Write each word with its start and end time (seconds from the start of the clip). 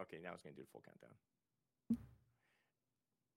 okay, 0.00 0.18
now 0.22 0.30
it's 0.32 0.42
gonna 0.42 0.54
do 0.54 0.62
the 0.62 0.68
full 0.68 0.82
countdown. 0.84 1.10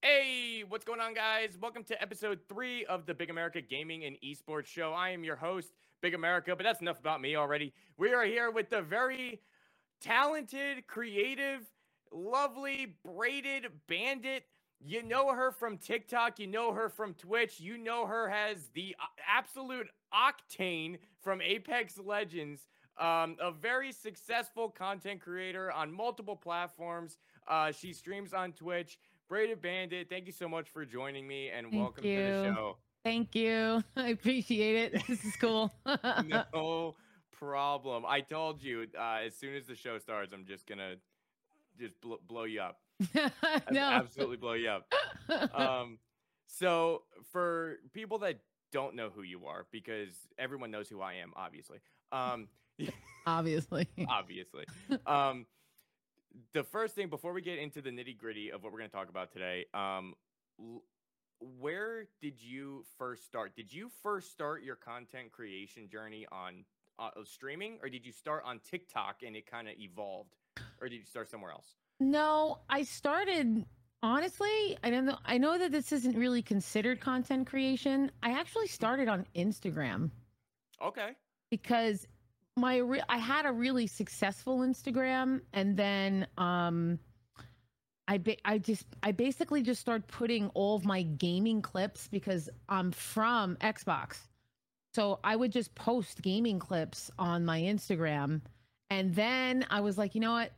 Hey, 0.02 0.64
what's 0.68 0.84
going 0.84 1.00
on, 1.00 1.14
guys? 1.14 1.58
Welcome 1.60 1.82
to 1.84 2.00
episode 2.00 2.40
three 2.48 2.84
of 2.84 3.06
the 3.06 3.14
BigEmurica 3.14 3.68
Gaming 3.68 4.04
and 4.04 4.16
Esports 4.24 4.66
Show. 4.66 4.92
I 4.92 5.10
am 5.10 5.24
your 5.24 5.36
host, 5.36 5.72
BigEmurica, 6.02 6.56
but 6.56 6.62
that's 6.62 6.80
enough 6.80 7.00
about 7.00 7.20
me 7.20 7.34
already. 7.34 7.72
We 7.98 8.14
are 8.14 8.24
here 8.24 8.50
with 8.50 8.70
the 8.70 8.82
very 8.82 9.40
talented, 10.00 10.86
creative, 10.86 11.62
lovely, 12.12 12.94
braided 13.04 13.66
bandit. 13.88 14.44
You 14.78 15.02
know 15.02 15.32
her 15.32 15.50
from 15.50 15.78
TikTok, 15.78 16.38
you 16.38 16.46
know 16.46 16.72
her 16.72 16.88
from 16.88 17.14
Twitch, 17.14 17.58
you 17.58 17.78
know 17.78 18.06
her 18.06 18.30
as 18.30 18.68
the 18.74 18.94
absolute 19.26 19.88
octane 20.14 20.98
from 21.22 21.40
Apex 21.40 21.98
Legends. 21.98 22.68
Um, 22.98 23.36
a 23.40 23.50
very 23.50 23.92
successful 23.92 24.68
content 24.70 25.20
creator 25.20 25.70
on 25.70 25.92
multiple 25.92 26.36
platforms. 26.36 27.18
Uh, 27.46 27.72
she 27.72 27.92
streams 27.92 28.32
on 28.32 28.52
Twitch. 28.52 28.98
Braided 29.28 29.60
Bandit, 29.60 30.08
thank 30.08 30.26
you 30.26 30.32
so 30.32 30.48
much 30.48 30.68
for 30.68 30.84
joining 30.84 31.26
me 31.26 31.50
and 31.50 31.66
Thank 31.66 31.82
welcome 31.82 32.04
to 32.04 32.08
the 32.08 32.54
show. 32.54 32.76
Thank 33.04 33.34
you. 33.34 33.82
I 33.96 34.08
appreciate 34.08 34.94
it. 34.94 35.06
This 35.08 35.24
is 35.24 35.36
cool. 35.36 35.72
no 36.24 36.94
problem. 37.32 38.04
I 38.06 38.20
told 38.20 38.62
you 38.62 38.86
uh, 38.98 39.18
as 39.26 39.36
soon 39.36 39.54
as 39.54 39.66
the 39.66 39.74
show 39.74 39.98
starts, 39.98 40.32
I'm 40.32 40.44
just 40.44 40.66
gonna 40.66 40.94
just 41.78 42.00
bl- 42.00 42.14
blow 42.26 42.44
you 42.44 42.60
up. 42.60 42.78
No. 43.70 43.80
absolutely 43.82 44.38
blow 44.38 44.54
you 44.54 44.70
up. 44.70 44.92
Um, 45.54 45.98
so 46.46 47.02
for 47.32 47.76
people 47.92 48.18
that 48.18 48.38
don't 48.72 48.94
know 48.94 49.10
who 49.14 49.22
you 49.22 49.46
are, 49.46 49.66
because 49.70 50.14
everyone 50.38 50.70
knows 50.70 50.88
who 50.88 51.00
I 51.00 51.14
am, 51.14 51.32
obviously. 51.36 51.78
Um, 52.12 52.48
Obviously. 53.26 53.88
obviously. 54.08 54.64
Um, 55.06 55.46
the 56.52 56.62
first 56.62 56.94
thing 56.94 57.08
before 57.08 57.32
we 57.32 57.42
get 57.42 57.58
into 57.58 57.80
the 57.82 57.90
nitty 57.90 58.16
gritty 58.16 58.50
of 58.52 58.62
what 58.62 58.72
we're 58.72 58.78
going 58.78 58.90
to 58.90 58.96
talk 58.96 59.08
about 59.08 59.32
today, 59.32 59.64
um, 59.74 60.14
l- 60.60 60.82
where 61.58 62.06
did 62.20 62.40
you 62.40 62.84
first 62.98 63.24
start? 63.24 63.56
Did 63.56 63.72
you 63.72 63.90
first 64.02 64.30
start 64.32 64.62
your 64.62 64.76
content 64.76 65.32
creation 65.32 65.88
journey 65.88 66.26
on 66.30 66.64
uh, 66.98 67.10
streaming, 67.24 67.78
or 67.82 67.88
did 67.88 68.06
you 68.06 68.12
start 68.12 68.42
on 68.46 68.60
TikTok 68.60 69.16
and 69.26 69.34
it 69.36 69.50
kind 69.50 69.68
of 69.68 69.74
evolved, 69.78 70.34
or 70.80 70.88
did 70.88 70.96
you 70.96 71.04
start 71.04 71.28
somewhere 71.28 71.50
else? 71.50 71.74
No, 72.00 72.60
I 72.70 72.82
started 72.84 73.64
honestly, 74.02 74.78
I 74.84 74.90
don't 74.90 75.04
know. 75.06 75.18
I 75.24 75.36
know 75.38 75.58
that 75.58 75.72
this 75.72 75.90
isn't 75.92 76.16
really 76.16 76.42
considered 76.42 77.00
content 77.00 77.46
creation. 77.48 78.10
I 78.22 78.32
actually 78.38 78.68
started 78.68 79.08
on 79.08 79.26
Instagram 79.34 80.10
Okay. 80.82 81.10
because 81.50 82.06
my 82.56 82.78
re- 82.78 83.02
I 83.08 83.18
had 83.18 83.44
a 83.44 83.52
really 83.52 83.86
successful 83.86 84.60
Instagram 84.60 85.42
and 85.52 85.76
then 85.76 86.26
um 86.38 86.98
I 88.08 88.18
ba- 88.18 88.38
I 88.44 88.58
just 88.58 88.86
I 89.02 89.12
basically 89.12 89.62
just 89.62 89.80
started 89.80 90.06
putting 90.08 90.48
all 90.54 90.74
of 90.74 90.84
my 90.84 91.02
gaming 91.02 91.60
clips 91.60 92.08
because 92.08 92.48
I'm 92.68 92.92
from 92.92 93.56
Xbox. 93.56 94.18
So 94.94 95.20
I 95.22 95.36
would 95.36 95.52
just 95.52 95.74
post 95.74 96.22
gaming 96.22 96.58
clips 96.58 97.10
on 97.18 97.44
my 97.44 97.60
Instagram 97.60 98.40
and 98.88 99.14
then 99.14 99.66
I 99.68 99.80
was 99.80 99.98
like, 99.98 100.14
you 100.14 100.22
know 100.22 100.32
what? 100.32 100.52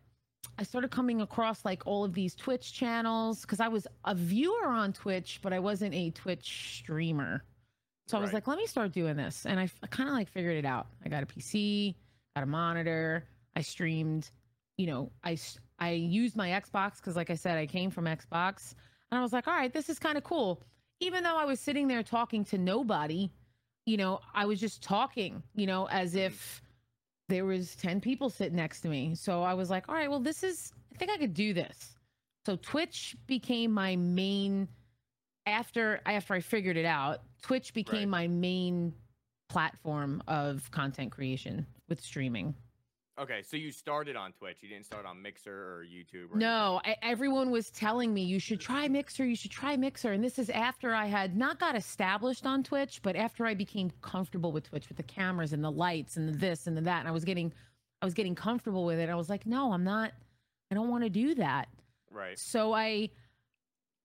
I 0.56 0.62
started 0.62 0.92
coming 0.92 1.20
across 1.20 1.64
like 1.64 1.84
all 1.84 2.04
of 2.04 2.14
these 2.14 2.36
Twitch 2.36 2.72
channels 2.72 3.40
because 3.40 3.58
I 3.58 3.66
was 3.66 3.88
a 4.04 4.14
viewer 4.14 4.68
on 4.68 4.92
Twitch, 4.92 5.40
but 5.42 5.52
I 5.52 5.58
wasn't 5.58 5.94
a 5.94 6.10
Twitch 6.10 6.76
streamer. 6.78 7.42
So 8.08 8.16
I 8.16 8.20
was 8.20 8.28
Right. 8.28 8.34
like, 8.34 8.46
let 8.48 8.56
me 8.58 8.66
start 8.66 8.92
doing 8.92 9.16
this. 9.16 9.44
And 9.44 9.60
I, 9.60 9.68
kind 9.90 10.08
of 10.08 10.14
like 10.14 10.28
figured 10.28 10.56
it 10.56 10.64
out. 10.64 10.86
I 11.04 11.08
got 11.10 11.22
a 11.22 11.26
PC, 11.26 11.94
got 12.34 12.42
a 12.42 12.46
monitor. 12.46 13.24
I 13.54 13.60
streamed, 13.60 14.30
you 14.78 14.86
know, 14.86 15.12
I, 15.22 15.36
I 15.78 15.90
used 15.92 16.34
my 16.34 16.48
Xbox 16.50 16.96
because, 16.96 17.16
like 17.16 17.28
I 17.30 17.34
said, 17.34 17.58
I 17.58 17.66
came 17.66 17.90
from 17.90 18.06
Xbox. 18.06 18.74
And 19.10 19.18
I 19.18 19.22
was 19.22 19.32
like, 19.32 19.46
all 19.46 19.54
right, 19.54 19.72
this 19.72 19.90
is 19.90 19.98
kind 19.98 20.16
of 20.16 20.24
cool. 20.24 20.62
Even 21.00 21.22
though 21.22 21.36
I 21.36 21.44
was 21.44 21.60
sitting 21.60 21.86
there 21.86 22.02
talking 22.02 22.44
to 22.46 22.56
nobody, 22.58 23.30
you 23.84 23.96
know, 23.98 24.20
I 24.34 24.46
was 24.46 24.58
just 24.58 24.82
talking, 24.82 25.42
you 25.54 25.66
know, 25.66 25.86
as 25.88 26.14
Mhm. 26.14 26.26
if 26.26 26.62
there 27.28 27.44
was 27.44 27.76
10 27.76 28.00
people 28.00 28.30
sitting 28.30 28.56
next 28.56 28.80
to 28.82 28.88
me. 28.88 29.14
So 29.14 29.42
I 29.42 29.52
was 29.52 29.68
like, 29.68 29.86
all 29.88 29.94
right, 29.94 30.08
well, 30.10 30.20
this 30.20 30.42
is, 30.42 30.72
I 30.94 30.96
think 30.96 31.10
I 31.10 31.18
could 31.18 31.34
do 31.34 31.52
this. 31.52 31.94
So 32.46 32.56
Twitch 32.56 33.16
became 33.26 33.70
my 33.70 33.96
main 33.96 34.66
after 35.50 36.00
after 36.06 36.34
I 36.34 36.40
figured 36.40 36.76
it 36.76 36.86
out, 36.86 37.20
Twitch 37.42 37.72
became 37.74 38.10
my 38.10 38.26
main 38.26 38.92
platform 39.48 40.22
of 40.28 40.70
content 40.70 41.10
creation 41.10 41.66
with 41.88 42.00
streaming. 42.00 42.54
Okay. 43.18 43.42
So 43.42 43.56
you 43.56 43.72
started 43.72 44.14
on 44.14 44.32
Twitch. 44.32 44.58
You 44.60 44.68
didn't 44.68 44.86
start 44.86 45.04
on 45.04 45.20
Mixer 45.20 45.52
or 45.52 45.84
YouTube. 45.84 46.32
Or 46.32 46.38
No, 46.38 46.80
I, 46.84 46.96
everyone 47.02 47.50
was 47.50 47.70
telling 47.70 48.14
me 48.14 48.22
you 48.22 48.38
should 48.38 48.60
try 48.60 48.86
Mixer, 48.86 49.24
you 49.24 49.34
should 49.34 49.50
try 49.50 49.76
Mixer, 49.76 50.12
and 50.12 50.22
this 50.22 50.38
is 50.38 50.50
after 50.50 50.94
I 50.94 51.06
had 51.06 51.36
not 51.36 51.58
got 51.58 51.74
established 51.74 52.46
on 52.46 52.62
Twitch, 52.62 53.00
but 53.02 53.16
after 53.16 53.44
I 53.44 53.54
became 53.54 53.90
comfortable 54.02 54.52
with 54.52 54.68
Twitch 54.68 54.88
with 54.88 54.96
the 54.96 55.02
cameras 55.02 55.52
and 55.52 55.64
the 55.64 55.70
lights 55.70 56.16
and 56.16 56.28
the 56.28 56.32
this 56.32 56.66
and 56.66 56.76
the 56.76 56.82
that, 56.82 57.00
and 57.00 57.08
I 57.08 57.12
was 57.12 57.24
getting, 57.24 57.52
I 58.02 58.04
was 58.04 58.14
getting 58.14 58.34
comfortable 58.34 58.84
with 58.84 58.98
it. 59.00 59.08
I 59.08 59.16
was 59.16 59.28
like, 59.28 59.46
no, 59.46 59.72
I'm 59.72 59.84
not, 59.84 60.12
I 60.70 60.74
don't 60.74 60.88
want 60.88 61.02
to 61.02 61.10
do 61.10 61.34
that. 61.36 61.68
Right. 62.12 62.38
So 62.38 62.72
I, 62.72 63.10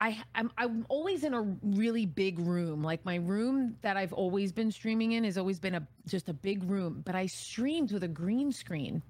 I, 0.04 0.22
I'm, 0.36 0.52
I'm 0.58 0.86
always 0.90 1.24
in 1.24 1.34
a 1.34 1.42
really 1.64 2.06
big 2.06 2.38
room. 2.40 2.84
Like 2.84 3.06
my 3.06 3.16
room 3.16 3.78
that 3.84 3.96
I've 3.96 4.12
always 4.12 4.52
been 4.52 4.70
streaming 4.70 5.14
in 5.14 5.24
has 5.24 5.38
always 5.38 5.60
been 5.60 5.76
a 5.76 5.88
just 6.08 6.28
a 6.28 6.34
big 6.34 6.64
room. 6.70 7.02
But 7.06 7.16
I 7.16 7.26
streamed 7.28 7.94
with 7.94 8.04
a 8.04 8.08
green 8.10 8.52
screen. 8.52 9.02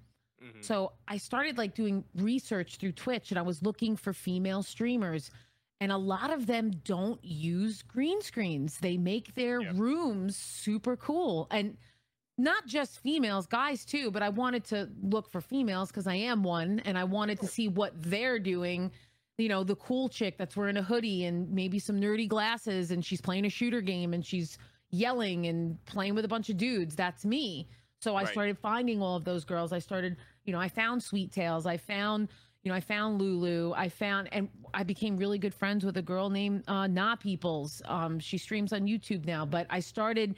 Mhm. 0.43 0.63
So 0.63 0.91
I 1.07 1.17
started 1.17 1.57
like 1.57 1.73
doing 1.73 2.03
research 2.15 2.75
through 2.77 2.91
Twitch 2.91 3.31
and 3.31 3.39
I 3.39 3.41
was 3.41 3.63
looking 3.63 3.95
for 3.95 4.13
female 4.13 4.61
streamers. 4.61 5.31
And 5.81 5.91
a 5.91 5.97
lot 5.97 6.31
of 6.31 6.45
them 6.45 6.69
don't 6.85 7.19
use 7.25 7.81
green 7.81 8.21
screens. 8.21 8.77
They 8.79 8.95
make 8.97 9.33
their 9.33 9.61
Yep. 9.61 9.75
rooms 9.75 10.35
super 10.37 10.95
cool. 10.95 11.47
And 11.49 11.75
not 12.37 12.67
just 12.67 12.99
females, 12.99 13.47
guys 13.47 13.83
too, 13.83 14.11
but 14.11 14.21
I 14.21 14.29
wanted 14.29 14.63
to 14.65 14.89
look 15.01 15.29
for 15.29 15.41
females 15.41 15.89
because 15.89 16.07
I 16.07 16.15
am 16.15 16.43
one 16.43 16.81
and 16.81 16.97
I 16.99 17.03
wanted 17.03 17.39
to 17.41 17.47
see 17.47 17.67
what 17.67 17.93
they're 17.99 18.39
doing. 18.39 18.91
You 19.37 19.49
know, 19.49 19.63
the 19.63 19.75
cool 19.77 20.09
chick 20.09 20.37
that's 20.37 20.55
wearing 20.55 20.77
a 20.77 20.83
hoodie 20.83 21.25
and 21.25 21.49
maybe 21.51 21.79
some 21.79 21.99
nerdy 21.99 22.27
glasses 22.27 22.91
and 22.91 23.03
she's 23.03 23.19
playing 23.21 23.45
a 23.45 23.49
shooter 23.49 23.81
game 23.81 24.13
and 24.13 24.23
she's 24.23 24.57
yelling 24.91 25.47
and 25.47 25.83
playing 25.85 26.13
with 26.13 26.23
a 26.23 26.27
bunch 26.27 26.49
of 26.49 26.57
dudes. 26.57 26.95
That's 26.95 27.25
me. 27.25 27.67
So 27.99 28.15
I 28.15 28.23
Right. 28.23 28.31
started 28.31 28.57
finding 28.59 29.01
all 29.01 29.15
of 29.15 29.23
those 29.23 29.43
girls. 29.43 29.73
I 29.73 29.79
started, 29.79 30.17
you 30.45 30.53
know, 30.53 30.59
I 30.59 30.67
found 30.67 31.01
Sweet 31.01 31.31
Tails. 31.31 31.65
I 31.65 31.77
found, 31.77 32.29
you 32.63 32.69
know, 32.69 32.75
I 32.75 32.79
found 32.79 33.19
Lulu. 33.19 33.73
I 33.75 33.89
found, 33.89 34.29
and 34.31 34.49
I 34.73 34.83
became 34.83 35.17
really 35.17 35.39
good 35.39 35.53
friends 35.53 35.83
with 35.83 35.97
a 35.97 36.01
girl 36.03 36.29
named 36.29 36.63
uh, 36.67 36.85
Na 36.85 37.15
Peoples. 37.15 37.81
Um, 37.85 38.19
she 38.19 38.37
streams 38.37 38.71
on 38.71 38.81
YouTube 38.81 39.25
now. 39.25 39.45
But 39.47 39.65
I 39.71 39.79
started, 39.79 40.35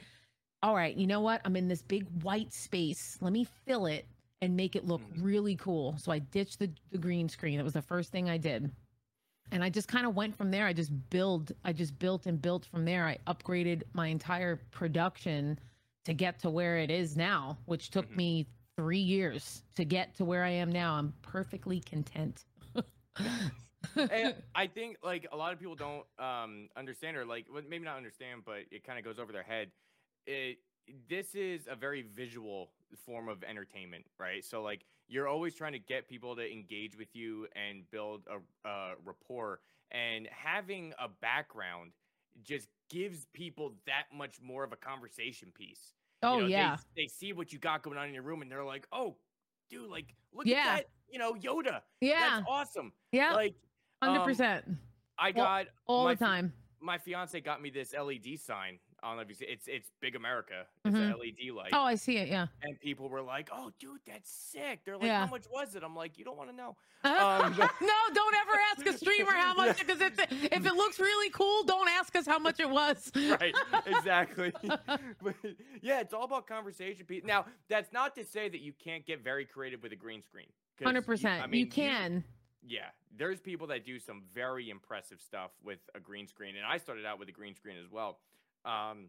all 0.62 0.74
right, 0.74 0.96
you 0.96 1.06
know 1.06 1.20
what? 1.20 1.42
I'm 1.44 1.54
in 1.56 1.68
this 1.68 1.82
big 1.82 2.06
white 2.22 2.50
space. 2.52 3.18
Let 3.20 3.32
me 3.34 3.44
fill 3.66 3.84
it 3.86 4.06
and 4.40 4.56
make 4.56 4.74
it 4.74 4.86
look 4.86 5.02
Mhm. 5.02 5.22
really 5.22 5.56
cool. 5.56 5.98
So 5.98 6.12
I 6.12 6.20
ditched 6.20 6.60
the, 6.60 6.70
the 6.92 6.98
green 6.98 7.28
screen. 7.28 7.58
That 7.58 7.64
was 7.64 7.74
the 7.74 7.82
first 7.82 8.10
thing 8.10 8.30
I 8.30 8.38
did. 8.38 8.70
And 9.52 9.62
I 9.62 9.70
just 9.70 9.88
kind 9.88 10.06
of 10.06 10.14
went 10.14 10.36
from 10.36 10.50
there. 10.50 10.66
I 10.66 10.72
just 10.72 10.90
build, 11.10 11.52
I 11.64 11.72
just 11.72 11.98
built 11.98 12.26
and 12.26 12.40
built 12.40 12.64
from 12.66 12.84
there. 12.84 13.06
I 13.06 13.18
upgraded 13.26 13.82
my 13.92 14.08
entire 14.08 14.56
production 14.70 15.58
to 16.04 16.14
get 16.14 16.38
to 16.40 16.50
where 16.50 16.78
it 16.78 16.90
is 16.90 17.16
now, 17.16 17.58
which 17.66 17.90
took 17.90 18.10
Mhm. 18.10 18.16
me 18.16 18.46
three 18.76 18.98
years 18.98 19.62
to 19.74 19.84
get 19.84 20.14
to 20.16 20.24
where 20.24 20.44
I 20.44 20.50
am 20.50 20.70
now. 20.70 20.94
I'm 20.94 21.12
perfectly 21.22 21.80
content. 21.80 22.44
and 23.96 24.34
I 24.54 24.66
think 24.66 24.98
like 25.02 25.26
a 25.32 25.36
lot 25.36 25.52
of 25.52 25.58
people 25.58 25.74
don't 25.74 26.04
um 26.18 26.68
understand 26.76 27.16
or 27.16 27.24
like 27.24 27.46
well, 27.52 27.62
maybe 27.68 27.84
not 27.84 27.96
understand, 27.96 28.42
but 28.44 28.64
it 28.70 28.84
kind 28.84 28.98
of 28.98 29.04
goes 29.04 29.18
over 29.18 29.32
their 29.32 29.42
head. 29.42 29.70
It 30.26 30.58
this 31.08 31.34
is 31.34 31.66
a 31.70 31.74
very 31.76 32.02
visual 32.02 32.70
form 32.94 33.28
of 33.28 33.42
entertainment, 33.42 34.04
right? 34.18 34.44
So 34.44 34.62
like 34.62 34.84
you're 35.08 35.26
always 35.26 35.54
trying 35.54 35.72
to 35.72 35.78
get 35.78 36.08
people 36.08 36.36
to 36.36 36.52
engage 36.52 36.96
with 36.96 37.14
you 37.14 37.46
and 37.56 37.88
build 37.90 38.26
a, 38.30 38.68
a 38.68 38.94
rapport, 39.04 39.60
and 39.90 40.28
having 40.30 40.92
a 40.98 41.08
background 41.08 41.92
just 42.42 42.68
gives 42.90 43.26
people 43.32 43.74
that 43.86 44.04
much 44.14 44.40
more 44.42 44.62
of 44.62 44.72
a 44.72 44.76
conversation 44.76 45.50
piece. 45.54 45.94
You 46.22 46.28
oh 46.28 46.38
know, 46.40 46.46
yeah, 46.46 46.76
they, 46.96 47.06
see 47.08 47.32
what 47.32 47.52
you 47.52 47.58
got 47.58 47.82
going 47.82 47.98
on 47.98 48.08
in 48.08 48.14
your 48.14 48.22
room, 48.22 48.42
and 48.42 48.50
they're 48.50 48.64
like, 48.64 48.86
"Oh, 48.92 49.16
dude, 49.70 49.90
like 49.90 50.14
look 50.32 50.46
Yeah. 50.46 50.58
at 50.58 50.64
that, 50.64 50.84
you 51.08 51.18
know, 51.18 51.34
Yoda. 51.34 51.82
yeah, 52.00 52.20
That's 52.20 52.46
awesome." 52.48 52.92
yeah, 53.12 53.32
Like 53.32 53.54
hundred 54.02 54.20
um, 54.20 54.24
percent, 54.28 54.64
I 55.18 55.32
got 55.32 55.66
all 55.86 56.04
my 56.04 56.14
the 56.14 56.24
time. 56.24 56.52
my 56.80 56.98
fiance 56.98 57.40
got 57.40 57.62
me 57.62 57.70
this 57.70 57.94
LED 57.94 58.38
sign. 58.38 58.78
I 59.02 59.08
don't 59.08 59.16
know 59.16 59.22
if 59.22 59.28
you 59.28 59.34
see 59.34 59.44
it's 59.44 59.68
it's 59.68 59.90
BigEmurica. 60.02 60.64
It's 60.84 60.96
Mhm. 60.96 61.12
a 61.12 61.16
LED 61.16 61.50
light. 61.54 61.70
Oh, 61.72 61.82
I 61.82 61.94
see 61.96 62.16
it. 62.16 62.28
Yeah. 62.28 62.46
And 62.62 62.80
people 62.80 63.08
were 63.08 63.20
like, 63.22 63.50
"Oh, 63.52 63.70
dude, 63.78 64.00
that's 64.06 64.30
sick." 64.30 64.80
They're 64.84 64.96
like, 64.96 65.06
Yeah. 65.06 65.24
"How 65.26 65.30
much 65.30 65.44
was 65.50 65.74
it?" 65.76 65.82
I'm 65.82 65.94
like, 65.94 66.18
"You 66.18 66.24
don't 66.24 66.36
want 66.36 66.50
to 66.50 66.56
know." 66.56 66.76
no, 67.04 67.10
Um, 67.10 67.54
don't 68.14 68.34
ever 68.34 68.52
ask 68.72 68.86
a 68.86 68.96
streamer 68.96 69.32
how 69.32 69.54
much 69.54 69.78
because 69.78 70.00
if 70.00 70.18
it, 70.18 70.28
if 70.32 70.66
it 70.66 70.72
looks 70.74 70.98
really 70.98 71.30
cool, 71.30 71.62
don't 71.64 71.88
ask 71.88 72.16
us 72.16 72.26
how 72.26 72.38
much 72.38 72.58
it 72.58 72.68
was. 72.70 73.12
right, 73.16 73.54
exactly. 73.84 74.52
but 74.64 75.34
yeah, 75.82 76.00
it's 76.00 76.14
all 76.14 76.24
about 76.24 76.46
conversation. 76.46 77.06
Now, 77.24 77.46
that's 77.68 77.92
not 77.92 78.14
to 78.16 78.24
say 78.24 78.48
that 78.48 78.60
you 78.60 78.72
can't 78.72 79.04
get 79.06 79.20
very 79.22 79.44
creative 79.44 79.82
with 79.82 79.92
a 79.92 79.96
green 79.96 80.22
screen. 80.22 80.48
Hundred 80.82 81.06
percent. 81.06 81.42
I 81.42 81.46
mean, 81.46 81.60
You 81.60 81.66
can. 81.66 82.24
Yeah, 82.68 82.86
there's 83.16 83.40
people 83.40 83.68
that 83.68 83.84
do 83.84 84.00
some 84.00 84.22
very 84.34 84.70
impressive 84.70 85.20
stuff 85.20 85.52
with 85.62 85.78
a 85.94 86.00
green 86.00 86.26
screen, 86.26 86.56
and 86.56 86.66
I 86.66 86.78
started 86.78 87.04
out 87.06 87.18
with 87.20 87.28
a 87.28 87.32
green 87.32 87.54
screen 87.54 87.76
as 87.78 87.88
well. 87.88 88.18
Um, 88.66 89.06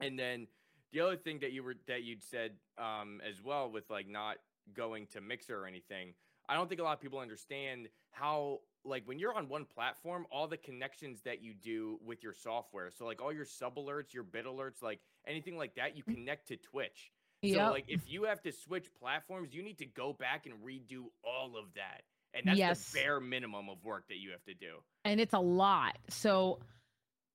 and 0.00 0.18
then 0.18 0.46
the 0.92 1.00
other 1.00 1.16
thing 1.16 1.38
that 1.40 1.52
you 1.52 1.62
were 1.62 1.74
that 1.88 2.02
you'd 2.04 2.22
said 2.22 2.52
um, 2.78 3.20
as 3.28 3.42
well 3.42 3.70
with 3.70 3.88
like 3.90 4.08
not 4.08 4.36
going 4.74 5.06
to 5.08 5.20
Mixer 5.20 5.58
or 5.62 5.66
anything, 5.66 6.12
I 6.48 6.54
don't 6.54 6.68
think 6.68 6.80
a 6.80 6.84
lot 6.84 6.92
of 6.92 7.00
people 7.00 7.18
understand 7.18 7.88
how 8.10 8.60
like 8.84 9.06
when 9.06 9.18
you're 9.18 9.34
on 9.34 9.48
one 9.48 9.64
platform, 9.64 10.26
all 10.30 10.46
the 10.48 10.56
connections 10.56 11.22
that 11.24 11.40
you 11.42 11.54
do 11.54 11.98
with 12.04 12.22
your 12.22 12.34
software. 12.34 12.90
So 12.90 13.06
like 13.06 13.22
all 13.22 13.32
your 13.32 13.44
sub 13.44 13.76
alerts, 13.76 14.12
your 14.12 14.24
bit 14.24 14.44
alerts, 14.44 14.82
like 14.82 15.00
anything 15.26 15.56
like 15.56 15.74
that, 15.76 15.96
you 15.96 16.02
connect 16.02 16.48
to 16.48 16.56
Twitch. 16.56 17.12
So 17.44 17.48
Yep. 17.48 17.70
like 17.70 17.84
if 17.88 18.00
you 18.06 18.24
have 18.24 18.42
to 18.42 18.52
switch 18.52 18.86
platforms, 19.00 19.54
you 19.54 19.62
need 19.62 19.78
to 19.78 19.86
go 19.86 20.12
back 20.12 20.46
and 20.46 20.54
redo 20.64 21.04
all 21.24 21.56
of 21.56 21.72
that. 21.74 22.02
And 22.34 22.46
that's 22.46 22.58
Yes. 22.58 22.90
the 22.90 22.98
bare 22.98 23.20
minimum 23.20 23.68
of 23.68 23.84
work 23.84 24.08
that 24.08 24.16
you 24.18 24.30
have 24.32 24.44
to 24.44 24.54
do. 24.54 24.82
and 25.04 25.20
it's 25.20 25.34
a 25.34 25.38
lot. 25.40 25.96
So 26.08 26.58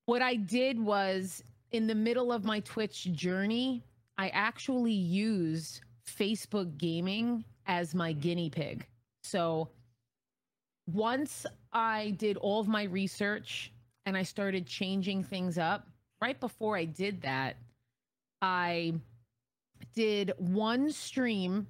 what 0.07 0.21
I 0.21 0.35
did 0.35 0.79
was 0.79 1.43
in 1.71 1.85
the 1.85 1.93
middle 1.93 2.31
of 2.31 2.45
my 2.45 2.61
Twitch 2.61 3.03
journey, 3.11 3.83
I 4.17 4.29
actually 4.29 4.93
used 4.93 5.81
Facebook 6.07 6.77
gaming 6.77 7.43
as 7.67 7.93
my 7.93 8.13
guinea 8.13 8.49
pig. 8.49 8.87
So 9.23 9.67
once 10.91 11.45
I 11.73 12.11
did 12.11 12.37
all 12.37 12.61
of 12.61 12.69
my 12.69 12.83
research 12.83 13.73
and 14.05 14.15
I 14.15 14.23
started 14.23 14.65
changing 14.65 15.23
things 15.23 15.57
up, 15.57 15.85
right 16.21 16.39
before 16.39 16.77
I 16.77 16.85
did 16.85 17.21
that, 17.23 17.57
I 18.41 18.93
did 19.93 20.31
one 20.37 20.89
stream 20.89 21.67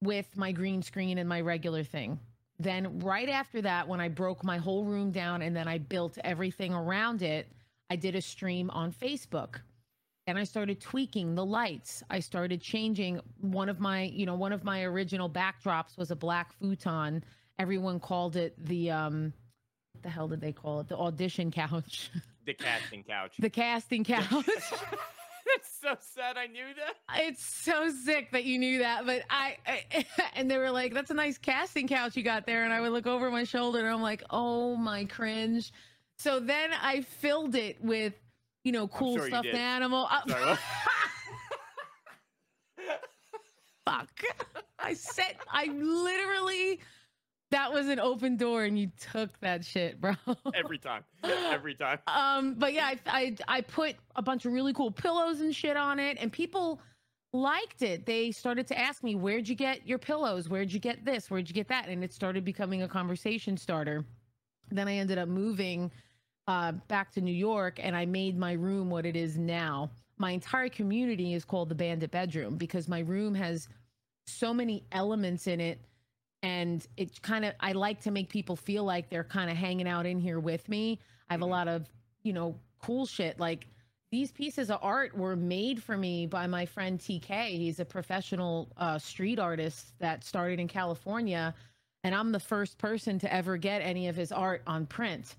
with 0.00 0.36
my 0.36 0.52
green 0.52 0.82
screen 0.82 1.18
and 1.18 1.28
my 1.28 1.40
regular 1.40 1.82
thing. 1.82 2.20
Then, 2.60 2.98
right 2.98 3.30
after 3.30 3.62
that, 3.62 3.88
when 3.88 4.00
I 4.00 4.08
broke 4.08 4.44
my 4.44 4.58
whole 4.58 4.84
room 4.84 5.12
down 5.12 5.40
and 5.40 5.56
then 5.56 5.66
I 5.66 5.78
built 5.78 6.18
everything 6.22 6.74
around 6.74 7.22
it, 7.22 7.48
I 7.88 7.96
did 7.96 8.14
a 8.14 8.20
stream 8.20 8.68
on 8.68 8.92
Facebook 8.92 9.60
and 10.26 10.38
I 10.38 10.44
started 10.44 10.78
tweaking 10.78 11.34
the 11.34 11.44
lights. 11.44 12.02
I 12.10 12.20
started 12.20 12.60
changing 12.60 13.18
one 13.40 13.70
of 13.70 13.80
my, 13.80 14.02
you 14.02 14.26
know, 14.26 14.34
one 14.34 14.52
of 14.52 14.62
my 14.62 14.82
original 14.82 15.30
backdrops 15.30 15.96
was 15.96 16.10
a 16.10 16.16
black 16.16 16.52
futon. 16.52 17.24
Everyone 17.58 17.98
called 17.98 18.36
it 18.36 18.54
the, 18.62 18.90
um, 18.90 19.32
what 19.94 20.02
the 20.02 20.10
hell 20.10 20.28
did 20.28 20.42
they 20.42 20.52
call 20.52 20.80
it? 20.80 20.88
The 20.88 20.98
audition 20.98 21.50
couch, 21.50 22.10
The 22.44 22.52
casting 22.52 23.04
couch. 23.04 23.32
the 23.38 23.48
casting 23.48 24.04
couch. 24.04 24.44
That's 25.56 25.80
so 25.80 25.96
sad. 26.20 26.36
I 26.36 26.46
knew 26.46 26.64
that. 26.76 27.22
it's 27.22 27.44
so 27.44 27.90
sick 28.04 28.30
that 28.32 28.44
you 28.44 28.58
knew 28.58 28.78
that 28.78 29.04
but 29.06 29.22
I, 29.30 29.56
I 29.66 30.06
and 30.34 30.50
they 30.50 30.58
were 30.58 30.70
like 30.70 30.94
that's 30.94 31.10
a 31.10 31.14
nice 31.14 31.38
casting 31.38 31.88
couch 31.88 32.16
you 32.16 32.22
got 32.22 32.46
there 32.46 32.64
and 32.64 32.72
i 32.72 32.80
would 32.80 32.92
look 32.92 33.06
over 33.06 33.30
my 33.30 33.44
shoulder 33.44 33.80
and 33.80 33.88
i'm 33.88 34.02
like 34.02 34.22
oh 34.30 34.76
my 34.76 35.04
cringe 35.06 35.72
so 36.18 36.38
then 36.40 36.70
i 36.80 37.00
filled 37.00 37.54
it 37.56 37.82
with 37.82 38.14
you 38.64 38.72
know 38.72 38.86
cool 38.88 39.16
sure 39.16 39.26
stuffed 39.28 39.48
animal 39.48 40.06
uh, 40.10 40.20
Sorry, 40.28 40.56
fuck 43.84 44.10
i 44.78 44.94
said 44.94 45.36
i 45.50 45.66
literally 45.66 46.80
that 47.50 47.72
was 47.72 47.88
an 47.88 47.98
open 47.98 48.36
door 48.36 48.64
and 48.64 48.78
you 48.78 48.90
took 49.12 49.38
that 49.40 49.64
shit 49.64 50.00
bro. 50.00 50.14
Every 50.54 50.78
time. 50.78 51.04
Every 51.24 51.74
time. 51.74 51.98
um 52.06 52.54
but 52.54 52.72
yeah 52.72 52.86
I, 52.86 52.98
I 53.06 53.36
i 53.48 53.60
put 53.60 53.96
a 54.16 54.22
bunch 54.22 54.46
of 54.46 54.52
really 54.52 54.72
cool 54.72 54.90
pillows 54.90 55.40
and 55.40 55.54
shit 55.54 55.76
on 55.76 55.98
it 55.98 56.18
and 56.20 56.32
people 56.32 56.80
liked 57.32 57.82
it. 57.82 58.06
They 58.06 58.32
started 58.32 58.66
to 58.68 58.78
ask 58.78 59.02
me 59.02 59.14
where'd 59.14 59.48
you 59.48 59.54
get 59.54 59.86
your 59.86 59.98
pillows? 59.98 60.48
Where'd 60.48 60.72
you 60.72 60.80
get 60.80 61.04
this? 61.04 61.30
Where'd 61.30 61.48
you 61.48 61.54
get 61.54 61.68
that? 61.68 61.88
And 61.88 62.02
it 62.02 62.12
started 62.12 62.44
becoming 62.44 62.82
a 62.82 62.88
conversation 62.88 63.56
starter. 63.56 64.04
Then 64.70 64.88
i 64.88 64.94
ended 64.94 65.18
up 65.18 65.28
moving 65.28 65.90
uh, 66.46 66.72
back 66.88 67.12
to 67.12 67.20
new 67.20 67.34
york 67.34 67.78
and 67.80 67.94
i 67.94 68.04
made 68.04 68.36
my 68.36 68.52
room 68.52 68.90
what 68.90 69.06
it 69.06 69.16
is 69.16 69.38
now. 69.38 69.90
My 70.18 70.32
entire 70.32 70.68
community 70.68 71.34
is 71.34 71.44
called 71.44 71.68
the 71.70 71.74
bandit 71.74 72.10
bedroom 72.10 72.56
because 72.56 72.88
my 72.88 73.00
room 73.00 73.34
has 73.34 73.68
so 74.26 74.52
many 74.52 74.84
elements 74.92 75.46
in 75.46 75.60
it 75.60 75.80
and 76.42 76.86
it 76.96 77.20
kind 77.22 77.44
of 77.44 77.52
i 77.60 77.72
like 77.72 78.00
to 78.00 78.10
make 78.10 78.28
people 78.28 78.56
feel 78.56 78.84
like 78.84 79.08
they're 79.10 79.24
kind 79.24 79.50
of 79.50 79.56
hanging 79.56 79.88
out 79.88 80.06
in 80.06 80.18
here 80.18 80.40
with 80.40 80.68
me. 80.68 80.98
I 81.28 81.34
have 81.34 81.42
a 81.42 81.46
Mhm. 81.46 81.50
lot 81.50 81.68
of 81.68 81.88
you 82.22 82.32
know 82.32 82.58
cool 82.80 83.06
shit. 83.06 83.38
Like 83.38 83.66
these 84.10 84.32
pieces 84.32 84.70
of 84.70 84.78
art 84.82 85.16
were 85.16 85.36
made 85.36 85.82
for 85.82 85.96
me 85.96 86.26
by 86.26 86.46
my 86.46 86.66
friend 86.66 86.98
tk 86.98 87.46
he's 87.56 87.78
a 87.78 87.84
professional 87.84 88.68
uh, 88.76 88.98
street 88.98 89.38
artist 89.38 89.96
that 90.00 90.24
started 90.24 90.58
in 90.58 90.66
california 90.66 91.54
and 92.02 92.12
i'm 92.14 92.32
the 92.32 92.40
first 92.40 92.76
person 92.78 93.18
to 93.20 93.32
ever 93.32 93.56
get 93.56 93.80
any 93.82 94.08
of 94.08 94.16
his 94.16 94.32
art 94.32 94.62
on 94.66 94.86
print. 94.86 95.36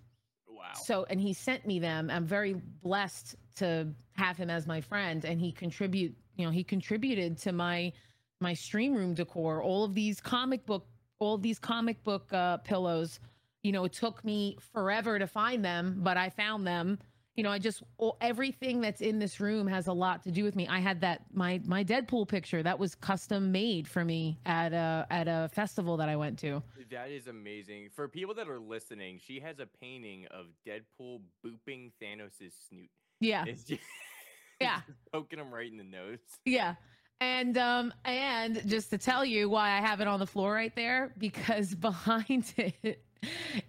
Wow. 0.48 0.72
so 0.76 1.06
and 1.10 1.20
he 1.20 1.34
sent 1.34 1.66
me 1.66 1.80
them. 1.80 2.10
I'm 2.12 2.26
very 2.26 2.54
blessed 2.54 3.36
to 3.58 3.88
have 4.14 4.38
him 4.38 4.50
as 4.50 4.68
my 4.68 4.80
friend 4.82 5.26
and 5.26 5.42
he 5.42 5.52
contribute 5.52 6.16
you 6.38 6.46
know 6.46 6.52
he 6.52 6.64
contributed 6.64 7.38
to 7.40 7.52
my 7.52 7.92
my 8.42 8.54
stream 8.54 8.94
room 8.94 9.14
decor 9.14 9.62
all 9.64 9.84
of 9.84 9.94
these 9.94 10.20
comic 10.20 10.66
book 10.66 10.86
all 11.20 11.38
these 11.38 11.60
comic 11.60 12.04
book 12.04 12.32
uh 12.34 12.58
pillows 12.58 13.20
you 13.64 13.72
know 13.72 13.84
it 13.86 13.94
took 13.94 14.24
me 14.26 14.58
forever 14.74 15.20
to 15.20 15.28
find 15.28 15.64
them 15.64 15.98
but 16.00 16.18
i 16.18 16.30
found 16.30 16.66
them 16.66 16.98
you 17.36 17.44
know 17.44 17.52
i 17.52 17.60
just 17.60 17.84
all, 17.98 18.18
everything 18.22 18.82
that's 18.82 19.02
in 19.02 19.20
this 19.20 19.40
room 19.40 19.68
has 19.68 19.88
a 19.88 19.94
lot 19.94 20.24
to 20.24 20.32
do 20.32 20.44
with 20.44 20.56
me 20.56 20.68
i 20.68 20.80
had 20.80 21.00
that 21.02 21.22
my 21.34 21.62
my 21.66 21.84
deadpool 21.84 22.28
picture 22.28 22.62
that 22.64 22.78
was 22.78 22.96
custom 22.96 23.52
made 23.52 23.88
for 23.88 24.04
me 24.04 24.38
at 24.46 24.74
a 24.74 25.06
at 25.12 25.28
a 25.28 25.50
festival 25.54 25.96
that 25.98 26.10
i 26.10 26.16
went 26.16 26.38
to 26.40 26.62
That 26.90 27.10
is 27.12 27.28
amazing. 27.28 27.90
For 27.96 28.08
people 28.10 28.34
that 28.36 28.50
are 28.50 28.60
listening, 28.60 29.18
she 29.26 29.40
has 29.40 29.60
a 29.60 29.66
painting 29.80 30.26
of 30.32 30.48
Deadpool 30.68 31.22
booping 31.46 31.92
Thanos' 32.02 32.52
snoot. 32.68 32.90
yeah 33.22 33.46
just, 33.46 33.72
Yeah. 34.60 34.82
poking 35.14 35.40
him 35.40 35.54
right 35.54 35.72
in 35.72 35.78
the 35.78 35.84
nose. 35.86 36.20
Yeah. 36.46 36.76
And 37.22 37.56
um 37.58 37.94
and 38.04 38.68
just 38.68 38.90
to 38.90 38.98
tell 38.98 39.24
you 39.24 39.48
why 39.48 39.70
I 39.78 39.80
have 39.80 40.02
it 40.02 40.08
on 40.08 40.20
the 40.20 40.26
floor 40.26 40.54
right 40.54 40.76
there 40.76 41.14
because 41.20 41.74
behind 41.90 42.52
it 42.58 43.04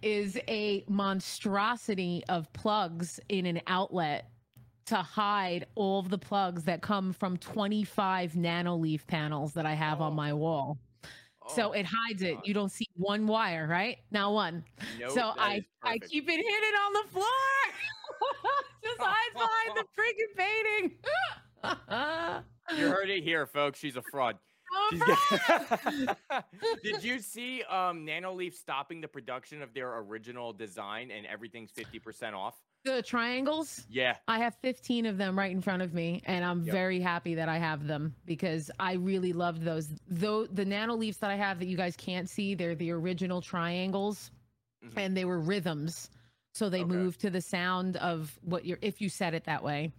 is 0.01 0.37
a 0.47 0.83
monstrosity 0.89 2.23
of 2.29 2.51
plugs 2.53 3.19
in 3.29 3.45
an 3.45 3.61
outlet 3.67 4.31
to 4.87 4.95
hide 4.95 5.67
all 5.75 5.99
of 5.99 6.09
the 6.09 6.17
plugs 6.17 6.63
that 6.63 6.81
come 6.81 7.13
from 7.13 7.37
25 7.37 8.33
nanoleaf 8.33 9.05
panels 9.05 9.53
that 9.53 9.65
I 9.67 9.73
have 9.75 10.01
Oh. 10.01 10.05
on 10.05 10.15
my 10.15 10.33
wall. 10.33 10.79
so 11.49 11.69
Oh, 11.69 11.71
it 11.73 11.85
hides 11.85 12.23
it. 12.23 12.37
You 12.43 12.55
don't 12.55 12.71
see 12.71 12.87
one 12.95 13.27
wire, 13.27 13.67
right? 13.67 13.99
Not 14.09 14.33
one. 14.33 14.63
nope, 14.99 15.11
so 15.11 15.31
I 15.37 15.63
I 15.83 15.99
keep 15.99 16.27
it 16.27 16.31
hidden 16.37 16.75
on 16.85 16.93
the 16.93 17.11
floor. 17.11 17.25
Just 18.83 18.99
hide 18.99 19.33
behind 19.33 19.77
the 19.77 19.85
freaking 19.95 20.35
painting. 21.61 22.43
You 22.77 22.87
heard 22.87 23.09
it 23.09 23.23
here, 23.23 23.45
folks. 23.45 23.79
She's 23.79 23.95
a 23.97 24.01
fraud. 24.11 24.37
Oh, 24.75 26.15
Did 26.83 27.03
you 27.03 27.19
see 27.19 27.61
um 27.63 28.05
Nanoleaf 28.05 28.53
stopping 28.55 29.01
the 29.01 29.07
production 29.07 29.61
of 29.61 29.73
their 29.73 29.97
original 29.99 30.51
design 30.53 31.11
and 31.11 31.25
everything's 31.27 31.71
50% 31.71 32.33
off? 32.33 32.55
the 32.85 33.01
triangles 33.01 33.85
Yeah. 33.89 34.17
i 34.27 34.37
have 34.39 34.55
15 34.61 35.05
of 35.05 35.17
them 35.17 35.39
right 35.39 35.51
in 35.51 35.61
front 35.61 35.81
of 35.81 35.93
me 35.93 36.21
and 36.25 36.43
i'm 36.43 36.63
Yep. 36.65 36.73
very 36.73 36.99
happy 36.99 37.33
that 37.35 37.47
i 37.47 37.57
have 37.57 37.87
them 37.87 38.13
because 38.25 38.69
i 38.77 38.95
really 38.95 39.31
loved 39.31 39.61
those 39.61 39.87
though 40.09 40.45
the 40.47 40.65
nano 40.65 40.93
leaves 40.93 41.15
that 41.19 41.29
i 41.31 41.35
have 41.37 41.59
that 41.59 41.67
you 41.67 41.77
guys 41.77 41.95
can't 41.95 42.27
see 42.29 42.55
they're 42.55 42.75
the 42.75 42.91
original 42.91 43.39
triangles 43.39 44.31
Mhm. 44.85 44.97
and 44.97 45.15
they 45.15 45.23
were 45.23 45.39
rhythms 45.39 46.09
so 46.55 46.67
they 46.69 46.81
Okay. 46.81 46.89
moved 46.93 47.21
to 47.21 47.29
the 47.29 47.39
sound 47.39 47.95
of 47.97 48.37
what 48.43 48.65
you're 48.65 48.79
if 48.81 48.99
you 48.99 49.07
said 49.07 49.33
it 49.33 49.45
that 49.45 49.63
way 49.63 49.93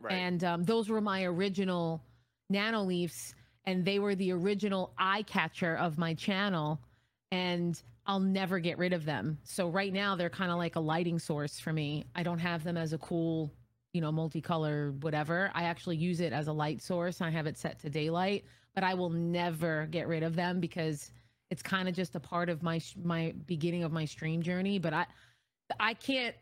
Right. 0.00 0.12
and 0.14 0.42
um, 0.42 0.64
those 0.64 0.88
were 0.88 1.02
my 1.02 1.24
original 1.24 2.02
nano 2.50 2.82
leaves 2.82 3.34
and 3.64 3.84
they 3.84 3.98
were 3.98 4.14
the 4.14 4.32
original 4.32 4.92
eye 4.98 5.22
catcher 5.22 5.76
of 5.76 5.98
my 5.98 6.14
channel 6.14 6.80
and 7.30 7.82
i'll 8.06 8.20
never 8.20 8.58
get 8.58 8.78
rid 8.78 8.92
of 8.92 9.04
them. 9.04 9.38
So 9.44 9.68
right 9.68 9.92
now 9.92 10.16
they're 10.16 10.30
kind 10.30 10.50
of 10.50 10.58
like 10.58 10.76
a 10.76 10.80
lighting 10.80 11.18
source 11.18 11.60
for 11.60 11.72
me. 11.72 12.04
I 12.14 12.22
don't 12.22 12.38
have 12.38 12.64
them 12.64 12.76
as 12.76 12.92
a 12.92 12.98
cool 12.98 13.50
you 13.92 14.00
know 14.00 14.12
multicolor 14.12 15.00
whatever. 15.02 15.50
I 15.54 15.64
actually 15.64 15.96
use 15.96 16.20
it 16.20 16.32
as 16.32 16.48
a 16.48 16.52
light 16.52 16.82
source. 16.82 17.20
I 17.20 17.30
have 17.30 17.46
it 17.46 17.56
set 17.56 17.78
to 17.80 17.90
daylight 17.90 18.44
but 18.74 18.84
i 18.84 18.94
will 18.94 19.10
never 19.10 19.86
get 19.90 20.06
rid 20.06 20.22
of 20.22 20.36
them 20.36 20.60
because 20.60 21.10
it's 21.50 21.62
kind 21.62 21.88
of 21.88 21.94
just 21.94 22.14
a 22.14 22.20
part 22.20 22.48
of 22.48 22.62
my 22.62 22.80
my 23.02 23.34
beginning 23.46 23.82
of 23.82 23.92
my 23.92 24.04
stream 24.04 24.42
journey. 24.42 24.78
But 24.78 24.94
i 24.94 25.06
i 25.78 25.94
can't 25.94 26.34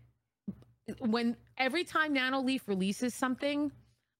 when 1.00 1.36
every 1.56 1.84
time 1.84 2.14
Nanoleaf 2.14 2.66
releases 2.66 3.14
something, 3.14 3.72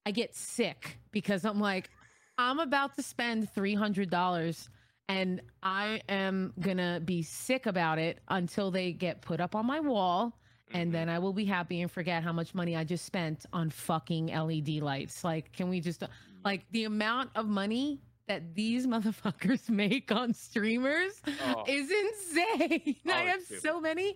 I 0.05 0.11
get 0.11 0.35
sick 0.35 0.97
because 1.11 1.45
I'm 1.45 1.59
like, 1.59 1.89
I'm 2.37 2.59
about 2.59 2.95
to 2.95 3.03
spend 3.03 3.49
three 3.51 3.75
hundred 3.75 4.09
dollars, 4.09 4.69
and 5.07 5.41
I 5.61 6.01
am 6.09 6.53
gonna 6.59 7.01
be 7.03 7.21
sick 7.23 7.65
about 7.65 7.99
it 7.99 8.19
until 8.29 8.71
they 8.71 8.91
get 8.93 9.21
put 9.21 9.39
up 9.41 9.55
on 9.55 9.65
my 9.65 9.79
wall, 9.79 10.37
and 10.71 10.89
Mhm. 10.89 10.93
then 10.93 11.09
I 11.09 11.19
will 11.19 11.33
be 11.33 11.45
happy 11.45 11.81
and 11.81 11.91
forget 11.91 12.23
how 12.23 12.31
much 12.31 12.55
money 12.55 12.75
I 12.75 12.83
just 12.83 13.05
spent 13.05 13.45
on 13.53 13.69
fucking 13.69 14.27
LED 14.31 14.79
lights. 14.81 15.23
Like, 15.23 15.51
can 15.51 15.69
we 15.69 15.79
just 15.81 16.03
like 16.45 16.65
the 16.71 16.85
amount 16.85 17.31
of 17.35 17.47
money 17.47 17.99
that 18.27 18.55
these 18.55 18.87
motherfuckers 18.93 19.69
make 19.69 20.11
on 20.11 20.33
streamers 20.33 21.21
Oh. 21.45 21.63
is 21.67 21.91
insane. 21.91 22.95
Oh, 23.07 23.11
I 23.11 23.23
have 23.23 23.41
stupid. 23.43 23.61
so 23.63 23.81
many. 23.81 24.15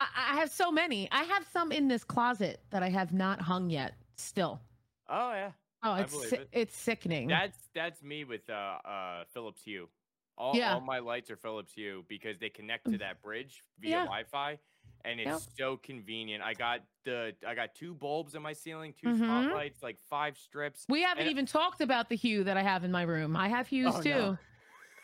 I, 0.00 0.06
I 0.32 0.36
have 0.40 0.50
so 0.50 0.72
many. 0.72 1.08
I 1.12 1.24
have 1.24 1.44
some 1.52 1.72
in 1.72 1.88
this 1.88 2.04
closet 2.04 2.60
that 2.70 2.82
I 2.82 2.88
have 2.88 3.12
not 3.12 3.40
hung 3.42 3.68
yet. 3.70 3.94
Still. 4.16 4.60
Oh 5.08 5.32
yeah. 5.32 5.50
Oh, 5.82 5.94
it's 5.96 6.28
si- 6.30 6.36
it. 6.36 6.48
it's 6.52 6.76
sickening. 6.76 7.28
That's 7.28 7.58
that's 7.74 8.02
me 8.02 8.24
with 8.24 8.48
uh 8.48 8.52
uh 8.88 9.24
Philips 9.32 9.62
Hue. 9.64 9.88
All, 10.36 10.56
Yeah. 10.56 10.74
all 10.74 10.80
my 10.80 10.98
lights 10.98 11.30
are 11.30 11.36
Philips 11.36 11.72
Hue 11.74 12.04
because 12.08 12.38
they 12.38 12.48
connect 12.48 12.90
to 12.90 12.98
that 12.98 13.22
bridge 13.22 13.62
via 13.78 13.90
Yeah. 13.90 13.98
Wi-Fi, 14.04 14.58
and 15.04 15.20
it's 15.20 15.28
Yep. 15.28 15.40
so 15.56 15.76
convenient. 15.76 16.42
I 16.42 16.54
got 16.54 16.80
the 17.04 17.34
I 17.46 17.54
got 17.54 17.74
two 17.74 17.94
bulbs 17.94 18.34
in 18.34 18.42
my 18.42 18.52
ceiling, 18.54 18.94
2 19.00 19.08
Mhm. 19.08 19.18
spotlights, 19.24 19.82
like 19.82 19.98
five 20.10 20.36
strips. 20.38 20.86
we 20.88 21.02
haven't 21.02 21.24
and- 21.24 21.30
even 21.30 21.46
talked 21.46 21.80
about 21.80 22.08
the 22.08 22.16
hue 22.16 22.42
that 22.44 22.56
I 22.56 22.62
have 22.62 22.82
in 22.82 22.90
my 22.90 23.02
room. 23.02 23.36
I 23.36 23.48
have 23.48 23.68
hues 23.68 23.94
Oh, 23.94 24.02
too. 24.02 24.10
no. 24.10 24.38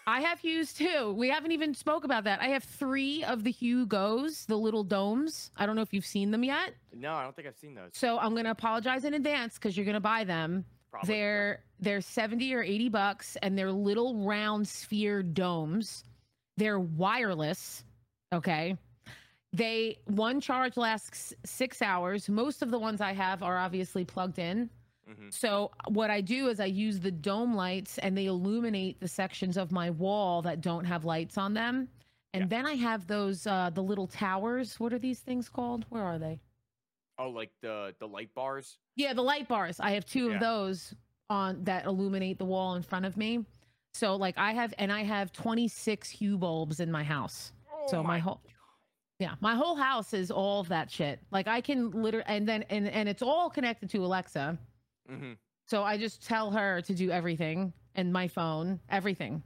I 0.07 0.21
have 0.23 0.41
hues 0.41 0.73
too. 0.73 1.15
We 1.17 1.29
haven't 1.29 1.53
even 1.53 1.75
spoke 1.75 2.05
about 2.05 2.25
that. 2.25 2.41
I 2.41 2.49
have 2.49 2.65
three 2.65 3.23
of 3.25 3.45
the 3.45 3.51
Hue 3.51 3.87
Goes, 3.87 4.47
the 4.47 4.57
little 4.57 4.85
domes. 4.85 5.51
I 5.57 5.67
don't 5.67 5.77
know 5.77 5.83
if 5.83 5.93
you've 5.93 6.07
seen 6.07 6.31
them 6.31 6.45
yet. 6.45 6.75
No, 6.95 7.13
I 7.13 7.23
don't 7.23 7.35
think 7.37 7.47
I've 7.47 7.59
seen 7.59 7.75
those. 7.75 7.91
So 7.93 8.19
I'm 8.19 8.35
gonna 8.35 8.51
apologize 8.51 9.05
in 9.05 9.15
advance 9.15 9.55
because 9.55 9.77
you're 9.77 9.87
gonna 9.87 10.01
buy 10.01 10.25
them. 10.25 10.65
Probably. 10.91 11.15
They're 11.15 11.65
they're 11.79 12.01
70 12.01 12.55
or 12.55 12.63
80 12.63 12.89
bucks 12.89 13.37
and 13.43 13.57
they're 13.57 13.73
little 13.73 14.25
round 14.27 14.67
sphere 14.67 15.23
domes. 15.23 16.05
They're 16.57 16.81
wireless. 16.81 17.85
Okay. 18.33 18.77
They 19.53 19.99
one 20.07 20.41
charge 20.41 20.77
lasts 20.77 21.35
six 21.45 21.83
hours. 21.83 22.29
Most 22.29 22.63
of 22.63 22.71
the 22.71 22.79
ones 22.79 23.01
I 23.01 23.13
have 23.13 23.43
are 23.43 23.59
obviously 23.59 24.05
plugged 24.05 24.39
in. 24.39 24.71
Mhm. 25.11 25.33
So 25.33 25.71
what 25.89 26.11
I 26.11 26.21
do 26.21 26.49
is 26.49 26.61
I 26.61 26.67
use 26.67 27.01
the 27.01 27.11
dome 27.11 27.55
lights 27.55 27.99
and 27.99 28.17
they 28.17 28.27
illuminate 28.27 29.01
the 29.01 29.09
sections 29.09 29.57
of 29.57 29.73
my 29.73 29.91
wall 29.91 30.43
that 30.43 30.61
don't 30.61 30.85
have 30.85 31.05
lights 31.05 31.37
on 31.39 31.55
them. 31.55 31.89
And 32.33 32.43
Yeah. 32.43 32.49
then 32.49 32.67
I 32.67 32.75
have 32.75 33.07
those 33.07 33.47
uh 33.47 33.71
the 33.71 33.83
little 33.83 34.07
towers. 34.07 34.79
What 34.79 34.93
are 34.93 34.99
these 34.99 35.21
things 35.21 35.49
called? 35.49 35.85
Where 35.89 36.03
are 36.05 36.19
they? 36.19 36.41
Oh, 37.19 37.31
like 37.31 37.51
the 37.61 37.95
the 37.99 38.07
light 38.09 38.33
bars. 38.35 38.79
Yeah, 38.97 39.13
the 39.15 39.23
light 39.23 39.49
bars. 39.49 39.81
I 39.81 39.91
have 39.93 40.05
two 40.07 40.29
Yeah. 40.29 40.35
of 40.35 40.41
those 40.41 40.95
on 41.29 41.65
that 41.65 41.87
illuminate 41.87 42.39
the 42.39 42.45
wall 42.45 42.75
in 42.77 42.83
front 42.83 43.05
of 43.07 43.17
me. 43.17 43.45
So 43.95 44.15
like 44.17 44.39
I 44.39 44.53
have 44.53 44.73
and 44.79 44.93
I 44.93 45.03
have 45.03 45.33
26 45.33 46.09
hue 46.09 46.39
bulbs 46.39 46.79
in 46.81 46.91
my 46.93 47.03
house. 47.05 47.53
So 47.89 47.99
Oh 47.99 48.03
my 48.05 48.19
whole- 48.21 48.41
Yeah, 49.19 49.35
my 49.41 49.55
whole 49.55 49.75
house 49.77 50.15
is 50.15 50.31
all 50.31 50.61
of 50.61 50.69
that 50.69 50.91
shit. 50.91 51.21
Like 51.31 51.47
I 51.49 51.61
can 51.61 51.91
literally 51.91 52.25
and 52.27 52.49
then 52.49 52.63
and 52.71 52.89
and 52.89 53.09
it's 53.09 53.23
all 53.23 53.51
connected 53.51 53.91
to 53.91 54.05
Alexa. 54.05 54.57
Hmm 55.11 55.33
So 55.67 55.83
I 55.83 55.99
just 55.99 56.27
tell 56.27 56.51
her 56.53 56.81
to 56.83 56.95
do 56.95 57.11
everything 57.11 57.73
and 57.95 58.13
my 58.13 58.29
phone, 58.29 58.81
everything. 58.89 59.43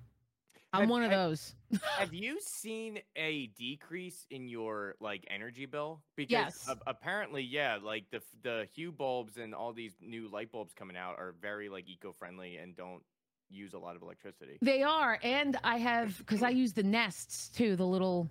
I'm 0.72 0.82
Have- 0.82 0.90
one 0.90 1.02
of 1.04 1.10
have- 1.10 1.28
those. 1.30 1.54
Have 1.98 2.12
you 2.14 2.40
seen 2.40 2.98
a 3.16 3.46
decrease 3.56 4.26
in 4.30 4.48
your 4.48 4.96
like 5.00 5.24
energy 5.30 5.66
bill? 5.66 6.02
Because 6.16 6.30
Yes. 6.30 6.68
a- 6.68 6.78
apparently, 6.90 7.42
yeah, 7.42 7.78
like 7.82 8.04
the 8.10 8.20
the 8.42 8.66
Hue 8.74 8.90
bulbs 8.92 9.36
and 9.38 9.54
all 9.54 9.72
these 9.72 9.94
new 10.00 10.28
light 10.28 10.50
bulbs 10.52 10.72
coming 10.74 10.96
out 10.96 11.16
are 11.18 11.34
very 11.40 11.68
like 11.68 11.88
eco-friendly 11.88 12.56
and 12.56 12.76
don't 12.76 13.02
use 13.50 13.72
a 13.74 13.78
lot 13.78 13.94
of 13.94 14.02
electricity. 14.02 14.58
They 14.62 14.82
are, 14.82 15.18
and 15.22 15.56
I 15.62 15.78
have 15.78 16.18
because 16.18 16.42
I 16.42 16.50
use 16.50 16.72
the 16.72 16.82
nests 16.82 17.48
too, 17.50 17.76
the 17.76 17.86
little, 17.86 18.28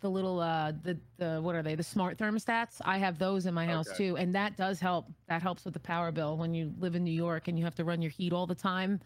the 0.00 0.10
little, 0.10 0.40
uh, 0.40 0.72
the 0.82 0.98
the 1.18 1.40
what 1.40 1.54
are 1.54 1.62
they? 1.62 1.74
The 1.74 1.82
smart 1.82 2.18
thermostats. 2.18 2.80
I 2.84 2.98
have 2.98 3.18
those 3.18 3.46
in 3.46 3.54
my 3.54 3.66
house 3.66 3.88
Okay. 3.88 4.08
too, 4.08 4.16
and 4.16 4.34
that 4.34 4.56
does 4.56 4.80
help. 4.80 5.06
That 5.28 5.42
helps 5.42 5.64
with 5.64 5.74
the 5.74 5.80
power 5.80 6.12
bill 6.12 6.36
when 6.36 6.54
you 6.54 6.72
live 6.78 6.94
in 6.94 7.04
New 7.04 7.14
York 7.14 7.48
and 7.48 7.58
you 7.58 7.64
have 7.64 7.74
to 7.76 7.84
run 7.84 8.02
your 8.02 8.10
heat 8.10 8.32
all 8.32 8.46
the 8.46 8.54
time, 8.54 9.00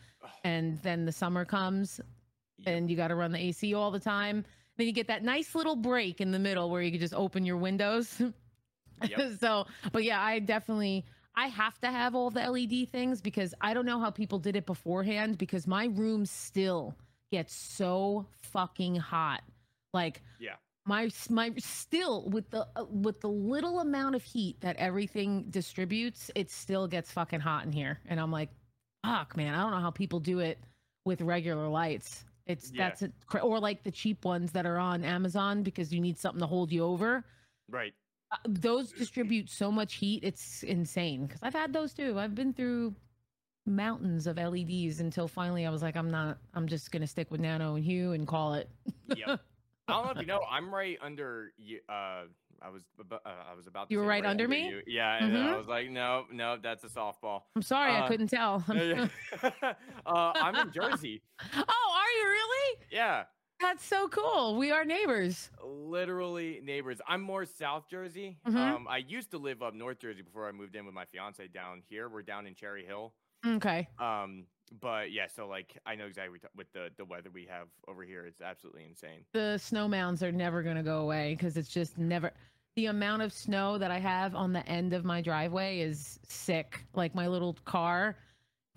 and 0.44 0.78
then 0.82 1.04
the 1.04 1.12
summer 1.12 1.44
comes 1.44 2.00
and 2.66 2.90
you 2.90 2.96
got 2.96 3.08
to 3.08 3.14
run 3.14 3.32
the 3.32 3.38
AC 3.38 3.72
all 3.74 3.90
the 3.90 4.00
time. 4.00 4.44
Then 4.76 4.86
you 4.86 4.92
get 4.92 5.08
that 5.08 5.22
nice 5.24 5.54
little 5.54 5.76
break 5.76 6.20
in 6.20 6.30
the 6.30 6.38
middle 6.38 6.70
where 6.70 6.82
you 6.82 6.90
can 6.90 7.00
just 7.00 7.14
open 7.14 7.44
your 7.46 7.56
windows. 7.56 8.20
Yep. 9.02 9.20
so, 9.40 9.66
but 9.92 10.04
yeah, 10.04 10.20
I 10.22 10.40
definitely 10.40 11.04
I 11.34 11.46
have 11.46 11.78
to 11.80 11.88
have 11.90 12.14
all 12.14 12.30
the 12.30 12.40
LED 12.50 12.90
things 12.90 13.20
because 13.22 13.54
I 13.60 13.72
don't 13.72 13.86
know 13.86 13.98
how 14.00 14.10
people 14.10 14.38
did 14.38 14.56
it 14.56 14.66
beforehand 14.66 15.38
because 15.38 15.66
my 15.66 15.86
room 15.86 16.26
still 16.26 16.94
gets 17.30 17.54
so 17.54 18.26
fucking 18.52 18.96
hot. 18.96 19.42
Like 19.94 20.22
Yeah. 20.38 20.56
My 20.90 21.08
my 21.28 21.52
still 21.56 22.28
with 22.30 22.50
the 22.50 22.66
uh, 22.74 22.84
with 22.90 23.20
the 23.20 23.28
little 23.28 23.78
amount 23.78 24.16
of 24.16 24.24
heat 24.24 24.60
that 24.60 24.74
everything 24.76 25.44
distributes, 25.50 26.32
it 26.34 26.50
still 26.50 26.88
gets 26.88 27.12
fucking 27.12 27.38
hot 27.38 27.64
in 27.64 27.70
here. 27.70 28.00
And 28.08 28.18
I'm 28.18 28.32
like, 28.32 28.50
fuck, 29.04 29.36
man, 29.36 29.54
I 29.54 29.62
don't 29.62 29.70
know 29.70 29.78
how 29.78 29.92
people 29.92 30.18
do 30.18 30.40
it 30.40 30.58
with 31.04 31.20
regular 31.22 31.68
lights. 31.68 32.24
It's 32.46 32.72
Yeah. 32.72 32.88
that's 32.88 33.02
it, 33.02 33.12
or 33.40 33.60
like 33.60 33.84
the 33.84 33.92
cheap 33.92 34.24
ones 34.24 34.50
that 34.50 34.66
are 34.66 34.78
on 34.78 35.04
Amazon 35.04 35.62
because 35.62 35.92
you 35.92 36.00
need 36.00 36.18
something 36.18 36.40
to 36.40 36.46
hold 36.46 36.72
you 36.72 36.82
over 36.82 37.24
Right. 37.68 37.94
uh, 38.32 38.36
those 38.48 38.90
distribute 38.92 39.48
so 39.48 39.70
much 39.70 39.94
heat 39.94 40.24
it's 40.24 40.64
insane 40.64 41.26
because 41.26 41.40
i've 41.42 41.54
had 41.54 41.72
those 41.72 41.94
too 41.94 42.18
i've 42.18 42.34
been 42.34 42.52
through 42.52 42.92
mountains 43.66 44.26
of 44.26 44.36
leds 44.38 44.98
until 45.00 45.28
finally 45.28 45.66
i 45.66 45.70
was 45.70 45.82
like 45.82 45.96
i'm 45.96 46.10
not 46.10 46.38
i'm 46.54 46.66
just 46.66 46.90
gonna 46.90 47.06
stick 47.06 47.30
with 47.30 47.40
nano 47.40 47.76
and 47.76 47.84
hue 47.84 48.12
and 48.12 48.26
call 48.26 48.54
it 48.54 48.68
Yep. 49.14 49.40
I 49.90 49.96
don't 49.96 50.04
know 50.06 50.10
if 50.12 50.20
you 50.20 50.26
know, 50.26 50.40
I'm 50.50 50.72
right 50.74 50.98
under 51.02 51.52
you. 51.58 51.80
Uh, 51.88 52.22
I 52.62 52.68
was 52.68 52.82
about, 52.98 53.22
uh, 53.24 53.30
I 53.50 53.54
was 53.54 53.66
about. 53.66 53.88
To 53.88 53.94
You 53.94 53.98
were 54.00 54.04
say 54.04 54.08
right 54.08 54.26
under 54.26 54.46
me? 54.46 54.68
You. 54.68 54.82
Yeah, 54.86 55.16
and 55.22 55.34
then 55.34 55.46
I 55.46 55.56
was 55.56 55.66
like, 55.66 55.88
no, 55.90 56.24
no, 56.32 56.58
that's 56.62 56.84
a 56.84 56.88
softball. 56.88 57.42
i'm 57.56 57.62
sorry 57.62 57.92
i 57.92 58.00
Uh, 58.00 58.08
couldn't 58.08 58.28
tell 58.28 58.62
uh, 58.72 60.32
I'm 60.34 60.54
in 60.56 60.72
Jersey. 60.72 61.22
oh 61.56 61.94
are 61.96 62.10
you 62.20 62.28
really 62.28 62.78
Yeah, 62.90 63.24
that's 63.60 63.84
so 63.84 64.08
cool 64.08 64.56
we 64.58 64.70
are 64.72 64.84
neighbors 64.84 65.50
literally 65.64 66.60
neighbors. 66.62 67.00
I'm 67.08 67.20
more 67.22 67.44
South 67.44 67.88
Jersey. 67.90 68.38
Mhm. 68.46 68.56
Um, 68.56 68.86
I 68.88 68.98
used 68.98 69.30
to 69.32 69.38
live 69.38 69.62
up 69.62 69.74
North 69.74 69.98
Jersey 69.98 70.22
before 70.22 70.48
I 70.48 70.52
moved 70.52 70.76
in 70.76 70.84
with 70.86 70.94
my 70.94 71.04
fiance 71.06 71.46
down 71.48 71.82
here. 71.88 72.08
We're 72.08 72.22
down 72.22 72.46
in 72.46 72.54
Cherry 72.54 72.84
Hill. 72.84 73.14
okay 73.46 73.88
Um, 73.98 74.44
but 74.80 75.10
yeah, 75.12 75.26
so 75.26 75.46
like 75.48 75.76
I 75.86 75.94
know 75.94 76.06
exactly 76.06 76.38
what- 76.40 76.50
with 76.56 76.72
the 76.72 76.90
the 76.96 77.04
weather 77.04 77.30
we 77.32 77.46
have 77.46 77.68
over 77.88 78.02
here. 78.04 78.26
It's 78.26 78.40
absolutely 78.40 78.84
insane. 78.84 79.24
the 79.32 79.58
snow 79.58 79.88
mounds 79.88 80.22
are 80.22 80.32
never 80.32 80.62
gonna 80.62 80.82
go 80.82 81.00
away 81.00 81.34
because 81.34 81.56
it's 81.56 81.68
just 81.68 81.98
never 81.98 82.32
the 82.76 82.86
amount 82.86 83.20
of 83.20 83.32
snow 83.32 83.76
that 83.78 83.90
i 83.90 83.98
have 83.98 84.36
on 84.36 84.52
the 84.52 84.64
end 84.68 84.92
of 84.92 85.04
my 85.04 85.20
driveway 85.20 85.80
is 85.80 86.20
sick 86.28 86.84
like 86.94 87.16
my 87.16 87.26
little 87.26 87.54
car 87.64 88.16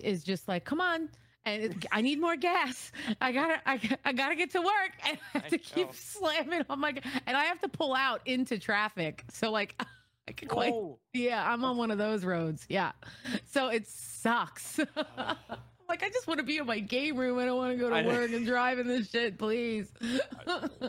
is 0.00 0.24
just 0.24 0.48
like 0.48 0.64
come 0.64 0.80
on 0.80 1.08
and 1.46 1.62
it, 1.62 1.86
i 1.92 2.00
need 2.02 2.20
more 2.20 2.34
gas 2.36 2.90
i 3.20 3.30
gotta 3.30 3.60
I 4.04 4.12
gotta 4.12 4.34
get 4.34 4.50
to 4.50 4.60
work 4.60 4.90
and 5.08 5.16
i 5.16 5.38
have 5.38 5.44
I 5.44 5.48
to 5.50 5.58
keep 5.58 5.94
slamming 5.94 6.64
on 6.68 6.80
my 6.80 6.92
and 7.26 7.36
i 7.36 7.44
have 7.44 7.60
to 7.60 7.68
pull 7.68 7.94
out 7.94 8.20
into 8.26 8.58
traffic 8.58 9.22
so 9.30 9.52
like 9.52 9.80
i 10.28 10.32
can 10.32 10.48
quite 10.48 10.72
Oh, 10.72 10.98
yeah 11.12 11.48
i'm 11.48 11.64
on 11.64 11.76
one 11.76 11.92
of 11.92 11.98
those 11.98 12.24
roads 12.24 12.66
yeah 12.68 12.90
so 13.46 13.68
it 13.68 13.86
sucks 13.86 14.80
uh, 14.80 15.34
like 15.88 16.02
i 16.02 16.08
just 16.08 16.26
want 16.26 16.38
to 16.38 16.44
be 16.44 16.56
in 16.58 16.66
my 16.66 16.78
game 16.80 17.16
room 17.16 17.38
i 17.38 17.44
don't 17.44 17.56
want 17.56 17.72
to 17.72 17.78
go 17.78 17.88
to 17.90 18.02
work 18.06 18.32
and 18.32 18.46
drive 18.46 18.78
in 18.78 18.86
this 18.86 19.10
shit 19.10 19.38
please 19.38 19.92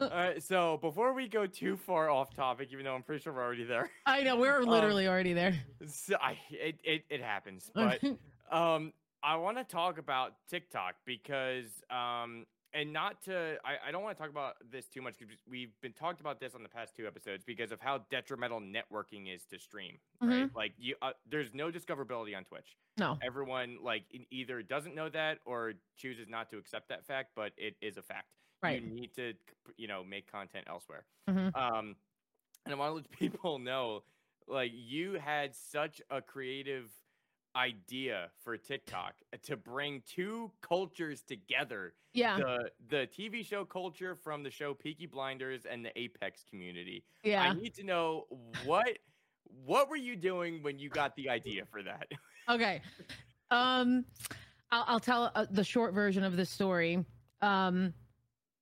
all 0.00 0.08
right. 0.10 0.42
So 0.42 0.78
before 0.80 1.12
we 1.12 1.28
go 1.28 1.46
too 1.46 1.76
far 1.76 2.10
off 2.10 2.34
topic, 2.34 2.70
even 2.72 2.84
though 2.84 2.94
I'm 2.94 3.02
pretty 3.02 3.22
sure 3.22 3.32
we're 3.32 3.42
already 3.44 3.64
there, 3.64 3.90
I 4.06 4.22
know 4.22 4.36
we're 4.36 4.62
Um, 4.62 4.68
literally 4.68 5.06
already 5.06 5.32
there. 5.32 5.54
so 5.86 6.16
I 6.20 6.38
it 6.50 6.80
it, 6.82 7.04
it 7.10 7.20
happens, 7.22 7.70
but 7.74 8.00
um 8.50 8.92
i 9.22 9.36
want 9.36 9.56
to 9.58 9.62
talk 9.64 9.98
about 9.98 10.32
tiktok 10.50 10.94
because 11.06 11.66
um 11.90 12.44
and 12.74 12.92
not 12.92 13.22
to 13.22 13.56
i, 13.64 13.88
I 13.88 13.90
don't 13.92 14.02
want 14.02 14.16
to 14.16 14.20
talk 14.22 14.30
about 14.30 14.54
this 14.70 14.86
too 14.88 15.02
much 15.02 15.14
because 15.18 15.36
we've 15.48 15.72
been 15.80 15.92
talked 15.92 16.20
about 16.20 16.40
this 16.40 16.54
on 16.54 16.62
the 16.62 16.68
past 16.68 16.94
two 16.96 17.06
episodes 17.06 17.44
because 17.44 17.72
of 17.72 17.80
how 17.80 17.98
detrimental 18.10 18.60
networking 18.60 19.34
is 19.34 19.44
to 19.46 19.58
stream 19.58 19.98
right? 20.20 20.50
Like 20.54 20.72
you 20.78 20.94
uh, 21.02 21.10
there's 21.30 21.52
no 21.54 21.70
discoverability 21.70 22.36
on 22.36 22.44
twitch. 22.44 22.76
No, 22.98 23.18
everyone 23.22 23.78
like 23.82 24.04
either 24.30 24.62
doesn't 24.62 24.94
know 24.94 25.08
that 25.08 25.38
or 25.44 25.72
chooses 25.96 26.28
not 26.28 26.50
to 26.50 26.58
accept 26.58 26.88
that 26.90 27.04
fact 27.06 27.30
but 27.34 27.52
it 27.56 27.74
is 27.82 27.96
a 27.96 28.02
fact. 28.02 28.28
Right. 28.62 28.80
you 28.82 28.88
need 28.90 29.14
to 29.16 29.32
you 29.76 29.88
know 29.88 30.04
make 30.04 30.30
content 30.30 30.66
elsewhere. 30.68 31.04
Mhm. 31.28 31.54
um 31.56 31.96
and 32.64 32.72
i 32.72 32.76
want 32.76 32.90
to 32.90 32.94
let 32.94 33.10
people 33.18 33.58
know 33.58 34.02
like 34.48 34.70
you 34.74 35.14
had 35.14 35.54
such 35.54 36.00
a 36.10 36.20
creative 36.20 36.90
idea 37.54 38.30
for 38.42 38.56
tiktok 38.56 39.14
to 39.42 39.56
bring 39.56 40.02
two 40.06 40.50
cultures 40.62 41.22
together 41.22 41.94
Yeah, 42.14 42.36
the 42.38 42.70
the 42.88 43.08
tv 43.18 43.44
show 43.44 43.64
culture 43.64 44.14
from 44.14 44.42
the 44.42 44.50
show 44.50 44.74
peaky 44.74 45.06
blinders 45.06 45.66
and 45.70 45.84
the 45.84 45.98
apex 45.98 46.44
community 46.48 47.04
yeah. 47.22 47.42
i 47.42 47.52
need 47.52 47.74
to 47.74 47.84
know 47.84 48.26
what 48.64 48.98
what 49.66 49.90
were 49.90 49.96
you 49.96 50.16
doing 50.16 50.62
when 50.62 50.78
you 50.78 50.88
got 50.88 51.14
the 51.16 51.28
idea 51.28 51.64
for 51.70 51.82
that 51.82 52.06
Okay. 52.48 52.82
Um, 53.50 54.04
I'll, 54.70 54.84
I'll 54.86 55.00
tell 55.00 55.30
uh, 55.34 55.46
the 55.50 55.64
short 55.64 55.94
version 55.94 56.24
of 56.24 56.36
the 56.36 56.46
story. 56.46 57.04
Um, 57.40 57.92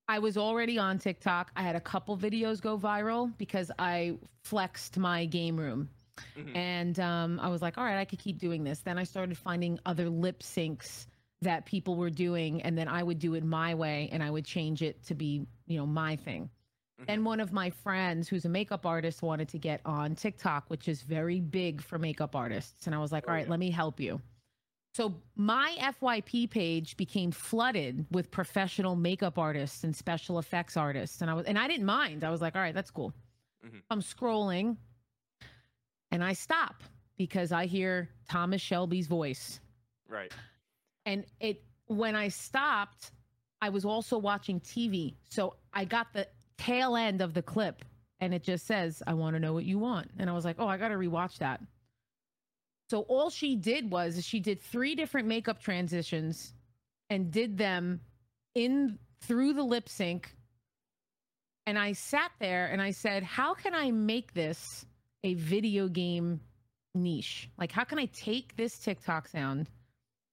I 0.08 0.18
was 0.18 0.36
already 0.36 0.78
on 0.78 0.98
TikTok. 0.98 1.52
I 1.54 1.62
had 1.62 1.76
a 1.76 1.80
couple 1.80 2.16
videos 2.16 2.60
go 2.60 2.76
viral 2.76 3.32
because 3.38 3.70
I 3.78 4.16
flexed 4.42 4.98
my 4.98 5.24
game 5.26 5.56
room. 5.56 5.88
Mhm. 6.36 6.56
And 6.56 7.00
um, 7.00 7.40
I 7.40 7.48
was 7.48 7.62
like, 7.62 7.78
all 7.78 7.84
right, 7.84 7.98
I 7.98 8.04
could 8.04 8.18
keep 8.18 8.38
doing 8.38 8.64
this. 8.64 8.80
Then 8.80 8.98
I 8.98 9.04
started 9.04 9.36
finding 9.36 9.78
other 9.86 10.08
lip 10.08 10.40
syncs 10.42 11.06
that 11.42 11.64
people 11.64 11.96
were 11.96 12.10
doing 12.10 12.62
and 12.62 12.76
then 12.76 12.86
I 12.86 13.02
would 13.02 13.18
do 13.18 13.34
it 13.34 13.42
my 13.44 13.74
way 13.74 14.08
and 14.12 14.22
I 14.22 14.30
would 14.30 14.44
change 14.44 14.82
it 14.82 15.02
to 15.04 15.14
be, 15.14 15.46
you 15.66 15.78
know, 15.78 15.86
my 15.86 16.16
thing. 16.16 16.50
Mhm. 17.00 17.06
Then 17.06 17.24
one 17.24 17.40
of 17.40 17.52
my 17.52 17.70
friends 17.70 18.28
who's 18.28 18.44
a 18.44 18.48
makeup 18.50 18.84
artist 18.84 19.22
wanted 19.22 19.48
to 19.50 19.58
get 19.58 19.80
on 19.86 20.14
TikTok, 20.14 20.68
which 20.68 20.86
is 20.88 21.00
very 21.02 21.40
big 21.40 21.80
for 21.80 21.98
makeup 21.98 22.36
artists. 22.36 22.86
And 22.86 22.94
I 22.94 22.98
was 22.98 23.10
like, 23.10 23.24
Oh, 23.26 23.30
all 23.30 23.34
right, 23.34 23.48
let 23.48 23.58
me 23.58 23.70
help 23.70 24.00
you. 24.00 24.20
So 24.92 25.14
my 25.36 25.76
FYP 25.78 26.50
page 26.50 26.96
became 26.96 27.30
flooded 27.30 28.06
with 28.10 28.30
professional 28.30 28.96
makeup 28.96 29.38
artists 29.38 29.84
and 29.84 29.94
special 29.94 30.38
effects 30.38 30.76
artists. 30.76 31.22
And 31.22 31.30
I 31.30 31.34
was 31.34 31.46
and 31.46 31.58
I 31.58 31.68
didn't 31.68 31.86
mind. 31.86 32.24
I 32.24 32.30
was 32.30 32.40
like, 32.40 32.56
all 32.56 32.60
right, 32.62 32.74
that's 32.74 32.90
cool. 32.90 33.14
Mhm. 33.64 33.82
I'm 33.88 34.00
scrolling 34.02 34.76
and 36.10 36.22
I 36.22 36.32
stop 36.32 36.82
because 37.16 37.52
I 37.52 37.66
hear 37.66 38.08
Thomas 38.28 38.60
Shelby's 38.60 39.06
voice. 39.06 39.60
Right. 40.08 40.32
And 41.06 41.24
it 41.40 41.62
when 41.86 42.14
I 42.14 42.28
stopped, 42.28 43.10
I 43.60 43.68
was 43.68 43.84
also 43.84 44.16
watching 44.16 44.60
TV. 44.60 45.14
So 45.28 45.56
I 45.72 45.84
got 45.84 46.12
the 46.12 46.26
tail 46.56 46.96
end 46.96 47.20
of 47.20 47.34
the 47.34 47.42
clip 47.42 47.84
and 48.20 48.32
it 48.34 48.42
just 48.42 48.66
says, 48.66 49.02
I 49.06 49.14
want 49.14 49.34
to 49.34 49.40
know 49.40 49.52
what 49.52 49.64
you 49.64 49.78
want. 49.78 50.10
And 50.18 50.30
I 50.30 50.32
was 50.32 50.44
like, 50.44 50.56
oh, 50.58 50.68
I 50.68 50.76
got 50.76 50.88
to 50.88 50.94
rewatch 50.94 51.38
that. 51.38 51.60
So 52.90 53.02
all 53.02 53.30
she 53.30 53.56
did 53.56 53.90
was 53.90 54.24
she 54.24 54.40
did 54.40 54.60
three 54.60 54.94
different 54.94 55.28
makeup 55.28 55.60
transitions 55.60 56.54
and 57.08 57.30
did 57.30 57.56
them 57.56 58.00
in 58.54 58.98
through 59.22 59.54
the 59.54 59.62
lip 59.62 59.88
sync. 59.88 60.34
And 61.66 61.78
I 61.78 61.92
sat 61.92 62.32
there 62.40 62.66
and 62.66 62.80
I 62.82 62.90
said, 62.90 63.22
how 63.22 63.54
can 63.54 63.74
I 63.74 63.90
make 63.90 64.34
this 64.34 64.84
a 65.24 65.34
video 65.34 65.88
game 65.88 66.40
niche? 66.94 67.48
Like, 67.58 67.72
how 67.72 67.84
can 67.84 67.98
I 67.98 68.06
take 68.06 68.56
this 68.56 68.78
TikTok 68.78 69.28
sound 69.28 69.68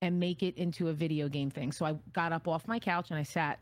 and 0.01 0.19
make 0.19 0.43
it 0.43 0.57
into 0.57 0.89
a 0.89 0.93
video 0.93 1.27
game 1.29 1.49
thing? 1.49 1.71
So 1.71 1.85
I 1.85 1.95
got 2.13 2.31
up 2.31 2.47
off 2.47 2.67
my 2.67 2.79
couch 2.79 3.09
and 3.09 3.19
I 3.19 3.23
sat 3.23 3.59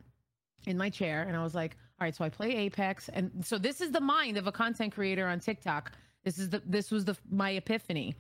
in 0.68 0.78
my 0.78 0.90
chair 0.90 1.24
and 1.24 1.36
I 1.36 1.44
was 1.44 1.56
like, 1.56 1.76
all 2.00 2.06
right, 2.06 2.16
so 2.16 2.26
I 2.26 2.30
play 2.30 2.56
Apex. 2.58 3.10
And 3.10 3.32
so 3.46 3.58
this 3.58 3.82
is 3.82 3.92
the 3.92 4.02
mind 4.02 4.38
of 4.38 4.48
a 4.48 4.52
content 4.52 4.94
creator 4.94 5.28
on 5.28 5.40
TikTok. 5.40 5.92
This 6.24 6.40
is 6.40 6.50
the 6.50 6.62
this 6.66 6.92
was 6.92 7.06
the 7.06 7.16
my 7.30 7.52
epiphany. 7.52 8.16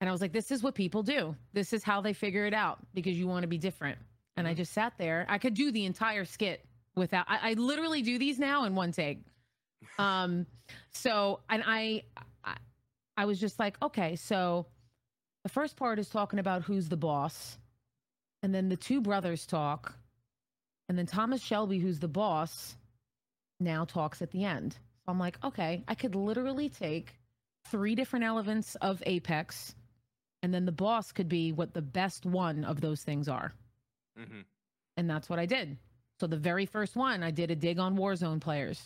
And 0.00 0.08
I 0.08 0.12
was 0.12 0.20
like, 0.20 0.32
this 0.32 0.50
is 0.50 0.62
what 0.62 0.74
people 0.74 1.02
do. 1.04 1.36
This 1.52 1.72
is 1.72 1.84
how 1.84 2.00
they 2.00 2.12
figure 2.12 2.44
it 2.46 2.54
out 2.54 2.78
because 2.94 3.16
you 3.16 3.28
want 3.28 3.42
to 3.42 3.46
be 3.48 3.58
different. 3.58 3.98
And 4.36 4.48
I 4.48 4.54
Mhm. 4.54 4.56
just 4.56 4.72
sat 4.72 4.94
there. 4.98 5.24
I 5.28 5.38
could 5.38 5.54
do 5.54 5.70
the 5.70 5.84
entire 5.84 6.24
skit 6.24 6.64
without 6.96 7.26
I, 7.28 7.50
I 7.50 7.52
literally 7.54 8.02
do 8.02 8.18
these 8.18 8.38
now 8.38 8.64
in 8.64 8.74
one 8.74 8.92
take. 8.92 9.20
Um 9.98 10.46
so 10.90 11.40
and 11.50 11.62
I, 11.66 12.02
I 13.22 13.24
was 13.24 13.38
just 13.38 13.60
like, 13.60 13.80
okay, 13.80 14.16
so 14.16 14.66
the 15.44 15.48
first 15.48 15.76
part 15.76 16.00
is 16.00 16.08
talking 16.08 16.40
about 16.40 16.62
who's 16.62 16.88
the 16.88 16.96
boss. 16.96 17.56
And 18.42 18.52
then 18.52 18.68
the 18.68 18.76
two 18.76 19.00
brothers 19.00 19.46
talk. 19.46 19.94
And 20.88 20.98
then 20.98 21.06
Thomas 21.06 21.40
Shelby, 21.40 21.78
who's 21.78 22.00
the 22.00 22.08
boss, 22.08 22.76
now 23.60 23.84
talks 23.84 24.22
at 24.22 24.32
the 24.32 24.42
end. 24.42 24.72
So 24.72 25.12
I'm 25.12 25.20
like, 25.20 25.38
okay, 25.44 25.84
I 25.86 25.94
could 25.94 26.16
literally 26.16 26.68
take 26.68 27.14
three 27.70 27.94
different 27.94 28.24
elements 28.24 28.74
of 28.80 29.00
Apex, 29.06 29.76
and 30.42 30.52
then 30.52 30.64
the 30.64 30.72
boss 30.72 31.12
could 31.12 31.28
be 31.28 31.52
what 31.52 31.74
the 31.74 31.80
best 31.80 32.26
one 32.26 32.64
of 32.64 32.80
those 32.80 33.02
things 33.02 33.28
are. 33.28 33.54
hmm 34.18 34.40
And 34.96 35.08
that's 35.08 35.28
what 35.28 35.38
I 35.38 35.46
did. 35.46 35.76
So 36.18 36.26
the 36.26 36.36
very 36.36 36.66
first 36.66 36.96
one, 36.96 37.22
I 37.22 37.30
did 37.30 37.52
a 37.52 37.54
dig 37.54 37.78
on 37.78 37.96
Warzone 37.96 38.40
players. 38.40 38.82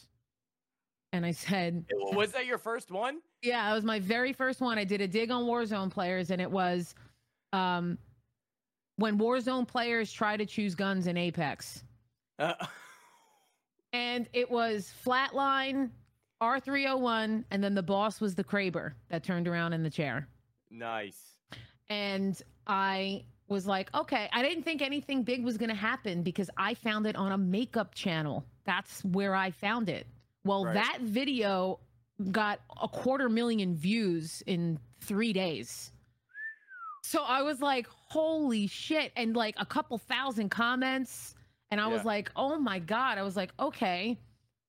And 1.17 1.27
I 1.27 1.33
said, 1.33 1.85
Was 2.13 2.33
that 2.33 2.47
your 2.47 2.59
first 2.59 2.91
one? 2.91 3.21
yeah, 3.43 3.71
it 3.71 3.75
was 3.75 3.85
my 3.85 3.99
very 4.01 4.33
first 4.33 4.61
one. 4.61 4.79
I 4.79 4.85
did 4.85 5.01
a 5.01 5.09
dig 5.09 5.31
on 5.31 5.45
Warzone 5.45 5.91
players, 5.91 6.31
and 6.31 6.41
it 6.41 6.51
was 6.51 6.95
um, 7.53 7.99
when 8.97 9.19
Warzone 9.19 9.67
players 9.67 10.13
try 10.13 10.37
to 10.37 10.47
choose 10.47 10.75
guns 10.75 11.07
in 11.07 11.17
Apex. 11.17 11.83
Uh, 12.39 12.55
And 13.93 14.29
it 14.35 14.51
was 14.51 14.93
Flatline, 15.07 15.91
R301, 16.43 17.45
and 17.51 17.65
then 17.65 17.75
the 17.75 17.83
boss 17.83 18.21
was 18.21 18.35
the 18.35 18.45
Kraber 18.45 18.93
that 19.09 19.23
turned 19.25 19.49
around 19.49 19.73
in 19.73 19.83
the 19.83 19.91
chair. 19.91 20.29
nice. 20.71 21.19
And 21.89 22.41
I 22.67 23.25
was 23.49 23.67
like, 23.67 23.95
okay, 23.95 24.29
I 24.33 24.43
didn't 24.43 24.65
think 24.65 24.83
anything 24.83 25.23
big 25.23 25.45
was 25.45 25.57
going 25.57 25.69
to 25.69 25.75
happen 25.77 26.23
because 26.25 26.51
I 26.59 26.75
found 26.75 27.07
it 27.07 27.15
on 27.15 27.31
a 27.31 27.39
makeup 27.39 27.95
channel. 27.95 28.45
That's 28.65 29.05
where 29.05 29.37
I 29.37 29.53
found 29.53 29.89
it. 29.89 30.07
Well, 30.47 30.65
Right. 30.65 30.75
that 30.75 30.99
video 31.01 31.81
got 32.31 32.61
a 32.83 32.89
quarter 32.89 33.29
million 33.29 33.75
views 33.75 34.43
in 34.47 34.79
three 35.01 35.33
days. 35.33 35.93
So 37.03 37.23
I 37.23 37.43
was 37.43 37.61
like, 37.61 37.87
holy 37.89 38.67
shit. 38.67 39.13
And 39.17 39.37
like 39.37 39.55
a 39.59 39.67
couple 39.67 39.97
thousand 39.99 40.49
comments. 40.51 41.35
And 41.71 41.81
I 41.81 41.87
was 41.89 42.05
like, 42.05 42.31
oh 42.37 42.59
my 42.59 42.79
God. 42.79 43.19
I 43.19 43.23
was 43.23 43.37
like, 43.37 43.53
okay, 43.61 44.19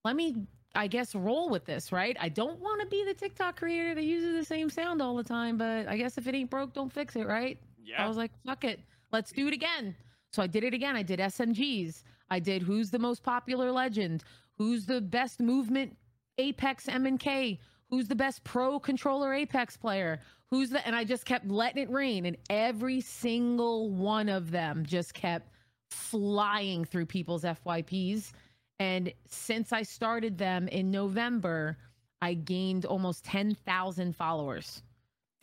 let 0.03 0.15
me, 0.15 0.35
I 0.75 0.87
guess, 0.87 1.15
roll 1.15 1.49
with 1.49 1.65
this, 1.65 1.91
right? 1.91 2.15
I 2.19 2.29
don't 2.29 2.59
want 2.59 2.81
to 2.81 2.87
be 2.87 3.03
the 3.05 3.13
TikTok 3.13 3.57
creator 3.57 3.95
that 3.95 4.03
uses 4.03 4.35
the 4.35 4.45
same 4.45 4.69
sound 4.69 5.01
all 5.01 5.15
the 5.15 5.23
time, 5.23 5.57
but 5.57 5.87
I 5.87 5.97
guess 5.97 6.17
if 6.17 6.27
it 6.27 6.35
ain't 6.35 6.49
broke, 6.49 6.73
don't 6.73 6.91
fix 6.91 7.15
it, 7.15 7.25
right? 7.27 7.59
Yeah. 7.83 8.03
I 8.03 8.07
was 8.07 8.17
like, 8.17 8.31
fuck 8.45 8.63
it. 8.65 8.79
Let's 9.11 9.31
do 9.31 9.47
it 9.47 9.53
again. 9.53 9.95
So 10.31 10.43
I 10.43 10.47
did 10.47 10.63
it 10.63 10.73
again. 10.73 10.95
I 10.95 11.03
did 11.03 11.19
SMGs. 11.19 12.03
I 12.29 12.39
did 12.39 12.61
who's 12.61 12.91
the 12.91 12.99
most 12.99 13.23
popular 13.23 13.71
legend? 13.71 14.23
Who's 14.58 14.86
the 14.86 15.02
best 15.02 15.39
movement 15.39 15.98
Apex 16.38 16.88
M 16.88 17.06
and 17.06 17.20
K? 17.20 17.60
Who's 17.89 18.08
the 18.08 18.15
best 18.15 18.43
pro 18.43 18.80
controller 18.80 19.34
Apex 19.34 19.78
player? 19.78 20.20
Who's 20.50 20.70
the 20.70 20.86
and 20.86 20.96
I 20.96 21.04
just 21.04 21.26
kept 21.26 21.48
letting 21.48 21.84
it 21.84 21.89
rain 21.89 22.26
and 22.26 22.38
every 22.50 23.02
single 23.02 23.89
one 23.89 24.30
of 24.30 24.52
them 24.52 24.86
just 24.86 25.13
kept 25.13 25.50
flying 25.91 26.86
through 26.86 27.06
people's 27.06 27.43
FYPs. 27.43 28.32
And 28.80 29.12
since 29.28 29.74
I 29.74 29.84
started 29.84 30.38
them 30.38 30.67
in 30.67 30.91
November, 30.91 31.78
I 32.22 32.34
gained 32.34 32.86
almost 32.86 33.24
10,000 33.26 34.15
followers. 34.15 34.84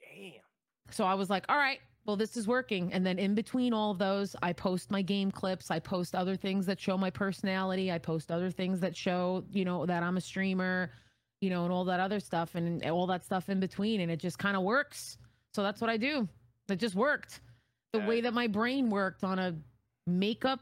Damn. 0.01 0.33
So 0.91 1.05
I 1.05 1.15
was 1.15 1.31
like, 1.31 1.45
all 1.49 1.57
right, 1.57 1.81
well, 2.07 2.17
this 2.17 2.37
is 2.37 2.47
working. 2.47 2.93
And 2.93 3.05
then 3.05 3.19
in 3.19 3.35
between 3.35 3.73
all 3.73 3.91
of 3.91 3.99
those, 3.99 4.37
I 4.43 4.53
post 4.53 4.91
my 4.91 5.01
game 5.01 5.31
clips. 5.31 5.71
I 5.71 5.79
post 5.79 6.15
other 6.15 6.37
things 6.37 6.67
that 6.67 6.79
show 6.79 6.99
my 6.99 7.11
personality. 7.11 7.91
I 7.91 7.99
post 7.99 8.31
other 8.31 8.51
things 8.51 8.81
that 8.81 8.97
show, 8.97 9.45
you 9.51 9.65
know, 9.65 9.87
that 9.87 10.03
I'm 10.03 10.19
a 10.19 10.21
streamer, 10.21 10.91
you 11.41 11.49
know, 11.49 11.65
and 11.65 11.73
all 11.73 11.85
that 11.87 12.01
other 12.01 12.21
stuff 12.21 12.57
and 12.57 12.85
all 12.85 13.07
that 13.07 13.25
stuff 13.25 13.49
in 13.49 13.59
between. 13.59 14.03
And 14.03 14.11
it 14.11 14.19
just 14.19 14.39
kind 14.39 14.57
of 14.57 14.63
works. 14.63 15.17
So 15.55 15.63
that's 15.63 15.81
what 15.81 15.89
I 15.89 15.97
do. 15.97 16.29
It 16.69 16.77
just 16.77 16.95
worked. 16.95 17.41
The 17.93 18.01
way 18.01 18.21
that 18.21 18.35
my 18.35 18.49
brain 18.49 18.91
worked 18.91 19.25
on 19.25 19.39
a 19.39 19.55
makeup 20.07 20.61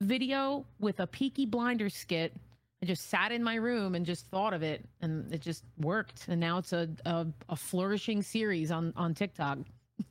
video 0.00 0.64
with 0.78 1.00
a 1.00 1.06
Peaky 1.06 1.46
Blinder 1.46 1.88
skit. 1.88 2.34
I 2.82 2.86
just 2.86 3.08
sat 3.08 3.32
in 3.32 3.42
my 3.42 3.54
room 3.54 3.94
and 3.94 4.04
just 4.04 4.26
thought 4.26 4.52
of 4.52 4.62
it, 4.62 4.84
and 5.00 5.32
it 5.32 5.40
just 5.40 5.64
worked. 5.78 6.26
And 6.28 6.38
now 6.38 6.58
it's 6.58 6.72
a 6.72 6.88
a, 7.06 7.26
a 7.48 7.56
flourishing 7.56 8.20
series 8.22 8.70
on 8.70 8.92
on 8.96 9.14
TikTok. 9.14 9.58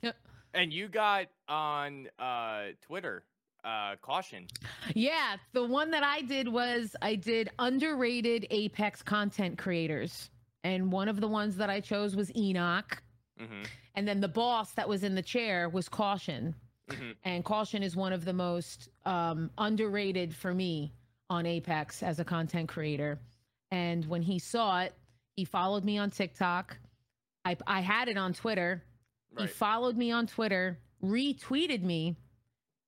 And 0.54 0.72
you 0.72 0.88
got 0.88 1.26
on 1.48 2.08
uh 2.18 2.68
Twitter, 2.80 3.24
uh 3.64 3.96
caution. 4.00 4.46
Yeah, 4.94 5.36
the 5.52 5.64
one 5.64 5.90
that 5.90 6.02
I 6.04 6.22
did 6.22 6.48
was 6.48 6.94
I 7.02 7.16
did 7.16 7.50
underrated 7.58 8.46
Apex 8.50 9.02
content 9.02 9.58
creators. 9.58 10.30
And 10.62 10.90
one 10.90 11.08
of 11.08 11.20
the 11.20 11.28
ones 11.28 11.56
that 11.56 11.68
I 11.68 11.80
chose 11.80 12.16
was 12.16 12.34
Enoch. 12.36 13.02
hmm 13.38 13.62
And 13.94 14.08
then 14.08 14.20
the 14.20 14.28
boss 14.28 14.72
that 14.72 14.88
was 14.88 15.04
in 15.04 15.14
the 15.14 15.22
chair 15.22 15.68
was 15.68 15.88
Caution. 15.88 16.54
hmm 16.90 17.10
And 17.24 17.44
Caution 17.44 17.82
is 17.82 17.96
one 17.96 18.12
of 18.12 18.24
the 18.24 18.32
most 18.32 18.88
um, 19.04 19.50
underrated 19.58 20.34
for 20.34 20.54
me 20.54 20.92
on 21.30 21.46
Apex 21.46 22.02
as 22.02 22.20
a 22.20 22.24
content 22.24 22.68
creator. 22.68 23.18
And 23.70 24.04
when 24.06 24.22
he 24.22 24.38
saw 24.38 24.82
it, 24.82 24.94
he 25.36 25.44
followed 25.44 25.84
me 25.84 25.98
on 25.98 26.10
TikTok. 26.10 26.78
I, 27.44 27.56
I 27.66 27.80
had 27.80 28.08
it 28.08 28.16
on 28.16 28.32
Twitter. 28.32 28.82
He 29.38 29.46
followed 29.46 29.96
me 29.96 30.10
on 30.12 30.26
Twitter, 30.26 30.78
retweeted 31.02 31.82
me, 31.82 32.16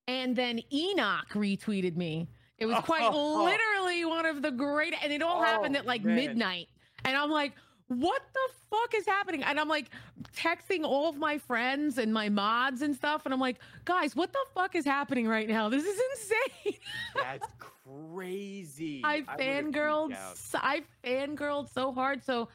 and 0.09 0.35
then 0.37 0.61
Enoch 0.73 1.29
retweeted 1.35 1.97
me. 1.97 2.29
It 2.59 2.67
was 2.67 2.79
quite 2.85 3.03
Oh. 3.05 3.45
literally 3.77 4.05
one 4.05 4.27
of 4.27 4.43
the 4.43 4.51
great, 4.51 4.95
and 5.03 5.13
it 5.13 5.23
all 5.23 5.43
happened 5.43 5.77
Oh, 5.77 5.81
at 5.81 5.87
like 5.87 6.05
man. 6.05 6.15
midnight. 6.17 6.69
And 7.05 7.17
I'm 7.17 7.31
like, 7.31 7.53
what 7.89 8.23
the 8.33 8.53
fuck 8.71 8.95
is 8.95 9.07
happening? 9.07 9.43
And 9.45 9.61
I'm 9.61 9.69
like 9.69 9.91
texting 10.37 10.83
all 10.85 11.09
of 11.09 11.17
my 11.17 11.39
friends 11.39 11.99
and 11.99 12.13
my 12.13 12.29
mods 12.29 12.83
and 12.83 12.97
stuff. 12.97 13.25
And 13.27 13.35
I'm 13.35 13.41
like, 13.41 13.59
guys, 13.85 14.17
what 14.17 14.33
the 14.33 14.45
fuck 14.55 14.75
is 14.75 14.85
happening 14.85 15.29
right 15.29 15.49
now? 15.49 15.69
This 15.69 15.85
is 15.85 16.01
insane. 16.13 16.81
That's 17.15 17.47
crazy. 18.15 19.03
I 19.05 19.21
fangirled. 19.39 20.13
s- 20.13 20.55
I 20.55 20.83
fangirled 21.05 21.73
so 21.73 21.93
hard. 21.93 22.25
So 22.25 22.49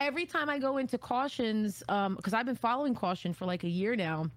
every 0.00 0.26
time 0.26 0.48
I 0.48 0.58
go 0.58 0.78
into 0.78 0.98
cautions, 0.98 1.82
um, 1.88 2.16
because 2.16 2.32
I've 2.34 2.46
been 2.46 2.56
following 2.56 2.94
caution 2.94 3.32
for 3.32 3.46
like 3.46 3.64
a 3.64 3.68
year 3.68 3.96
now, 3.96 4.30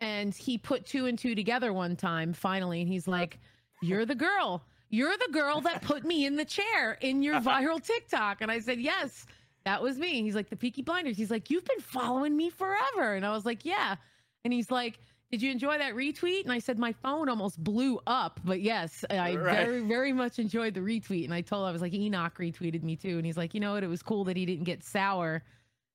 and 0.00 0.34
he 0.34 0.58
put 0.58 0.86
two 0.86 1.06
and 1.06 1.18
two 1.18 1.34
together 1.34 1.72
one 1.72 1.96
time 1.96 2.32
finally, 2.32 2.80
and 2.80 2.88
he's 2.88 3.08
like, 3.08 3.38
"You're 3.82 4.06
the 4.06 4.14
girl. 4.14 4.64
You're 4.88 5.16
the 5.16 5.32
girl 5.32 5.60
that 5.62 5.82
put 5.82 6.04
me 6.04 6.26
in 6.26 6.36
the 6.36 6.44
chair 6.44 6.92
in 7.00 7.22
your 7.22 7.40
viral 7.40 7.82
TikTok." 7.82 8.40
And 8.40 8.50
I 8.50 8.60
said, 8.60 8.80
"Yes." 8.80 9.26
That 9.64 9.82
was 9.82 9.98
me. 9.98 10.22
He's 10.22 10.36
like 10.36 10.48
the 10.48 10.54
Peaky 10.54 10.82
Blinders. 10.82 11.16
He's 11.16 11.30
like, 11.30 11.50
"You've 11.50 11.64
been 11.64 11.80
following 11.80 12.36
me 12.36 12.50
forever," 12.50 13.14
and 13.14 13.26
I 13.26 13.32
was 13.32 13.44
like, 13.44 13.64
"Yeah." 13.64 13.96
And 14.44 14.52
he's 14.52 14.70
like, 14.70 15.00
did 15.30 15.42
you 15.42 15.50
enjoy 15.50 15.76
that 15.78 15.94
retweet? 15.94 16.44
And 16.44 16.52
I 16.52 16.58
said, 16.60 16.78
my 16.78 16.92
phone 16.92 17.28
almost 17.28 17.62
blew 17.62 17.98
up. 18.06 18.40
But 18.44 18.60
yes, 18.60 19.04
I 19.10 19.34
Right. 19.36 19.66
very, 19.66 19.80
very 19.80 20.12
much 20.12 20.38
enjoyed 20.38 20.74
the 20.74 20.80
retweet. 20.80 21.24
And 21.24 21.34
I 21.34 21.40
told 21.40 21.66
I 21.66 21.72
was 21.72 21.82
like, 21.82 21.92
Enoch 21.94 22.38
retweeted 22.38 22.82
me 22.82 22.94
too. 22.96 23.16
And 23.16 23.26
he's 23.26 23.36
like, 23.36 23.52
you 23.52 23.60
know 23.60 23.72
what? 23.72 23.82
It 23.82 23.88
was 23.88 24.02
cool 24.02 24.24
that 24.24 24.36
he 24.36 24.46
didn't 24.46 24.64
get 24.64 24.84
sour 24.84 25.42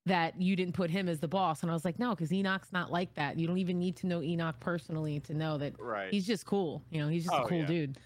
that 0.06 0.40
you 0.42 0.56
didn't 0.56 0.74
put 0.74 0.90
him 0.90 1.08
as 1.08 1.20
the 1.20 1.28
boss. 1.28 1.62
And 1.62 1.70
I 1.72 1.74
was 1.74 1.86
like, 1.86 2.00
no, 2.00 2.10
because 2.10 2.34
Enoch's 2.34 2.74
not 2.74 2.92
like 2.92 3.14
that. 3.14 3.38
You 3.38 3.48
don't 3.48 3.60
even 3.60 3.80
need 3.80 3.96
to 3.98 4.08
know 4.08 4.22
Enoch 4.22 4.60
personally 4.60 5.20
to 5.22 5.34
know 5.34 5.58
that 5.60 5.80
Right. 5.80 6.12
he's 6.12 6.26
just 6.28 6.46
cool. 6.46 6.84
You 6.90 7.02
know, 7.02 7.08
he's 7.08 7.24
just 7.24 7.36
Oh, 7.36 7.44
a 7.44 7.48
cool 7.48 7.60
yeah. 7.60 7.66
dude. 7.66 7.98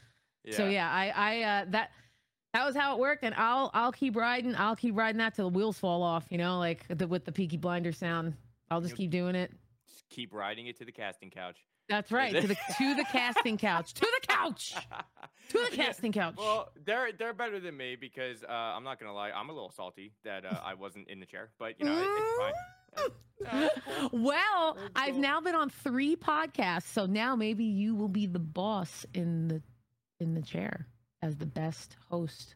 So 0.51 0.67
yeah, 0.67 0.91
I, 0.91 1.07
I, 1.15 1.41
uh, 1.41 1.65
that, 1.69 1.91
that 2.53 2.65
was 2.65 2.75
how 2.75 2.93
it 2.93 2.99
worked, 2.99 3.23
and 3.23 3.33
I'll, 3.33 3.71
I'll 3.73 3.91
keep 3.91 4.15
riding. 4.15 4.55
I'll 4.55 4.75
keep 4.75 4.95
riding 4.95 5.17
that 5.17 5.33
till 5.35 5.49
the 5.49 5.57
wheels 5.57 5.79
fall 5.79 6.03
off. 6.03 6.25
You 6.29 6.37
know, 6.37 6.59
like 6.59 6.85
the, 6.87 7.07
with 7.07 7.25
the 7.25 7.31
Peaky 7.31 7.57
Blinder 7.57 7.91
sound. 7.91 8.35
I'll 8.69 8.79
just 8.79 8.95
keep 8.95 9.09
doing 9.09 9.35
it. 9.35 9.51
Keep 10.09 10.33
riding 10.33 10.67
it 10.67 10.77
to 10.79 10.85
the 10.85 10.91
casting 10.91 11.29
couch. 11.29 11.57
That's 11.87 12.11
right. 12.11 12.33
To 12.33 12.47
the 12.47 12.55
to 12.77 12.95
the 12.95 13.05
casting 13.11 13.57
couch. 13.57 13.93
To 13.95 14.01
the 14.01 14.27
couch. 14.27 14.75
To 15.49 15.59
the 15.69 15.75
casting 15.75 16.11
couch. 16.11 16.33
Well, 16.39 16.71
they're 16.85 17.11
they're 17.11 17.31
better 17.33 17.59
than 17.59 17.77
me 17.77 17.95
because 17.95 18.43
uh, 18.43 18.51
I'm 18.51 18.83
not 18.83 18.99
gonna 18.99 19.13
lie, 19.13 19.29
I'm 19.29 19.49
a 19.51 19.53
little 19.53 19.69
salty 19.69 20.11
that 20.23 20.43
uh, 20.43 20.59
I 20.63 20.73
wasn't 20.73 21.07
in 21.07 21.19
the 21.19 21.27
chair, 21.27 21.51
but 21.59 21.79
you 21.79 21.85
know 21.85 21.95
it, 21.95 22.03
it's 22.03 22.37
fine. 22.39 22.53
Uh, 22.97 23.67
it's 23.69 23.81
cool. 24.09 24.21
well, 24.23 24.77
I've 24.95 25.17
now 25.17 25.39
been 25.41 25.53
on 25.53 25.69
three 25.69 26.15
podcasts, 26.15 26.87
so 26.87 27.05
now 27.05 27.35
maybe 27.35 27.63
you 27.63 27.93
will 27.93 28.07
be 28.07 28.25
the 28.25 28.39
boss 28.39 29.05
in 29.13 29.47
the 29.49 29.61
in 30.19 30.33
the 30.33 30.41
chair 30.41 30.87
as 31.21 31.35
the 31.37 31.45
best 31.45 31.95
host 32.09 32.55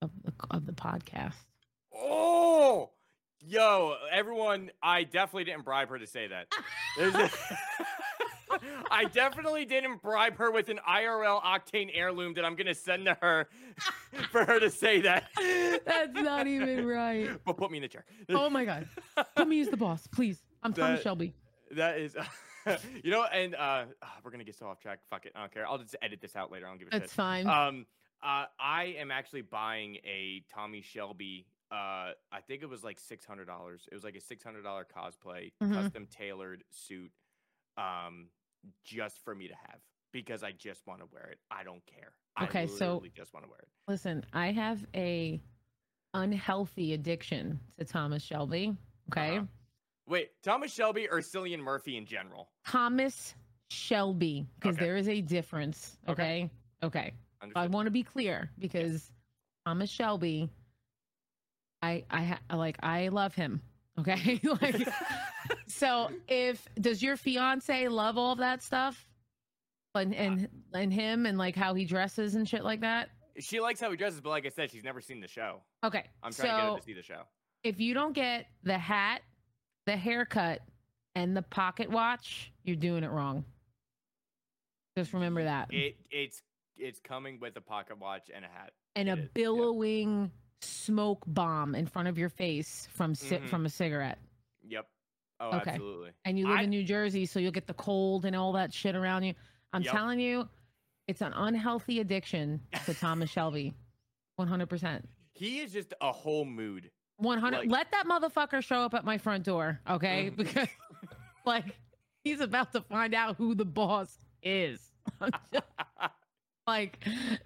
of 0.00 0.10
the 0.24 0.32
of 0.50 0.64
the 0.64 0.72
podcast. 0.72 1.34
Oh, 1.94 2.90
yo, 3.46 3.96
everyone! 4.10 4.70
I 4.82 5.04
definitely 5.04 5.44
didn't 5.44 5.64
bribe 5.64 5.88
her 5.88 5.98
to 5.98 6.06
say 6.06 6.28
that. 6.28 6.46
A- 6.98 7.30
I 8.90 9.04
definitely 9.04 9.64
didn't 9.64 10.02
bribe 10.02 10.36
her 10.38 10.50
with 10.50 10.68
an 10.68 10.80
IRL 10.88 11.40
Octane 11.42 11.90
heirloom 11.94 12.34
that 12.34 12.44
I'm 12.44 12.56
gonna 12.56 12.74
send 12.74 13.06
to 13.06 13.16
her 13.20 13.48
for 14.32 14.44
her 14.44 14.58
to 14.58 14.70
say 14.70 15.00
that. 15.02 15.24
That's 15.86 16.12
not 16.14 16.46
even 16.46 16.84
right. 16.86 17.30
But 17.44 17.56
put 17.56 17.70
me 17.70 17.78
in 17.78 17.82
the 17.82 17.88
chair. 17.88 18.04
Oh 18.28 18.50
my 18.50 18.64
god. 18.64 18.88
Put 19.36 19.46
me 19.48 19.60
as 19.60 19.68
the 19.68 19.76
boss, 19.76 20.06
please. 20.08 20.42
I'm 20.62 20.72
That- 20.72 21.02
Shelby. 21.02 21.34
That 21.72 21.98
is, 22.00 22.16
you 23.04 23.12
know, 23.12 23.24
and 23.32 23.54
uh, 23.54 23.84
ah, 24.02 24.16
we're 24.24 24.32
gonna 24.32 24.42
get 24.42 24.58
so 24.58 24.66
off 24.66 24.80
track. 24.80 24.98
Fuck 25.08 25.26
it, 25.26 25.32
I 25.36 25.40
don't 25.40 25.54
care. 25.54 25.68
I'll 25.68 25.78
just 25.78 25.94
edit 26.02 26.20
this 26.20 26.34
out 26.34 26.50
later. 26.50 26.66
I 26.66 26.70
don't 26.70 26.78
give 26.80 26.88
a 26.88 26.90
That's 26.90 27.04
shit. 27.12 27.16
fine. 27.16 27.46
Um, 27.46 27.86
uh, 28.20 28.46
I 28.58 28.96
am 28.98 29.12
actually 29.12 29.42
buying 29.42 29.94
a 30.04 30.42
Tommy 30.52 30.82
Shelby. 30.82 31.46
Uh, 31.70 32.12
I 32.32 32.40
think 32.46 32.62
it 32.62 32.68
was 32.68 32.82
like 32.82 32.98
six 32.98 33.24
hundred 33.24 33.46
dollars. 33.46 33.86
It 33.90 33.94
was 33.94 34.02
like 34.04 34.16
a 34.16 34.20
six 34.20 34.42
hundred 34.42 34.62
dollar 34.62 34.84
cosplay, 34.84 35.52
Mhm. 35.62 35.72
custom 35.74 36.06
tailored 36.06 36.64
suit, 36.70 37.12
um, 37.76 38.28
just 38.84 39.22
for 39.24 39.34
me 39.34 39.46
to 39.48 39.54
have 39.54 39.80
because 40.12 40.42
I 40.42 40.50
just 40.52 40.86
want 40.86 41.00
to 41.00 41.06
wear 41.12 41.28
it. 41.30 41.38
I 41.50 41.62
don't 41.62 41.84
care. 41.86 42.12
Okay, 42.42 42.62
I 42.62 42.66
so- 42.66 43.02
just 43.14 43.32
want 43.32 43.44
to 43.46 43.50
wear 43.50 43.60
it. 43.60 43.68
Listen, 43.86 44.24
I 44.32 44.50
have 44.50 44.84
a 44.94 45.40
unhealthy 46.14 46.92
addiction 46.94 47.60
to 47.78 47.84
Thomas 47.84 48.22
Shelby. 48.22 48.76
Okay. 49.12 49.38
Uh-huh. 49.38 49.46
Wait, 50.06 50.30
Thomas 50.42 50.72
Shelby 50.72 51.08
or 51.08 51.18
Cillian 51.18 51.60
Murphy 51.60 51.96
in 51.96 52.04
general? 52.04 52.50
Thomas 52.66 53.36
Shelby, 53.68 54.44
because 54.58 54.74
Okay. 54.76 54.84
there 54.84 54.96
is 54.96 55.08
a 55.08 55.20
difference. 55.20 55.98
Okay. 56.08 56.50
Okay. 56.82 57.14
Okay. 57.42 57.52
I 57.54 57.66
want 57.68 57.86
to 57.86 57.90
be 57.92 58.02
clear 58.02 58.50
because 58.58 59.12
Thomas 59.64 59.88
Shelby, 59.88 60.50
I 61.82 62.04
I 62.10 62.24
ha- 62.24 62.56
like 62.56 62.76
I 62.82 63.08
love 63.08 63.34
him. 63.34 63.62
Okay. 63.98 64.40
like 64.60 64.88
so 65.66 66.10
if 66.28 66.66
does 66.80 67.02
your 67.02 67.16
fiance 67.16 67.88
love 67.88 68.18
all 68.18 68.32
of 68.32 68.38
that 68.38 68.62
stuff? 68.62 69.06
And 69.94 70.14
and 70.14 70.48
and 70.72 70.92
him 70.92 71.26
and 71.26 71.36
like 71.36 71.56
how 71.56 71.74
he 71.74 71.84
dresses 71.84 72.34
and 72.34 72.48
shit 72.48 72.64
like 72.64 72.80
that? 72.80 73.10
she 73.38 73.60
likes 73.60 73.80
how 73.80 73.90
he 73.90 73.96
dresses, 73.96 74.20
but 74.20 74.30
like 74.30 74.46
I 74.46 74.48
said, 74.48 74.70
she's 74.70 74.84
never 74.84 75.00
seen 75.00 75.20
the 75.20 75.28
show. 75.28 75.62
Okay. 75.84 76.04
I'm 76.22 76.32
trying 76.32 76.48
to 76.48 76.54
get 76.54 76.60
so 76.60 76.72
her 76.72 76.78
to 76.78 76.84
see 76.84 76.92
the 76.92 77.02
show. 77.02 77.22
if 77.64 77.80
you 77.80 77.94
don't 77.94 78.12
get 78.12 78.46
the 78.62 78.78
hat, 78.78 79.22
the 79.86 79.96
haircut, 79.96 80.60
and 81.14 81.36
the 81.36 81.42
pocket 81.42 81.90
watch, 81.90 82.52
you're 82.64 82.76
doing 82.76 83.02
it 83.04 83.10
wrong. 83.10 83.44
Just 84.96 85.12
remember 85.12 85.44
that. 85.44 85.72
It 85.72 85.96
it's 86.10 86.42
it's 86.76 87.00
coming 87.00 87.38
with 87.40 87.56
a 87.56 87.60
pocket 87.60 87.98
watch 87.98 88.30
and 88.34 88.44
a 88.44 88.48
hat. 88.48 88.72
and 88.96 89.08
a 89.08 89.12
it 89.12 89.18
is, 89.18 89.24
yeah. 89.24 89.28
billowing 89.34 90.30
smoke 90.62 91.22
bomb 91.26 91.74
in 91.74 91.86
front 91.86 92.08
of 92.08 92.18
your 92.18 92.28
face 92.28 92.86
from 92.92 93.14
ci- 93.14 93.36
Mhm. 93.38 93.48
from 93.48 93.66
a 93.66 93.68
cigarette. 93.70 94.18
Yep. 94.68 94.86
Oh, 95.40 95.56
Okay. 95.58 95.70
absolutely. 95.72 96.10
And 96.24 96.38
you 96.38 96.46
live 96.48 96.58
I- 96.58 96.62
in 96.64 96.70
New 96.70 96.84
Jersey, 96.84 97.24
so 97.26 97.38
you'll 97.40 97.52
get 97.52 97.66
the 97.66 97.74
cold 97.74 98.24
and 98.26 98.36
all 98.36 98.52
that 98.52 98.72
shit 98.74 98.94
around 98.94 99.22
you. 99.24 99.34
I'm 99.72 99.82
Yep. 99.82 99.92
telling 99.92 100.20
you, 100.20 100.48
it's 101.08 101.22
an 101.22 101.32
unhealthy 101.32 102.00
addiction 102.00 102.60
to 102.84 102.94
Thomas 102.94 103.30
Shelby. 103.30 103.74
100%. 104.38 105.08
He 105.34 105.60
is 105.60 105.72
just 105.72 105.94
a 106.00 106.12
whole 106.12 106.44
mood. 106.44 106.90
100 107.16 107.58
Like- 107.60 107.70
let 107.70 107.90
that 107.92 108.06
motherfucker 108.06 108.62
show 108.62 108.80
up 108.80 108.94
at 108.94 109.04
my 109.04 109.18
front 109.18 109.44
door 109.44 109.78
okay 109.86 110.30
Mhm. 110.30 110.36
because 110.36 110.68
like 111.44 111.76
he's 112.24 112.40
about 112.40 112.72
to 112.72 112.80
find 112.82 113.12
out 113.14 113.36
who 113.36 113.54
the 113.54 113.64
boss 113.66 114.18
is 114.42 114.90
like 116.66 116.98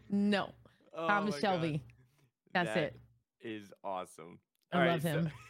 no 0.09 0.53
Oh 0.97 1.07
thomas 1.09 1.39
shelby 1.41 1.79
God. 1.79 1.81
that's 2.53 2.75
That 2.75 2.83
it 2.85 3.01
Is 3.45 3.73
awesome. 3.85 4.39
I 4.73 4.81
All 4.81 4.87
love 4.93 5.03
so- 5.03 5.09
him. 5.09 5.31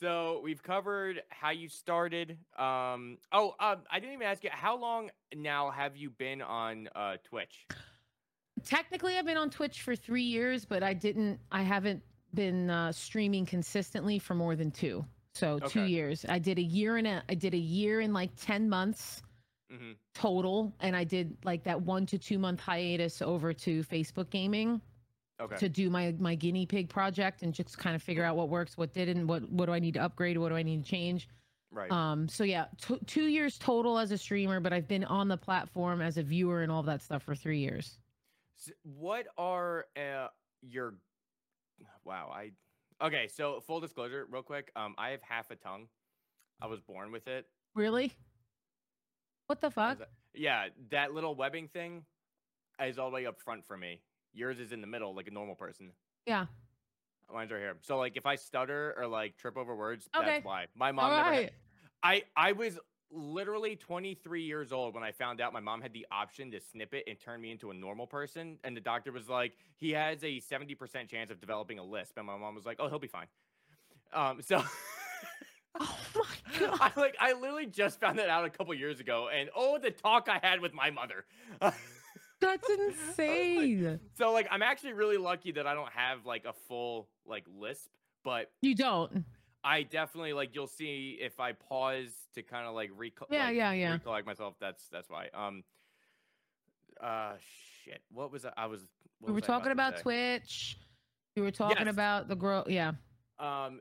So, 0.00 0.40
we've 0.44 0.62
covered 0.62 1.22
how 1.28 1.50
you 1.50 1.68
started. 1.68 2.38
Um. 2.56 3.18
Oh, 3.32 3.56
um, 3.58 3.78
I 3.90 3.98
didn't 3.98 4.14
even 4.14 4.28
ask 4.28 4.44
you. 4.44 4.50
How 4.52 4.76
long 4.78 5.10
now 5.34 5.70
have 5.72 5.96
you 5.96 6.10
been 6.10 6.40
on 6.40 6.88
uh 6.94 7.16
Twitch? 7.24 7.66
technically 8.64 9.16
i've 9.16 9.24
been 9.26 9.36
on 9.36 9.50
twitch 9.50 9.82
for 9.82 9.94
three 9.94 10.22
years 10.24 10.64
but 10.64 10.82
i 10.82 10.92
didn't 10.92 11.38
i 11.52 11.62
haven't 11.62 12.02
been 12.34 12.68
uh, 12.70 12.90
streaming 12.92 13.46
consistently 13.46 14.18
for 14.18 14.34
more 14.34 14.56
than 14.56 14.70
two 14.70 15.04
so 15.32 15.58
two 15.60 15.84
years 15.84 16.26
i 16.28 16.38
did 16.38 16.58
a 16.58 16.62
year 16.62 16.96
and 16.96 17.06
a 17.06 17.22
i 17.28 17.34
did 17.34 17.54
a 17.54 17.58
year 17.58 18.00
in 18.00 18.12
like 18.12 18.30
10 18.40 18.68
months 18.68 19.22
hmm 19.70 19.92
total 20.14 20.74
and 20.80 20.96
i 20.96 21.04
did 21.04 21.36
like 21.44 21.62
that 21.62 21.80
one 21.80 22.04
to 22.04 22.18
two 22.18 22.38
month 22.38 22.58
hiatus 22.58 23.22
over 23.22 23.52
to 23.52 23.82
facebook 23.84 24.28
gaming 24.30 24.80
Okay. 25.40 25.56
to 25.56 25.68
do 25.68 25.88
my 25.88 26.14
my 26.18 26.34
guinea 26.34 26.66
pig 26.66 26.88
project 26.88 27.42
and 27.42 27.54
just 27.54 27.78
kind 27.78 27.94
of 27.94 28.02
figure 28.02 28.24
out 28.24 28.34
what 28.34 28.48
works 28.48 28.76
what 28.76 28.92
didn't 28.92 29.26
what 29.28 29.48
what 29.50 29.66
do 29.66 29.72
i 29.72 29.78
need 29.78 29.94
to 29.94 30.00
upgrade 30.00 30.36
what 30.36 30.48
do 30.48 30.56
i 30.56 30.62
need 30.64 30.82
to 30.84 30.90
change. 30.90 31.28
Right. 31.70 31.90
um 31.92 32.28
so 32.28 32.42
yeah 32.44 32.66
t- 32.80 32.98
two 33.06 33.26
years 33.26 33.56
total 33.58 33.98
as 33.98 34.10
a 34.10 34.18
streamer 34.18 34.58
but 34.58 34.72
i've 34.72 34.88
been 34.88 35.04
on 35.04 35.28
the 35.28 35.36
platform 35.36 36.00
as 36.00 36.16
a 36.16 36.22
viewer 36.24 36.62
and 36.62 36.72
all 36.72 36.82
that 36.84 37.02
stuff 37.02 37.22
for 37.22 37.34
three 37.36 37.58
years. 37.60 37.98
S- 38.58 38.72
what 38.82 39.26
are 39.36 39.84
uh, 39.96 40.28
your 40.62 40.94
wow 42.04 42.32
i 42.34 42.50
okay 43.04 43.28
so 43.28 43.60
full 43.60 43.78
disclosure 43.80 44.26
real 44.30 44.42
quick 44.42 44.72
um 44.74 44.94
i 44.98 45.10
have 45.10 45.20
half 45.22 45.50
a 45.50 45.56
tongue. 45.56 45.86
I 46.60 46.66
was 46.66 46.80
born 46.80 47.12
with 47.12 47.28
it. 47.28 47.46
Really? 47.76 48.12
What 49.46 49.60
the 49.60 49.70
fuck? 49.70 49.98
yeah 50.34 50.66
that 50.90 51.14
little 51.14 51.34
webbing 51.34 51.68
thing 51.68 52.02
is 52.82 52.98
all 52.98 53.10
the 53.10 53.14
way 53.14 53.26
up 53.26 53.40
front 53.40 53.64
for 53.66 53.76
me 53.76 54.00
yours 54.32 54.58
is 54.60 54.72
in 54.72 54.80
the 54.80 54.86
middle 54.86 55.14
like 55.14 55.26
a 55.26 55.30
normal 55.30 55.54
person 55.54 55.90
yeah 56.26 56.46
mine's 57.32 57.50
right 57.50 57.60
here 57.60 57.76
so 57.82 57.98
like 57.98 58.16
if 58.16 58.24
i 58.26 58.34
stutter 58.34 58.94
or 58.98 59.06
like 59.06 59.36
trip 59.36 59.56
over 59.56 59.74
words 59.76 60.08
Okay. 60.16 60.26
that's 60.26 60.44
why 60.44 60.66
my 60.74 60.92
mom 60.92 61.10
all 61.10 61.16
never 61.16 61.32
had- 61.32 61.52
I 62.02 62.22
I 62.36 62.52
was 62.52 62.78
literally 63.10 63.74
23 63.74 64.42
years 64.42 64.70
old 64.70 64.94
when 64.94 65.02
I 65.02 65.10
found 65.10 65.40
out 65.40 65.52
my 65.52 65.58
mom 65.60 65.80
had 65.80 65.92
the 65.92 66.06
option 66.12 66.50
to 66.52 66.60
snip 66.60 66.94
it 66.94 67.04
and 67.08 67.18
turn 67.18 67.40
me 67.40 67.50
into 67.50 67.70
a 67.70 67.74
normal 67.74 68.06
person. 68.06 68.58
And 68.62 68.76
the 68.76 68.80
doctor 68.80 69.10
was 69.10 69.28
like, 69.28 69.54
he 69.76 69.90
has 69.92 70.22
a 70.22 70.40
70% 70.40 71.08
chance 71.08 71.30
of 71.32 71.40
developing 71.40 71.78
a 71.80 71.82
lisp. 71.82 72.18
And 72.18 72.26
my 72.26 72.36
mom 72.36 72.54
was 72.54 72.66
like, 72.66 72.76
oh, 72.78 72.88
he'll 72.88 72.98
be 73.00 73.08
fine. 73.08 73.26
Um, 74.12 74.40
so 74.42 74.62
oh 75.80 75.98
my 76.14 76.58
god 76.60 76.78
I 76.80 77.00
like 77.00 77.16
I 77.18 77.32
literally 77.32 77.66
just 77.66 77.98
found 77.98 78.18
that 78.20 78.28
out 78.28 78.44
a 78.44 78.50
couple 78.50 78.72
years 78.74 79.00
ago. 79.00 79.28
And 79.28 79.48
oh, 79.56 79.78
the 79.78 79.90
talk 79.90 80.28
I 80.30 80.38
had 80.46 80.60
with 80.60 80.72
my 80.72 80.90
mother. 80.90 81.24
that's 82.40 82.68
insane 82.88 84.00
so 84.16 84.32
like 84.32 84.46
I'm 84.50 84.62
actually 84.62 84.92
really 84.92 85.16
lucky 85.16 85.52
that 85.52 85.66
I 85.66 85.74
don't 85.74 85.92
have 85.92 86.24
like 86.26 86.44
a 86.44 86.52
full 86.68 87.08
like 87.26 87.44
lisp, 87.58 87.90
but 88.24 88.50
you 88.62 88.74
don't 88.74 89.24
I 89.64 89.82
definitely 89.82 90.32
like 90.32 90.54
you'll 90.54 90.66
see 90.66 91.18
if 91.20 91.40
I 91.40 91.52
pause 91.52 92.14
to 92.34 92.42
kind 92.42 92.66
of 92.66 92.74
like 92.74 92.90
recall. 92.96 93.26
Yeah, 93.30 93.46
like, 93.46 93.56
yeah, 93.56 93.72
yeah. 93.72 93.92
Recollect 93.92 94.24
myself. 94.26 94.54
That's 94.60 94.86
that's 94.88 95.10
why. 95.10 95.28
Um. 95.34 95.64
Uh, 97.02 97.32
shit. 97.84 98.00
What 98.12 98.30
was 98.30 98.44
I? 98.44 98.52
I 98.56 98.66
was. 98.66 98.80
we 99.20 99.32
were 99.32 99.40
talking 99.40 99.66
to 99.66 99.72
about 99.72 99.98
twitch 99.98 100.78
you 101.38 101.44
were 101.44 101.50
talking 101.52 101.86
Yes. 101.86 101.92
about 101.92 102.28
the 102.28 102.34
girl 102.34 102.64
yeah 102.68 102.92
Um, 103.38 103.80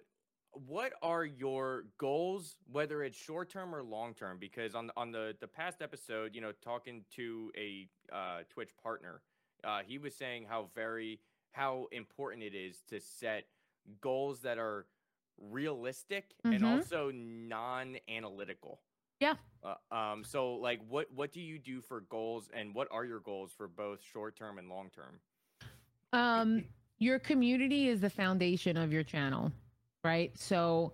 what 0.65 0.93
are 1.01 1.25
your 1.25 1.85
goals, 1.97 2.57
whether 2.71 3.03
it's 3.03 3.17
short 3.17 3.49
term 3.49 3.73
or 3.75 3.83
long 3.83 4.13
term? 4.13 4.37
Because 4.39 4.75
on 4.75 4.91
on 4.97 5.11
the 5.11 5.35
the 5.39 5.47
past 5.47 5.81
episode, 5.81 6.33
you 6.35 6.41
know, 6.41 6.51
talking 6.63 7.03
to 7.15 7.51
a 7.57 7.87
uh, 8.11 8.39
Twitch 8.49 8.71
partner, 8.81 9.21
uh, 9.63 9.81
he 9.85 9.97
was 9.97 10.15
saying 10.15 10.45
how 10.49 10.69
very 10.73 11.19
how 11.51 11.87
important 11.91 12.43
it 12.43 12.53
is 12.55 12.81
to 12.89 12.99
set 12.99 13.45
goals 14.01 14.41
that 14.41 14.57
are 14.57 14.85
realistic 15.39 16.33
and 16.43 16.63
Mhm. 16.63 16.65
also 16.79 17.11
non-analytical. 17.11 18.81
Yeah. 19.19 19.35
Uh, 19.63 19.75
um. 19.93 20.23
So, 20.23 20.55
like, 20.55 20.79
what 20.87 21.11
what 21.11 21.31
do 21.31 21.41
you 21.41 21.57
do 21.59 21.81
for 21.81 22.01
goals, 22.01 22.49
and 22.53 22.73
what 22.75 22.87
are 22.91 23.05
your 23.05 23.19
goals 23.19 23.51
for 23.51 23.67
both 23.67 24.01
short 24.03 24.35
term 24.35 24.57
and 24.59 24.69
long 24.69 24.89
term? 24.91 25.19
Um, 26.13 26.65
your 26.99 27.19
community 27.19 27.87
is 27.89 28.01
the 28.01 28.09
foundation 28.09 28.77
of 28.77 28.91
your 28.93 29.03
channel, 29.03 29.51
right? 30.07 30.31
So, 30.37 30.93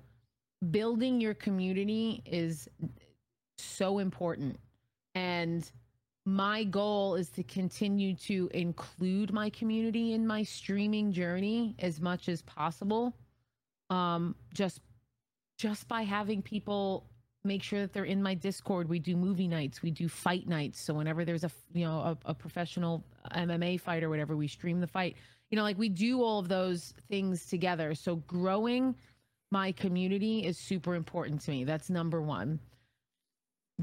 building 0.71 1.21
your 1.21 1.35
community 1.35 2.23
is 2.25 2.67
so 3.57 3.99
important, 3.99 4.59
and 5.13 5.71
my 6.25 6.63
goal 6.63 7.15
is 7.15 7.29
to 7.29 7.43
continue 7.43 8.15
to 8.15 8.49
include 8.53 9.31
my 9.31 9.49
community 9.51 10.13
in 10.13 10.25
my 10.25 10.41
streaming 10.41 11.11
journey 11.11 11.75
as 11.79 11.99
much 11.99 12.29
as 12.29 12.41
possible 12.43 13.13
um 13.89 14.33
just 14.53 14.79
just 15.57 15.87
by 15.89 16.01
having 16.01 16.41
people 16.41 17.09
make 17.43 17.61
sure 17.61 17.81
that 17.81 17.91
they're 17.91 18.05
in 18.05 18.23
my 18.23 18.33
discord. 18.33 18.87
We 18.87 18.99
do 18.99 19.17
movie 19.17 19.49
nights 19.49 19.81
we 19.81 19.91
do 19.91 20.07
fight 20.07 20.47
nights. 20.47 20.79
So 20.79 20.93
whenever 20.93 21.25
there's 21.25 21.43
a 21.43 21.51
you 21.73 21.85
know 21.85 21.99
a, 21.99 22.31
a 22.31 22.33
professional 22.33 23.03
mma 23.35 23.79
fight 23.79 24.01
or 24.01 24.09
whatever 24.09 24.35
we 24.37 24.47
stream 24.47 24.79
the 24.79 24.87
fight 24.87 25.17
you 25.53 25.57
know 25.57 25.61
like 25.61 25.77
we 25.77 25.87
do 25.87 26.23
all 26.23 26.39
of 26.39 26.47
those 26.47 26.95
things 27.11 27.45
together 27.45 27.93
so 27.93 28.15
growing 28.25 28.95
my 29.51 29.71
community 29.71 30.43
is 30.43 30.57
super 30.57 30.95
important 30.95 31.39
to 31.39 31.51
me 31.51 31.63
that's 31.63 31.91
number 31.91 32.23
one 32.23 32.59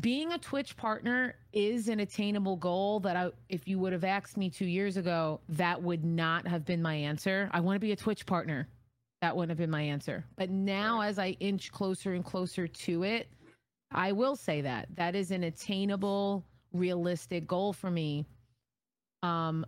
being 0.00 0.32
a 0.32 0.38
Twitch 0.38 0.76
partner 0.76 1.36
is 1.52 1.86
an 1.86 2.00
attainable 2.00 2.56
goal 2.56 2.98
that 2.98 3.14
I 3.14 3.30
if 3.48 3.68
you 3.68 3.78
would 3.78 3.92
have 3.92 4.02
asked 4.02 4.36
me 4.36 4.50
2 4.50 4.64
years 4.64 4.96
ago 4.96 5.38
that 5.50 5.80
would 5.80 6.04
not 6.04 6.44
have 6.44 6.64
been 6.64 6.82
my 6.82 6.94
answer. 6.94 7.48
I 7.52 7.60
want 7.60 7.76
to 7.76 7.80
be 7.80 7.92
a 7.92 7.96
Twitch 7.96 8.26
partner. 8.26 8.66
That 9.20 9.36
wouldn't 9.36 9.50
have 9.50 9.58
been 9.58 9.70
my 9.70 9.82
answer. 9.82 10.24
But 10.36 10.50
now 10.50 11.02
as 11.02 11.20
I 11.20 11.36
inch 11.38 11.70
closer 11.70 12.14
and 12.14 12.24
closer 12.24 12.66
to 12.66 13.04
it, 13.04 13.28
I 13.92 14.10
will 14.10 14.34
say 14.34 14.60
that 14.62 14.88
that 14.96 15.14
is 15.14 15.30
an 15.30 15.44
attainable 15.44 16.44
realistic 16.72 17.46
goal 17.46 17.72
for 17.72 17.92
me. 17.92 18.26
Um 19.22 19.64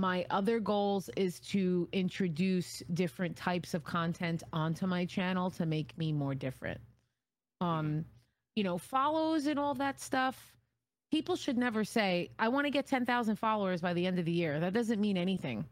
my 0.00 0.26
other 0.30 0.60
goals 0.60 1.08
is 1.16 1.40
to 1.40 1.88
introduce 1.92 2.82
different 2.92 3.36
types 3.36 3.74
of 3.74 3.84
content 3.84 4.42
onto 4.52 4.86
my 4.86 5.04
channel 5.04 5.50
to 5.52 5.66
make 5.66 5.96
me 5.98 6.12
more 6.12 6.34
different. 6.34 6.80
Um 7.60 8.04
you 8.56 8.62
know, 8.62 8.78
follows 8.78 9.46
and 9.46 9.58
all 9.58 9.74
that 9.74 10.00
stuff. 10.00 10.54
People 11.10 11.34
should 11.36 11.58
never 11.58 11.82
say, 11.84 12.30
I 12.38 12.48
want 12.48 12.66
to 12.66 12.70
get 12.70 12.86
10,000 12.86 13.34
followers 13.36 13.80
by 13.80 13.94
the 13.94 14.06
end 14.06 14.18
of 14.20 14.24
the 14.24 14.32
year. 14.32 14.60
That 14.60 14.72
doesn't 14.72 15.00
mean 15.00 15.16
anything. 15.16 15.64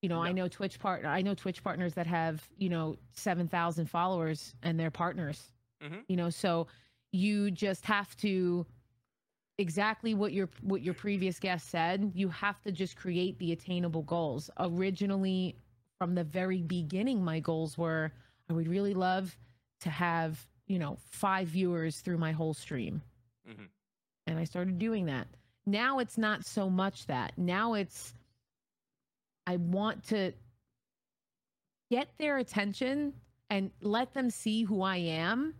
You 0.00 0.08
know, 0.08 0.22
No. 0.22 0.28
I 0.28 0.32
know 0.32 0.48
Twitch 0.48 0.78
partner, 0.78 1.08
I 1.10 1.20
know 1.22 1.34
Twitch 1.34 1.62
partners 1.62 1.94
that 1.94 2.06
have, 2.06 2.48
you 2.56 2.68
know, 2.70 2.96
7,000 3.12 3.86
followers 3.90 4.54
and 4.62 4.78
they're 4.80 4.90
partners. 4.90 5.52
Mhm. 5.82 6.04
You 6.08 6.16
know, 6.16 6.30
so 6.30 6.68
you 7.12 7.50
just 7.50 7.84
have 7.84 8.16
to 8.18 8.66
exactly 9.58 10.14
what 10.14 10.32
your 10.32 10.48
what 10.62 10.82
your 10.82 10.94
previous 10.94 11.38
guest 11.38 11.70
said, 11.70 12.12
you 12.14 12.28
have 12.28 12.60
to 12.62 12.72
just 12.72 12.96
create 12.96 13.38
the 13.38 13.52
attainable 13.52 14.02
goals. 14.02 14.50
Originally 14.58 15.56
from 15.98 16.14
the 16.14 16.24
very 16.24 16.62
beginning 16.62 17.24
my 17.24 17.40
goals 17.40 17.78
were 17.78 18.12
I 18.50 18.52
would 18.52 18.68
really 18.68 18.94
love 18.94 19.36
to 19.80 19.90
have 19.90 20.46
you 20.66 20.78
know, 20.78 20.96
five 21.10 21.48
viewers 21.48 22.00
through 22.00 22.18
my 22.18 22.32
whole 22.32 22.54
stream. 22.54 23.02
Mhm. 23.48 23.68
And 24.26 24.38
I 24.38 24.44
started 24.44 24.78
doing 24.78 25.06
that. 25.06 25.28
Now 25.64 25.98
it's 25.98 26.18
not 26.18 26.44
so 26.44 26.68
much 26.68 27.06
that. 27.06 27.36
Now 27.38 27.74
it's, 27.74 28.14
I 29.46 29.56
want 29.56 30.04
to 30.08 30.32
get 31.90 32.08
their 32.18 32.38
attention 32.38 33.14
and 33.48 33.70
let 33.80 34.12
them 34.12 34.30
see 34.30 34.64
who 34.64 34.82
I 34.82 34.96
am 34.96 35.54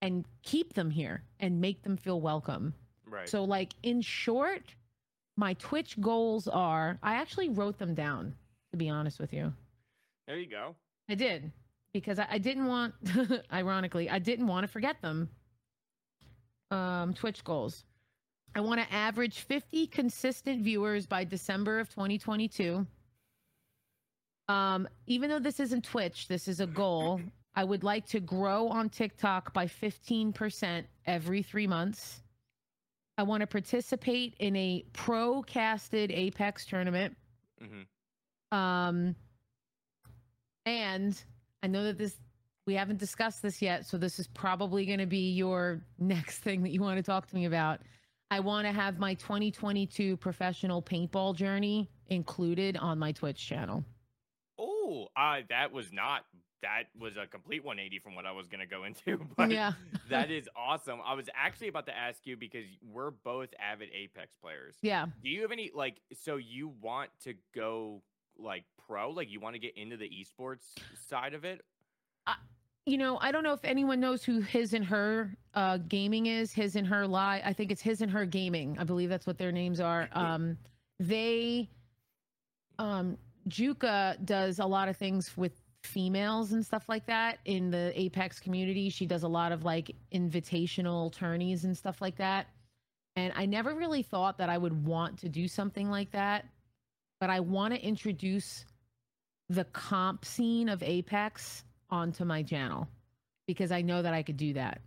and 0.00 0.24
keep 0.42 0.74
them 0.74 0.90
here 0.90 1.24
and 1.40 1.60
make 1.60 1.82
them 1.82 1.96
feel 1.96 2.20
welcome. 2.20 2.74
Right. 3.10 3.28
So, 3.28 3.44
like, 3.44 3.72
in 3.82 4.00
short, 4.00 4.62
my 5.36 5.54
Twitch 5.54 6.00
goals 6.00 6.48
are 6.48 6.98
I 7.02 7.14
actually 7.14 7.48
wrote 7.48 7.78
them 7.78 7.94
down, 7.94 8.34
to 8.72 8.76
be 8.76 8.88
honest 8.88 9.18
with 9.18 9.32
you. 9.32 9.52
there 10.26 10.38
you 10.38 10.46
go. 10.48 10.74
I 11.08 11.14
did 11.14 11.52
because 11.92 12.18
I, 12.18 12.26
I 12.32 12.38
didn't 12.38 12.66
want, 12.66 12.94
ironically, 13.52 14.10
I 14.10 14.18
didn't 14.18 14.46
want 14.46 14.64
to 14.64 14.68
forget 14.68 15.00
them. 15.00 15.28
Um, 16.70 17.14
Twitch 17.14 17.42
goals. 17.44 17.84
I 18.54 18.60
want 18.60 18.80
to 18.80 18.92
average 18.92 19.40
50 19.40 19.86
consistent 19.86 20.62
viewers 20.62 21.06
by 21.06 21.24
December 21.24 21.80
of 21.80 21.88
2022. 21.88 22.86
Um, 24.48 24.88
even 25.06 25.30
though 25.30 25.38
this 25.38 25.60
isn't 25.60 25.84
Twitch, 25.84 26.28
this 26.28 26.48
is 26.48 26.60
a 26.60 26.66
goal. 26.66 27.20
I 27.54 27.64
would 27.64 27.84
like 27.84 28.06
to 28.08 28.20
grow 28.20 28.68
on 28.68 28.88
TikTok 28.88 29.52
by 29.52 29.66
15% 29.66 30.84
every 31.06 31.42
three 31.42 31.66
months. 31.66 32.22
I 33.18 33.22
want 33.24 33.40
to 33.40 33.46
participate 33.48 34.34
in 34.38 34.54
a 34.54 34.84
pro 34.92 35.42
casted 35.42 36.12
Apex 36.12 36.64
tournament. 36.64 37.16
hmm 37.60 38.56
Um, 38.56 39.16
and 40.64 41.20
I 41.62 41.66
know 41.66 41.82
that 41.84 41.98
this 41.98 42.16
we 42.66 42.74
haven't 42.74 42.98
discussed 42.98 43.42
this 43.42 43.62
yet, 43.62 43.86
so 43.86 43.96
this 43.96 44.18
is 44.18 44.26
probably 44.28 44.84
going 44.84 44.98
to 44.98 45.06
be 45.06 45.32
your 45.32 45.80
next 45.98 46.38
thing 46.40 46.62
that 46.62 46.70
you 46.70 46.80
want 46.80 46.98
to 46.98 47.02
talk 47.02 47.26
to 47.26 47.34
me 47.34 47.46
about. 47.46 47.80
I 48.30 48.40
want 48.40 48.66
to 48.66 48.72
have 48.72 48.98
my 48.98 49.14
2022 49.14 50.18
professional 50.18 50.82
paintball 50.82 51.34
journey 51.34 51.90
included 52.08 52.76
on 52.76 52.98
my 52.98 53.10
Twitch 53.12 53.44
channel. 53.44 53.84
Oh, 54.58 55.08
uh, 55.16 55.38
that 55.48 55.72
was 55.72 55.92
not. 55.92 56.24
That 56.62 56.84
was 56.98 57.16
a 57.16 57.26
complete 57.26 57.64
180 57.64 58.00
from 58.00 58.14
what 58.14 58.26
I 58.26 58.32
was 58.32 58.48
gonna 58.48 58.66
go 58.66 58.84
into. 58.84 59.24
But 59.36 59.50
yeah. 59.50 59.72
that 60.10 60.30
is 60.30 60.48
awesome. 60.56 60.98
I 61.04 61.14
was 61.14 61.28
actually 61.34 61.68
about 61.68 61.86
to 61.86 61.96
ask 61.96 62.26
you 62.26 62.36
because 62.36 62.66
we're 62.82 63.10
both 63.10 63.48
avid 63.58 63.88
Apex 63.94 64.34
players. 64.42 64.76
Yeah. 64.82 65.06
Do 65.22 65.28
you 65.28 65.42
have 65.42 65.52
any 65.52 65.70
like? 65.74 66.00
So 66.22 66.36
you 66.36 66.72
want 66.80 67.10
to 67.24 67.34
go 67.54 68.02
like 68.38 68.64
pro? 68.86 69.10
Like 69.10 69.30
you 69.30 69.40
want 69.40 69.54
to 69.54 69.60
get 69.60 69.76
into 69.76 69.96
the 69.96 70.10
esports 70.10 70.64
side 71.08 71.34
of 71.34 71.44
it? 71.44 71.62
you 72.88 72.96
know, 72.96 73.18
I 73.20 73.32
don't 73.32 73.44
know 73.44 73.52
if 73.52 73.64
anyone 73.64 74.00
knows 74.00 74.24
who 74.24 74.40
his 74.40 74.72
and 74.72 74.84
her 74.86 75.36
uh, 75.52 75.76
gaming 75.76 76.26
is. 76.26 76.52
His 76.52 76.74
and 76.74 76.86
her 76.86 77.06
lie. 77.06 77.42
I 77.44 77.52
think 77.52 77.70
it's 77.70 77.82
his 77.82 78.00
and 78.00 78.10
her 78.10 78.24
gaming. 78.24 78.78
I 78.80 78.84
believe 78.84 79.10
that's 79.10 79.26
what 79.26 79.36
their 79.36 79.52
names 79.52 79.78
are. 79.78 80.08
Um, 80.18 80.58
they, 80.98 81.68
um, 82.78 83.18
Juka 83.48 84.16
does 84.24 84.58
a 84.58 84.66
lot 84.66 84.88
of 84.88 84.96
things 84.96 85.36
with 85.36 85.52
females 85.88 86.52
and 86.52 86.64
stuff 86.64 86.88
like 86.88 87.06
that 87.06 87.38
in 87.44 87.70
the 87.70 87.92
Apex 87.98 88.40
community. 88.40 88.90
She 88.90 89.06
does 89.06 89.24
a 89.24 89.28
lot 89.28 89.52
of 89.52 89.64
like 89.64 89.94
invitational 90.14 91.12
tourneys 91.12 91.64
and 91.64 91.76
stuff 91.76 92.00
like 92.00 92.16
that. 92.16 92.46
And 93.16 93.32
I 93.36 93.46
never 93.46 93.74
really 93.74 94.02
thought 94.02 94.38
that 94.38 94.48
I 94.48 94.58
would 94.58 94.86
want 94.86 95.18
to 95.20 95.28
do 95.28 95.48
something 95.48 95.90
like 95.90 96.12
that, 96.12 96.46
but 97.20 97.30
I 97.30 97.40
want 97.40 97.74
to 97.74 97.80
introduce 97.84 98.64
the 99.48 99.64
comp 99.64 100.24
scene 100.24 100.68
of 100.68 100.82
Apex 100.82 101.64
onto 101.90 102.24
my 102.24 102.42
channel 102.42 102.86
because 103.46 103.72
I 103.72 103.82
know 103.82 104.02
that 104.02 104.14
I 104.14 104.22
could 104.22 104.36
do 104.36 104.52
that. 104.54 104.80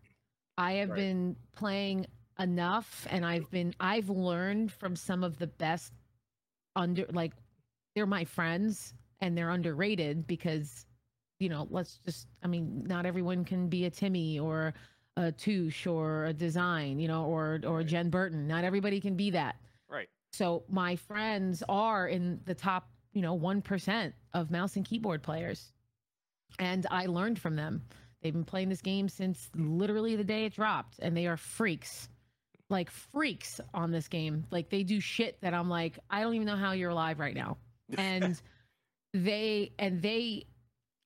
I 0.57 0.73
have 0.73 0.89
Right. 0.89 0.97
been 0.97 1.35
playing 1.55 2.05
enough 2.39 3.07
and 3.09 3.25
I've 3.25 3.49
been 3.51 3.73
I've 3.79 4.09
learned 4.09 4.71
from 4.71 4.95
some 4.95 5.23
of 5.23 5.37
the 5.39 5.47
best 5.47 5.93
under 6.75 7.05
like 7.11 7.33
they're 7.95 8.05
my 8.05 8.23
friends 8.23 8.93
and 9.19 9.37
they're 9.37 9.49
underrated 9.49 10.25
because 10.27 10.85
you 11.41 11.49
know, 11.49 11.67
let's 11.71 11.97
just 12.05 12.27
I 12.43 12.47
mean, 12.47 12.83
not 12.87 13.05
everyone 13.05 13.45
can 13.45 13.67
be 13.67 13.85
a 13.85 13.89
Timmy 13.89 14.39
or 14.39 14.73
a 15.17 15.31
Touche 15.31 15.87
or 15.87 16.25
a 16.25 16.33
design, 16.33 16.99
you 16.99 17.07
know, 17.07 17.25
or 17.25 17.59
or 17.65 17.77
Right. 17.77 17.87
Genburten. 17.87 18.47
Not 18.47 18.63
everybody 18.63 19.01
can 19.01 19.15
be 19.15 19.31
that. 19.31 19.57
Right. 19.89 20.09
So 20.33 20.63
my 20.69 20.95
friends 20.95 21.63
are 21.67 22.07
in 22.07 22.41
the 22.45 22.55
top, 22.55 22.89
you 23.13 23.21
know, 23.21 23.37
1% 23.37 24.13
of 24.33 24.51
mouse 24.51 24.75
and 24.77 24.85
keyboard 24.85 25.23
players. 25.23 25.73
And 26.59 26.85
I 26.91 27.07
learned 27.07 27.39
from 27.39 27.55
them. 27.55 27.83
They've 28.21 28.33
been 28.33 28.45
playing 28.45 28.69
this 28.69 28.81
game 28.81 29.09
since 29.09 29.49
literally 29.55 30.15
the 30.15 30.23
day 30.23 30.45
it 30.45 30.53
dropped 30.53 30.99
and 30.99 31.17
they 31.17 31.27
are 31.27 31.37
freaks. 31.37 32.07
Like 32.69 32.89
freaks 32.89 33.59
on 33.73 33.91
this 33.91 34.07
game. 34.07 34.45
Like 34.51 34.69
they 34.69 34.83
do 34.83 35.01
shit 35.01 35.41
that 35.41 35.53
I'm 35.53 35.69
like, 35.69 35.99
I 36.09 36.21
don't 36.21 36.35
even 36.35 36.47
know 36.47 36.55
how 36.55 36.71
you're 36.71 36.91
alive 36.91 37.19
right 37.19 37.35
now. 37.35 37.57
And 37.97 38.41
they 39.13 39.73
and 39.77 40.01
they 40.01 40.45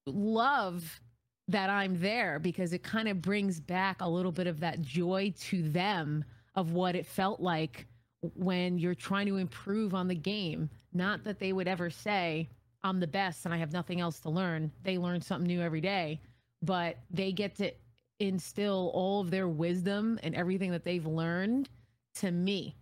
love 0.05 0.99
that 1.47 1.69
I'm 1.69 1.99
there 1.99 2.39
because 2.39 2.73
it 2.73 2.83
kind 2.83 3.07
of 3.07 3.21
brings 3.21 3.59
back 3.59 4.01
a 4.01 4.09
little 4.09 4.31
bit 4.31 4.47
of 4.47 4.59
that 4.61 4.81
joy 4.81 5.33
to 5.41 5.61
them 5.69 6.23
of 6.55 6.71
what 6.71 6.95
it 6.95 7.05
felt 7.05 7.39
like 7.39 7.87
when 8.35 8.79
you're 8.79 8.95
trying 8.95 9.27
to 9.27 9.37
improve 9.37 9.93
on 9.93 10.07
the 10.07 10.15
game. 10.15 10.69
Not 10.93 11.23
that 11.25 11.39
they 11.39 11.53
would 11.53 11.67
ever 11.67 11.89
say, 11.89 12.49
I'm 12.83 12.99
the 12.99 13.07
best 13.07 13.45
and 13.45 13.53
I 13.53 13.57
have 13.57 13.73
nothing 13.73 13.99
else 14.01 14.19
to 14.21 14.29
learn. 14.29 14.71
They 14.83 14.97
learn 14.97 15.21
something 15.21 15.47
new 15.47 15.61
every 15.61 15.81
day, 15.81 16.21
but 16.61 16.97
they 17.11 17.31
get 17.31 17.55
to 17.57 17.71
instill 18.19 18.91
all 18.93 19.21
of 19.21 19.29
their 19.31 19.47
wisdom 19.47 20.19
and 20.23 20.33
everything 20.35 20.71
that 20.71 20.83
they've 20.83 21.05
learned 21.05 21.69
to 22.15 22.31
me. 22.31 22.75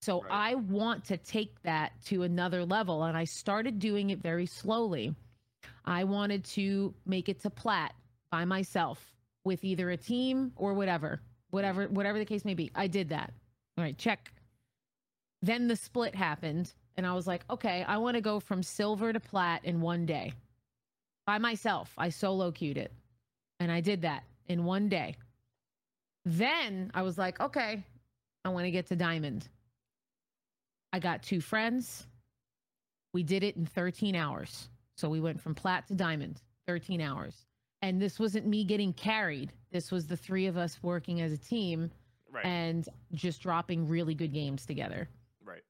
So 0.00 0.22
Right. 0.22 0.52
I 0.52 0.54
want 0.56 1.04
to 1.06 1.16
take 1.16 1.60
that 1.62 1.92
to 2.06 2.22
another 2.22 2.64
level. 2.64 3.04
And 3.04 3.16
I 3.16 3.24
started 3.24 3.78
doing 3.78 4.10
it 4.10 4.20
very 4.20 4.46
slowly. 4.46 5.14
I 5.84 6.04
wanted 6.04 6.44
to 6.44 6.94
make 7.06 7.28
it 7.28 7.40
to 7.42 7.50
plat 7.50 7.94
by 8.30 8.44
myself 8.44 9.12
with 9.44 9.64
either 9.64 9.90
a 9.90 9.96
team 9.96 10.52
or 10.56 10.74
whatever. 10.74 11.20
whatever 11.50 11.86
whatever 11.88 12.18
the 12.18 12.24
case 12.24 12.44
may 12.44 12.54
be. 12.54 12.70
I 12.74 12.86
did 12.86 13.08
that. 13.10 13.32
All 13.76 13.84
right, 13.84 13.96
check. 13.98 14.32
Then 15.42 15.66
the 15.68 15.76
split 15.76 16.14
happened, 16.14 16.72
and 16.96 17.06
I 17.06 17.14
was 17.14 17.26
like, 17.26 17.44
okay, 17.50 17.84
I 17.86 17.98
want 17.98 18.14
to 18.14 18.20
go 18.20 18.38
from 18.40 18.62
silver 18.62 19.12
to 19.12 19.20
plat 19.20 19.64
in 19.64 19.80
one 19.80 20.06
day 20.06 20.32
by 21.26 21.38
myself. 21.38 21.92
I 21.98 22.10
solo 22.10 22.52
queued 22.52 22.78
it, 22.78 22.92
and 23.60 23.70
I 23.72 23.80
did 23.80 24.02
that 24.02 24.24
in 24.46 24.64
one 24.64 24.88
day. 24.88 25.16
Then 26.24 26.90
I 26.94 27.02
was 27.02 27.18
like, 27.18 27.40
okay, 27.40 27.82
I 28.44 28.48
want 28.50 28.66
to 28.66 28.70
get 28.70 28.86
to 28.88 28.96
diamond. 28.96 29.48
I 30.92 31.00
got 31.00 31.22
two 31.22 31.40
friends. 31.40 32.06
We 33.12 33.22
did 33.22 33.42
it 33.42 33.56
in 33.56 33.66
13 33.66 34.14
hours. 34.14 34.68
So 34.96 35.08
we 35.08 35.20
went 35.20 35.40
from 35.40 35.54
plat 35.54 35.86
to 35.88 35.94
diamond, 35.94 36.40
13 36.66 37.00
hours. 37.00 37.46
And 37.80 38.00
this 38.00 38.18
wasn't 38.20 38.46
me 38.46 38.64
getting 38.64 38.92
carried. 38.92 39.52
This 39.72 39.90
was 39.90 40.06
the 40.06 40.16
three 40.16 40.46
of 40.46 40.56
us 40.56 40.78
working 40.82 41.20
as 41.20 41.32
a 41.32 41.38
team 41.38 41.90
Right. 42.30 42.46
and 42.46 42.88
just 43.12 43.42
dropping 43.42 43.88
really 43.88 44.14
good 44.14 44.32
games 44.32 44.64
together. 44.64 45.08
right. 45.44 45.60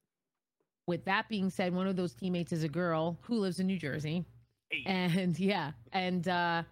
With 0.87 1.03
that 1.05 1.27
being 1.27 1.49
said, 1.49 1.73
one 1.73 1.87
of 1.87 1.95
those 1.97 2.13
teammates 2.13 2.53
is 2.53 2.63
a 2.63 2.69
girl 2.69 3.17
who 3.23 3.35
lives 3.39 3.59
in 3.59 3.67
New 3.67 3.77
Jersey. 3.77 4.23
Hey. 4.69 4.83
And 4.85 5.37
yeah, 5.51 5.71
and 5.91 6.25
uh, 6.27 6.63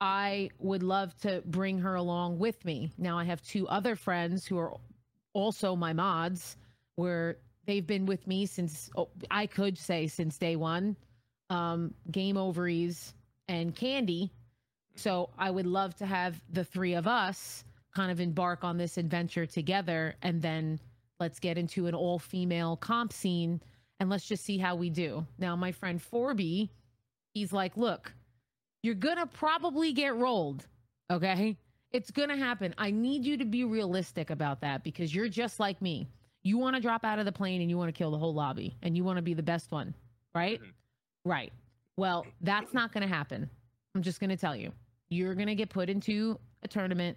I 0.00 0.50
would 0.58 0.82
love 0.82 1.16
to 1.18 1.42
bring 1.46 1.78
her 1.78 1.94
along 1.94 2.38
with 2.40 2.64
me. 2.64 2.92
Now 2.98 3.16
I 3.18 3.24
have 3.24 3.40
two 3.42 3.68
other 3.68 3.94
friends 3.94 4.44
who 4.46 4.58
are 4.58 4.74
also 5.34 5.76
my 5.76 5.92
mods, 5.92 6.56
where 6.96 7.36
they've 7.66 7.86
been 7.86 8.06
with 8.06 8.26
me 8.26 8.44
since 8.46 8.90
oh, 8.96 9.08
I 9.30 9.46
could 9.46 9.78
say 9.78 10.06
since 10.08 10.36
day 10.38 10.56
one. 10.56 10.96
Um, 11.50 11.94
Game 12.10 12.36
Ovaries 12.36 13.14
and 13.48 13.74
Candy. 13.74 14.30
So 14.94 15.30
I 15.38 15.50
would 15.50 15.66
love 15.66 15.94
to 15.96 16.06
have 16.06 16.40
the 16.52 16.64
three 16.64 16.94
of 16.94 17.06
us 17.06 17.64
kind 17.94 18.10
of 18.10 18.20
embark 18.20 18.64
on 18.64 18.76
this 18.76 18.98
adventure 18.98 19.46
together, 19.46 20.14
and 20.22 20.42
then 20.42 20.78
let's 21.20 21.38
get 21.38 21.56
into 21.58 21.86
an 21.86 21.94
all 21.94 22.18
female 22.18 22.76
comp 22.76 23.12
scene 23.12 23.60
and 24.00 24.08
let's 24.10 24.26
just 24.26 24.44
see 24.44 24.58
how 24.58 24.76
we 24.76 24.90
do. 24.90 25.26
Now, 25.38 25.56
my 25.56 25.72
friend 25.72 26.00
Forby, 26.00 26.68
he's 27.34 27.52
like, 27.52 27.76
look, 27.76 28.12
you're 28.82 28.94
gonna 28.94 29.26
probably 29.26 29.92
get 29.92 30.14
rolled. 30.16 30.66
Okay. 31.10 31.56
It's 31.92 32.10
gonna 32.10 32.36
happen. 32.36 32.74
I 32.78 32.90
need 32.90 33.24
you 33.24 33.36
to 33.38 33.44
be 33.44 33.64
realistic 33.64 34.30
about 34.30 34.60
that 34.60 34.84
because 34.84 35.14
you're 35.14 35.28
just 35.28 35.58
like 35.58 35.80
me. 35.80 36.08
You 36.42 36.58
want 36.58 36.76
to 36.76 36.82
drop 36.82 37.04
out 37.04 37.18
of 37.18 37.24
the 37.24 37.32
plane 37.32 37.60
and 37.60 37.70
you 37.70 37.78
want 37.78 37.88
to 37.88 37.98
kill 37.98 38.10
the 38.10 38.18
whole 38.18 38.34
lobby 38.34 38.76
and 38.82 38.96
you 38.96 39.04
want 39.04 39.16
to 39.16 39.22
be 39.22 39.34
the 39.34 39.42
best 39.42 39.72
one, 39.72 39.94
right? 40.34 40.60
Mhm. 40.60 40.72
Right. 41.24 41.52
Well, 41.96 42.26
that's 42.40 42.72
not 42.72 42.92
gonna 42.92 43.08
happen. 43.08 43.48
I'm 43.94 44.02
just 44.02 44.20
gonna 44.20 44.36
tell 44.36 44.54
you. 44.56 44.72
You're 45.08 45.34
gonna 45.34 45.54
get 45.54 45.70
put 45.70 45.88
into 45.90 46.38
a 46.62 46.68
tournament 46.68 47.16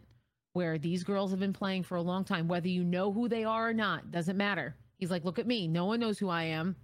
where 0.53 0.77
these 0.77 1.03
girls 1.03 1.31
have 1.31 1.39
been 1.39 1.53
playing 1.53 1.83
for 1.83 1.95
a 1.95 2.01
long 2.01 2.23
time, 2.23 2.47
whether 2.47 2.67
you 2.67 2.83
know 2.83 3.11
who 3.11 3.29
they 3.29 3.43
are 3.43 3.69
or 3.69 3.73
not, 3.73 4.11
doesn't 4.11 4.37
matter. 4.37 4.75
He's 4.97 5.09
like, 5.11 5.23
look 5.23 5.39
at 5.39 5.47
me. 5.47 5.67
No 5.67 5.85
one 5.85 5.99
knows 5.99 6.19
who 6.19 6.29
I 6.29 6.43
am. 6.43 6.75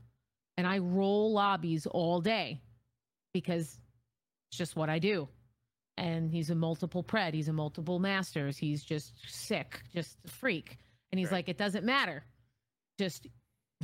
And 0.57 0.65
I 0.65 0.79
roll 0.79 1.33
lobbies 1.33 1.85
all 1.85 2.19
day 2.21 2.61
because 3.33 3.79
it's 4.49 4.57
just 4.57 4.75
what 4.75 4.89
I 4.89 4.99
do. 4.99 5.27
And 5.97 6.31
he's 6.31 6.49
a 6.49 6.55
multiple 6.55 7.03
pred. 7.03 7.33
He's 7.33 7.47
a 7.49 7.53
multiple 7.53 7.99
masters. 7.99 8.57
He's 8.57 8.83
just 8.83 9.13
sick, 9.27 9.81
just 9.93 10.17
a 10.25 10.29
freak. 10.29 10.77
And 11.11 11.19
he's 11.19 11.27
Right. 11.27 11.39
like, 11.39 11.49
it 11.49 11.57
doesn't 11.57 11.85
matter. 11.85 12.23
Just 12.97 13.27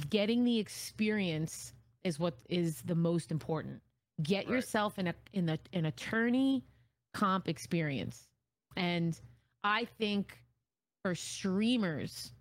getting 0.10 0.44
the 0.44 0.58
experience 0.58 1.74
is 2.04 2.20
what 2.20 2.36
is 2.50 2.82
the 2.82 2.96
most 2.96 3.32
important. 3.32 3.82
Get 4.22 4.46
Right. 4.46 4.56
yourself 4.56 5.00
in 5.00 5.08
a 5.08 5.16
in 5.34 5.50
a 5.50 5.60
an 5.74 5.86
attorney 5.86 6.64
comp 7.14 7.48
experience. 7.48 8.28
And 8.76 9.20
I 9.64 9.86
think 9.86 10.38
for 11.04 11.16
streamers, 11.16 12.34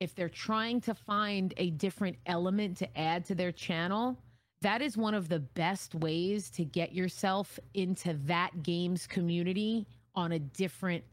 if 0.00 0.14
they're 0.14 0.28
trying 0.28 0.80
to 0.82 0.94
find 0.94 1.54
a 1.56 1.70
different 1.70 2.16
element 2.26 2.76
to 2.78 2.98
add 2.98 3.24
to 3.26 3.34
their 3.34 3.52
channel, 3.52 4.16
that 4.62 4.82
is 4.82 4.96
one 4.96 5.14
of 5.14 5.28
the 5.28 5.40
best 5.40 5.94
ways 5.94 6.50
to 6.50 6.64
get 6.64 6.92
yourself 6.92 7.58
into 7.74 8.14
that 8.26 8.62
game's 8.62 9.06
community 9.06 9.86
on 10.14 10.32
a 10.32 10.38
different 10.38 11.04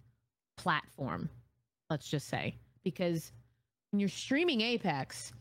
platform. 0.57 1.29
Let's 1.89 2.07
just 2.09 2.27
say 2.27 2.55
because 2.83 3.31
when 3.91 3.99
you're 3.99 4.09
streaming 4.09 4.61
Apex, 4.61 5.31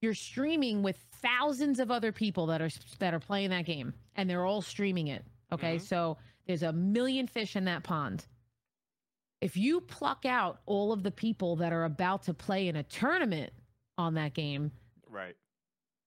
you're 0.00 0.14
streaming 0.14 0.82
with 0.82 0.96
thousands 1.22 1.80
of 1.80 1.90
other 1.90 2.12
people 2.12 2.46
that 2.46 2.60
are 2.60 2.70
that 2.98 3.14
are 3.14 3.20
playing 3.20 3.50
that 3.50 3.64
game 3.66 3.92
and 4.16 4.28
they're 4.28 4.44
all 4.44 4.62
streaming 4.62 5.08
it. 5.08 5.24
Okay? 5.52 5.76
Mhm. 5.76 5.80
So 5.80 6.18
there's 6.46 6.62
a 6.62 6.72
million 6.72 7.26
fish 7.26 7.56
in 7.56 7.64
that 7.64 7.82
pond. 7.82 8.26
If 9.40 9.56
you 9.56 9.80
pluck 9.80 10.24
out 10.24 10.60
all 10.66 10.92
of 10.92 11.02
the 11.02 11.10
people 11.10 11.56
that 11.56 11.72
are 11.72 11.84
about 11.84 12.22
to 12.24 12.34
play 12.34 12.68
in 12.68 12.76
a 12.76 12.82
tournament 12.82 13.52
on 13.96 14.14
that 14.14 14.34
game, 14.34 14.72
Right. 15.08 15.36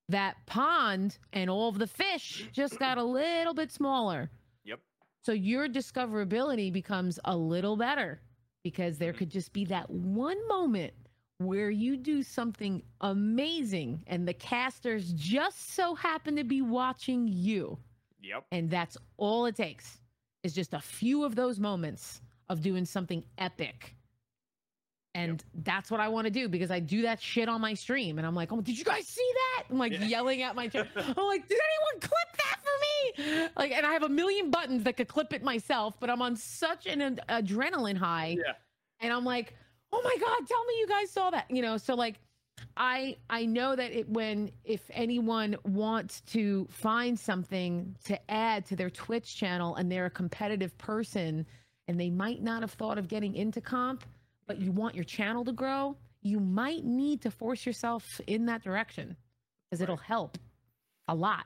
that 0.10 0.46
pond 0.46 1.18
and 1.32 1.50
all 1.50 1.70
of 1.70 1.78
the 1.80 1.88
fish 1.88 2.48
just 2.52 2.78
got 2.80 2.98
a 2.98 3.04
little 3.04 3.54
bit 3.54 3.72
smaller. 3.72 4.30
Yep. 4.66 4.80
So 5.24 5.32
your 5.32 5.68
discoverability 5.70 6.72
becomes 6.74 7.20
a 7.26 7.36
little 7.38 7.78
better 7.78 8.22
because 8.64 8.98
there 8.98 9.14
Mhm. 9.14 9.18
could 9.18 9.30
just 9.32 9.54
be 9.54 9.66
that 9.66 9.90
one 9.90 10.46
moment 10.48 10.94
where 11.46 11.70
you 11.70 11.98
do 11.98 12.24
something 12.24 12.82
amazing 13.02 14.04
and 14.08 14.28
the 14.28 14.34
casters 14.34 15.14
just 15.14 15.74
so 15.74 15.96
happen 15.96 16.36
to 16.36 16.44
be 16.44 16.62
watching 16.62 17.28
you. 17.28 17.78
Yep. 18.22 18.46
And 18.52 18.70
that's 18.70 18.98
all 19.18 19.46
it 19.46 19.56
takes 19.56 20.00
is 20.44 20.54
just 20.54 20.74
a 20.74 20.80
few 20.80 21.24
of 21.24 21.36
those 21.36 21.60
moments 21.60 22.22
of 22.50 22.62
doing 22.62 22.86
something 22.86 23.24
epic. 23.38 23.96
And 25.14 25.44
that's 25.64 25.92
what 25.92 26.00
I 26.00 26.08
want 26.08 26.26
to 26.26 26.32
do 26.32 26.48
because 26.48 26.72
I 26.72 26.80
do 26.80 27.02
that 27.02 27.22
shit 27.22 27.50
on 27.50 27.60
my 27.60 27.74
stream. 27.74 28.18
And 28.18 28.26
I'm 28.26 28.34
like, 28.36 28.52
oh, 28.54 28.62
did 28.62 28.78
you 28.80 28.86
guys 28.86 29.08
see 29.08 29.30
that? 29.34 29.64
I'm 29.70 29.78
like 29.78 29.92
Yeah. 29.92 30.06
yelling 30.06 30.42
at 30.42 30.56
my 30.56 30.68
chat. 30.70 30.88
I'm 30.96 31.26
like, 31.28 31.48
did 31.50 31.60
anyone 31.60 32.00
clip 32.00 32.38
that 32.38 32.60
for 32.64 33.24
me? 33.34 33.48
Like, 33.58 33.72
and 33.74 33.86
I 33.86 33.92
have 33.92 34.04
a 34.04 34.10
million 34.10 34.50
buttons 34.52 34.84
that 34.84 34.96
could 34.96 35.10
clip 35.10 35.34
it 35.34 35.44
myself, 35.44 36.00
but 36.00 36.10
I'm 36.10 36.22
on 36.22 36.38
such 36.38 36.86
an 36.88 37.02
ad- 37.02 37.22
adrenaline 37.28 37.98
high. 37.98 38.38
Yeah. 38.40 38.54
And 39.02 39.12
I'm 39.12 39.26
like, 39.26 39.54
oh 39.92 40.02
my 40.04 40.16
God, 40.20 40.48
tell 40.48 40.64
me 40.66 40.74
you 40.80 40.88
guys 40.88 41.12
saw 41.12 41.30
that. 41.30 41.50
You 41.50 41.62
know, 41.62 41.78
so 41.78 41.96
like, 41.96 42.20
I 42.78 43.18
I 43.30 43.46
know 43.46 43.76
that 43.76 43.92
it 43.92 44.08
when 44.10 44.52
if 44.64 44.82
anyone 44.92 45.58
wants 45.64 46.22
to 46.32 46.68
find 46.70 47.20
something 47.20 47.96
to 48.06 48.32
add 48.32 48.66
to 48.68 48.76
their 48.76 48.90
Twitch 48.90 49.36
channel 49.36 49.76
and 49.76 49.92
they're 49.92 50.06
a 50.06 50.12
competitive 50.12 50.78
person 50.78 51.46
and 51.88 52.00
they 52.00 52.10
might 52.10 52.42
not 52.42 52.62
have 52.62 52.72
thought 52.72 52.98
of 52.98 53.08
getting 53.08 53.36
into 53.36 53.62
comp, 53.62 54.06
but 54.48 54.60
you 54.60 54.72
want 54.72 54.96
your 54.96 55.04
channel 55.04 55.44
to 55.46 55.52
grow, 55.52 55.98
you 56.22 56.40
might 56.40 56.86
need 56.86 57.22
to 57.22 57.32
force 57.32 57.66
yourself 57.66 58.06
in 58.28 58.46
that 58.46 58.64
direction 58.64 59.18
because 59.70 59.82
it'll 59.82 59.98
help 59.98 60.38
a 61.08 61.16
lot. 61.16 61.46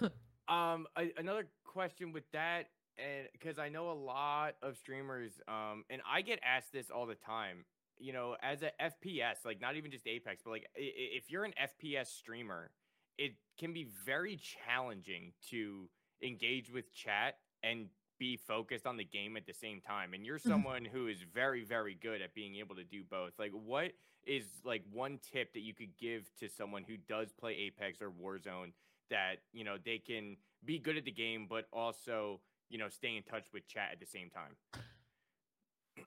Um, 0.48 0.86
a, 0.96 1.12
another 1.18 1.46
question 1.64 2.10
with 2.10 2.24
that, 2.32 2.68
and 2.98 3.28
because 3.32 3.58
I 3.58 3.68
know 3.68 3.90
a 3.90 3.94
lot 3.94 4.54
of 4.62 4.76
streamers, 4.76 5.40
um, 5.48 5.84
and 5.90 6.02
I 6.08 6.22
get 6.22 6.40
asked 6.44 6.72
this 6.72 6.90
all 6.90 7.06
the 7.06 7.14
time. 7.14 7.64
You 7.98 8.12
know, 8.12 8.36
as 8.42 8.62
a 8.62 8.70
FPS, 8.82 9.44
like 9.44 9.60
not 9.60 9.76
even 9.76 9.90
just 9.90 10.06
Apex, 10.06 10.42
but 10.44 10.50
like 10.50 10.66
if 10.74 11.30
you're 11.30 11.44
an 11.44 11.54
FPS 11.60 12.08
streamer, 12.08 12.70
it 13.18 13.32
can 13.58 13.72
be 13.72 13.86
very 14.04 14.36
challenging 14.66 15.32
to 15.50 15.88
engage 16.22 16.70
with 16.72 16.92
chat 16.92 17.36
and 17.62 17.88
be 18.18 18.36
focused 18.36 18.86
on 18.86 18.96
the 18.96 19.04
game 19.04 19.36
at 19.36 19.46
the 19.46 19.52
same 19.54 19.80
time. 19.80 20.14
And 20.14 20.24
you're 20.26 20.38
Mhm. 20.44 20.64
someone 20.64 20.84
who 20.84 21.08
is 21.08 21.22
very, 21.22 21.64
very 21.64 21.94
good 21.94 22.22
at 22.22 22.34
being 22.34 22.56
able 22.56 22.76
to 22.76 22.84
do 22.84 23.02
both. 23.04 23.32
Like, 23.38 23.52
what 23.52 23.92
is 24.26 24.44
like 24.64 24.82
one 24.92 25.18
tip 25.18 25.52
that 25.54 25.60
you 25.60 25.74
could 25.74 25.96
give 25.96 26.30
to 26.36 26.48
someone 26.48 26.84
who 26.84 26.96
does 26.96 27.32
play 27.32 27.54
Apex 27.54 28.00
or 28.00 28.10
Warzone 28.10 28.72
that 29.10 29.38
you 29.52 29.64
know 29.64 29.76
they 29.84 29.98
can 29.98 30.36
be 30.64 30.78
good 30.78 30.96
at 30.96 31.04
the 31.04 31.10
game, 31.12 31.46
but 31.48 31.66
also 31.72 32.40
you 32.68 32.78
know 32.78 32.88
stay 32.88 33.16
in 33.16 33.22
touch 33.22 33.46
with 33.52 33.66
chat 33.68 33.90
at 33.92 34.00
the 34.00 34.06
same 34.06 34.30
time? 34.30 34.82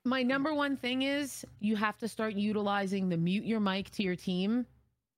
My 0.03 0.23
number 0.23 0.53
one 0.53 0.77
thing 0.77 1.01
is 1.01 1.45
you 1.59 1.75
have 1.75 1.97
to 1.99 2.07
start 2.07 2.33
utilizing 2.33 3.09
the 3.09 3.17
mute 3.17 3.43
your 3.43 3.59
mic 3.59 3.89
to 3.91 4.03
your 4.03 4.15
team. 4.15 4.65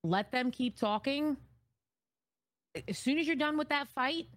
Let 0.03 0.32
them 0.32 0.51
keep 0.51 0.78
talking. 0.78 1.38
As 2.88 2.97
soon 2.97 3.20
as 3.20 3.28
you're 3.28 3.36
done 3.36 3.57
with 3.57 3.70
that 3.70 3.88
fight, 3.89 4.28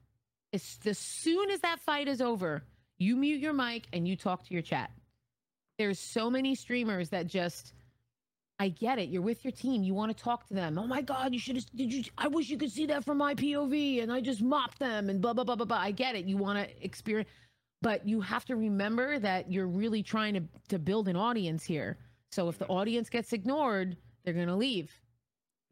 as, 0.52 0.78
as 0.84 0.98
soon 0.98 1.50
as 1.50 1.60
that 1.60 1.80
fight 1.80 2.06
is 2.06 2.20
over, 2.20 2.62
you 2.98 3.16
mute 3.16 3.40
your 3.40 3.52
mic 3.52 3.86
and 3.92 4.06
you 4.06 4.16
talk 4.16 4.46
to 4.46 4.52
your 4.52 4.62
chat. 4.62 4.90
There's 5.78 5.98
so 5.98 6.30
many 6.30 6.54
streamers 6.54 7.10
that 7.10 7.26
just 7.26 7.72
I 8.58 8.68
get 8.68 8.98
it. 8.98 9.10
You're 9.10 9.22
with 9.22 9.44
your 9.44 9.52
team. 9.52 9.82
You 9.82 9.92
want 9.92 10.16
to 10.16 10.22
talk 10.22 10.46
to 10.48 10.54
them. 10.54 10.78
Oh 10.78 10.86
my 10.86 11.02
God, 11.02 11.32
you 11.32 11.38
should 11.38 11.56
have. 11.56 11.66
Did 11.74 11.92
you? 11.92 12.04
I 12.16 12.28
wish 12.28 12.48
you 12.48 12.56
could 12.56 12.72
see 12.72 12.86
that 12.86 13.04
from 13.04 13.18
my 13.18 13.34
POV, 13.34 14.02
and 14.02 14.10
I 14.10 14.20
just 14.20 14.40
mopped 14.42 14.78
them, 14.78 15.10
and 15.10 15.20
blah 15.20 15.34
blah 15.34 15.44
blah 15.44 15.56
blah 15.56 15.66
blah. 15.66 15.76
I 15.76 15.90
get 15.90 16.16
it. 16.16 16.24
You 16.24 16.36
want 16.38 16.58
to 16.58 16.84
experience, 16.84 17.28
but 17.82 18.06
you 18.08 18.20
have 18.22 18.46
to 18.46 18.56
remember 18.56 19.18
that 19.18 19.52
you're 19.52 19.66
really 19.66 20.02
trying 20.02 20.34
to 20.34 20.42
to 20.68 20.78
build 20.78 21.08
an 21.08 21.16
audience 21.16 21.64
here. 21.64 21.98
So 22.32 22.48
if 22.48 22.58
the 22.58 22.66
audience 22.66 23.10
gets 23.10 23.32
ignored, 23.32 23.96
they're 24.24 24.34
gonna 24.34 24.56
leave. 24.56 24.90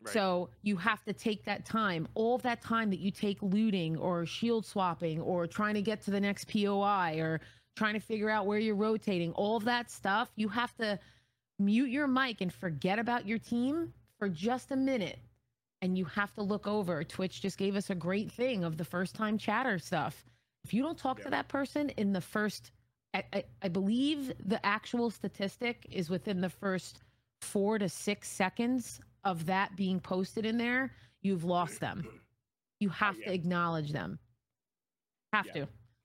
Right. 0.02 0.12
So 0.12 0.50
you 0.62 0.76
have 0.76 1.02
to 1.04 1.14
take 1.14 1.44
that 1.44 1.64
time, 1.64 2.06
all 2.14 2.34
of 2.34 2.42
that 2.42 2.60
time 2.60 2.90
that 2.90 2.98
you 2.98 3.10
take 3.10 3.42
looting 3.42 3.96
or 3.96 4.26
shield 4.26 4.66
swapping 4.66 5.20
or 5.22 5.46
trying 5.46 5.74
to 5.74 5.82
get 5.82 6.02
to 6.02 6.10
the 6.10 6.20
next 6.20 6.52
POI 6.52 7.18
or 7.18 7.40
trying 7.76 7.94
to 7.94 8.00
figure 8.00 8.28
out 8.28 8.46
where 8.46 8.58
you're 8.58 8.74
rotating, 8.74 9.32
all 9.32 9.56
of 9.56 9.64
that 9.64 9.90
stuff, 9.90 10.30
you 10.36 10.48
have 10.48 10.74
to 10.76 10.98
mute 11.58 11.90
your 11.90 12.06
mic 12.06 12.40
and 12.40 12.52
forget 12.52 12.98
about 12.98 13.26
your 13.26 13.38
team 13.38 13.92
for 14.18 14.28
just 14.28 14.70
a 14.72 14.76
minute 14.76 15.18
and 15.82 15.96
you 15.98 16.04
have 16.04 16.32
to 16.34 16.42
look 16.42 16.66
over 16.66 17.04
twitch 17.04 17.40
just 17.40 17.58
gave 17.58 17.76
us 17.76 17.90
a 17.90 17.94
great 17.94 18.30
thing 18.32 18.64
of 18.64 18.76
the 18.76 18.84
first 18.84 19.14
time 19.14 19.38
chatter 19.38 19.78
stuff 19.78 20.24
if 20.64 20.72
you 20.74 20.82
don't 20.82 20.98
talk 20.98 21.18
Yeah. 21.18 21.24
to 21.24 21.30
that 21.30 21.48
person 21.48 21.90
in 21.90 22.12
the 22.12 22.20
first 22.20 22.72
I, 23.14 23.22
I, 23.32 23.44
I 23.62 23.68
believe 23.68 24.32
the 24.44 24.64
actual 24.66 25.10
statistic 25.10 25.86
is 25.90 26.10
within 26.10 26.40
the 26.40 26.50
first 26.50 27.00
four 27.40 27.78
to 27.78 27.88
six 27.88 28.28
seconds 28.28 29.00
of 29.22 29.46
that 29.46 29.76
being 29.76 30.00
posted 30.00 30.44
in 30.44 30.58
there 30.58 30.92
you've 31.22 31.44
lost 31.44 31.78
them 31.80 32.04
you 32.80 32.88
have 32.88 33.14
Oh, 33.16 33.20
yeah. 33.20 33.26
to 33.28 33.34
acknowledge 33.34 33.92
them 33.92 34.18
have 35.32 35.46
Yeah, 35.46 35.52
to 35.52 35.62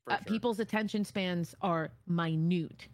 uh, 0.10 0.16
sure. 0.18 0.26
people's 0.26 0.60
attention 0.60 1.04
spans 1.04 1.56
are 1.62 1.90
minute 2.08 2.88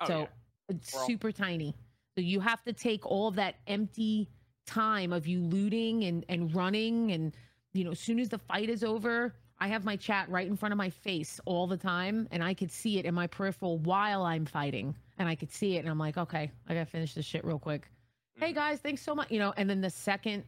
Oh, 0.00 0.06
so 0.06 0.28
it's 0.68 0.92
We're 0.92 1.00
all- 1.00 1.06
super 1.06 1.32
tiny. 1.32 1.74
So 2.16 2.20
you 2.22 2.40
have 2.40 2.62
to 2.64 2.72
take 2.72 3.04
all 3.06 3.30
that 3.32 3.56
empty 3.66 4.28
time 4.66 5.12
of 5.12 5.26
you 5.26 5.40
looting 5.40 6.04
and 6.04 6.24
and 6.28 6.54
running 6.54 7.12
and 7.12 7.36
you 7.74 7.84
know 7.84 7.90
as 7.90 8.00
soon 8.00 8.18
as 8.18 8.28
the 8.28 8.38
fight 8.38 8.70
is 8.70 8.82
over, 8.84 9.34
I 9.58 9.68
have 9.68 9.84
my 9.84 9.96
chat 9.96 10.28
right 10.30 10.46
in 10.46 10.56
front 10.56 10.72
of 10.72 10.78
my 10.78 10.88
face 10.90 11.40
all 11.44 11.66
the 11.66 11.76
time 11.76 12.28
and 12.30 12.42
I 12.42 12.54
could 12.54 12.70
see 12.70 12.98
it 12.98 13.04
in 13.04 13.14
my 13.14 13.26
peripheral 13.26 13.78
while 13.78 14.22
I'm 14.22 14.46
fighting 14.46 14.94
and 15.18 15.28
I 15.28 15.34
could 15.34 15.50
see 15.50 15.76
it 15.76 15.80
and 15.80 15.88
I'm 15.88 15.98
like, 15.98 16.16
okay, 16.16 16.50
I 16.68 16.74
got 16.74 16.80
to 16.80 16.86
finish 16.90 17.14
this 17.14 17.26
shit 17.26 17.44
real 17.44 17.58
quick. 17.58 17.88
Hey 18.36 18.52
Mhm. 18.52 18.54
guys, 18.54 18.80
thanks 18.80 19.02
so 19.02 19.14
much, 19.14 19.30
you 19.30 19.38
know, 19.38 19.52
and 19.56 19.68
then 19.68 19.80
the 19.80 19.90
second 19.90 20.44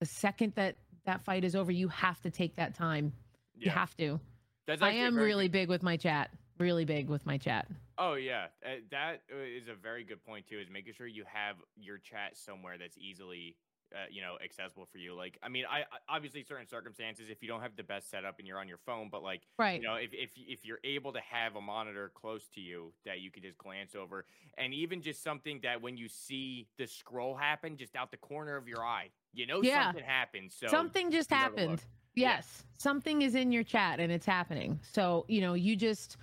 the 0.00 0.06
second 0.06 0.54
that 0.56 0.76
that 1.04 1.22
fight 1.24 1.42
is 1.42 1.56
over, 1.56 1.72
you 1.72 1.88
have 1.88 2.20
to 2.20 2.30
take 2.30 2.54
that 2.56 2.74
time. 2.74 3.12
You 3.56 3.70
have 3.70 3.96
to. 3.96 4.20
That's 4.66 4.82
I 4.82 4.90
am 4.92 5.16
really 5.16 5.46
good- 5.46 5.52
big 5.52 5.68
with 5.68 5.82
my 5.82 5.96
chat. 5.96 6.30
Really 6.62 6.84
big 6.84 7.08
with 7.08 7.26
my 7.26 7.38
chat. 7.38 7.66
Oh 7.98 8.14
yeah, 8.14 8.46
uh, 8.64 8.76
that 8.92 9.22
uh, 9.32 9.72
a 9.72 9.74
very 9.74 10.04
good 10.04 10.24
point 10.24 10.46
too. 10.46 10.60
Is 10.60 10.70
making 10.70 10.94
sure 10.94 11.08
you 11.08 11.24
have 11.26 11.56
your 11.76 11.98
chat 11.98 12.36
somewhere 12.36 12.78
that's 12.78 12.96
easily, 12.96 13.56
uh, 13.92 14.04
you 14.08 14.22
know, 14.22 14.36
accessible 14.42 14.86
for 14.86 14.98
you. 14.98 15.12
Like, 15.12 15.38
I 15.42 15.48
mean, 15.48 15.64
I, 15.68 15.82
obviously 16.08 16.44
certain 16.44 16.68
circumstances 16.68 17.26
if 17.30 17.42
you 17.42 17.48
don't 17.48 17.62
have 17.62 17.74
the 17.76 17.82
best 17.82 18.10
setup 18.12 18.38
and 18.38 18.46
you're 18.46 18.60
on 18.60 18.68
your 18.68 18.78
phone, 18.86 19.08
but 19.10 19.24
like, 19.24 19.42
Right. 19.58 19.80
you 19.80 19.86
know, 19.86 19.96
if 19.96 20.10
if 20.12 20.30
if 20.36 20.64
you're 20.64 20.78
able 20.84 21.12
to 21.12 21.20
have 21.20 21.56
a 21.56 21.60
monitor 21.60 22.12
close 22.14 22.46
to 22.54 22.60
you 22.60 22.92
that 23.04 23.18
you 23.20 23.32
could 23.32 23.42
just 23.42 23.58
glance 23.58 23.96
over, 23.96 24.24
and 24.56 24.72
even 24.72 25.02
just 25.02 25.24
something 25.24 25.58
that 25.64 25.82
when 25.82 25.96
you 25.96 26.08
see 26.08 26.68
the 26.78 26.86
scroll 26.86 27.34
happen 27.34 27.76
just 27.76 27.96
out 27.96 28.12
the 28.12 28.18
corner 28.18 28.56
of 28.56 28.68
your 28.68 28.84
eye, 28.84 29.10
you 29.32 29.48
know, 29.48 29.62
Yeah. 29.62 29.86
something 29.86 30.04
happened. 30.04 30.52
So 30.52 30.68
something 30.68 31.10
just 31.10 31.28
happened. 31.28 31.82
Yeah. 32.14 32.36
Yes, 32.36 32.62
something 32.78 33.22
is 33.22 33.34
in 33.34 33.50
your 33.50 33.64
chat 33.64 33.98
and 33.98 34.12
it's 34.12 34.26
happening. 34.26 34.78
So 34.92 35.24
you 35.28 35.40
know, 35.40 35.54
you 35.54 35.74
just 35.74 36.18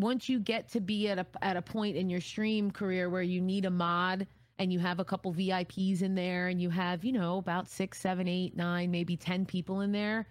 once 0.00 0.28
you 0.28 0.38
get 0.38 0.68
to 0.68 0.80
be 0.80 1.08
at 1.08 1.18
a 1.18 1.26
at 1.42 1.56
a 1.56 1.62
point 1.62 1.96
in 1.96 2.08
your 2.08 2.20
stream 2.20 2.70
career 2.70 3.10
where 3.10 3.22
you 3.22 3.40
need 3.40 3.64
a 3.64 3.70
mod 3.70 4.26
and 4.58 4.72
you 4.72 4.78
have 4.78 5.00
a 5.00 5.04
couple 5.04 5.32
VIPs 5.32 6.02
in 6.02 6.14
there 6.14 6.48
and 6.48 6.60
you 6.60 6.68
have 6.70 7.04
you 7.04 7.12
know 7.12 7.38
about 7.38 7.68
six, 7.68 7.98
seven, 8.00 8.28
eight, 8.28 8.56
nine, 8.56 8.90
maybe 8.90 9.16
ten 9.16 9.46
people 9.46 9.80
in 9.80 9.92
there, 9.92 10.26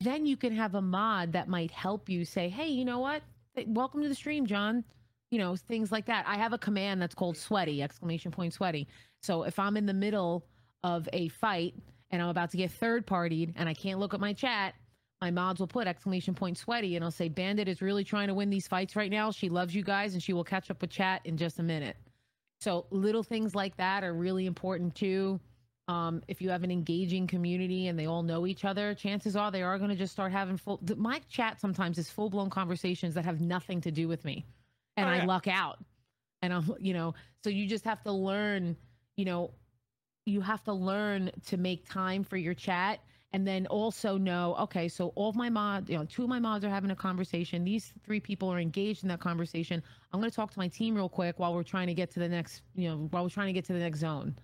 then 0.00 0.26
you 0.26 0.36
can 0.36 0.54
have 0.54 0.74
a 0.74 0.82
mod 0.82 1.32
that 1.32 1.48
might 1.48 1.70
help 1.70 2.08
you 2.08 2.24
say, 2.24 2.48
hey, 2.48 2.68
you 2.68 2.84
know 2.84 2.98
what? 2.98 3.22
Welcome 3.66 4.02
to 4.02 4.08
the 4.08 4.14
stream, 4.14 4.46
John. 4.46 4.84
You 5.30 5.38
know, 5.38 5.56
things 5.56 5.90
like 5.90 6.06
that. 6.06 6.26
I 6.28 6.36
have 6.36 6.52
a 6.52 6.58
command 6.58 7.00
that's 7.00 7.14
called 7.14 7.36
sweaty, 7.36 7.82
exclamation 7.82 8.30
point 8.30 8.52
sweaty. 8.52 8.86
So 9.22 9.44
if 9.44 9.58
I'm 9.58 9.76
in 9.76 9.86
the 9.86 9.94
middle 9.94 10.46
of 10.84 11.08
a 11.12 11.28
fight 11.28 11.74
and 12.10 12.20
I'm 12.20 12.28
about 12.28 12.50
to 12.50 12.56
get 12.56 12.70
third 12.70 13.06
partied 13.06 13.52
and 13.56 13.68
I 13.68 13.74
can't 13.74 13.98
look 13.98 14.14
at 14.14 14.20
my 14.20 14.32
chat, 14.32 14.74
my 15.22 15.30
mods 15.30 15.60
will 15.60 15.68
put 15.68 15.86
exclamation 15.86 16.34
point 16.34 16.58
sweaty 16.58 16.96
and 16.96 17.04
I'll 17.04 17.12
say 17.12 17.28
Bandit 17.28 17.68
is 17.68 17.80
really 17.80 18.02
trying 18.02 18.26
to 18.26 18.34
win 18.34 18.50
these 18.50 18.66
fights 18.66 18.96
right 18.96 19.10
now. 19.10 19.30
She 19.30 19.48
loves 19.48 19.72
you 19.72 19.84
guys 19.84 20.14
and 20.14 20.22
she 20.22 20.32
will 20.32 20.42
catch 20.42 20.68
up 20.68 20.80
with 20.80 20.90
chat 20.90 21.20
in 21.24 21.36
just 21.36 21.60
a 21.60 21.62
minute. 21.62 21.96
So 22.60 22.86
little 22.90 23.22
things 23.22 23.54
like 23.54 23.76
that 23.76 24.02
are 24.02 24.14
really 24.14 24.46
important 24.46 24.96
too. 24.96 25.38
Um, 25.86 26.22
if 26.26 26.42
you 26.42 26.50
have 26.50 26.64
an 26.64 26.72
engaging 26.72 27.28
community 27.28 27.86
and 27.86 27.96
they 27.96 28.06
all 28.06 28.24
know 28.24 28.48
each 28.48 28.64
other, 28.64 28.94
chances 28.94 29.36
are 29.36 29.52
they 29.52 29.62
are 29.62 29.78
going 29.78 29.90
to 29.90 29.96
just 29.96 30.12
start 30.12 30.32
having 30.32 30.56
full. 30.56 30.80
My 30.96 31.20
chat 31.28 31.60
sometimes 31.60 31.98
is 31.98 32.10
full 32.10 32.28
blown 32.28 32.50
conversations 32.50 33.14
that 33.14 33.24
have 33.24 33.40
nothing 33.40 33.80
to 33.82 33.92
do 33.92 34.08
with 34.08 34.24
me, 34.24 34.44
and 34.96 35.06
Oh, 35.08 35.12
I 35.12 35.24
luck 35.24 35.46
out. 35.46 35.78
And 36.40 36.52
I'm, 36.52 36.72
you 36.80 36.94
know, 36.94 37.14
so 37.44 37.50
you 37.50 37.68
just 37.68 37.84
have 37.84 38.02
to 38.02 38.12
learn, 38.12 38.76
you 39.16 39.24
know, 39.24 39.52
you 40.26 40.40
have 40.40 40.64
to 40.64 40.72
learn 40.72 41.30
to 41.46 41.56
make 41.56 41.88
time 41.88 42.24
for 42.24 42.36
your 42.36 42.54
chat 42.54 43.00
and 43.32 43.46
then 43.46 43.66
also 43.66 44.18
know 44.18 44.54
okay 44.58 44.88
so 44.88 45.12
all 45.14 45.30
of 45.30 45.36
my 45.36 45.48
mods 45.48 45.88
you 45.88 45.96
know 45.96 46.04
two 46.04 46.22
of 46.22 46.28
my 46.28 46.38
mods 46.38 46.64
are 46.64 46.70
having 46.70 46.90
a 46.90 46.96
conversation. 46.96 47.64
These 47.64 47.92
three 48.04 48.20
people 48.20 48.48
are 48.48 48.58
engaged 48.58 49.02
in 49.02 49.08
that 49.08 49.20
conversation. 49.20 49.82
I'm 50.12 50.20
going 50.20 50.30
to 50.30 50.36
talk 50.36 50.50
to 50.52 50.58
my 50.58 50.68
team 50.68 50.94
real 50.94 51.08
quick 51.08 51.38
while 51.38 51.54
we're 51.54 51.62
trying 51.62 51.86
to 51.86 51.94
get 51.94 52.10
to 52.12 52.20
the 52.20 52.28
next 52.28 52.62
you 52.74 52.88
know 52.88 53.08
while 53.10 53.22
we're 53.22 53.30
trying 53.30 53.48
to 53.48 53.52
get 53.52 53.64
to 53.66 53.72
the 53.72 53.78
next 53.78 54.00
zone 54.00 54.36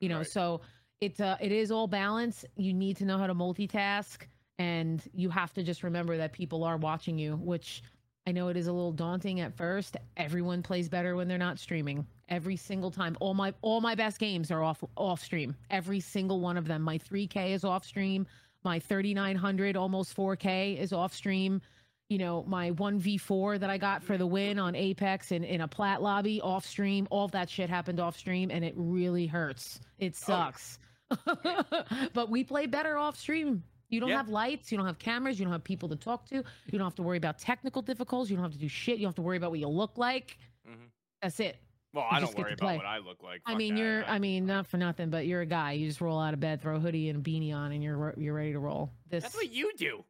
you 0.00 0.08
know? 0.08 0.18
Right. 0.18 0.26
so 0.26 0.60
it's 1.00 1.20
uh 1.20 1.36
it 1.40 1.52
is 1.52 1.70
all 1.70 1.86
balance 1.86 2.44
you 2.56 2.74
need 2.74 2.96
to 2.98 3.04
know 3.04 3.16
how 3.16 3.26
to 3.26 3.34
multitask 3.34 4.26
and 4.58 5.02
you 5.14 5.30
have 5.30 5.52
to 5.54 5.62
just 5.62 5.82
remember 5.82 6.16
that 6.16 6.32
people 6.32 6.64
are 6.64 6.76
watching 6.76 7.18
you 7.18 7.36
which 7.36 7.82
i 8.26 8.32
know 8.32 8.48
it 8.48 8.56
is 8.56 8.66
a 8.66 8.72
little 8.72 8.92
daunting 8.92 9.40
at 9.40 9.56
first. 9.56 9.96
Everyone 10.16 10.62
plays 10.62 10.88
better 10.88 11.16
when 11.16 11.28
they're 11.28 11.38
not 11.38 11.58
streaming. 11.58 12.06
Every 12.28 12.56
single 12.56 12.90
time 12.90 13.16
all 13.20 13.34
my 13.34 13.52
all 13.62 13.80
my 13.80 13.94
best 13.94 14.18
games 14.18 14.50
are 14.50 14.62
off 14.62 14.82
off 14.96 15.22
stream. 15.22 15.54
Every 15.70 16.00
single 16.00 16.40
one 16.40 16.56
of 16.56 16.66
them. 16.66 16.82
My 16.82 16.98
3k 16.98 17.50
is 17.52 17.64
off 17.64 17.84
stream. 17.84 18.26
My 18.64 18.78
3900 18.78 19.76
almost 19.76 20.16
4k 20.16 20.78
is 20.78 20.92
off 20.92 21.12
stream. 21.12 21.60
You 22.08 22.18
know 22.18 22.44
my 22.46 22.70
1v4 22.72 23.58
that 23.60 23.70
i 23.70 23.78
got 23.78 24.02
for 24.02 24.18
the 24.18 24.26
win 24.26 24.58
on 24.58 24.74
apex 24.76 25.32
in, 25.32 25.44
in 25.44 25.62
a 25.62 25.68
plat 25.68 26.02
lobby 26.02 26.40
off 26.42 26.64
stream. 26.64 27.08
All 27.10 27.26
that 27.28 27.48
shit 27.50 27.68
happened 27.70 27.98
off 28.00 28.16
stream 28.16 28.50
and 28.50 28.64
it 28.64 28.74
really 28.76 29.26
hurts. 29.26 29.80
It 29.98 30.14
Oh, 30.22 30.26
sucks. 30.26 30.78
But 32.14 32.30
we 32.30 32.44
play 32.44 32.66
better 32.66 32.96
off 32.98 33.18
stream 33.18 33.62
you 33.92 34.00
don't 34.00 34.08
Yeah. 34.10 34.16
have 34.16 34.28
lights 34.28 34.72
you 34.72 34.78
don't 34.78 34.86
have 34.86 34.98
cameras 34.98 35.38
you 35.38 35.44
don't 35.44 35.52
have 35.52 35.62
people 35.62 35.88
to 35.90 35.96
talk 35.96 36.26
to 36.30 36.36
you 36.36 36.78
don't 36.78 36.80
have 36.86 36.94
to 36.96 37.02
worry 37.02 37.18
about 37.18 37.38
technical 37.38 37.82
difficulties 37.82 38.30
you 38.30 38.36
don't 38.36 38.42
have 38.44 38.52
to 38.52 38.58
do 38.58 38.68
shit 38.68 38.98
you 38.98 39.02
don't 39.04 39.10
have 39.10 39.16
to 39.16 39.22
worry 39.22 39.36
about 39.36 39.50
what 39.50 39.60
you 39.60 39.68
look 39.68 39.96
like 39.98 40.38
Mhm. 40.68 40.88
that's 41.20 41.38
it 41.40 41.56
Well, 41.94 42.06
You 42.10 42.16
I 42.16 42.20
don't 42.20 42.34
worry 42.38 42.54
about 42.54 42.58
play. 42.66 42.76
what 42.78 42.86
I 42.86 42.98
look 42.98 43.22
like. 43.22 43.42
I 43.44 43.54
mean, 43.54 43.74
that. 43.74 43.80
you're. 43.82 44.04
I 44.06 44.18
mean, 44.18 44.46
not 44.46 44.66
for 44.66 44.78
nothing, 44.78 45.10
but 45.10 45.26
you're 45.26 45.42
a 45.42 45.46
guy. 45.46 45.72
You 45.72 45.86
just 45.88 46.00
roll 46.00 46.18
out 46.18 46.32
of 46.32 46.40
bed, 46.40 46.62
throw 46.62 46.76
a 46.76 46.80
hoodie 46.80 47.10
and 47.10 47.18
a 47.18 47.30
beanie 47.30 47.54
on, 47.54 47.70
and 47.72 47.82
you're 47.84 48.14
you're 48.16 48.32
ready 48.32 48.52
to 48.52 48.58
roll. 48.60 48.90
This 49.10 49.24
That's 49.24 49.34
what 49.34 49.52
you 49.52 49.70
do. 49.76 50.02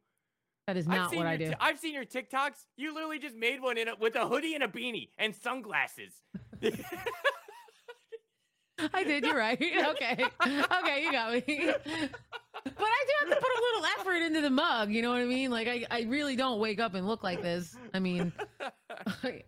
that 0.69 0.77
is 0.77 0.87
not 0.87 1.13
what 1.13 1.27
I 1.27 1.37
do. 1.37 1.49
ti- 1.49 1.57
I've 1.59 1.81
seen 1.81 1.93
your 1.93 2.05
TikToks. 2.05 2.67
You 2.77 2.95
literally 2.95 3.19
just 3.19 3.35
made 3.35 3.61
one 3.61 3.79
in 3.79 3.89
a, 3.89 3.97
with 3.97 4.15
a 4.15 4.29
hoodie 4.29 4.55
and 4.55 4.63
a 4.63 4.69
beanie 4.69 5.09
and 5.19 5.35
sunglasses. 5.35 6.23
I 8.95 9.05
did. 9.05 9.25
You're 9.25 9.37
right. 9.37 9.61
Okay. 9.93 10.25
Okay, 10.47 11.03
you 11.05 11.13
got 11.13 11.33
me. 11.33 11.73
But 12.65 12.85
I 12.87 13.05
do 13.07 13.13
have 13.27 13.37
to 13.37 13.43
put 13.43 13.51
a 13.51 13.61
little 13.61 13.87
effort 13.99 14.25
into 14.25 14.41
the 14.41 14.51
mug. 14.51 14.93
You 14.93 15.03
know 15.03 15.11
what 15.11 15.21
I 15.21 15.25
mean? 15.25 15.51
Like 15.51 15.67
I, 15.67 15.85
I 15.91 16.03
really 16.03 16.37
don't 16.37 16.61
wake 16.61 16.79
up 16.79 16.95
and 16.95 17.09
look 17.09 17.25
like 17.25 17.43
this. 17.43 17.77
I 17.93 17.99
mean, 17.99 18.33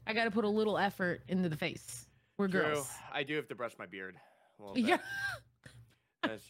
I 0.07 0.13
got 0.13 0.25
to 0.25 0.33
put 0.33 0.45
a 0.45 0.49
little 0.49 0.77
effort 0.77 1.23
into 1.29 1.49
the 1.49 1.57
face. 1.57 2.07
We're 2.39 2.49
True. 2.49 2.63
girls. 2.63 2.91
I 3.13 3.23
do 3.23 3.37
have 3.37 3.47
to 3.49 3.55
brush 3.55 3.73
my 3.79 3.87
beard. 3.87 4.17
A 4.59 4.63
little 4.63 4.75
bit. 4.75 4.85
Yeah. 4.85 4.99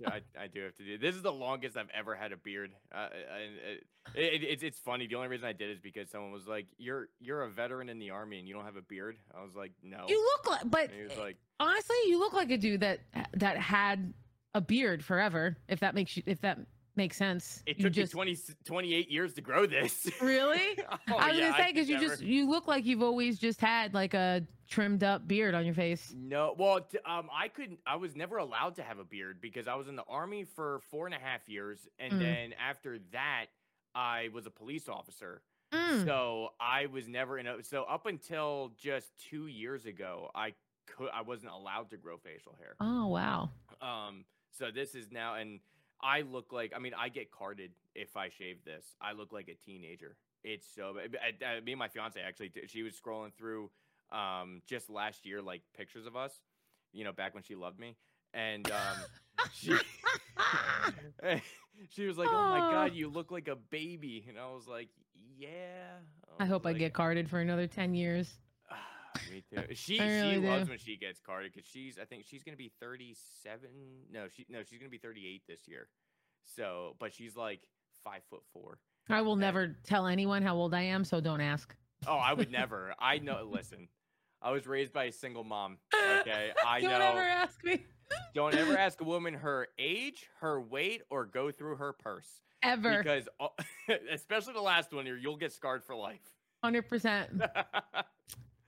I, 0.06 0.20
I 0.38 0.46
do 0.46 0.62
have 0.62 0.74
to 0.76 0.84
do. 0.84 0.98
This 0.98 1.14
is 1.14 1.22
the 1.22 1.32
longest 1.32 1.76
I've 1.76 1.90
ever 1.94 2.14
had 2.14 2.32
a 2.32 2.36
beard. 2.36 2.72
Uh, 2.92 3.08
and 3.12 3.54
it, 4.14 4.42
it, 4.42 4.44
it's 4.44 4.62
it's 4.62 4.78
funny. 4.78 5.06
The 5.06 5.14
only 5.16 5.28
reason 5.28 5.46
I 5.46 5.52
did 5.52 5.70
is 5.70 5.80
because 5.80 6.10
someone 6.10 6.32
was 6.32 6.46
like, 6.46 6.66
"You're 6.78 7.08
you're 7.20 7.42
a 7.42 7.50
veteran 7.50 7.88
in 7.88 7.98
the 7.98 8.10
army 8.10 8.38
and 8.38 8.48
you 8.48 8.54
don't 8.54 8.64
have 8.64 8.76
a 8.76 8.82
beard." 8.82 9.16
I 9.36 9.42
was 9.42 9.54
like, 9.54 9.72
"No." 9.82 10.06
You 10.08 10.22
look 10.22 10.50
like, 10.50 10.70
but 10.70 10.90
And 10.90 10.98
he 10.98 11.02
was 11.02 11.16
like, 11.18 11.36
honestly, 11.60 11.96
you 12.06 12.18
look 12.18 12.32
like 12.32 12.50
a 12.50 12.58
dude 12.58 12.80
that 12.80 13.00
that 13.34 13.56
had 13.56 14.14
a 14.54 14.60
beard 14.60 15.04
forever. 15.04 15.56
If 15.68 15.80
that 15.80 15.94
makes 15.94 16.16
you, 16.16 16.22
if 16.26 16.40
that 16.42 16.58
makes 16.96 17.16
sense. 17.16 17.62
"It 17.66 17.78
you 17.78 17.84
took 17.84 17.92
just 17.92 18.14
me 18.14 18.18
20, 18.34 18.38
28 18.64 19.10
years 19.10 19.34
to 19.34 19.40
grow 19.40 19.66
this." 19.66 20.10
really. 20.20 20.78
Oh, 21.10 21.16
I 21.16 21.28
was 21.30 21.38
yeah, 21.38 21.50
gonna 21.50 21.62
say 21.64 21.72
because 21.72 21.88
you 21.88 21.96
never- 21.98 22.08
just 22.08 22.22
you 22.22 22.48
look 22.48 22.66
like 22.66 22.84
you've 22.84 23.02
always 23.02 23.38
just 23.38 23.60
had 23.60 23.94
like 23.94 24.14
a 24.14 24.46
trimmed 24.68 25.04
up 25.04 25.28
beard 25.28 25.54
on 25.54 25.64
your 25.64 25.74
face. 25.74 26.14
No, 26.16 26.54
well, 26.58 26.80
t- 26.80 26.98
um, 27.06 27.28
I 27.32 27.48
couldn't. 27.48 27.78
I 27.86 27.96
was 27.96 28.16
never 28.16 28.38
allowed 28.38 28.76
to 28.76 28.82
have 28.82 28.98
a 28.98 29.04
beard 29.04 29.40
because 29.40 29.68
I 29.68 29.74
was 29.74 29.88
in 29.88 29.96
the 29.96 30.04
army 30.08 30.44
for 30.44 30.80
four 30.90 31.06
and 31.06 31.14
a 31.14 31.18
half 31.18 31.48
years, 31.48 31.86
and 31.98 32.14
Mm. 32.14 32.18
then 32.20 32.54
after 32.54 32.98
that, 33.12 33.46
I 33.94 34.28
was 34.32 34.46
a 34.46 34.50
police 34.50 34.88
officer. 34.88 35.42
Mm. 35.72 36.04
So 36.04 36.50
I 36.60 36.86
was 36.86 37.08
never 37.08 37.38
in 37.38 37.46
a. 37.46 37.62
So 37.62 37.82
up 37.84 38.06
until 38.06 38.72
just 38.78 39.08
two 39.18 39.46
years 39.48 39.86
ago, 39.86 40.30
I 40.34 40.54
could. 40.86 41.08
I 41.12 41.22
wasn't 41.22 41.52
allowed 41.52 41.90
to 41.90 41.96
grow 41.96 42.16
facial 42.16 42.56
hair. 42.60 42.74
Oh 42.80 43.08
wow. 43.08 43.50
Um. 43.80 44.24
So 44.52 44.70
this 44.70 44.94
is 44.94 45.10
now, 45.10 45.34
and 45.34 45.58
I 46.04 46.20
look 46.20 46.52
like. 46.52 46.72
I 46.76 46.78
mean, 46.78 46.92
I 46.96 47.08
get 47.08 47.30
carded 47.30 47.70
if 47.94 48.16
I 48.16 48.28
shave 48.28 48.58
this. 48.64 48.84
I 49.00 49.12
look 49.12 49.32
like 49.32 49.48
a 49.48 49.54
teenager. 49.54 50.16
It's 50.44 50.66
so. 50.74 50.96
I, 50.98 51.44
I, 51.44 51.60
me 51.60 51.72
and 51.72 51.78
my 51.78 51.88
fiance 51.88 52.20
actually. 52.20 52.52
She 52.66 52.82
was 52.82 52.92
scrolling 52.94 53.32
through, 53.32 53.70
um, 54.12 54.60
just 54.66 54.90
last 54.90 55.24
year, 55.24 55.40
like 55.40 55.62
pictures 55.76 56.06
of 56.06 56.14
us. 56.14 56.32
You 56.92 57.04
know, 57.04 57.12
back 57.12 57.34
when 57.34 57.42
she 57.42 57.54
loved 57.54 57.80
me, 57.80 57.96
and 58.34 58.70
um, 58.70 58.98
she. 59.52 59.74
she 61.90 62.06
was 62.06 62.18
like, 62.18 62.28
"Oh 62.30 62.48
my 62.48 62.60
god, 62.60 62.94
you 62.94 63.08
look 63.08 63.30
like 63.30 63.48
a 63.48 63.56
baby," 63.56 64.24
and 64.28 64.38
I 64.38 64.46
was 64.52 64.68
like, 64.68 64.88
"Yeah." 65.38 65.46
I 66.38 66.44
was 66.44 66.50
hope 66.50 66.66
I 66.66 66.74
get 66.74 66.92
carded 66.92 67.30
for 67.30 67.40
another 67.40 67.66
ten 67.66 67.94
years. 67.94 68.34
Me 69.30 69.42
too. 69.48 69.58
Uh, 69.58 69.62
she 69.74 70.00
I 70.00 70.04
really 70.06 70.34
she 70.34 70.38
loves 70.38 70.64
do. 70.64 70.70
when 70.70 70.78
she 70.78 70.96
gets 70.96 71.20
carded 71.20 71.52
because 71.52 71.68
she's 71.68 71.98
I 72.00 72.04
think 72.04 72.24
she's 72.26 72.42
gonna 72.42 72.56
be 72.56 72.72
37. 72.80 73.68
No, 74.12 74.26
she 74.28 74.44
no 74.48 74.62
she's 74.62 74.78
gonna 74.78 74.90
be 74.90 74.98
38 74.98 75.42
this 75.48 75.60
year. 75.66 75.88
So, 76.44 76.96
but 76.98 77.12
she's 77.14 77.36
like 77.36 77.60
five 78.02 78.22
foot 78.28 78.42
four. 78.52 78.78
I 79.08 79.22
will 79.22 79.32
Okay. 79.32 79.40
never 79.40 79.76
tell 79.84 80.06
anyone 80.06 80.42
how 80.42 80.56
old 80.56 80.74
I 80.74 80.82
am, 80.82 81.04
so 81.04 81.20
don't 81.20 81.40
ask. 81.40 81.74
Oh, 82.06 82.16
I 82.16 82.32
would 82.32 82.50
never. 82.50 82.94
I 82.98 83.18
know. 83.18 83.48
Listen, 83.50 83.88
I 84.42 84.50
was 84.50 84.66
raised 84.66 84.92
by 84.92 85.04
a 85.04 85.12
single 85.12 85.44
mom. 85.44 85.78
Okay, 86.20 86.52
I 86.64 86.80
don't 86.80 86.90
know. 86.90 86.96
ever 87.12 87.20
ask 87.20 87.64
me. 87.64 87.84
Don't 88.34 88.54
ever 88.54 88.76
ask 88.78 89.00
a 89.00 89.04
woman 89.04 89.34
her 89.34 89.68
age, 89.78 90.26
her 90.40 90.60
weight, 90.60 91.02
or 91.10 91.24
go 91.24 91.50
through 91.50 91.76
her 91.76 91.92
purse 91.92 92.28
Ever. 92.62 92.98
because, 92.98 93.28
uh, 93.40 93.48
especially 94.12 94.52
the 94.52 94.60
last 94.60 94.92
one 94.92 95.06
here, 95.06 95.16
you'll 95.16 95.36
get 95.36 95.52
scarred 95.52 95.82
for 95.84 95.94
life. 95.94 96.20
100%. 96.64 97.48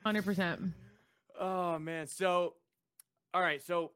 100%. 0.07 0.73
oh 1.41 1.79
man. 1.79 2.07
So, 2.07 2.55
all 3.35 3.41
right. 3.43 3.63
So, 3.63 3.93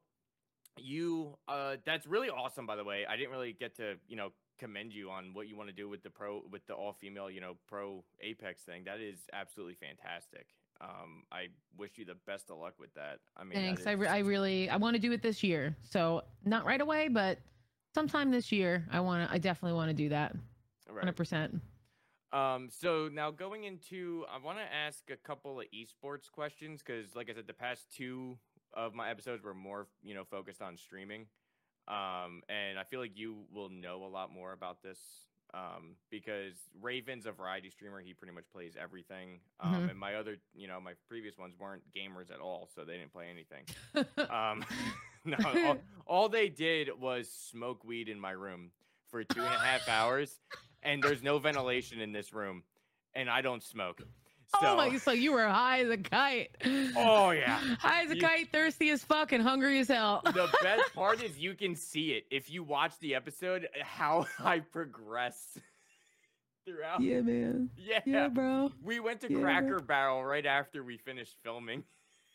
you, 0.77 1.37
uh, 1.47 1.77
that's 1.85 2.07
really 2.07 2.29
awesome. 2.29 2.65
By 2.65 2.75
the 2.75 2.83
way, 2.83 3.05
I 3.09 3.17
didn't 3.17 3.31
really 3.31 3.53
get 3.53 3.75
to, 3.77 3.95
you 4.07 4.15
know, 4.15 4.29
commend 4.59 4.93
you 4.93 5.09
on 5.09 5.33
what 5.33 5.47
you 5.47 5.57
want 5.57 5.69
to 5.69 5.75
do 5.75 5.89
with 5.89 6.03
the 6.03 6.09
pro, 6.09 6.43
with 6.51 6.65
the 6.67 6.73
all 6.73 6.93
female, 6.93 7.29
you 7.29 7.41
know, 7.41 7.57
pro 7.67 8.03
Apex 8.21 8.61
thing. 8.61 8.83
That 8.85 8.99
is 8.99 9.19
absolutely 9.33 9.75
fantastic. 9.75 10.45
Um, 10.79 11.23
I 11.31 11.47
wish 11.77 11.91
you 11.95 12.05
the 12.05 12.15
best 12.25 12.49
of 12.49 12.57
luck 12.57 12.73
with 12.79 12.93
that. 12.95 13.19
I 13.37 13.43
mean, 13.43 13.53
Thanks. 13.53 13.85
I, 13.85 13.91
re- 13.91 14.07
I 14.07 14.19
really 14.19 14.69
I 14.69 14.77
want 14.77 14.95
to 14.95 15.01
do 15.01 15.11
it 15.11 15.21
this 15.21 15.43
year. 15.43 15.75
So 15.83 16.23
not 16.45 16.65
right 16.65 16.81
away, 16.81 17.07
but 17.07 17.39
sometime 17.93 18.31
this 18.31 18.51
year. 18.51 18.85
I 18.91 18.99
want 18.99 19.27
to 19.27 19.33
I 19.33 19.37
definitely 19.37 19.75
want 19.75 19.89
to 19.89 19.93
do 19.93 20.09
that. 20.09 20.35
right. 20.89 21.05
100%. 21.05 21.59
Um, 22.33 22.69
so 22.71 23.09
now 23.11 23.31
going 23.31 23.63
into, 23.65 24.25
I 24.33 24.37
want 24.43 24.57
to 24.59 24.63
ask 24.63 25.03
a 25.11 25.17
couple 25.17 25.59
of 25.59 25.65
esports 25.73 26.31
questions 26.31 26.81
because, 26.85 27.15
like 27.15 27.29
I 27.29 27.33
said, 27.33 27.47
the 27.47 27.53
past 27.53 27.87
two 27.95 28.37
of 28.73 28.93
my 28.93 29.09
episodes 29.09 29.43
were 29.43 29.53
more, 29.53 29.87
you 30.01 30.13
know, 30.15 30.23
focused 30.23 30.61
on 30.61 30.77
streaming. 30.77 31.25
Um, 31.87 32.41
and 32.47 32.79
I 32.79 32.83
feel 32.83 32.99
like 33.01 33.17
you 33.17 33.43
will 33.53 33.69
know 33.69 34.05
a 34.05 34.07
lot 34.07 34.31
more 34.31 34.53
about 34.53 34.81
this. 34.81 34.99
Um, 35.53 35.95
because 36.09 36.53
Raven's 36.81 37.25
a 37.25 37.33
variety 37.33 37.69
streamer, 37.69 37.99
he 37.99 38.13
pretty 38.13 38.33
much 38.33 38.45
plays 38.53 38.77
everything. 38.81 39.41
Um, 39.59 39.73
Mhm. 39.73 39.89
and 39.89 39.99
my 39.99 40.15
other, 40.15 40.37
you 40.55 40.69
know, 40.69 40.79
my 40.79 40.93
previous 41.09 41.37
ones 41.37 41.55
weren't 41.59 41.83
gamers 41.91 42.31
at 42.31 42.39
all, 42.39 42.69
so 42.73 42.85
they 42.85 42.93
didn't 42.97 43.11
play 43.11 43.27
anything. 43.29 43.65
Um, 44.31 44.63
no, 45.25 45.35
all, 45.67 45.77
all 46.05 46.29
they 46.29 46.47
did 46.47 46.97
was 46.97 47.29
smoke 47.29 47.83
weed 47.83 48.07
in 48.07 48.17
my 48.17 48.31
room 48.31 48.71
for 49.09 49.25
two 49.25 49.41
and 49.41 49.53
a 49.53 49.57
half 49.59 49.89
hours, 49.89 50.39
and 50.83 51.01
there's 51.03 51.21
no 51.23 51.37
ventilation 51.39 51.99
in 52.01 52.11
this 52.11 52.33
room, 52.33 52.63
and 53.13 53.29
I 53.29 53.41
don't 53.41 53.63
smoke. 53.63 54.01
Oh 54.53 54.59
so, 54.61 54.67
oh 54.67 54.75
my 54.75 54.97
so 54.97 55.11
you 55.11 55.31
were 55.31 55.47
high 55.47 55.79
as 55.81 55.89
a 55.89 55.97
kite. 55.97 56.49
Oh, 56.97 57.31
yeah. 57.31 57.57
High 57.79 58.03
as 58.03 58.11
a 58.11 58.15
You- 58.15 58.21
kite, 58.21 58.51
thirsty 58.51 58.89
as 58.89 59.01
fuck, 59.01 59.31
and 59.31 59.41
hungry 59.41 59.79
as 59.79 59.87
hell. 59.87 60.21
the 60.25 60.49
best 60.61 60.93
part 60.93 61.23
is 61.23 61.37
you 61.39 61.53
can 61.55 61.73
see 61.73 62.11
it 62.11 62.25
if 62.29 62.49
you 62.51 62.61
watch 62.61 62.91
the 62.99 63.15
episode 63.15 63.69
how 63.81 64.25
I 64.39 64.59
progress 64.59 65.57
throughout. 66.65 67.01
yeah, 67.01 67.21
man. 67.21 67.69
Yeah. 67.77 67.99
Yeah, 68.05 68.27
bro. 68.27 68.71
We 68.83 68.99
went 68.99 69.21
to 69.21 69.27
Yeah, 69.31 69.35
bro. 69.37 69.43
Cracker 69.43 69.79
Barrel 69.79 70.23
right 70.23 70.45
after 70.45 70.83
we 70.83 70.97
finished 70.97 71.37
filming. 71.43 71.83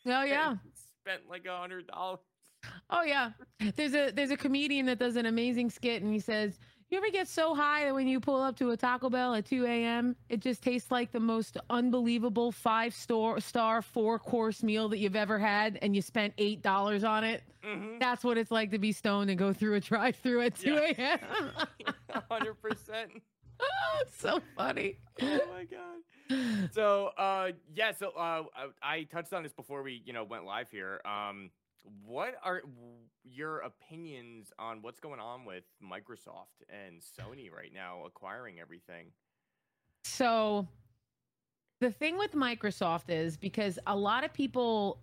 Oh 0.05 0.23
yeah. 0.23 0.55
Spent 1.01 1.21
like 1.29 1.45
a 1.45 1.55
hundred 1.57 1.87
dollars. 1.87 2.19
Oh 2.89 3.03
yeah. 3.03 3.31
There's 3.75 3.93
a 3.93 4.11
there's 4.11 4.31
a 4.31 4.37
comedian 4.37 4.85
that 4.87 4.99
does 4.99 5.15
an 5.17 5.25
amazing 5.27 5.69
skit 5.69 6.01
and 6.01 6.11
he 6.11 6.19
says, 6.19 6.57
You 6.89 6.97
ever 6.99 7.09
get 7.09 7.27
so 7.27 7.53
high 7.53 7.83
that 7.83 7.93
when 7.93 8.07
you 8.07 8.21
pull 8.21 8.41
up 8.41 8.55
to 8.59 8.69
a 8.69 8.77
Taco 8.77 9.09
Bell 9.09 9.35
at 9.35 9.45
2 9.45 9.65
a.m., 9.65 10.15
it 10.29 10.39
just 10.39 10.63
tastes 10.63 10.89
like 10.89 11.11
the 11.11 11.19
most 11.19 11.57
unbelievable 11.69 12.49
five 12.53 12.93
star 12.93 13.41
star 13.41 13.81
four 13.81 14.17
course 14.17 14.63
meal 14.63 14.87
that 14.89 14.99
you've 14.99 15.17
ever 15.17 15.37
had 15.37 15.77
and 15.81 15.93
you 15.93 16.01
spent 16.01 16.33
eight 16.37 16.61
dollars 16.61 17.03
on 17.03 17.25
it? 17.25 17.43
Mm-hmm. 17.61 17.99
That's 17.99 18.23
what 18.23 18.37
it's 18.37 18.51
like 18.51 18.71
to 18.71 18.79
be 18.79 18.93
stoned 18.93 19.29
and 19.29 19.37
go 19.37 19.51
through 19.51 19.73
a 19.75 19.81
drive 19.81 20.15
through 20.15 20.43
at 20.43 20.55
2 20.55 20.75
a.m. 20.77 21.19
hundred 22.31 22.53
percent. 22.61 23.11
it's 24.01 24.17
so 24.17 24.39
funny. 24.55 24.97
Oh 25.21 25.39
my 25.53 25.65
god. 25.65 26.69
So 26.71 27.07
uh 27.17 27.51
yeah, 27.75 27.91
so 27.91 28.11
uh 28.11 28.43
I, 28.81 28.93
I 28.93 29.03
touched 29.03 29.33
on 29.33 29.43
this 29.43 29.51
before 29.51 29.83
we, 29.83 30.01
you 30.05 30.13
know, 30.13 30.23
went 30.23 30.45
live 30.45 30.71
here. 30.71 31.01
Um 31.03 31.49
what 32.05 32.35
are 32.43 32.61
your 33.23 33.59
opinions 33.59 34.51
on 34.59 34.81
what's 34.81 34.99
going 34.99 35.19
on 35.19 35.45
with 35.45 35.63
Microsoft 35.83 36.63
and 36.69 37.01
Sony 37.01 37.51
right 37.51 37.71
now 37.73 38.03
acquiring 38.05 38.59
everything? 38.59 39.07
So 40.03 40.67
the 41.79 41.91
thing 41.91 42.17
with 42.17 42.33
Microsoft 42.33 43.09
is 43.09 43.37
because 43.37 43.77
a 43.87 43.95
lot 43.95 44.23
of 44.23 44.33
people 44.33 44.99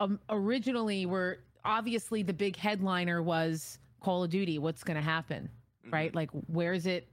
um, 0.00 0.18
originally 0.28 1.06
were 1.06 1.38
obviously 1.64 2.22
the 2.22 2.32
big 2.32 2.56
headliner 2.56 3.22
was 3.22 3.78
Call 4.00 4.24
of 4.24 4.30
Duty. 4.30 4.58
What's 4.58 4.82
going 4.82 4.96
to 4.96 5.02
happen? 5.02 5.48
Mhm. 5.86 5.92
Right? 5.92 6.14
Like, 6.14 6.30
where's 6.48 6.86
it? 6.86 7.08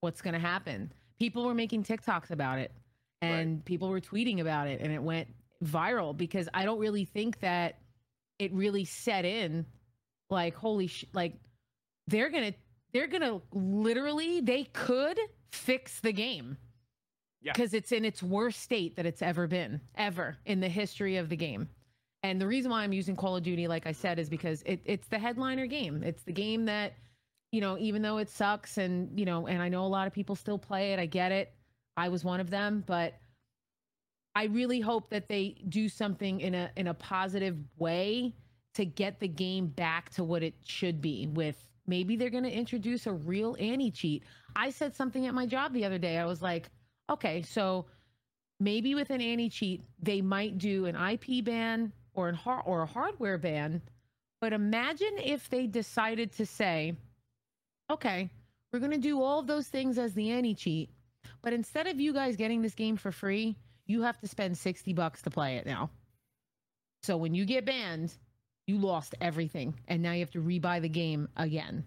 What's 0.00 0.20
going 0.20 0.34
to 0.34 0.40
happen? 0.40 0.92
People 1.18 1.44
were 1.44 1.54
making 1.54 1.84
TikToks 1.84 2.30
about 2.32 2.58
it 2.58 2.72
and 3.20 3.64
people 3.64 3.88
were 3.88 4.00
tweeting 4.00 4.40
about 4.40 4.66
it 4.66 4.80
and 4.80 4.92
it 4.92 5.00
went 5.00 5.28
viral 5.64 6.16
because 6.16 6.48
I 6.52 6.64
don't 6.64 6.80
really 6.80 7.04
think 7.04 7.38
that 7.38 7.78
it 8.42 8.52
really 8.52 8.84
set 8.84 9.24
in 9.24 9.64
like, 10.30 10.54
holy 10.54 10.88
sh, 10.88 11.04
like 11.12 11.34
they're 12.08 12.30
going 12.30 12.52
to, 12.52 12.58
they're 12.92 13.06
going 13.06 13.22
to 13.22 13.42
literally, 13.52 14.40
they 14.40 14.64
could 14.64 15.18
fix 15.52 16.00
the 16.00 16.12
game. 16.12 16.56
Yeah. 17.44 17.52
because 17.54 17.74
it's 17.74 17.90
in 17.90 18.04
its 18.04 18.22
worst 18.22 18.60
state 18.60 18.94
that 18.96 19.04
it's 19.04 19.20
ever 19.20 19.48
been 19.48 19.80
ever 19.96 20.36
in 20.46 20.60
the 20.60 20.68
history 20.68 21.16
of 21.16 21.28
the 21.28 21.36
game. 21.36 21.68
And 22.22 22.40
the 22.40 22.46
reason 22.46 22.70
why 22.70 22.84
i'm 22.84 22.92
using 22.92 23.16
call 23.16 23.36
of 23.36 23.42
duty 23.42 23.66
like 23.66 23.84
i 23.84 23.90
said 23.90 24.20
is 24.20 24.28
because 24.28 24.62
it, 24.62 24.80
it's 24.84 25.08
the 25.08 25.18
headliner 25.18 25.66
game. 25.66 26.04
It's 26.04 26.22
the 26.22 26.32
game 26.32 26.66
that 26.66 26.94
you 27.50 27.60
know 27.60 27.76
even 27.78 28.00
though 28.00 28.18
it 28.18 28.30
sucks 28.30 28.78
and 28.78 29.18
you 29.18 29.24
know 29.24 29.48
and 29.48 29.60
i 29.60 29.68
know 29.68 29.84
a 29.84 29.88
lot 29.88 30.06
of 30.06 30.12
people 30.12 30.36
still 30.36 30.56
play 30.56 30.92
it 30.92 31.00
i 31.00 31.06
get 31.06 31.32
it. 31.32 31.52
I 31.96 32.08
was 32.10 32.22
one 32.24 32.38
of 32.38 32.48
them 32.48 32.84
but 32.86 33.14
i 34.34 34.44
really 34.44 34.80
hope 34.80 35.10
that 35.10 35.28
they 35.28 35.56
do 35.68 35.88
something 35.88 36.40
in 36.40 36.54
a 36.54 36.70
in 36.76 36.88
a 36.88 36.94
positive 36.94 37.56
way 37.78 38.34
to 38.74 38.84
get 38.84 39.20
the 39.20 39.28
game 39.28 39.66
back 39.66 40.10
to 40.10 40.24
what 40.24 40.42
it 40.42 40.54
should 40.64 41.00
be 41.00 41.26
with 41.34 41.68
maybe 41.86 42.16
they're 42.16 42.30
going 42.30 42.44
to 42.44 42.50
introduce 42.50 43.06
a 43.06 43.12
real 43.12 43.56
anti 43.58 43.90
cheat 43.90 44.22
i 44.56 44.70
said 44.70 44.94
something 44.94 45.26
at 45.26 45.34
my 45.34 45.46
job 45.46 45.72
the 45.72 45.84
other 45.84 45.98
day 45.98 46.18
i 46.18 46.24
was 46.24 46.42
like 46.42 46.70
okay, 47.10 47.42
so 47.42 47.86
maybe 48.60 48.94
with 48.94 49.10
an 49.10 49.20
anti 49.20 49.48
cheat, 49.48 49.82
they 50.00 50.20
might 50.20 50.58
do 50.58 50.86
an 50.86 50.96
IP 50.96 51.44
ban 51.44 51.92
or 52.14 52.28
an 52.28 52.34
har- 52.34 52.62
or 52.62 52.82
a 52.82 52.86
hardware 52.86 53.38
ban. 53.38 53.82
But 54.40 54.52
imagine 54.52 55.18
if 55.18 55.48
they 55.48 55.66
decided 55.66 56.32
to 56.32 56.46
say, 56.46 56.96
okay, 57.90 58.30
we're 58.72 58.80
going 58.80 58.92
to 58.92 58.98
do 58.98 59.22
all 59.22 59.38
of 59.38 59.46
those 59.46 59.68
things 59.68 59.98
as 59.98 60.14
the 60.14 60.30
anti 60.30 60.54
cheat, 60.54 60.90
but 61.42 61.52
instead 61.52 61.86
of 61.86 62.00
you 62.00 62.12
guys 62.12 62.36
getting 62.36 62.62
this 62.62 62.74
game 62.74 62.96
for 62.96 63.12
free, 63.12 63.56
you 63.86 64.02
have 64.02 64.18
to 64.20 64.28
spend 64.28 64.56
60 64.56 64.92
bucks 64.92 65.22
to 65.22 65.30
play 65.30 65.56
it 65.56 65.66
now. 65.66 65.90
So 67.02 67.16
when 67.16 67.34
you 67.34 67.44
get 67.44 67.64
banned, 67.64 68.16
you 68.66 68.78
lost 68.78 69.14
everything 69.20 69.74
and 69.88 70.02
now 70.02 70.12
you 70.12 70.20
have 70.20 70.30
to 70.32 70.40
rebuy 70.42 70.80
the 70.80 70.88
game 70.88 71.28
again 71.36 71.84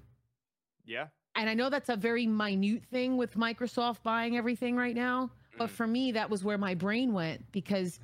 Yeah. 0.86 1.08
and 1.36 1.50
I 1.50 1.54
know 1.54 1.70
that's 1.70 1.88
a 1.90 1.96
very 1.96 2.28
minute 2.28 2.84
thing 2.92 3.16
with 3.18 3.36
Microsoft 3.36 4.04
buying 4.04 4.36
everything 4.36 4.76
right 4.76 4.94
now, 4.96 5.32
but 5.58 5.70
Mhm. 5.70 5.74
for 5.74 5.88
me 5.88 6.12
that 6.12 6.30
was 6.30 6.44
where 6.44 6.58
my 6.58 6.76
brain 6.76 7.14
went 7.14 7.50
because 7.54 8.00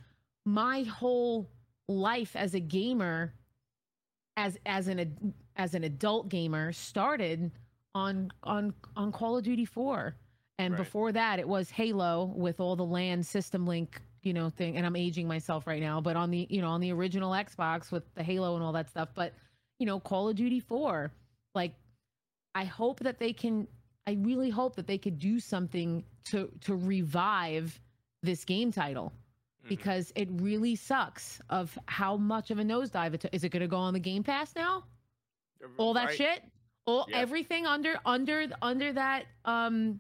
my 0.46 0.84
whole 0.84 1.50
life 1.90 2.36
as 2.36 2.54
a 2.54 2.60
gamer 2.62 3.34
as 4.38 4.58
as 4.66 4.88
an 4.88 5.34
as 5.58 5.74
an 5.76 5.84
adult 5.84 6.30
gamer 6.30 6.72
started 6.72 7.52
on 7.94 8.32
on 8.44 8.74
on 8.96 9.12
Call 9.12 9.36
of 9.38 9.44
Duty 9.44 9.66
4 9.66 10.16
and 10.62 10.74
Right. 10.74 10.78
before 10.78 11.12
that 11.12 11.40
it 11.40 11.48
was 11.48 11.70
Halo 11.70 12.26
with 12.36 12.60
all 12.60 12.76
the 12.76 12.86
LAN 12.86 13.24
system 13.24 13.66
link 13.66 14.02
you 14.24 14.34
know 14.34 14.50
thing 14.50 14.78
and 14.78 14.86
I'm 14.86 14.96
aging 14.96 15.28
myself 15.28 15.66
right 15.68 15.82
now 15.82 16.00
but 16.02 16.16
on 16.16 16.30
the 16.32 16.48
you 16.50 16.62
know 16.62 16.70
on 16.70 16.80
the 16.82 16.92
original 16.92 17.32
Xbox 17.32 17.92
with 17.92 18.04
the 18.16 18.24
Halo 18.24 18.56
and 18.56 18.64
all 18.64 18.72
that 18.74 18.90
stuff 18.90 19.10
but 19.16 19.34
you 19.80 19.86
know 19.86 20.00
Call 20.00 20.30
of 20.30 20.36
Duty 20.36 20.60
4 20.60 21.12
like 21.56 21.74
I 22.56 22.66
hope 22.66 23.00
that 23.00 23.18
they 23.20 23.34
can 23.34 23.68
I 24.08 24.14
really 24.22 24.50
hope 24.50 24.76
that 24.76 24.88
they 24.88 24.98
could 24.98 25.20
do 25.20 25.40
something 25.40 26.04
to 26.26 26.52
to 26.62 26.76
revive 26.76 27.80
this 28.24 28.46
game 28.46 28.72
title 28.72 29.12
Mhm. 29.66 29.70
because 29.70 30.12
it 30.16 30.28
really 30.34 30.76
sucks 30.76 31.42
of 31.50 31.78
how 31.88 32.18
much 32.18 32.52
of 32.52 32.60
a 32.60 32.64
nosedive 32.64 33.14
it 33.16 33.22
took. 33.22 33.34
Is 33.34 33.44
it 33.44 33.50
going 33.50 33.62
to 33.62 33.68
go 33.68 33.78
on 33.78 33.94
the 33.94 34.00
Game 34.00 34.24
Pass 34.24 34.56
now? 34.56 34.84
All 35.78 35.94
that 35.94 36.06
Right. 36.08 36.16
shit, 36.18 36.44
all 36.86 37.06
Yeah. 37.10 37.18
everything 37.18 37.66
under 37.68 37.96
under 38.06 38.48
under 38.62 38.92
that 38.94 39.26
um 39.46 40.00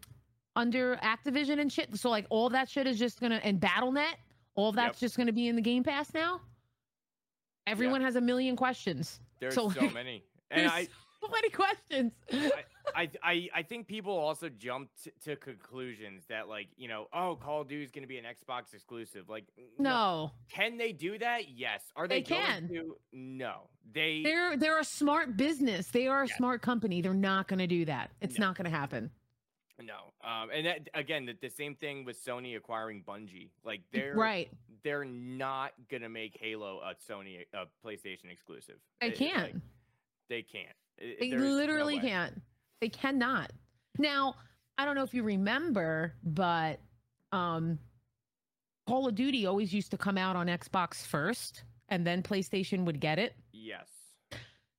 under 0.56 0.98
Activision 0.98 1.60
and 1.60 1.72
shit. 1.72 1.96
So 1.98 2.10
like 2.10 2.26
all 2.30 2.50
that 2.50 2.70
shit 2.70 2.88
is 2.88 2.98
just 3.00 3.20
gonna 3.22 3.40
and 3.44 3.60
Battle.net, 3.60 4.18
all 4.56 4.72
that's 4.72 4.96
Yep. 5.02 5.08
just 5.08 5.18
gonna 5.18 5.32
be 5.34 5.48
in 5.48 5.56
the 5.56 5.62
Game 5.62 5.84
Pass 5.84 6.14
now. 6.14 6.42
Everyone 7.68 8.02
has 8.02 8.16
a 8.16 8.22
million 8.22 8.56
questions. 8.56 9.20
There's 9.40 9.54
so, 9.56 9.70
so, 9.70 9.82
like, 9.82 9.94
many. 9.94 10.24
And 10.50 10.62
There's 10.62 10.72
I, 10.72 10.88
so 11.22 11.28
many 11.32 11.50
questions. 11.50 12.12
I 12.34 12.52
I, 12.96 13.10
I 13.24 13.50
I 13.56 13.64
think 13.64 13.88
people 13.88 14.12
also 14.18 14.50
jumped 14.50 15.08
to 15.24 15.36
conclusions 15.36 16.24
that 16.28 16.50
like 16.50 16.68
you 16.76 16.88
know 16.88 17.08
oh 17.14 17.38
Call 17.40 17.62
of 17.62 17.68
Duty 17.70 17.84
is 17.84 17.92
going 17.92 18.02
to 18.04 18.08
be 18.08 18.18
an 18.18 18.26
Xbox 18.26 18.74
exclusive. 18.74 19.30
Like 19.30 19.46
no. 19.78 20.32
can 20.50 20.78
they 20.78 20.92
do 20.92 21.18
that? 21.20 21.50
Yes. 21.50 21.84
Are 21.96 22.08
they, 22.08 22.18
They 22.18 22.36
can. 22.36 22.68
going 22.68 22.84
to? 22.88 22.96
No. 23.14 23.70
They 23.94 24.22
They're 24.24 24.58
they're 24.58 24.80
a 24.80 24.84
smart 24.84 25.38
business. 25.38 25.88
They 25.88 26.08
are 26.08 26.24
a 26.24 26.28
Yeah. 26.28 26.36
smart 26.36 26.62
company. 26.62 27.02
They're 27.02 27.14
not 27.14 27.48
going 27.48 27.60
to 27.60 27.68
do 27.68 27.86
that. 27.86 28.12
It's 28.20 28.38
No. 28.40 28.48
not 28.48 28.58
going 28.58 28.70
to 28.70 28.76
happen. 28.76 29.12
No. 29.82 30.14
Um, 30.28 30.50
and 30.54 30.66
that 30.66 30.90
again 30.94 31.26
the, 31.26 31.34
the 31.42 31.50
same 31.50 31.76
thing 31.76 32.06
with 32.06 32.24
Sony 32.24 32.56
acquiring 32.56 33.04
Bungie. 33.08 33.50
Like 33.64 33.82
they're 33.92 34.16
Right. 34.16 34.50
they're 34.84 35.06
not 35.06 35.74
gonna 35.90 36.10
make 36.10 36.38
Halo 36.40 36.80
a 36.80 36.94
Sony 37.12 37.46
a 37.54 37.66
PlayStation 37.86 38.32
exclusive. 38.32 38.76
They 39.00 39.08
It- 39.08 39.16
can't. 39.16 39.54
like, 39.54 39.62
they 40.30 40.42
can't. 40.44 40.76
It- 40.98 41.20
They 41.20 41.30
no 41.32 41.38
literally 41.44 41.96
way. 41.98 42.02
can't. 42.02 42.42
They 42.80 42.90
cannot. 42.90 43.52
Now, 43.98 44.36
I 44.78 44.86
don't 44.86 44.96
know 44.96 45.04
if 45.04 45.14
you 45.14 45.24
remember, 45.24 46.16
but 46.24 46.80
um 47.32 47.80
Call 48.88 49.08
of 49.08 49.16
Duty 49.16 49.46
always 49.46 49.74
used 49.74 49.92
to 49.92 49.98
come 49.98 50.18
out 50.18 50.36
on 50.36 50.48
Xbox 50.48 51.06
first 51.06 51.64
and 51.90 52.06
then 52.06 52.24
PlayStation 52.24 52.84
would 52.86 53.00
get 53.00 53.20
it. 53.20 53.36
Yes. 53.54 53.88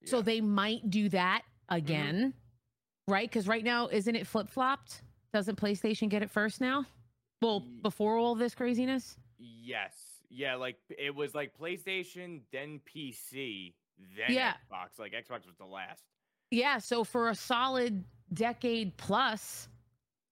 So 0.04 0.20
they 0.22 0.40
might 0.40 0.90
do 0.90 1.08
that 1.10 1.42
again. 1.68 2.34
Right? 3.08 3.30
Cuz 3.30 3.48
right 3.48 3.64
now 3.64 3.88
isn't 3.88 4.14
it 4.14 4.26
flip-flopped? 4.26 5.02
Doesn't 5.32 5.58
PlayStation 5.58 6.08
get 6.08 6.22
it 6.22 6.30
first 6.30 6.60
now? 6.60 6.84
Well, 7.40 7.60
before 7.60 8.16
all 8.16 8.34
this 8.34 8.54
craziness? 8.54 9.16
Yes. 9.38 9.94
Yeah, 10.30 10.54
like 10.54 10.76
it 10.88 11.14
was 11.14 11.34
like 11.34 11.56
PlayStation, 11.58 12.42
then 12.52 12.80
PC, 12.86 13.74
then 14.16 14.34
Yeah. 14.34 14.54
Xbox. 14.70 14.98
Like 14.98 15.12
Xbox 15.12 15.46
was 15.46 15.56
the 15.58 15.66
last. 15.66 16.04
Yeah, 16.50 16.78
so 16.78 17.02
for 17.02 17.30
a 17.30 17.34
solid 17.34 18.04
decade 18.32 18.96
plus, 18.96 19.68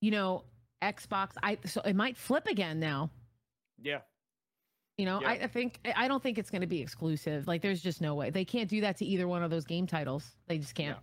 you 0.01 0.11
know, 0.11 0.45
Xbox 0.83 1.33
I 1.43 1.59
so 1.64 1.81
it 1.83 1.95
might 1.97 2.16
flip 2.16 2.47
again 2.47 2.79
now. 2.81 3.11
Yeah. 3.79 4.01
You 4.97 5.07
know, 5.07 5.18
I, 5.18 5.35
Yeah. 5.35 5.45
I 5.45 5.47
think 5.47 5.81
I 5.97 6.09
don't 6.09 6.23
think 6.23 6.39
it's 6.39 6.51
going 6.51 6.61
to 6.61 6.66
be 6.66 6.81
exclusive. 6.81 7.47
Like, 7.49 7.62
there's 7.62 7.83
just 7.83 8.01
no 8.03 8.14
way 8.14 8.31
they 8.31 8.45
can't 8.45 8.68
do 8.68 8.83
that 8.83 8.99
to 8.99 9.05
either 9.05 9.27
one 9.27 9.43
of 9.43 9.51
those 9.51 9.64
game 9.64 9.87
titles. 9.87 10.37
They 10.47 10.59
just 10.59 10.75
can't. 10.75 10.99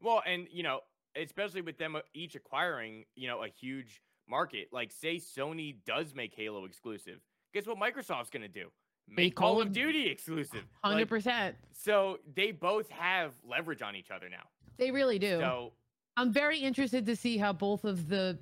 Well, 0.00 0.22
and 0.24 0.46
you 0.50 0.62
know, 0.62 0.80
especially 1.16 1.62
with 1.62 1.78
them 1.78 1.96
uh, 1.96 2.00
each 2.14 2.34
acquiring, 2.34 3.04
you 3.16 3.28
know, 3.28 3.42
a 3.42 3.48
huge 3.48 4.00
market. 4.28 4.68
Like, 4.72 4.92
say 4.92 5.16
Sony 5.16 5.76
does 5.86 6.14
make 6.14 6.34
Halo 6.34 6.64
exclusive. 6.64 7.20
Guess 7.54 7.66
what 7.66 7.78
Microsoft's 7.78 8.30
gonna 8.30 8.48
do? 8.48 8.68
Make 9.08 9.34
Call 9.34 9.54
Call 9.54 9.62
of- 9.62 9.72
Duty 9.72 10.06
exclusive. 10.08 10.62
Hundred 10.84 10.98
Like, 11.00 11.08
percent. 11.08 11.56
so 11.72 12.18
they 12.34 12.52
both 12.52 12.88
have 12.90 13.32
leverage 13.44 13.82
on 13.82 13.96
each 13.96 14.10
other 14.10 14.28
now. 14.28 14.44
They 14.76 14.90
really 14.92 15.18
do. 15.18 15.38
So 15.38 15.72
I'm 16.16 16.32
very 16.32 16.58
interested 16.60 17.06
to 17.06 17.16
see 17.16 17.36
how 17.36 17.52
both 17.52 17.84
of 17.84 18.08
the 18.08 18.38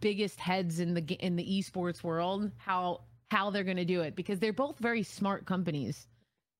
biggest 0.00 0.40
heads 0.40 0.80
in 0.80 0.94
the 0.94 1.02
in 1.24 1.36
the 1.36 1.44
esports 1.44 2.02
world 2.02 2.50
how 2.56 3.02
how 3.30 3.50
they're 3.50 3.64
going 3.64 3.76
to 3.76 3.84
do 3.84 4.00
it 4.00 4.16
because 4.16 4.38
they're 4.38 4.52
both 4.52 4.78
very 4.78 5.02
smart 5.02 5.44
companies. 5.44 6.06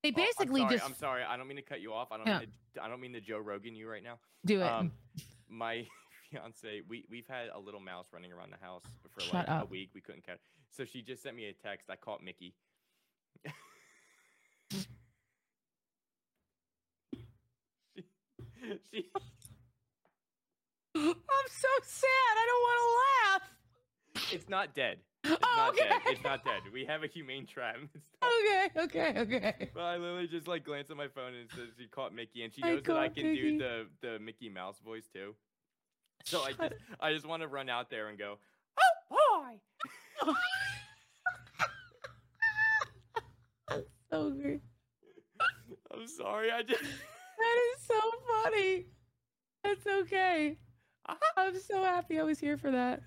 They 0.05 0.11
Oh, 0.11 0.21
I'm 0.21 0.27
basically 0.27 0.61
sorry, 0.61 0.75
just 0.75 0.85
I'm 0.85 0.93
sorry. 0.95 1.23
I 1.23 1.35
don't 1.37 1.47
mean 1.47 1.57
to 1.57 1.63
cut 1.63 1.81
you 1.81 1.91
off. 1.93 2.11
I 2.11 2.17
don't 2.17 2.27
Yeah. 2.27 2.39
mean 2.39 2.51
to, 2.75 2.83
I 2.83 2.87
don't 2.87 3.01
mean 3.01 3.13
to 3.13 3.21
Joe 3.21 3.39
Rogan 3.39 3.75
you 3.75 3.89
right 3.89 4.03
now. 4.03 4.19
do 4.45 4.61
it. 4.61 4.67
Um, 4.67 4.91
my 5.49 5.87
fiance, 6.31 6.81
we 6.87 7.05
we've 7.09 7.27
had 7.27 7.47
a 7.53 7.59
little 7.59 7.79
mouse 7.79 8.05
running 8.13 8.31
around 8.31 8.51
the 8.51 8.63
house 8.63 8.83
for 9.01 9.21
Shut 9.21 9.33
like 9.33 9.63
a 9.63 9.65
week. 9.65 9.89
We 9.95 10.01
couldn't 10.01 10.25
catch. 10.25 10.39
So 10.69 10.85
she 10.85 11.01
just 11.01 11.23
sent 11.23 11.35
me 11.35 11.45
a 11.47 11.53
text. 11.53 11.89
I 11.89 11.95
caught 11.95 12.21
Mickey. 12.23 12.53
she, 17.93 18.03
she, 18.91 19.05
I'm 20.95 21.13
so 21.49 21.67
sad. 21.83 22.07
I 22.37 22.45
don't 22.47 22.61
want 22.61 22.79
to 22.79 22.87
laugh. 23.33 24.31
it's 24.33 24.49
not 24.49 24.73
dead. 24.75 24.99
It's 25.27 25.37
Oh, 25.43 25.55
not 25.57 25.75
dead. 25.75 26.01
It's 26.07 26.23
not 26.23 26.45
dead. 26.45 26.61
We 26.73 26.85
have 26.85 27.03
a 27.03 27.07
humane 27.07 27.45
trap. 27.47 27.77
Okay, 28.23 28.69
okay, 28.77 29.19
okay. 29.19 29.69
But 29.73 29.81
I 29.83 29.97
literally 29.97 30.27
just 30.27 30.47
like 30.47 30.63
glanced 30.65 30.91
at 30.91 30.97
my 30.97 31.07
phone 31.07 31.33
and 31.33 31.43
it 31.45 31.51
says 31.51 31.69
she 31.79 31.87
caught 31.87 32.13
Mickey, 32.13 32.43
and 32.43 32.53
she 32.53 32.61
I 32.63 32.73
knows 32.75 32.83
that 32.83 32.97
I 32.97 33.07
can 33.09 33.31
Mickey. 33.31 33.51
do 33.51 33.57
the 33.59 33.85
the 34.01 34.19
Mickey 34.19 34.49
Mouse 34.49 34.79
voice 34.83 35.07
too. 35.13 35.35
So 36.25 36.41
I 36.41 36.51
Shut 36.51 36.59
just 36.71 36.73
I 36.99 37.13
just 37.13 37.25
want 37.27 37.41
to 37.43 37.47
run 37.47 37.69
out 37.69 37.89
there 37.89 38.07
and 38.09 38.17
go, 38.17 38.37
oh 39.11 39.51
boy. 40.21 40.33
so 44.11 44.31
great. 44.31 44.61
I'm 45.93 46.07
sorry. 46.07 46.51
I 46.51 46.61
just 46.63 46.81
That 47.37 47.57
is 47.77 47.85
so 47.85 47.99
funny. 48.43 48.85
That's 49.63 49.85
okay. 49.87 50.57
Uh-huh. 51.07 51.33
I'm 51.37 51.59
so 51.59 51.83
happy 51.83 52.19
I 52.19 52.23
was 52.23 52.39
here 52.39 52.57
for 52.57 52.71
that. 52.71 53.01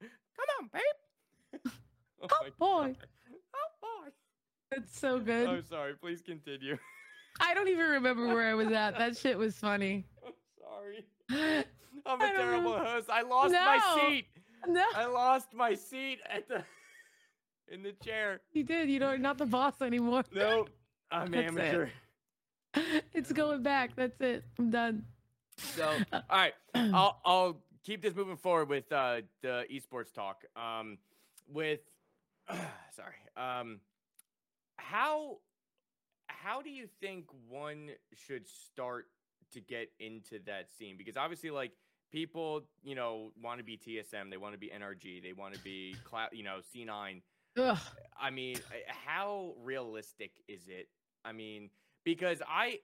come 0.00 0.46
on, 0.60 0.70
babe. 0.72 0.82
Oh, 2.22 2.28
Oh, 2.30 2.48
boy. 2.58 2.86
God. 2.88 2.96
Oh 3.54 3.68
boy. 3.80 4.10
That's 4.70 4.98
so 4.98 5.18
good. 5.18 5.48
I'm 5.48 5.64
sorry. 5.64 5.94
Please 5.94 6.22
continue. 6.22 6.78
I 7.40 7.54
don't 7.54 7.68
even 7.68 7.86
remember 7.86 8.28
where 8.28 8.48
I 8.48 8.54
was 8.54 8.70
at. 8.72 8.96
That 8.98 9.16
shit 9.16 9.36
was 9.36 9.56
funny. 9.56 10.04
I'm 10.26 10.32
sorry. 10.58 11.64
I'm 12.06 12.20
a 12.20 12.28
terrible 12.30 12.72
know. 12.72 12.84
host. 12.84 13.08
I 13.10 13.22
lost 13.22 13.52
my 13.52 14.00
seat. 14.08 14.26
No, 14.66 14.84
I 14.94 15.06
lost 15.06 15.54
my 15.54 15.74
seat 15.74 16.20
at 16.30 16.48
the 16.48 16.64
in 17.72 17.82
the 17.82 17.92
chair. 18.04 18.40
you 18.52 18.64
did. 18.64 18.90
You 18.90 19.00
know, 19.00 19.16
not 19.16 19.38
the 19.38 19.46
boss 19.46 19.80
anymore. 19.82 20.24
Nope. 20.34 20.70
I'm 21.10 21.30
That's 21.30 21.56
it. 21.56 23.04
It's 23.12 23.32
going 23.32 23.62
back. 23.62 23.90
That's 23.96 24.18
it. 24.20 24.44
I'm 24.58 24.70
done. 24.70 25.04
So, 25.58 25.90
all 26.12 26.22
right, 26.30 26.54
I'll 26.74 27.20
I'll 27.24 27.62
keep 27.84 28.02
this 28.02 28.14
moving 28.14 28.36
forward 28.36 28.68
with 28.68 28.90
uh, 28.90 29.20
the 29.42 29.64
esports 29.70 30.12
talk. 30.12 30.44
Um, 30.56 30.98
with 31.48 31.80
sorry, 32.96 33.14
um, 33.36 33.80
how 34.76 35.38
how 36.26 36.62
do 36.62 36.70
you 36.70 36.88
think 37.00 37.26
one 37.48 37.90
should 38.14 38.46
start 38.48 39.06
to 39.52 39.60
get 39.60 39.90
into 40.00 40.38
that 40.46 40.68
scene? 40.76 40.96
Because 40.96 41.16
obviously, 41.16 41.50
like 41.50 41.72
people, 42.10 42.62
you 42.82 42.94
know, 42.94 43.32
want 43.42 43.58
to 43.58 43.64
be 43.64 43.76
TSM, 43.76 44.30
they 44.30 44.36
want 44.36 44.54
to 44.54 44.58
be 44.58 44.68
NRG, 44.68 45.22
they 45.22 45.32
want 45.32 45.54
to 45.54 45.60
be 45.60 45.96
cloud, 46.04 46.30
you 46.32 46.42
know, 46.42 46.58
C9. 46.74 47.22
Ugh. 47.58 47.78
I 48.20 48.30
mean, 48.30 48.56
how 49.06 49.54
realistic 49.62 50.32
is 50.48 50.68
it? 50.68 50.88
I 51.24 51.32
mean, 51.32 51.70
because 52.04 52.42
I 52.48 52.78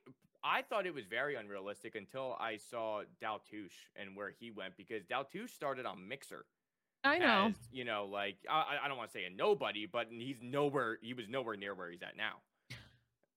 I 0.44 0.62
thought 0.62 0.86
it 0.86 0.94
was 0.94 1.06
very 1.06 1.34
unrealistic 1.34 1.94
until 1.94 2.36
I 2.38 2.58
saw 2.58 3.02
Daltoosh 3.22 3.88
and 3.96 4.16
where 4.16 4.30
he 4.30 4.50
went 4.50 4.76
because 4.76 5.04
Daltoosh 5.04 5.50
started 5.50 5.86
on 5.86 6.06
Mixer. 6.06 6.44
I 7.04 7.18
know. 7.18 7.46
As, 7.48 7.54
you 7.72 7.84
know, 7.84 8.08
like 8.10 8.36
I, 8.50 8.78
I- 8.84 8.88
don't 8.88 8.96
want 8.98 9.10
to 9.10 9.18
say 9.18 9.24
a 9.24 9.30
nobody, 9.30 9.86
but 9.86 10.08
he's 10.10 10.36
nowhere. 10.42 10.98
He 11.02 11.14
was 11.14 11.26
nowhere 11.28 11.56
near 11.56 11.74
where 11.74 11.90
he's 11.90 12.02
at 12.02 12.16
now. 12.16 12.34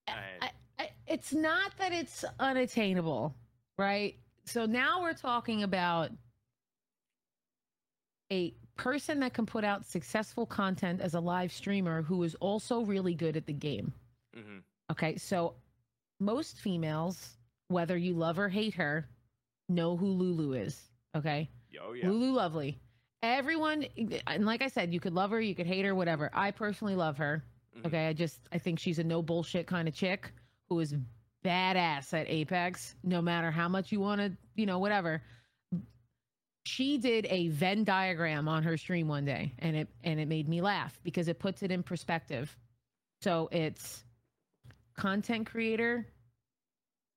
And- 0.08 0.18
I, 0.42 0.52
I, 0.80 0.90
it's 1.08 1.34
not 1.34 1.72
that 1.78 1.92
it's 1.94 2.26
unattainable, 2.40 3.36
right? 3.78 4.16
So 4.46 4.66
now 4.66 5.02
we're 5.02 5.14
talking 5.14 5.64
about 5.64 6.10
a 8.32 8.54
person 8.78 9.20
that 9.20 9.34
can 9.34 9.46
put 9.46 9.64
out 9.64 9.86
successful 9.86 10.46
content 10.46 11.02
as 11.02 11.14
a 11.14 11.20
live 11.20 11.52
streamer 11.52 12.02
who 12.02 12.24
is 12.24 12.36
also 12.36 12.82
really 12.82 13.14
good 13.14 13.38
at 13.38 13.46
the 13.46 13.54
game. 13.54 13.94
Mhm. 14.36 14.64
Okay, 14.92 15.18
so 15.18 15.56
most 16.20 16.58
females, 16.60 17.38
whether 17.68 17.98
you 17.98 18.14
love 18.14 18.40
or 18.40 18.50
hate 18.50 18.74
her, 18.76 19.08
know 19.70 19.96
who 19.98 20.08
Lulu 20.08 20.54
is. 20.54 20.82
Okay, 21.16 21.50
Oh 21.82 21.94
yeah. 21.94 22.08
LuluLuvely. 22.08 22.76
Everyone, 23.24 23.86
and 24.28 24.46
like 24.46 24.62
I 24.62 24.68
said, 24.68 24.94
you 24.94 25.00
could 25.00 25.14
love 25.14 25.30
her, 25.32 25.40
you 25.40 25.54
could 25.54 25.68
hate 25.68 25.86
her, 25.86 25.94
whatever. 25.94 26.30
I 26.34 26.52
personally 26.52 26.96
love 26.96 27.18
her. 27.18 27.44
Mhm. 27.78 27.86
Okay, 27.86 28.08
I 28.08 28.14
just 28.14 28.40
I 28.52 28.58
think 28.58 28.80
she's 28.80 29.00
a 29.00 29.04
no 29.04 29.22
bullshit 29.22 29.68
kind 29.68 29.88
of 29.88 29.94
chick 29.94 30.32
who 30.70 30.80
is 30.80 30.96
badass 31.46 32.14
at 32.20 32.28
Apex, 32.30 32.96
no 33.04 33.22
matter 33.22 33.52
how 33.52 33.68
much 33.68 33.92
you 33.92 34.00
want 34.00 34.22
to, 34.22 34.36
you 34.56 34.66
know, 34.66 34.80
whatever. 34.80 35.22
She 36.66 36.98
did 36.98 37.26
a 37.30 37.48
Venn 37.50 37.84
diagram 37.84 38.48
on 38.48 38.64
her 38.64 38.78
stream 38.78 39.08
one 39.08 39.26
day 39.26 39.54
and 39.60 39.76
it 39.76 39.90
and 40.04 40.20
it 40.20 40.28
made 40.28 40.48
me 40.48 40.62
laugh 40.62 41.00
because 41.04 41.28
it 41.28 41.40
puts 41.40 41.64
it 41.64 41.72
in 41.72 41.82
perspective. 41.84 42.56
So 43.22 43.50
it's 43.52 44.04
content 44.96 45.48
creator 45.48 46.08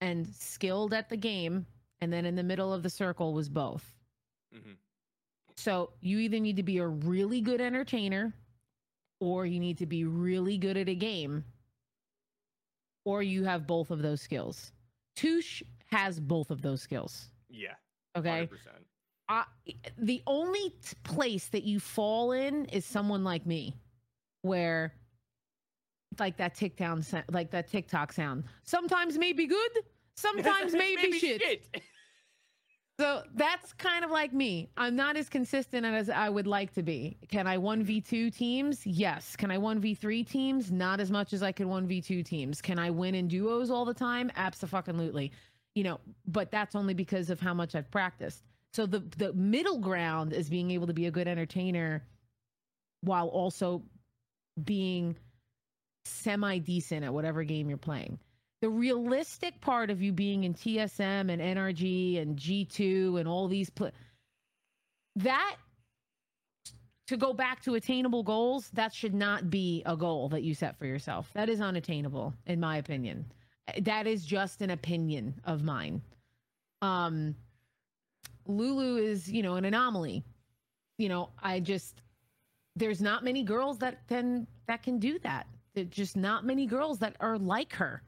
and 0.00 0.26
skilled 0.34 0.94
at 0.94 1.08
the 1.08 1.16
game 1.16 1.66
and 2.00 2.12
then 2.12 2.24
in 2.24 2.34
the 2.36 2.42
middle 2.42 2.72
of 2.72 2.82
the 2.82 2.90
circle 2.90 3.34
was 3.34 3.48
both. 3.48 3.94
Mhm. 4.54 4.76
So 5.56 5.90
you 6.00 6.18
either 6.18 6.40
need 6.40 6.56
to 6.56 6.62
be 6.62 6.78
a 6.78 6.86
really 6.86 7.40
good 7.40 7.60
entertainer 7.60 8.32
or 9.20 9.46
you 9.46 9.60
need 9.60 9.78
to 9.78 9.86
be 9.86 10.04
really 10.04 10.58
good 10.58 10.76
at 10.76 10.88
a 10.88 10.94
game 10.94 11.44
or 13.04 13.22
you 13.22 13.44
have 13.44 13.66
both 13.66 13.90
of 13.90 14.02
those 14.02 14.20
skills. 14.20 14.72
Toosh 15.16 15.62
has 15.90 16.18
both 16.18 16.50
of 16.50 16.62
those 16.62 16.82
skills. 16.82 17.28
Yeah. 17.48 17.74
Okay. 18.16 18.48
100%. 18.48 18.48
I, 19.28 19.44
the 19.96 20.22
only 20.26 20.70
t- 20.70 20.96
place 21.02 21.46
that 21.46 21.64
you 21.64 21.80
fall 21.80 22.32
in 22.32 22.66
is 22.66 22.84
someone 22.84 23.24
like 23.24 23.46
me 23.46 23.74
where 24.42 24.92
like 26.18 26.36
that 26.36 26.54
tick 26.54 26.76
down 26.76 27.02
sa- 27.02 27.22
like 27.30 27.50
that 27.50 27.68
TikTok 27.68 28.12
sound. 28.12 28.44
Sometimes 28.64 29.16
may 29.16 29.32
be 29.32 29.46
good, 29.46 29.70
sometimes 30.16 30.72
may 30.74 30.96
be 30.96 31.18
shit. 31.18 31.66
So 33.00 33.22
that's 33.34 33.72
kind 33.72 34.04
of 34.04 34.10
like 34.12 34.32
me. 34.32 34.68
I'm 34.76 34.94
not 34.94 35.16
as 35.16 35.28
consistent 35.28 35.84
as 35.84 36.08
I 36.08 36.28
would 36.28 36.46
like 36.46 36.72
to 36.74 36.82
be. 36.82 37.16
Can 37.28 37.46
I 37.46 37.56
1v2 37.56 38.36
teams? 38.36 38.86
Yes. 38.86 39.34
Can 39.34 39.50
I 39.50 39.56
1v3 39.56 40.28
teams? 40.28 40.70
Not 40.70 41.00
as 41.00 41.10
much 41.10 41.32
as 41.32 41.42
I 41.42 41.50
can 41.50 41.66
1v2 41.68 42.24
teams. 42.24 42.62
Can 42.62 42.78
I 42.78 42.90
win 42.90 43.16
in 43.16 43.26
duos 43.26 43.68
all 43.70 43.84
the 43.84 43.94
time? 43.94 44.30
Absolutely. 44.36 45.32
You 45.74 45.82
know, 45.82 46.00
but 46.28 46.52
that's 46.52 46.76
only 46.76 46.94
because 46.94 47.30
of 47.30 47.40
how 47.40 47.52
much 47.52 47.74
I've 47.74 47.90
practiced. 47.90 48.44
So 48.72 48.86
the 48.86 49.00
the 49.18 49.32
middle 49.32 49.78
ground 49.78 50.32
is 50.32 50.48
being 50.48 50.70
able 50.70 50.86
to 50.86 50.92
be 50.94 51.06
a 51.06 51.10
good 51.10 51.26
entertainer 51.26 52.04
while 53.00 53.26
also 53.28 53.82
being 54.62 55.16
semi 56.04 56.58
decent 56.58 57.04
at 57.04 57.12
whatever 57.12 57.42
game 57.42 57.68
you're 57.68 57.78
playing 57.78 58.18
the 58.64 58.70
realistic 58.70 59.60
part 59.60 59.90
of 59.90 60.00
you 60.00 60.10
being 60.10 60.44
in 60.44 60.54
TSM 60.54 61.30
and 61.30 61.42
NRG 61.42 62.18
and 62.22 62.34
G2 62.34 63.20
and 63.20 63.28
all 63.28 63.46
these 63.46 63.68
pl- 63.68 63.90
that 65.16 65.56
to 67.08 67.18
go 67.18 67.34
back 67.34 67.62
to 67.64 67.74
attainable 67.74 68.22
goals, 68.22 68.70
that 68.70 68.94
should 68.94 69.12
not 69.12 69.50
be 69.50 69.82
a 69.84 69.94
goal 69.94 70.30
that 70.30 70.44
you 70.44 70.54
set 70.54 70.78
for 70.78 70.86
yourself. 70.86 71.30
That 71.34 71.50
is 71.50 71.60
unattainable 71.60 72.32
in 72.46 72.58
my 72.58 72.78
opinion. 72.78 73.26
That 73.82 74.06
is 74.06 74.24
just 74.24 74.62
an 74.62 74.70
opinion 74.70 75.34
of 75.44 75.62
mine. 75.62 76.00
Um 76.80 77.34
Lulu 78.46 78.96
is, 78.96 79.30
you 79.30 79.42
know, 79.42 79.56
an 79.56 79.66
anomaly. 79.66 80.24
You 80.96 81.10
know, 81.10 81.28
I 81.42 81.60
just 81.60 82.00
there's 82.76 83.02
not 83.02 83.24
many 83.24 83.42
girls 83.42 83.76
that 83.80 84.08
can 84.08 84.46
that 84.68 84.82
can 84.82 84.98
do 84.98 85.18
that. 85.18 85.46
There's 85.74 85.88
just 85.88 86.16
not 86.16 86.46
many 86.46 86.64
girls 86.64 87.00
that 87.00 87.14
are 87.20 87.36
like 87.36 87.74
her 87.74 88.02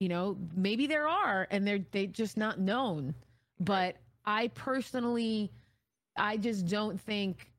you 0.00 0.08
know 0.08 0.36
maybe 0.54 0.86
there 0.86 1.08
are 1.08 1.46
and 1.50 1.66
they're 1.66 1.84
they 1.92 2.06
just 2.06 2.36
not 2.36 2.58
known. 2.58 3.14
But 3.60 3.96
i 4.28 4.48
personally 4.48 5.50
i 6.16 6.36
just 6.36 6.66
don't 6.68 7.00
think 7.00 7.50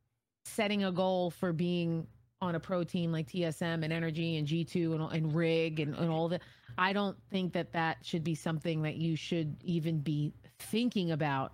setting 0.45 0.83
a 0.83 0.91
goal 0.91 1.31
for 1.31 1.51
being 1.51 2.05
on 2.41 2.55
a 2.55 2.59
pro 2.59 2.83
team 2.83 3.11
like 3.11 3.27
tsm 3.27 3.83
and 3.83 3.91
NRG 3.91 4.37
and 4.37 4.47
g2 4.47 4.93
and, 4.93 5.13
and 5.13 5.35
rig 5.35 5.79
and, 5.79 5.95
and 5.95 6.09
all 6.09 6.29
that 6.29 6.41
i 6.77 6.93
don't 6.93 7.17
think 7.31 7.51
that 7.53 7.73
that 7.73 7.97
should 8.03 8.23
be 8.23 8.35
something 8.35 8.83
that 8.83 8.95
you 8.95 9.15
should 9.17 9.57
even 9.63 9.99
be 9.99 10.31
thinking 10.59 11.11
about 11.11 11.53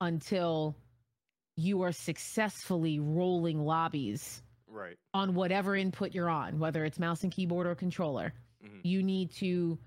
until 0.00 0.76
you 1.56 1.82
are 1.82 1.92
successfully 1.92 2.98
rolling 3.00 3.64
lobbies 3.64 4.42
right. 4.68 4.96
on 5.14 5.34
whatever 5.34 5.76
input 5.76 6.14
you're 6.14 6.28
on 6.28 6.58
whether 6.58 6.84
it's 6.84 6.98
mouse 6.98 7.22
and 7.22 7.32
keyboard 7.32 7.66
or 7.66 7.74
controller. 7.74 8.32
Mm-hmm. 8.64 8.80
you 8.82 9.04
need 9.04 9.30
to 9.34 9.78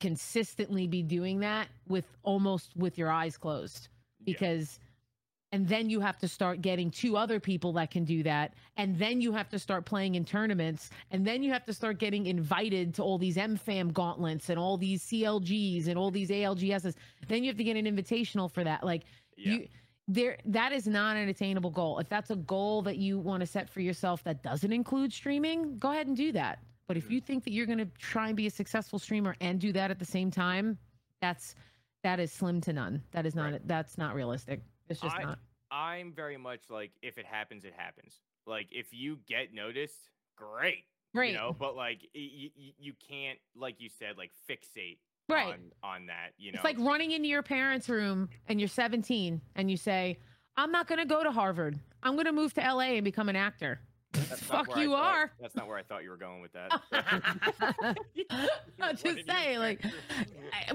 consistently 0.00 0.86
be 0.86 1.02
doing 1.02 1.40
that 1.40 1.68
with 1.88 2.04
almost 2.22 2.76
with 2.76 2.98
your 2.98 3.10
eyes 3.10 3.36
closed 3.36 3.88
because 4.24 4.78
yeah. 4.78 5.56
and 5.58 5.68
then 5.68 5.88
you 5.88 6.00
have 6.00 6.18
to 6.18 6.28
start 6.28 6.60
getting 6.60 6.90
two 6.90 7.16
other 7.16 7.40
people 7.40 7.72
that 7.72 7.90
can 7.90 8.04
do 8.04 8.22
that 8.22 8.52
and 8.76 8.98
then 8.98 9.22
you 9.22 9.32
have 9.32 9.48
to 9.48 9.58
start 9.58 9.86
playing 9.86 10.14
in 10.14 10.24
tournaments 10.24 10.90
and 11.10 11.26
then 11.26 11.42
you 11.42 11.50
have 11.50 11.64
to 11.64 11.72
start 11.72 11.98
getting 11.98 12.26
invited 12.26 12.94
to 12.94 13.02
all 13.02 13.16
these 13.16 13.36
mfam 13.36 13.90
gauntlets 13.92 14.50
and 14.50 14.58
all 14.58 14.76
these 14.76 15.02
clgs 15.04 15.88
and 15.88 15.96
all 15.96 16.10
these 16.10 16.30
algs's 16.30 16.94
then 17.28 17.42
you 17.42 17.48
have 17.48 17.56
to 17.56 17.64
get 17.64 17.76
an 17.76 17.86
invitational 17.86 18.50
for 18.50 18.64
that 18.64 18.84
like 18.84 19.04
yeah. 19.38 19.52
you 19.52 19.68
there 20.08 20.36
that 20.44 20.72
is 20.72 20.86
not 20.86 21.16
an 21.16 21.28
attainable 21.28 21.70
goal 21.70 21.98
if 21.98 22.08
that's 22.10 22.30
a 22.30 22.36
goal 22.36 22.82
that 22.82 22.98
you 22.98 23.18
want 23.18 23.40
to 23.40 23.46
set 23.46 23.70
for 23.70 23.80
yourself 23.80 24.22
that 24.24 24.42
doesn't 24.42 24.72
include 24.72 25.10
streaming 25.10 25.78
go 25.78 25.90
ahead 25.90 26.06
and 26.06 26.16
do 26.16 26.32
that 26.32 26.58
but 26.86 26.96
if 26.96 27.10
you 27.10 27.20
think 27.20 27.44
that 27.44 27.52
you're 27.52 27.66
going 27.66 27.78
to 27.78 27.88
try 27.98 28.28
and 28.28 28.36
be 28.36 28.46
a 28.46 28.50
successful 28.50 28.98
streamer 28.98 29.34
and 29.40 29.60
do 29.60 29.72
that 29.72 29.90
at 29.90 29.98
the 29.98 30.04
same 30.04 30.30
time, 30.30 30.78
that's 31.20 31.54
that 32.02 32.20
is 32.20 32.32
slim 32.32 32.60
to 32.62 32.72
none. 32.72 33.02
That 33.12 33.26
is 33.26 33.34
not 33.34 33.52
right. 33.52 33.68
that's 33.68 33.98
not 33.98 34.14
realistic. 34.14 34.60
It's 34.88 35.00
just 35.00 35.16
I, 35.16 35.22
not. 35.22 35.38
I'm 35.70 36.12
very 36.12 36.36
much 36.36 36.70
like 36.70 36.92
if 37.02 37.18
it 37.18 37.26
happens, 37.26 37.64
it 37.64 37.74
happens. 37.76 38.20
Like 38.46 38.68
if 38.70 38.86
you 38.92 39.18
get 39.26 39.52
noticed, 39.52 40.10
great. 40.36 40.84
Great. 41.14 41.32
You 41.32 41.38
know, 41.38 41.56
but 41.58 41.74
like 41.74 42.06
you, 42.12 42.50
you 42.54 42.92
can't, 43.08 43.38
like 43.56 43.76
you 43.78 43.88
said, 43.88 44.16
like 44.18 44.30
fixate 44.48 44.98
right 45.28 45.54
on, 45.54 45.72
on 45.82 46.06
that. 46.06 46.32
You 46.38 46.52
know, 46.52 46.56
it's 46.56 46.64
like 46.64 46.78
running 46.78 47.12
into 47.12 47.28
your 47.28 47.42
parents' 47.42 47.88
room 47.88 48.28
and 48.48 48.60
you're 48.60 48.68
17 48.68 49.40
and 49.56 49.70
you 49.70 49.76
say, 49.76 50.18
"I'm 50.56 50.70
not 50.70 50.86
going 50.86 50.98
to 50.98 51.06
go 51.06 51.24
to 51.24 51.32
Harvard. 51.32 51.78
I'm 52.02 52.14
going 52.14 52.26
to 52.26 52.32
move 52.32 52.54
to 52.54 52.60
LA 52.60 52.94
and 52.96 53.04
become 53.04 53.28
an 53.28 53.36
actor." 53.36 53.80
Fuck 54.14 54.76
you 54.76 54.90
thought, 54.90 55.14
are. 55.14 55.32
That's 55.40 55.54
not 55.54 55.68
where 55.68 55.76
I 55.76 55.82
thought 55.82 56.02
you 56.02 56.10
were 56.10 56.16
going 56.16 56.40
with 56.40 56.52
that. 56.52 57.96
I'm 58.80 58.96
just 58.96 59.26
saying, 59.26 59.58
like, 59.58 59.82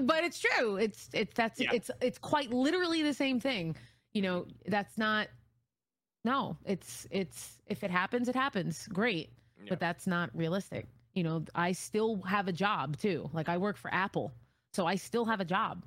but 0.02 0.24
it's 0.24 0.38
true. 0.38 0.76
It's 0.76 1.08
it's 1.12 1.34
that's 1.34 1.60
yeah. 1.60 1.70
it's 1.72 1.90
it's 2.00 2.18
quite 2.18 2.52
literally 2.52 3.02
the 3.02 3.14
same 3.14 3.40
thing. 3.40 3.76
You 4.12 4.22
know, 4.22 4.46
that's 4.66 4.98
not. 4.98 5.28
No, 6.24 6.56
it's 6.64 7.06
it's 7.10 7.58
if 7.66 7.82
it 7.82 7.90
happens, 7.90 8.28
it 8.28 8.36
happens. 8.36 8.86
Great, 8.92 9.30
yeah. 9.58 9.66
but 9.70 9.80
that's 9.80 10.06
not 10.06 10.30
realistic. 10.34 10.86
You 11.14 11.24
know, 11.24 11.44
I 11.54 11.72
still 11.72 12.22
have 12.22 12.48
a 12.48 12.52
job 12.52 12.96
too. 12.96 13.28
Like 13.32 13.48
I 13.48 13.56
work 13.56 13.76
for 13.76 13.92
Apple, 13.92 14.32
so 14.72 14.86
I 14.86 14.94
still 14.94 15.24
have 15.24 15.40
a 15.40 15.44
job. 15.44 15.84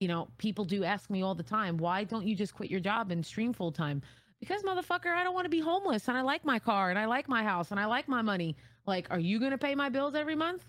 You 0.00 0.08
know, 0.08 0.28
people 0.38 0.64
do 0.64 0.84
ask 0.84 1.10
me 1.10 1.22
all 1.22 1.34
the 1.34 1.42
time, 1.42 1.76
why 1.76 2.04
don't 2.04 2.26
you 2.26 2.34
just 2.34 2.54
quit 2.54 2.70
your 2.70 2.80
job 2.80 3.10
and 3.10 3.24
stream 3.24 3.52
full 3.52 3.72
time? 3.72 4.02
Because 4.44 4.62
motherfucker, 4.62 5.14
I 5.14 5.24
don't 5.24 5.34
want 5.34 5.46
to 5.46 5.50
be 5.50 5.60
homeless 5.60 6.08
and 6.08 6.16
I 6.16 6.20
like 6.20 6.44
my 6.44 6.58
car 6.58 6.90
and 6.90 6.98
I 6.98 7.06
like 7.06 7.28
my 7.28 7.42
house 7.42 7.70
and 7.70 7.80
I 7.80 7.86
like 7.86 8.08
my 8.08 8.20
money. 8.20 8.56
Like, 8.86 9.06
are 9.10 9.18
you 9.18 9.38
going 9.38 9.52
to 9.52 9.58
pay 9.58 9.74
my 9.74 9.88
bills 9.88 10.14
every 10.14 10.34
month? 10.34 10.64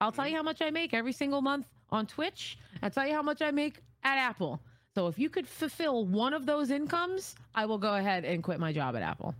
I'll 0.00 0.12
tell 0.12 0.28
you 0.28 0.36
how 0.36 0.42
much 0.42 0.62
I 0.62 0.70
make 0.70 0.94
every 0.94 1.12
single 1.12 1.42
month 1.42 1.66
on 1.90 2.06
Twitch. 2.06 2.56
I'll 2.82 2.90
tell 2.90 3.06
you 3.06 3.14
how 3.14 3.22
much 3.22 3.42
I 3.42 3.50
make 3.50 3.82
at 4.04 4.18
Apple. 4.18 4.60
So 4.94 5.08
if 5.08 5.18
you 5.18 5.28
could 5.28 5.48
fulfill 5.48 6.06
one 6.06 6.34
of 6.34 6.46
those 6.46 6.70
incomes, 6.70 7.34
I 7.54 7.66
will 7.66 7.78
go 7.78 7.96
ahead 7.96 8.24
and 8.24 8.42
quit 8.44 8.60
my 8.60 8.72
job 8.72 8.94
at 8.94 9.02
Apple. 9.02 9.34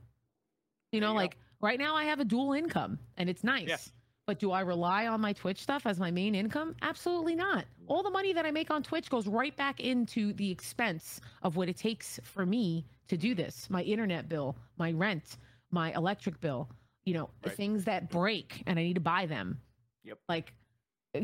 You 0.91 1.01
know, 1.01 1.13
you 1.13 1.19
like 1.19 1.35
go. 1.35 1.39
right 1.61 1.79
now 1.79 1.95
I 1.95 2.05
have 2.05 2.19
a 2.19 2.25
dual 2.25 2.55
income 2.55 2.99
and 3.17 3.31
it's 3.31 3.45
nice. 3.45 3.69
Yeah. 3.69 3.77
But 4.27 4.41
do 4.41 4.51
I 4.51 4.63
rely 4.63 5.07
on 5.07 5.21
my 5.21 5.33
Twitch 5.33 5.63
stuff 5.63 5.87
as 5.87 6.01
my 6.01 6.11
main 6.11 6.35
income? 6.35 6.75
Absolutely 6.83 7.37
not. 7.37 7.65
All 7.87 8.03
the 8.03 8.11
money 8.11 8.33
that 8.33 8.45
I 8.45 8.51
make 8.51 8.73
on 8.73 8.83
Twitch 8.83 9.09
goes 9.09 9.29
right 9.29 9.57
back 9.57 9.79
into 9.79 10.33
the 10.33 10.51
expense 10.51 11.21
of 11.43 11.55
what 11.55 11.69
it 11.69 11.77
takes 11.77 12.19
for 12.25 12.45
me 12.45 12.85
to 13.09 13.17
do 13.17 13.35
this 13.35 13.69
my 13.71 13.83
internet 13.83 14.29
bill, 14.29 14.57
my 14.79 14.93
rent, 14.93 15.39
my 15.71 15.93
electric 15.95 16.41
bill, 16.41 16.69
you 17.05 17.15
know, 17.15 17.31
right. 17.45 17.57
things 17.57 17.85
that 17.85 18.11
break 18.11 18.63
and 18.67 18.79
I 18.79 18.83
need 18.83 18.95
to 18.95 19.01
buy 19.01 19.27
them. 19.27 19.61
Yep. 20.05 20.19
Like, 20.29 20.53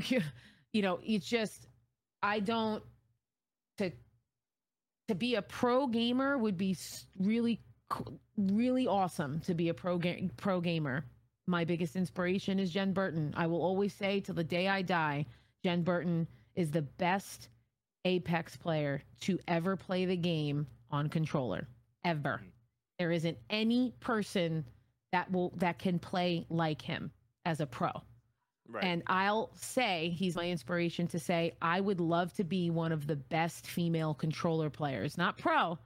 you 0.73 0.83
know, 0.83 1.01
it's 1.05 1.27
just, 1.27 1.67
I 2.23 2.41
don't, 2.41 2.83
to, 3.79 3.91
to 5.09 5.15
be 5.15 5.35
a 5.35 5.43
pro 5.43 5.87
gamer 5.87 6.39
would 6.39 6.57
be 6.57 6.77
really, 7.19 7.61
really 8.37 8.87
awesome 8.87 9.41
to 9.41 9.55
be 9.55 9.69
a 9.69 9.75
pro, 9.75 9.99
ga- 9.99 10.31
pro 10.37 10.61
gamer. 10.61 11.05
My 11.47 11.65
biggest 11.65 11.97
inspiration 11.97 12.59
is 12.59 12.73
Genburten. 12.73 13.33
I 13.37 13.47
will 13.47 13.63
always 13.63 13.93
say 13.93 14.21
till 14.21 14.37
the 14.37 14.45
day 14.45 14.69
I 14.69 14.83
die, 14.83 15.27
Genburten 15.65 16.27
is 16.55 16.71
the 16.71 16.83
best 16.83 17.49
Apex 18.05 18.57
player 18.57 19.03
to 19.21 19.39
ever 19.47 19.77
play 19.77 20.05
the 20.05 20.17
game 20.17 20.67
on 20.93 21.09
controller 21.09 21.67
ever. 22.05 22.41
Mm-hmm. 22.41 22.49
There 22.99 23.11
isn't 23.11 23.39
any 23.51 23.95
person 24.01 24.65
that 25.11 25.31
will 25.33 25.53
that 25.57 25.79
can 25.79 25.99
play 25.99 26.47
like 26.49 26.83
him 26.83 27.11
as 27.45 27.61
a 27.61 27.67
pro. 27.67 27.91
Right. 28.69 28.85
And 28.85 29.03
I'll 29.07 29.51
say 29.55 30.15
he's 30.17 30.37
my 30.37 30.49
inspiration 30.49 31.07
to 31.09 31.19
say 31.19 31.53
I 31.61 31.81
would 31.81 32.01
love 32.01 32.33
to 32.35 32.45
be 32.45 32.71
one 32.71 32.93
of 32.93 33.07
the 33.07 33.17
best 33.17 33.67
female 33.67 34.15
controller 34.15 34.71
players, 34.71 35.19
not 35.19 35.37
pro, 35.37 35.79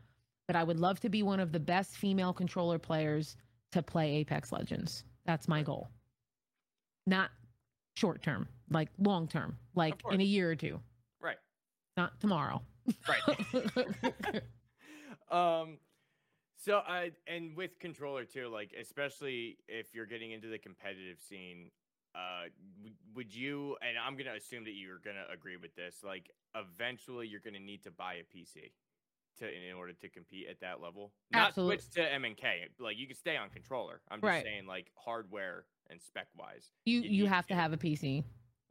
but 0.47 0.57
I 0.57 0.63
would 0.63 0.79
love 0.79 1.01
to 1.01 1.09
be 1.09 1.23
one 1.23 1.41
of 1.41 1.53
the 1.53 1.59
best 1.59 1.97
female 1.97 2.33
controller 2.33 2.79
players 2.79 3.37
to 3.73 3.83
play 3.83 4.17
Apex 4.17 4.53
Legends. 4.53 5.05
That's 5.25 5.49
my 5.49 5.63
goal. 5.63 5.89
Not 7.07 7.31
short 7.97 8.23
term, 8.23 8.47
like 8.71 8.89
long 8.99 9.27
term, 9.27 9.57
like 9.75 10.01
in 10.11 10.21
a 10.21 10.25
year 10.25 10.51
or 10.51 10.57
two. 10.57 10.79
Right. 11.21 11.39
Not 11.97 12.21
tomorrow. 12.21 12.63
Right. 13.09 14.43
um 15.31 15.79
so 16.57 16.79
I 16.87 17.12
and 17.27 17.57
with 17.57 17.79
controller 17.79 18.24
too, 18.24 18.49
like 18.49 18.74
especially 18.79 19.59
if 19.68 19.95
you're 19.95 20.07
getting 20.07 20.33
into 20.33 20.49
the 20.49 20.59
competitive 20.59 21.18
scene, 21.20 21.70
uh 22.14 22.49
would 23.14 23.35
you 23.35 23.77
and 23.83 23.99
I'm 23.99 24.16
to 24.27 24.35
assume 24.35 24.64
that 24.64 24.72
you're 24.72 24.99
to 25.16 25.33
agree 25.33 25.57
with 25.57 25.74
this, 25.77 26.03
like 26.05 26.31
eventually 26.55 27.27
you're 27.27 27.41
to 27.55 27.61
need 27.61 27.83
to 27.85 27.91
buy 27.91 28.14
a 28.14 28.37
PC 28.37 28.72
to 29.39 29.47
in 29.47 29.77
order 29.77 29.93
to 29.93 30.09
compete 30.09 30.47
at 30.51 30.61
that 30.61 30.81
level. 30.81 31.12
Not 31.31 31.49
Absolutely. 31.49 31.79
switch 31.79 31.91
to 31.95 32.01
MNK. 32.01 32.45
Like 32.81 32.99
you 32.99 33.07
can 33.07 33.16
stay 33.16 33.37
on 33.37 33.51
controller. 33.51 34.01
I'm 34.11 34.18
just 34.18 34.24
right. 34.24 34.43
saying 34.43 34.66
like 34.66 34.87
hardware 34.97 35.64
and 35.91 36.01
spec 36.01 36.29
wise. 36.37 36.70
You 36.85 37.01
you, 37.01 37.11
you 37.11 37.27
have 37.27 37.47
to 37.49 37.55
have 37.55 37.72
a 37.72 37.77
PC. 37.77 38.24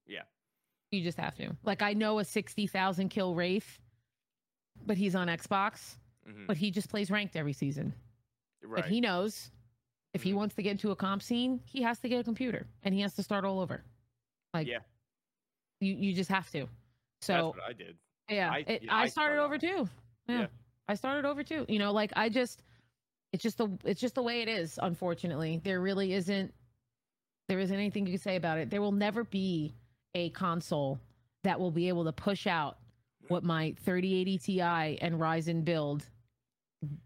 Yeah. 0.07 0.21
You 0.91 1.01
just 1.01 1.19
have 1.19 1.35
to. 1.35 1.55
Like 1.63 1.81
I 1.81 1.93
know 1.93 2.19
a 2.19 2.25
60,000 2.25 3.09
kill 3.09 3.35
Wraith, 3.35 3.79
but 4.85 4.97
he's 4.97 5.15
on 5.15 5.27
Xbox 5.27 5.97
mm-hmm. 6.27 6.45
but 6.47 6.57
he 6.57 6.71
just 6.71 6.89
plays 6.89 7.09
ranked 7.11 7.35
every 7.35 7.53
season. 7.53 7.93
Right. 8.63 8.83
But 8.83 8.89
he 8.89 9.01
knows 9.01 9.51
if 10.13 10.23
he 10.23 10.29
mm-hmm. 10.29 10.39
wants 10.39 10.55
to 10.55 10.63
get 10.63 10.71
into 10.71 10.91
a 10.91 10.95
comp 10.95 11.21
scene, 11.21 11.61
he 11.65 11.83
has 11.83 11.99
to 11.99 12.09
get 12.09 12.19
a 12.19 12.23
computer 12.23 12.65
and 12.83 12.93
he 12.93 13.01
has 13.01 13.13
to 13.15 13.23
start 13.23 13.45
all 13.45 13.59
over. 13.59 13.83
Like, 14.53 14.67
yeah, 14.67 14.79
you 15.79 15.93
you 15.93 16.13
just 16.13 16.29
have 16.29 16.49
to. 16.51 16.67
So 17.21 17.55
I 17.67 17.73
did. 17.73 17.97
Yeah, 18.29 18.51
I, 18.51 18.57
it, 18.59 18.83
I, 18.89 19.03
I 19.03 19.07
started, 19.07 19.11
started 19.11 19.39
over 19.43 19.57
too. 19.57 19.89
Yeah. 20.27 20.39
yeah. 20.39 20.47
I 20.87 20.95
started 20.95 21.25
over 21.25 21.43
too. 21.43 21.65
You 21.67 21.79
know, 21.79 21.91
like 21.91 22.11
I 22.15 22.29
just 22.29 22.63
it's 23.33 23.43
just 23.43 23.57
the 23.57 23.69
it's 23.83 24.01
just 24.01 24.15
the 24.15 24.23
way 24.23 24.41
it 24.41 24.47
is, 24.47 24.79
unfortunately. 24.81 25.61
There 25.63 25.81
really 25.81 26.13
isn't 26.13 26.53
there 27.47 27.59
isn't 27.59 27.75
anything 27.75 28.05
you 28.05 28.13
can 28.13 28.21
say 28.21 28.35
about 28.35 28.57
it. 28.57 28.69
There 28.69 28.81
will 28.81 28.91
never 28.91 29.23
be 29.23 29.75
a 30.15 30.29
console 30.31 30.99
that 31.43 31.59
will 31.59 31.71
be 31.71 31.89
able 31.89 32.05
to 32.05 32.11
push 32.11 32.47
out 32.47 32.77
what 33.27 33.43
my 33.43 33.75
3080 33.83 34.37
Ti 34.37 34.61
and 34.61 35.19
Ryzen 35.19 35.63
build 35.65 36.05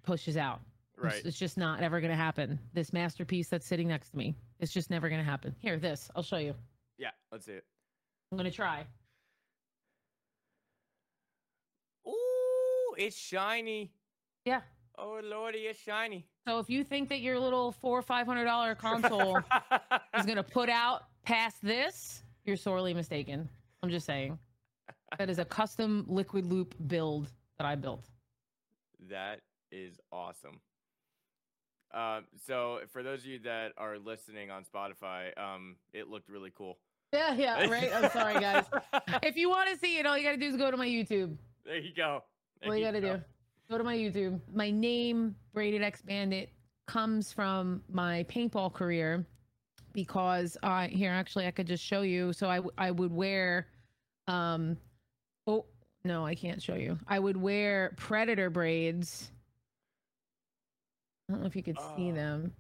pushes 0.04 0.38
out. 0.38 0.62
Right. 0.98 1.16
It's, 1.16 1.26
it's 1.28 1.40
just 1.40 1.58
not 1.58 1.82
ever 1.82 2.02
going 2.02 2.12
to 2.12 2.18
happen. 2.18 2.60
This 2.74 2.92
masterpiece 2.92 3.48
that's 3.48 3.66
sitting 3.66 3.88
next 3.88 4.10
to 4.12 4.18
me, 4.18 4.36
it's 4.60 4.74
just 4.74 4.90
never 4.90 5.08
going 5.10 5.22
to 5.22 5.30
happen. 5.30 5.56
Here, 5.60 5.78
this, 5.78 6.10
I'll 6.16 6.24
show 6.24 6.38
you. 6.38 6.54
Yeah, 6.98 7.12
let's 7.32 7.46
see 7.46 7.54
it. 7.54 7.64
I'm 8.32 8.38
going 8.38 8.50
to 8.50 8.56
try. 8.56 8.86
Ooh, 12.08 12.96
it's 12.98 13.18
shiny. 13.18 13.92
Yeah. 14.46 14.62
Oh 14.98 15.22
lordy, 15.24 15.60
it's 15.60 15.80
shiny. 15.80 16.26
So 16.46 16.60
if 16.60 16.70
you 16.70 16.84
think 16.84 17.08
that 17.10 17.22
your 17.22 17.40
little 17.40 17.72
four 17.72 17.98
or 17.98 18.02
five 18.02 18.28
hundred 18.28 18.46
dollar 18.46 18.76
console 18.76 19.38
is 20.18 20.26
going 20.26 20.36
to 20.36 20.44
put 20.44 20.68
out 20.68 21.04
past 21.24 21.56
this, 21.62 22.24
you're 22.44 22.58
sorely 22.58 22.94
mistaken. 22.94 23.48
I'm 23.82 23.90
just 23.90 24.06
saying. 24.06 24.38
That 25.18 25.30
is 25.30 25.40
a 25.40 25.46
custom 25.46 26.06
liquid 26.08 26.46
loop 26.46 26.76
build 26.88 27.30
that 27.58 27.66
I 27.66 27.76
built. 27.76 28.06
That 29.10 29.40
is 29.72 30.00
awesome. 30.12 30.60
Um, 31.94 32.26
so 32.46 32.80
for 32.92 33.02
those 33.02 33.22
of 33.22 33.26
you 33.26 33.40
that 33.40 33.72
are 33.78 33.98
listening 33.98 34.52
on 34.52 34.64
Spotify, 34.64 35.38
um, 35.40 35.76
it 35.94 36.08
looked 36.08 36.30
really 36.30 36.52
cool. 36.56 36.78
Yeah, 37.12 37.34
yeah, 37.34 37.66
right. 37.70 37.92
I'm 37.94 38.10
sorry, 38.12 38.40
guys. 38.40 38.66
if 39.24 39.36
you 39.36 39.50
want 39.50 39.70
to 39.72 39.78
see 39.78 39.98
it, 39.98 40.06
all 40.06 40.18
you 40.18 40.24
got 40.24 40.32
to 40.32 40.38
do 40.38 40.48
is 40.48 40.56
go 40.56 40.70
to 40.70 40.78
my 40.78 40.88
YouTube. 40.88 41.36
there 41.66 41.78
you 41.78 41.94
go. 41.96 42.24
There 42.62 42.70
all 42.70 42.78
you 42.78 42.86
got 42.86 42.92
to 42.92 43.02
go. 43.02 43.18
do, 43.18 43.24
go 43.72 43.78
to 43.78 43.84
my 43.84 43.98
YouTube. 43.98 44.40
My 44.54 44.70
name, 44.70 45.36
Braided 45.54 45.82
X 45.82 46.02
Bandit, 46.02 46.52
comes 46.88 47.34
from 47.34 47.82
my 47.92 48.26
paintball 48.30 48.74
career 48.74 49.26
because 49.94 50.58
I 50.62 50.88
here 50.88 51.12
actually 51.12 51.48
I 51.48 51.52
could 51.52 51.68
just 51.68 51.84
show 51.84 52.02
you. 52.02 52.34
So 52.34 52.50
I 52.50 52.62
I 52.78 52.92
would 52.92 53.12
wear, 53.12 53.68
um, 54.28 54.78
oh 55.48 55.66
no, 56.04 56.26
I 56.26 56.36
can't 56.36 56.62
show 56.62 56.76
you. 56.76 56.98
I 57.08 57.20
would 57.20 57.38
wear 57.38 57.94
predator 57.98 58.50
braids. 58.50 59.32
I 61.30 61.32
don't 61.34 61.42
know 61.42 61.48
if 61.48 61.56
you 61.56 61.64
could 61.64 61.78
see 61.96 62.12
Oh. 62.12 62.16
them. 62.16 62.54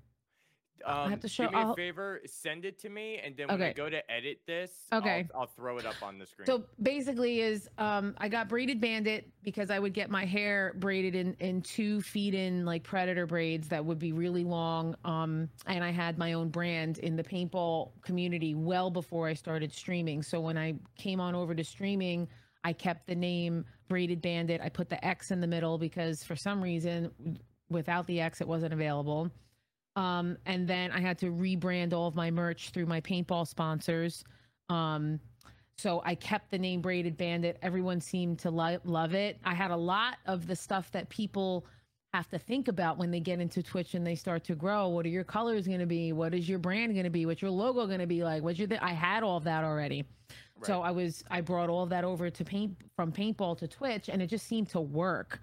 Um, 0.85 1.09
have 1.09 1.19
to 1.19 1.27
show- 1.27 1.47
Do 1.47 1.55
me 1.55 1.61
a 1.61 1.65
I'll- 1.65 1.75
favor. 1.75 2.21
Send 2.25 2.63
it 2.63 2.79
to 2.79 2.89
me, 2.89 3.17
and 3.17 3.35
then 3.35 3.49
when 3.49 3.61
I 3.61 3.73
go 3.73 3.89
to 3.89 4.09
edit 4.09 4.39
this, 4.45 4.87
I'll- 4.93 4.99
Okay. 5.01 5.27
I'll, 5.35 5.47
throw 5.47 5.77
it 5.77 5.85
up 5.85 6.01
on 6.01 6.17
the 6.17 6.25
screen. 6.25 6.45
So 6.45 6.63
basically, 6.81 7.41
is 7.41 7.67
um, 7.77 8.15
I 8.17 8.29
got 8.29 8.47
braided 8.47 8.79
bandit 8.79 9.29
because 9.43 9.71
I 9.71 9.79
would 9.79 9.93
get 9.93 10.09
my 10.09 10.23
hair 10.23 10.73
braided 10.77 11.15
in 11.15 11.33
in 11.41 11.61
two 11.63 11.99
feet 12.01 12.33
in 12.33 12.63
like 12.63 12.83
predator 12.83 13.25
braids 13.25 13.67
that 13.69 13.83
would 13.83 13.99
be 13.99 14.13
really 14.13 14.45
long. 14.45 14.95
Um, 15.03 15.49
and 15.65 15.83
I 15.83 15.89
had 15.91 16.17
my 16.17 16.31
own 16.31 16.47
brand 16.49 16.99
in 16.99 17.17
the 17.17 17.23
paintball 17.25 18.01
community 18.01 18.55
well 18.55 18.89
before 18.89 19.27
I 19.27 19.33
started 19.33 19.73
streaming. 19.73 20.23
So 20.23 20.39
when 20.39 20.57
I 20.57 20.75
came 20.95 21.19
on 21.19 21.35
over 21.35 21.53
to 21.53 21.63
streaming, 21.63 22.29
I 22.63 22.71
kept 22.71 23.05
the 23.05 23.15
name 23.15 23.65
braided 23.89 24.21
bandit. 24.21 24.61
I 24.61 24.69
put 24.69 24.87
the 24.89 25.03
X 25.05 25.31
in 25.31 25.41
the 25.41 25.47
middle 25.47 25.77
because 25.77 26.23
for 26.23 26.37
some 26.37 26.61
reason, 26.63 27.11
without 27.69 28.07
the 28.07 28.21
X, 28.21 28.41
it 28.41 28.47
wasn't 28.47 28.73
available. 28.73 29.31
Um, 29.95 30.37
and 30.45 30.67
then 30.67 30.91
I 30.91 30.99
had 30.99 31.17
to 31.19 31.27
rebrand 31.27 31.93
all 31.93 32.07
of 32.07 32.15
my 32.15 32.31
merch 32.31 32.69
through 32.69 32.85
my 32.85 33.01
paintball 33.01 33.47
sponsors. 33.47 34.23
Um, 34.69 35.19
so 35.77 36.01
I 36.05 36.15
kept 36.15 36.51
the 36.51 36.57
name 36.57 36.81
Braided 36.81 37.17
Bandit. 37.17 37.57
Everyone 37.61 38.01
seemed 38.01 38.39
to 38.39 38.51
lo- 38.51 38.79
love 38.83 39.13
it. 39.13 39.39
I 39.43 39.53
had 39.53 39.71
a 39.71 39.77
lot 39.77 40.17
of 40.25 40.47
the 40.47 40.55
stuff 40.55 40.91
that 40.91 41.09
people 41.09 41.65
have 42.13 42.27
to 42.29 42.39
think 42.39 42.67
about 42.67 42.97
when 42.97 43.11
they 43.11 43.19
get 43.19 43.39
into 43.39 43.61
Twitch 43.61 43.93
and 43.93 44.05
they 44.05 44.15
start 44.15 44.43
to 44.45 44.55
grow. 44.55 44.87
What 44.87 45.05
are 45.05 45.09
your 45.09 45.23
colors 45.23 45.67
going 45.67 45.79
to 45.79 45.85
be? 45.85 46.11
What 46.11 46.33
is 46.33 46.49
your 46.49 46.59
brand 46.59 46.93
going 46.93 47.03
to 47.03 47.09
be? 47.09 47.25
What's 47.25 47.41
your 47.41 47.51
logo 47.51 47.85
going 47.85 47.99
to 47.99 48.07
be 48.07 48.23
like? 48.23 48.41
What's 48.43 48.57
your 48.57 48.67
th- 48.67 48.81
I 48.81 48.93
had 48.93 49.23
all 49.23 49.37
of 49.37 49.43
that 49.45 49.63
already. 49.63 50.05
So 50.63 50.81
I 50.81 50.91
was 50.91 51.23
I 51.31 51.41
brought 51.41 51.69
all 51.69 51.83
of 51.83 51.89
that 51.89 52.03
over 52.03 52.29
to 52.29 52.43
paint 52.43 52.75
from 52.95 53.11
paintball 53.11 53.57
to 53.59 53.67
Twitch 53.67 54.09
and 54.09 54.21
it 54.21 54.27
just 54.27 54.47
seemed 54.47 54.69
to 54.69 54.81
work. 54.81 55.39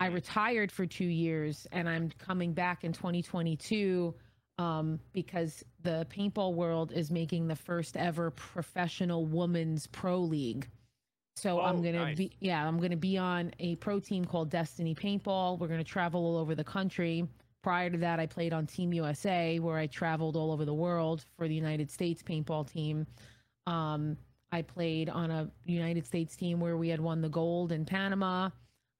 I 0.00 0.08
Mhm. 0.08 0.14
retired 0.14 0.72
for 0.72 0.86
two 0.86 1.04
years 1.06 1.66
and 1.72 1.88
I'm 1.88 2.10
coming 2.18 2.52
back 2.52 2.84
in 2.84 2.92
2022 2.92 4.14
um, 4.58 5.00
because 5.12 5.64
the 5.82 6.06
paintball 6.10 6.54
world 6.54 6.92
is 6.92 7.10
making 7.10 7.48
the 7.48 7.56
first 7.56 7.96
ever 7.96 8.30
professional 8.30 9.26
women's 9.26 9.86
pro 9.88 10.20
league. 10.20 10.68
So 11.36 11.58
Oh, 11.60 11.64
I'm 11.64 11.76
gonna 11.82 11.92
nice. 12.04 12.16
be 12.16 12.30
yeah 12.40 12.66
I'm 12.66 12.78
gonna 12.78 12.96
be 12.96 13.18
on 13.18 13.50
a 13.58 13.74
pro 13.76 13.98
team 13.98 14.24
called 14.24 14.50
Destiny 14.50 14.94
Paintball. 14.94 15.58
We're 15.58 15.66
gonna 15.68 15.82
travel 15.82 16.24
all 16.24 16.36
over 16.36 16.54
the 16.54 16.62
country. 16.64 17.28
Prior 17.62 17.90
to 17.90 17.98
that, 17.98 18.20
I 18.20 18.26
played 18.26 18.52
on 18.52 18.66
Team 18.66 18.92
USA, 18.92 19.58
where 19.58 19.78
I 19.78 19.86
traveled 19.88 20.36
all 20.36 20.52
over 20.52 20.64
the 20.64 20.74
world 20.74 21.24
for 21.36 21.48
the 21.48 21.54
United 21.54 21.90
States 21.90 22.22
paintball 22.22 22.70
team. 22.70 23.06
Um, 23.66 24.16
I 24.52 24.62
played 24.62 25.08
on 25.08 25.30
a 25.32 25.50
United 25.64 26.06
States 26.06 26.36
team 26.36 26.60
where 26.60 26.76
we 26.76 26.88
had 26.90 27.00
won 27.00 27.22
the 27.22 27.28
gold 27.28 27.72
in 27.72 27.84
Panama. 27.84 28.50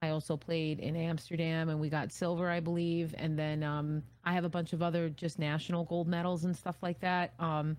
I 0.01 0.09
also 0.09 0.37
played 0.37 0.79
in 0.79 0.95
Amsterdam 0.95 1.69
and 1.69 1.79
we 1.79 1.89
got 1.89 2.11
silver, 2.11 2.49
I 2.49 2.59
believe. 2.59 3.15
And 3.17 3.37
then 3.37 3.63
um, 3.63 4.03
I 4.23 4.33
have 4.33 4.43
a 4.43 4.49
bunch 4.49 4.73
of 4.73 4.81
other 4.81 5.09
just 5.09 5.39
national 5.39 5.85
gold 5.85 6.07
medals 6.07 6.45
and 6.45 6.55
stuff 6.55 6.77
like 6.81 6.99
that. 6.99 7.33
Um, 7.39 7.77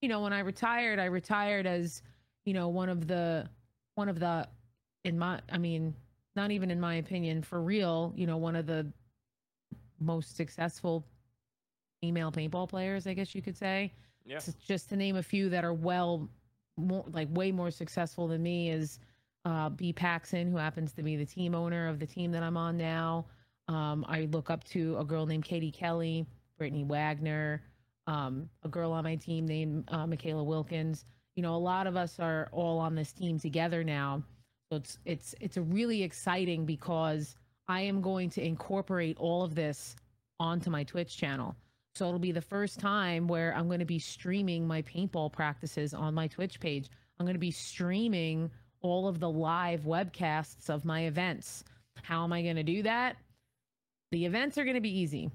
you 0.00 0.08
know, 0.08 0.20
when 0.22 0.32
I 0.32 0.40
retired, 0.40 0.98
I 0.98 1.04
retired 1.04 1.66
as, 1.66 2.02
you 2.44 2.54
know, 2.54 2.68
one 2.68 2.88
of 2.88 3.06
the, 3.06 3.48
one 3.94 4.08
of 4.08 4.18
the, 4.18 4.48
in 5.04 5.18
my, 5.18 5.40
I 5.52 5.58
mean, 5.58 5.94
not 6.34 6.50
even 6.50 6.70
in 6.70 6.80
my 6.80 6.96
opinion, 6.96 7.42
for 7.42 7.60
real, 7.60 8.12
you 8.16 8.26
know, 8.26 8.36
one 8.36 8.56
of 8.56 8.66
the 8.66 8.90
most 10.00 10.36
successful 10.36 11.04
female 12.00 12.32
paintball 12.32 12.68
players, 12.68 13.06
I 13.06 13.14
guess 13.14 13.34
you 13.34 13.42
could 13.42 13.56
say. 13.56 13.92
Yeah. 14.24 14.40
Just 14.66 14.88
to 14.88 14.96
name 14.96 15.16
a 15.16 15.22
few 15.22 15.48
that 15.50 15.64
are 15.64 15.74
well, 15.74 16.28
more 16.76 17.04
like 17.12 17.28
way 17.30 17.52
more 17.52 17.70
successful 17.70 18.28
than 18.28 18.42
me 18.42 18.70
is 18.70 18.98
uh, 19.44 19.70
B. 19.70 19.92
Paxson, 19.92 20.50
who 20.50 20.56
happens 20.56 20.92
to 20.92 21.02
be 21.02 21.16
the 21.16 21.26
team 21.26 21.54
owner 21.54 21.88
of 21.88 21.98
the 21.98 22.06
team 22.06 22.32
that 22.32 22.42
I'm 22.42 22.56
on 22.56 22.76
now. 22.76 23.26
Um, 23.68 24.04
I 24.08 24.28
look 24.32 24.50
up 24.50 24.64
to 24.64 24.98
a 24.98 25.04
girl 25.04 25.26
named 25.26 25.44
Katie 25.44 25.70
Kelly, 25.70 26.26
Brittany 26.58 26.84
Wagner, 26.84 27.62
um, 28.06 28.48
a 28.64 28.68
girl 28.68 28.92
on 28.92 29.04
my 29.04 29.16
team 29.16 29.46
named 29.46 29.84
uh, 29.88 30.06
Michaela 30.06 30.42
Wilkins. 30.42 31.04
You 31.36 31.42
know, 31.42 31.54
a 31.54 31.56
lot 31.56 31.86
of 31.86 31.96
us 31.96 32.18
are 32.18 32.48
all 32.52 32.78
on 32.78 32.94
this 32.94 33.12
team 33.12 33.38
together 33.38 33.84
now. 33.84 34.22
So 34.70 34.76
it's 34.76 34.98
it's 35.04 35.34
it's 35.40 35.56
really 35.56 36.02
exciting 36.02 36.66
because 36.66 37.36
I 37.68 37.82
am 37.82 38.00
going 38.00 38.30
to 38.30 38.44
incorporate 38.44 39.16
all 39.18 39.42
of 39.42 39.54
this 39.54 39.96
onto 40.38 40.70
my 40.70 40.84
Twitch 40.84 41.16
channel. 41.16 41.54
So 41.94 42.06
it'll 42.06 42.18
be 42.18 42.32
the 42.32 42.40
first 42.40 42.78
time 42.78 43.26
where 43.26 43.54
I'm 43.54 43.66
going 43.66 43.80
to 43.80 43.84
be 43.84 43.98
streaming 43.98 44.66
my 44.66 44.82
paintball 44.82 45.32
practices 45.32 45.92
on 45.92 46.14
my 46.14 46.28
Twitch 46.28 46.60
page. 46.60 46.88
I'm 47.18 47.26
going 47.26 47.34
to 47.34 47.40
be 47.40 47.50
streaming 47.50 48.50
all 48.82 49.06
of 49.08 49.20
the 49.20 49.30
live 49.30 49.82
webcasts 49.82 50.70
of 50.70 50.84
my 50.84 51.02
events. 51.02 51.64
How 52.02 52.24
am 52.24 52.32
I 52.32 52.42
going 52.42 52.56
to 52.56 52.62
do 52.62 52.82
that? 52.82 53.16
The 54.12 54.24
events 54.24 54.58
are 54.58 54.64
going 54.64 54.74
to 54.74 54.80
be 54.80 54.98
easy. 54.98 55.30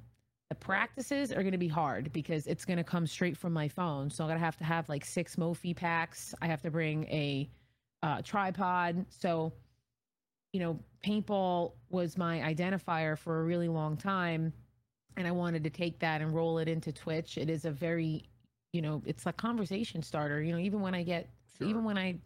The 0.50 0.56
practices 0.56 1.32
are 1.32 1.42
going 1.42 1.54
to 1.54 1.58
be 1.58 1.68
hard 1.68 2.12
because 2.14 2.46
it's 2.48 2.66
going 2.66 2.78
to 2.78 2.84
come 2.84 3.08
straight 3.08 3.38
from 3.38 3.54
my 3.54 3.68
phone. 3.68 4.10
So 4.10 4.24
I'm 4.24 4.30
going 4.30 4.40
to 4.40 4.46
have 4.46 4.58
to 4.58 4.64
have 4.64 4.90
like 4.90 5.06
six 5.06 5.38
Mophie 5.38 5.76
packs. 5.76 6.36
I 6.42 6.48
have 6.48 6.62
to 6.64 6.72
bring 6.72 7.06
a 7.06 7.50
uh, 8.04 8.22
tripod. 8.22 9.06
So, 9.10 9.54
you 10.54 10.60
know, 10.60 10.80
paintball 11.06 11.74
was 11.90 12.18
my 12.18 12.40
identifier 12.40 13.18
for 13.18 13.42
a 13.42 13.44
really 13.44 13.68
long 13.68 13.98
time. 13.98 14.54
And 15.18 15.28
I 15.28 15.32
wanted 15.32 15.64
to 15.64 15.70
take 15.70 16.00
that 16.00 16.22
and 16.22 16.34
roll 16.34 16.60
it 16.60 16.68
into 16.68 16.92
Twitch. 16.92 17.38
It 17.38 17.50
is 17.50 17.66
a 17.66 17.72
very, 17.72 18.30
you 18.74 18.82
know, 18.82 19.02
it's 19.06 19.26
a 19.26 19.34
conversation 19.34 20.04
starter. 20.04 20.42
You 20.44 20.52
know, 20.52 20.60
even 20.60 20.82
when 20.82 20.94
I 20.94 21.04
get, 21.04 21.30
Sure. 21.58 21.68
even 21.68 21.84
when 21.86 21.98
I 21.98 22.18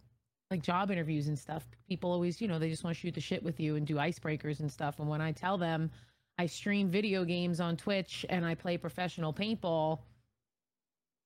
like 0.52 0.64
job 0.64 0.90
interviews 0.92 1.28
and 1.28 1.38
stuff, 1.38 1.64
people 1.88 2.12
always, 2.12 2.42
you 2.42 2.48
know, 2.48 2.58
they 2.58 2.70
just 2.70 2.84
want 2.84 2.96
to 2.96 3.00
shoot 3.00 3.14
the 3.14 3.22
shit 3.22 3.44
with 3.44 3.60
you 3.60 3.76
and 3.76 3.86
do 3.86 3.96
icebreakers 3.96 4.60
and 4.62 4.72
stuff. 4.72 5.00
And 5.00 5.08
when 5.08 5.22
I 5.22 5.32
tell 5.32 5.58
them 5.58 5.92
I 6.38 6.48
stream 6.48 6.90
video 6.90 7.24
games 7.24 7.60
on 7.60 7.78
Twitch 7.78 8.26
and 8.30 8.46
I 8.46 8.56
play 8.56 8.78
professional 8.78 9.34
paintball, 9.34 10.00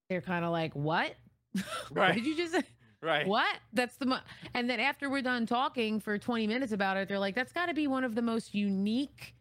they're 0.09 0.21
kind 0.21 0.43
of 0.45 0.51
like, 0.51 0.73
what? 0.73 1.15
Right. 1.91 2.15
did 2.15 2.25
you 2.25 2.35
just? 2.35 2.57
Right. 3.01 3.27
What? 3.27 3.57
That's 3.73 3.95
the 3.97 4.07
mo-. 4.07 4.19
and 4.53 4.69
then 4.69 4.79
after 4.79 5.09
we're 5.09 5.21
done 5.21 5.45
talking 5.45 5.99
for 5.99 6.17
20 6.17 6.47
minutes 6.47 6.71
about 6.71 6.97
it, 6.97 7.07
they're 7.07 7.19
like, 7.19 7.35
that's 7.35 7.51
got 7.53 7.67
to 7.67 7.73
be 7.73 7.85
one 7.87 8.03
of 8.03 8.15
the 8.15 8.21
most 8.21 8.53
unique 8.55 9.35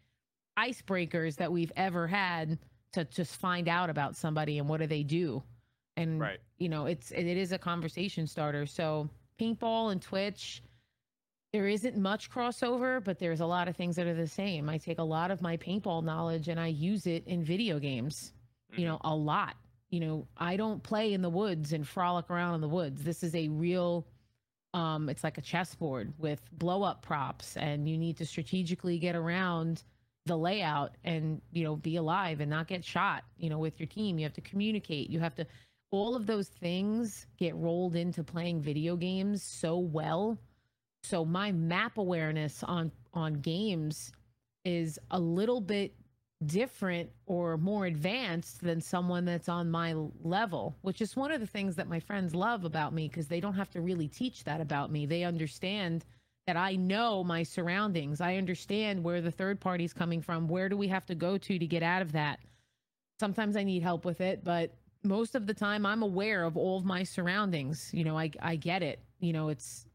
icebreakers 0.59 1.35
that 1.37 1.51
we've 1.51 1.71
ever 1.75 2.07
had 2.07 2.59
to 2.93 3.03
just 3.05 3.37
find 3.37 3.67
out 3.67 3.89
about 3.89 4.15
somebody 4.15 4.59
and 4.59 4.69
what 4.69 4.79
do 4.79 4.87
they 4.87 5.01
do. 5.03 5.41
And 5.97 6.19
Right. 6.21 6.39
you 6.59 6.69
know, 6.69 6.85
it's 6.85 7.11
it 7.11 7.25
is 7.25 7.51
a 7.51 7.57
conversation 7.57 8.27
starter. 8.27 8.65
So 8.65 9.09
paintball 9.39 9.91
and 9.91 10.01
Twitch, 10.01 10.63
there 11.51 11.67
isn't 11.67 11.97
much 11.97 12.31
crossover, 12.31 13.03
but 13.03 13.19
there's 13.19 13.39
a 13.41 13.45
lot 13.45 13.67
of 13.67 13.75
things 13.75 13.95
that 13.95 14.07
are 14.07 14.13
the 14.15 14.27
same. 14.27 14.69
I 14.69 14.77
take 14.77 14.99
a 14.99 15.03
lot 15.03 15.31
of 15.31 15.41
my 15.41 15.57
paintball 15.57 16.03
knowledge 16.03 16.47
and 16.47 16.59
I 16.59 16.67
use 16.67 17.05
it 17.05 17.25
in 17.27 17.43
video 17.43 17.79
games 17.79 18.33
you 18.75 18.85
Mhm. 18.85 18.87
know, 18.87 18.97
a 19.03 19.15
lot. 19.15 19.55
You 19.91 19.99
know, 19.99 20.27
I 20.37 20.57
don't 20.57 20.81
play 20.81 21.13
in 21.13 21.21
the 21.21 21.29
woods 21.29 21.73
and 21.73 21.87
frolic 21.87 22.29
around 22.31 22.55
in 22.55 22.61
the 22.61 22.67
woods. 22.67 23.03
This 23.03 23.23
is 23.23 23.35
a 23.35 23.47
real 23.49 24.07
um, 24.73 25.07
it's 25.07 25.23
like 25.23 25.37
a 25.37 25.41
chessboard 25.41 26.13
with 26.17 26.41
blow 26.57 26.81
up 26.81 27.03
props, 27.03 27.57
and 27.57 27.87
you 27.87 27.95
need 27.97 28.17
to 28.17 28.25
strategically 28.25 28.97
get 28.97 29.15
around 29.15 29.83
the 30.25 30.35
layout 30.35 30.95
and 31.03 31.41
you 31.51 31.63
know 31.63 31.75
be 31.75 31.97
alive 31.97 32.39
and 32.39 32.49
not 32.49 32.67
get 32.67 32.83
shot. 32.83 33.23
You 33.37 33.51
know, 33.51 33.59
with 33.59 33.79
your 33.79 33.85
team, 33.87 34.17
you 34.17 34.25
have 34.25 34.33
to 34.33 34.41
communicate. 34.41 35.11
You 35.11 35.19
have 35.19 35.35
to. 35.35 35.45
All 35.93 36.15
of 36.15 36.25
those 36.25 36.47
things 36.47 37.27
get 37.37 37.55
rolled 37.55 37.95
into 37.95 38.23
playing 38.23 38.61
video 38.61 38.95
games 38.95 39.43
so 39.43 39.77
well. 39.77 40.39
So 41.03 41.23
my 41.23 41.51
map 41.51 41.99
awareness 41.99 42.63
on 42.63 42.91
on 43.13 43.35
games 43.35 44.11
is 44.65 44.97
a 45.11 45.19
little 45.19 45.61
bit 45.61 45.93
different 46.47 47.11
or 47.27 47.57
more 47.57 47.85
advanced 47.85 48.61
than 48.61 48.81
someone 48.81 49.23
that's 49.23 49.47
on 49.47 49.69
my 49.69 49.93
level, 50.23 50.75
which 50.81 50.99
is 50.99 51.15
one 51.15 51.31
of 51.31 51.39
the 51.39 51.45
things 51.45 51.75
that 51.75 51.87
my 51.87 51.99
friends 51.99 52.33
love 52.33 52.65
about 52.65 52.91
me 52.91 53.07
because 53.07 53.27
they 53.27 53.39
don't 53.39 53.53
have 53.53 53.69
to 53.69 53.81
really 53.81 54.07
teach 54.07 54.43
that 54.45 54.61
about 54.61 54.91
me. 54.91 55.05
They 55.05 55.23
understand 55.23 56.05
that 56.47 56.57
I 56.57 56.75
know 56.75 57.23
my 57.23 57.43
surroundings. 57.43 58.19
I 58.19 58.37
understand 58.37 59.03
where 59.03 59.21
the 59.21 59.29
third 59.29 59.59
party's 59.61 59.93
coming 59.93 60.23
from. 60.23 60.47
Where 60.47 60.69
do 60.69 60.75
we 60.75 60.87
have 60.87 61.05
to 61.05 61.13
go 61.13 61.37
to 61.37 61.59
to 61.59 61.67
get 61.67 61.83
out 61.83 62.01
of 62.01 62.13
that? 62.13 62.39
Sometimes 63.19 63.55
I 63.55 63.63
need 63.63 63.83
help 63.83 64.05
with 64.05 64.21
it, 64.21 64.43
but 64.43 64.73
most 65.03 65.35
of 65.35 65.47
the 65.47 65.53
time 65.53 65.85
I'm 65.85 66.03
aware 66.03 66.43
of 66.43 66.57
all 66.57 66.77
of 66.77 66.85
my 66.85 67.03
surroundings. 67.03 67.89
You 67.93 68.03
know, 68.03 68.17
I 68.17 68.31
I 68.41 68.55
get 68.55 68.83
it. 68.83 68.99
You 69.19 69.33
know, 69.33 69.49
it's 69.49 69.85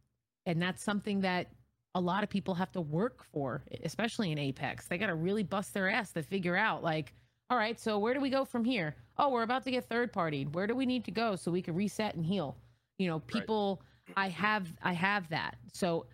and 0.47 0.61
that's 0.61 0.83
something 0.83 1.21
that 1.21 1.49
a 1.95 2.01
lot 2.01 2.23
of 2.23 2.31
people 2.31 2.55
have 2.55 2.73
to 2.73 2.81
work 2.81 3.25
for, 3.25 3.63
especially 3.83 4.31
in 4.33 4.39
Apex. 4.39 4.87
They 4.87 4.99
got 4.99 5.07
to 5.07 5.15
really 5.15 5.43
bust 5.43 5.75
their 5.75 5.89
ass 5.89 6.13
to 6.13 6.23
figure 6.23 6.57
out, 6.57 6.83
like, 6.83 7.13
all 7.51 7.59
right, 7.59 7.81
so 7.81 7.99
where 7.99 8.15
do 8.15 8.21
we 8.21 8.31
go 8.31 8.45
from 8.45 8.65
here? 8.65 8.95
Oh, 9.17 9.31
we're 9.31 9.43
about 9.43 9.65
to 9.65 9.71
get 9.71 9.89
third 9.89 10.13
partied. 10.13 10.53
Where 10.53 10.67
do 10.67 10.75
we 10.75 10.87
need 10.87 11.05
to 11.07 11.11
go 11.11 11.35
so 11.35 11.51
we 11.51 11.63
can 11.63 11.75
reset 11.75 12.15
and 12.15 12.25
heal? 12.25 12.57
You 12.99 13.09
know, 13.09 13.21
people. 13.21 13.81
Right. 13.81 13.85
I 14.17 14.29
have 14.29 14.73
I 14.83 14.93
have 14.93 15.29
that. 15.29 15.57
So 15.73 16.07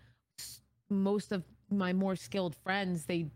most 0.89 1.31
of 1.31 1.43
my 1.71 1.93
more 1.93 2.15
skilled 2.15 2.55
friends, 2.55 3.05
they 3.05 3.27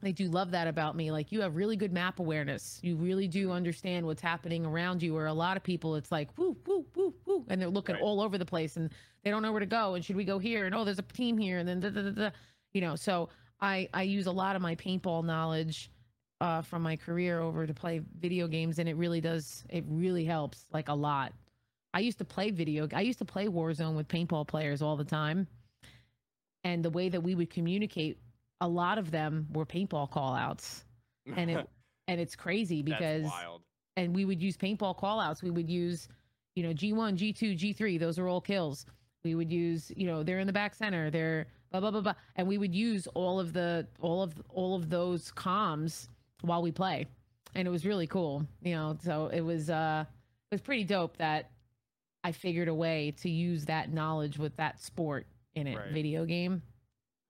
they 0.00 0.12
do 0.12 0.28
love 0.28 0.50
that 0.52 0.68
about 0.68 0.96
me. 0.96 1.10
Like 1.10 1.32
you 1.32 1.40
have 1.40 1.56
really 1.56 1.76
good 1.76 1.92
map 1.92 2.18
awareness. 2.20 2.78
You 2.82 2.96
really 2.96 3.26
do 3.28 3.50
understand 3.50 4.06
what's 4.06 4.22
happening 4.22 4.64
around 4.64 5.02
you. 5.02 5.14
Where 5.14 5.26
a 5.26 5.32
lot 5.32 5.56
of 5.56 5.62
people, 5.62 5.96
it's 5.96 6.12
like 6.12 6.28
woo, 6.38 6.56
woo, 6.66 6.86
woo, 6.94 7.14
woo, 7.26 7.44
and 7.48 7.60
they're 7.60 7.68
looking 7.68 7.94
right. 7.94 8.04
all 8.04 8.20
over 8.20 8.38
the 8.38 8.46
place 8.46 8.76
and 8.76 8.90
they 9.24 9.30
don't 9.30 9.42
know 9.42 9.52
where 9.52 9.60
to 9.60 9.66
go. 9.66 9.94
And 9.94 10.04
should 10.04 10.16
we 10.16 10.24
go 10.24 10.38
here? 10.38 10.66
And 10.66 10.74
oh, 10.74 10.84
there's 10.84 10.98
a 10.98 11.02
team 11.02 11.36
here. 11.36 11.58
And 11.58 11.68
then 11.68 11.80
da, 11.80 11.90
da, 11.90 12.02
da, 12.02 12.10
da. 12.10 12.30
you 12.72 12.80
know. 12.80 12.96
So 12.96 13.28
I 13.60 13.88
I 13.92 14.02
use 14.02 14.26
a 14.26 14.32
lot 14.32 14.56
of 14.56 14.62
my 14.62 14.74
paintball 14.76 15.24
knowledge 15.24 15.90
uh, 16.40 16.62
from 16.62 16.82
my 16.82 16.96
career 16.96 17.40
over 17.40 17.66
to 17.66 17.74
play 17.74 18.00
video 18.20 18.46
games, 18.46 18.78
and 18.78 18.88
it 18.88 18.96
really 18.96 19.20
does. 19.20 19.64
It 19.68 19.84
really 19.88 20.24
helps 20.24 20.66
like 20.72 20.88
a 20.88 20.94
lot. 20.94 21.32
I 21.94 22.00
used 22.00 22.18
to 22.18 22.24
play 22.24 22.50
video. 22.50 22.86
I 22.92 23.00
used 23.00 23.18
to 23.18 23.24
play 23.24 23.46
Warzone 23.46 23.96
with 23.96 24.08
paintball 24.08 24.46
players 24.46 24.82
all 24.82 24.96
the 24.96 25.04
time, 25.04 25.46
and 26.64 26.84
the 26.84 26.90
way 26.90 27.08
that 27.08 27.20
we 27.20 27.34
would 27.34 27.50
communicate 27.50 28.18
a 28.60 28.68
lot 28.68 28.98
of 28.98 29.10
them 29.10 29.46
were 29.52 29.66
paintball 29.66 30.10
call 30.10 30.34
outs. 30.34 30.84
And 31.36 31.50
it 31.50 31.68
and 32.08 32.20
it's 32.20 32.34
crazy 32.34 32.82
because 32.82 33.30
and 33.96 34.14
we 34.14 34.24
would 34.24 34.42
use 34.42 34.56
paintball 34.56 34.96
call 34.96 35.20
outs. 35.20 35.42
We 35.42 35.50
would 35.50 35.68
use, 35.68 36.08
you 36.54 36.62
know, 36.62 36.70
G1, 36.70 37.18
G2, 37.18 37.58
G3, 37.58 37.98
those 37.98 38.18
are 38.18 38.28
all 38.28 38.40
kills. 38.40 38.86
We 39.24 39.34
would 39.34 39.52
use, 39.52 39.92
you 39.96 40.06
know, 40.06 40.22
they're 40.22 40.38
in 40.38 40.46
the 40.46 40.52
back 40.52 40.74
center, 40.74 41.10
they're 41.10 41.46
blah 41.70 41.80
blah 41.80 41.90
blah 41.90 42.00
blah. 42.00 42.14
And 42.36 42.46
we 42.46 42.58
would 42.58 42.74
use 42.74 43.06
all 43.08 43.38
of 43.38 43.52
the 43.52 43.86
all 44.00 44.22
of 44.22 44.34
all 44.48 44.74
of 44.74 44.88
those 44.88 45.32
comms 45.32 46.08
while 46.42 46.62
we 46.62 46.72
play. 46.72 47.06
And 47.54 47.66
it 47.66 47.70
was 47.70 47.84
really 47.84 48.06
cool. 48.06 48.46
You 48.62 48.74
know, 48.74 48.98
so 49.02 49.30
it 49.32 49.40
was 49.40 49.70
uh 49.70 50.04
it 50.50 50.54
was 50.54 50.60
pretty 50.62 50.84
dope 50.84 51.16
that 51.18 51.50
I 52.24 52.32
figured 52.32 52.68
a 52.68 52.74
way 52.74 53.14
to 53.22 53.30
use 53.30 53.66
that 53.66 53.92
knowledge 53.92 54.38
with 54.38 54.56
that 54.56 54.80
sport 54.80 55.26
in 55.54 55.66
a 55.66 55.76
right. 55.76 55.92
video 55.92 56.24
game 56.24 56.62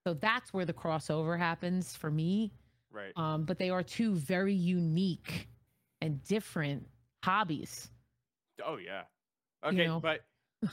so 0.09 0.15
that's 0.15 0.55
where 0.55 0.65
the 0.65 0.73
crossover 0.73 1.39
happens 1.39 1.95
for 1.95 2.11
me. 2.11 2.51
Right. 2.91 3.13
Um, 3.17 3.45
but 3.45 3.59
they 3.59 3.69
are 3.69 3.83
two 3.83 4.15
very 4.15 4.55
unique 4.55 5.51
and 6.01 6.25
different 6.25 6.87
hobbies. 7.23 7.91
Oh 8.65 8.79
yeah. 8.79 9.03
Okay, 9.63 9.77
you 9.77 9.85
know? 9.85 10.01
but 10.01 10.21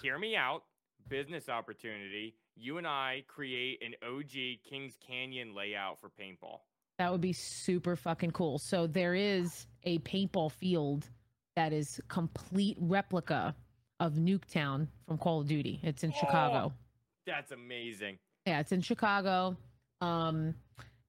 hear 0.01 0.17
me 0.17 0.37
out. 0.37 0.63
Business 1.09 1.49
opportunity. 1.49 2.35
You 2.55 2.77
and 2.77 2.87
I 2.87 3.25
create 3.27 3.83
an 3.83 3.93
OG 4.07 4.63
Kings 4.63 4.93
Canyon 5.05 5.53
layout 5.53 5.99
for 5.99 6.09
paintball. 6.09 6.59
That 6.97 7.11
would 7.11 7.19
be 7.19 7.33
super 7.33 7.97
fucking 7.97 8.31
cool. 8.31 8.57
So 8.57 8.87
there 8.87 9.15
is 9.15 9.67
a 9.83 9.99
paintball 9.99 10.53
field 10.53 11.09
that 11.57 11.73
is 11.73 11.99
complete 12.07 12.77
replica 12.79 13.53
of 13.99 14.13
Nuketown 14.13 14.87
from 15.05 15.17
Call 15.17 15.41
of 15.41 15.47
Duty. 15.47 15.81
It's 15.83 16.05
in 16.05 16.13
oh, 16.15 16.19
Chicago. 16.21 16.73
That's 17.27 17.51
amazing. 17.51 18.17
Yeah, 18.45 18.59
it's 18.59 18.71
in 18.71 18.81
Chicago. 18.81 19.57
Um, 20.01 20.55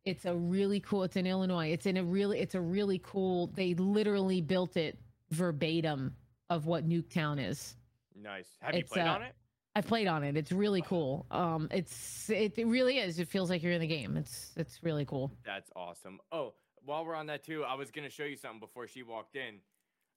it's 0.05 0.25
a 0.25 0.35
really 0.35 0.81
cool. 0.81 1.03
It's 1.03 1.17
in 1.17 1.27
Illinois. 1.27 1.69
It's 1.73 1.87
in 1.87 1.97
a 1.97 2.05
really. 2.05 2.41
It's 2.41 2.55
a 2.55 2.61
really 2.61 3.01
cool. 3.03 3.49
They 3.49 3.75
literally 3.75 4.41
built 4.41 4.77
it 4.77 4.99
verbatim 5.31 6.15
of 6.49 6.67
what 6.67 6.89
Nuketown 6.89 7.45
is. 7.45 7.77
Nice. 8.15 8.49
Have 8.61 8.75
it's, 8.75 8.91
you 8.91 8.95
played 8.95 9.07
uh, 9.07 9.15
on 9.15 9.23
it? 9.23 9.35
I've 9.75 9.87
played 9.87 10.07
on 10.07 10.25
it. 10.25 10.37
It's 10.39 10.53
really 10.53 10.81
cool. 10.81 11.27
Um, 11.31 11.69
it's 11.71 12.31
it, 12.31 12.55
it 12.57 12.67
really 12.67 12.99
is. 12.99 13.19
It 13.19 13.29
feels 13.29 13.51
like 13.51 13.63
you're 13.63 13.73
in 13.73 13.81
the 13.81 13.87
game. 13.87 14.17
It's 14.17 14.53
it's 14.57 14.83
really 14.83 15.05
cool. 15.05 15.31
That's 15.45 15.71
awesome. 15.77 16.19
Oh, 16.33 16.55
while 16.85 17.05
we're 17.05 17.15
on 17.15 17.27
that 17.27 17.45
too, 17.45 17.65
I 17.65 17.75
was 17.75 17.91
gonna 17.91 18.09
show 18.09 18.25
you 18.25 18.37
something 18.37 18.61
before 18.61 18.87
she 18.87 19.03
walked 19.03 19.37
in. 19.37 19.57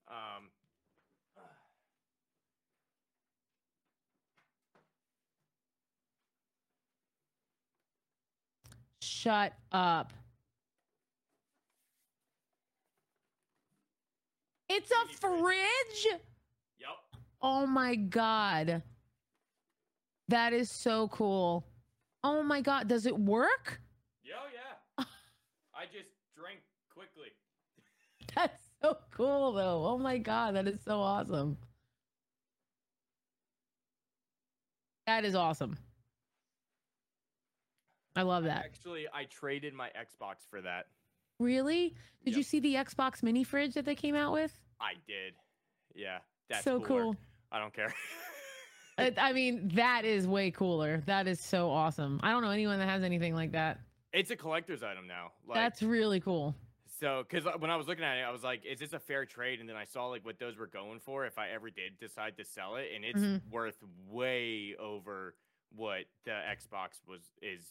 Um, 0.08 0.50
Shut 9.20 9.52
up. 9.74 10.14
It's 14.70 14.90
a 14.92 15.14
fridge? 15.18 16.08
Yep. 16.80 17.20
Oh 17.42 17.68
my 17.68 17.96
god. 17.96 18.82
That 20.30 20.54
is 20.54 20.72
so 20.72 21.10
cool. 21.10 21.68
Oh 22.24 22.44
my 22.44 22.62
god, 22.62 22.88
does 22.88 23.06
it 23.06 23.20
work? 23.20 23.82
Yeah, 24.24 24.36
oh 24.42 24.48
yeah. 24.54 25.06
I 25.76 25.84
just 25.84 26.12
drank 26.38 26.60
quickly. 26.94 27.34
That's 28.36 28.64
so 28.82 29.00
cool 29.12 29.52
though. 29.52 29.86
Oh 29.86 29.98
my 29.98 30.18
god, 30.18 30.56
that 30.56 30.66
is 30.66 30.80
so 30.82 31.02
awesome. 31.02 31.58
That 35.08 35.26
is 35.26 35.36
awesome. 35.36 35.76
I 38.20 38.24
love 38.24 38.44
that. 38.44 38.66
Actually, 38.66 39.06
I 39.14 39.24
traded 39.24 39.74
my 39.74 39.88
Xbox 39.88 40.46
for 40.50 40.60
that. 40.60 40.88
Really? 41.40 41.96
Did 42.26 42.32
yep. 42.32 42.38
you 42.38 42.44
see 42.44 42.60
the 42.60 42.76
Xbox 42.76 43.24
mini 43.24 43.46
fridge 43.46 43.76
that 43.76 43.86
they 43.86 43.96
came 43.96 44.14
out 44.14 44.34
with? 44.34 44.60
I 44.82 44.96
did. 45.08 45.36
Yeah. 45.96 46.18
That's 46.50 46.66
so 46.66 46.82
cooler. 46.82 47.04
cool. 47.04 47.16
I 47.50 47.60
don't 47.60 47.74
care. 47.74 47.94
I 49.18 49.32
mean, 49.32 49.70
that 49.76 50.04
is 50.04 50.28
way 50.28 50.52
cooler. 50.52 51.02
That 51.06 51.30
is 51.30 51.40
so 51.40 51.72
awesome. 51.72 52.20
I 52.22 52.32
don't 52.32 52.44
know 52.44 52.50
anyone 52.50 52.78
that 52.80 52.90
has 52.90 53.04
anything 53.04 53.34
like 53.34 53.54
that. 53.54 53.80
It's 54.12 54.32
a 54.32 54.36
collector's 54.36 54.84
item 54.84 55.08
now. 55.08 55.32
Like, 55.48 55.56
That's 55.56 55.82
really 55.82 56.20
cool. 56.20 56.56
So, 57.00 57.24
because 57.24 57.48
uh, 57.48 57.52
when 57.58 57.72
I 57.72 57.78
was 57.78 57.88
looking 57.88 58.04
at 58.04 58.18
it, 58.18 58.24
I 58.24 58.32
was 58.32 58.44
like, 58.44 58.66
"Is 58.66 58.80
this 58.80 58.92
a 58.92 59.00
fair 59.00 59.24
trade?" 59.24 59.62
And 59.62 59.70
then 59.70 59.78
I 59.78 59.86
saw 59.86 60.08
like 60.08 60.26
what 60.26 60.38
those 60.38 60.58
were 60.58 60.68
going 60.68 61.00
for. 61.00 61.26
If 61.26 61.38
I 61.38 61.52
ever 61.52 61.70
did 61.70 61.98
decide 61.98 62.36
to 62.38 62.44
sell 62.44 62.76
it, 62.76 62.88
and 62.94 63.06
it's 63.06 63.22
mm-hmm. 63.22 63.50
worth 63.50 63.78
way 64.10 64.76
over 64.78 65.36
what 65.74 66.06
the 66.26 66.32
Xbox 66.32 67.02
was 67.08 67.22
is 67.42 67.64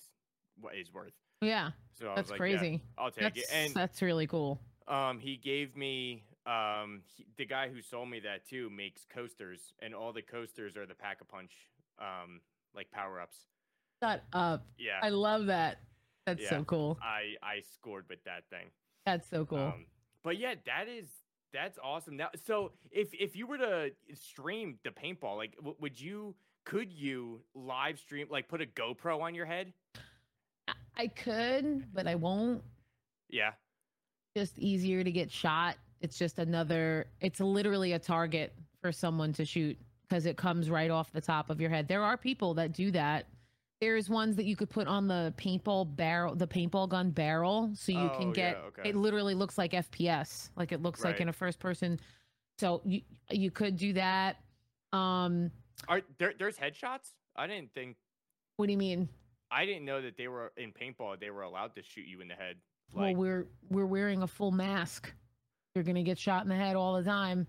what 0.60 0.74
is 0.76 0.92
worth. 0.92 1.12
Yeah. 1.40 1.70
So 1.98 2.12
that's 2.14 2.30
like, 2.30 2.38
crazy. 2.38 2.70
Yeah, 2.70 3.02
I'll 3.02 3.10
take 3.10 3.34
that's, 3.34 3.38
it. 3.38 3.46
And 3.52 3.74
that's 3.74 4.02
really 4.02 4.26
cool. 4.26 4.60
Um, 4.86 5.18
he 5.18 5.36
gave 5.36 5.76
me 5.76 6.24
um 6.46 7.02
he, 7.04 7.26
the 7.36 7.44
guy 7.44 7.68
who 7.68 7.82
sold 7.82 8.08
me 8.08 8.20
that 8.20 8.48
too 8.48 8.70
makes 8.70 9.02
coasters, 9.12 9.72
and 9.80 9.94
all 9.94 10.12
the 10.12 10.22
coasters 10.22 10.76
are 10.76 10.86
the 10.86 10.94
pack 10.94 11.18
a 11.20 11.24
punch 11.24 11.52
um 11.98 12.40
like 12.74 12.90
power 12.90 13.20
ups. 13.20 13.36
Shut 14.02 14.22
up. 14.32 14.66
Yeah. 14.78 15.00
I 15.02 15.08
love 15.08 15.46
that. 15.46 15.80
That's 16.26 16.42
yeah, 16.42 16.50
so 16.50 16.64
cool. 16.64 16.98
I 17.02 17.34
I 17.42 17.62
scored 17.74 18.06
with 18.08 18.22
that 18.24 18.44
thing. 18.50 18.66
That's 19.06 19.28
so 19.28 19.44
cool. 19.44 19.58
Um, 19.58 19.86
but 20.22 20.38
yeah, 20.38 20.54
that 20.66 20.88
is 20.88 21.06
that's 21.52 21.78
awesome. 21.82 22.16
Now, 22.16 22.28
so 22.44 22.72
if 22.90 23.08
if 23.12 23.34
you 23.34 23.46
were 23.46 23.58
to 23.58 23.90
stream 24.14 24.78
the 24.84 24.90
paintball, 24.90 25.36
like, 25.36 25.56
w- 25.56 25.76
would 25.80 25.98
you 26.00 26.34
could 26.64 26.92
you 26.92 27.40
live 27.54 27.98
stream 27.98 28.26
like 28.30 28.48
put 28.48 28.60
a 28.60 28.66
GoPro 28.66 29.22
on 29.22 29.34
your 29.34 29.46
head? 29.46 29.72
I 30.98 31.06
could, 31.06 31.84
but 31.94 32.06
I 32.06 32.14
won't. 32.14 32.62
Yeah. 33.28 33.52
Just 34.36 34.58
easier 34.58 35.04
to 35.04 35.10
get 35.10 35.30
shot. 35.30 35.76
It's 36.00 36.18
just 36.18 36.38
another, 36.38 37.06
it's 37.20 37.40
literally 37.40 37.92
a 37.92 37.98
target 37.98 38.52
for 38.80 38.92
someone 38.92 39.32
to 39.34 39.44
shoot 39.44 39.78
because 40.08 40.26
it 40.26 40.36
comes 40.36 40.70
right 40.70 40.90
off 40.90 41.12
the 41.12 41.20
top 41.20 41.50
of 41.50 41.60
your 41.60 41.70
head. 41.70 41.88
There 41.88 42.02
are 42.02 42.16
people 42.16 42.54
that 42.54 42.72
do 42.72 42.90
that. 42.92 43.26
There's 43.80 44.10
ones 44.10 44.34
that 44.36 44.44
you 44.44 44.56
could 44.56 44.70
put 44.70 44.88
on 44.88 45.06
the 45.06 45.32
paintball 45.38 45.94
barrel, 45.94 46.34
the 46.34 46.48
paintball 46.48 46.88
gun 46.88 47.10
barrel, 47.10 47.70
so 47.74 47.92
you 47.92 48.10
oh, 48.12 48.18
can 48.18 48.32
get. 48.32 48.58
Yeah, 48.60 48.68
okay. 48.68 48.88
It 48.88 48.96
literally 48.96 49.34
looks 49.34 49.56
like 49.56 49.70
FPS, 49.70 50.50
like 50.56 50.72
it 50.72 50.82
looks 50.82 51.04
right. 51.04 51.12
like 51.12 51.20
in 51.20 51.28
a 51.28 51.32
first 51.32 51.60
person. 51.60 52.00
So 52.58 52.80
you 52.84 53.02
you 53.30 53.52
could 53.52 53.76
do 53.76 53.92
that. 53.92 54.38
Um, 54.92 55.52
are 55.86 56.00
there? 56.18 56.34
There's 56.36 56.56
headshots 56.56 57.12
I 57.36 57.46
didn't 57.46 57.72
think 57.72 57.96
What 58.56 58.66
do 58.66 58.72
you 58.72 58.78
mean? 58.78 59.08
I 59.50 59.64
didn't 59.66 59.84
know 59.84 60.02
that 60.02 60.16
they 60.16 60.28
were 60.28 60.52
in 60.56 60.72
paintball. 60.72 61.18
They 61.20 61.30
were 61.30 61.42
allowed 61.42 61.74
to 61.76 61.82
shoot 61.82 62.04
you 62.06 62.20
in 62.20 62.28
the 62.28 62.34
head. 62.34 62.56
well, 62.92 63.14
we're 63.14 63.46
we're 63.70 63.86
wearing 63.86 64.22
a 64.22 64.26
full 64.26 64.50
mask. 64.50 65.12
You're 65.74 65.84
gonna 65.84 66.02
get 66.02 66.18
shot 66.18 66.42
in 66.42 66.48
the 66.48 66.56
head 66.56 66.76
all 66.76 66.94
the 66.96 67.02
time. 67.04 67.46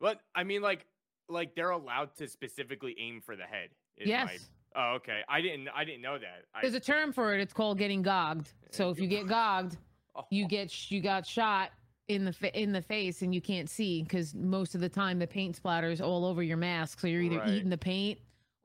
but 0.00 0.20
I 0.34 0.44
mean, 0.44 0.62
like, 0.62 0.86
like 1.28 1.54
they're 1.54 1.70
allowed 1.70 2.14
to 2.16 2.28
specifically 2.28 2.96
aim 2.98 3.20
for 3.20 3.36
the 3.36 3.44
head. 3.44 3.70
is 3.96 4.06
my- 4.06 4.10
Yes. 4.32 4.48
oh, 4.76 4.92
okay. 4.96 5.20
I 5.28 5.40
didn't. 5.40 5.68
I 5.74 5.84
didn't 5.84 6.02
know 6.02 6.18
that. 6.18 6.44
I, 6.54 6.62
There's 6.62 6.74
a 6.74 6.80
term 6.80 7.12
for 7.12 7.34
it. 7.34 7.40
It's 7.40 7.52
called 7.52 7.78
getting 7.78 8.02
gogged. 8.02 8.52
So 8.70 8.90
if 8.90 8.98
you 9.00 9.06
get 9.08 9.26
gogged, 9.28 9.76
oh, 10.14 10.24
you 10.30 10.46
get 10.46 10.90
you 10.90 11.00
got 11.00 11.26
shot 11.26 11.70
in 12.08 12.24
the 12.24 12.32
fa- 12.32 12.58
in 12.58 12.72
the 12.72 12.80
face 12.82 13.20
and 13.22 13.34
you 13.34 13.40
can't 13.40 13.68
see 13.68 14.02
because 14.02 14.34
most 14.34 14.74
of 14.74 14.80
the 14.80 14.88
time 14.88 15.18
the 15.18 15.26
paint 15.26 15.60
splatters 15.62 16.00
all 16.00 16.24
over 16.24 16.42
your 16.42 16.56
mask. 16.56 17.00
So 17.00 17.06
you're 17.06 17.22
either 17.22 17.38
Right. 17.38 17.48
eating 17.50 17.68
the 17.70 17.76
paint 17.78 18.18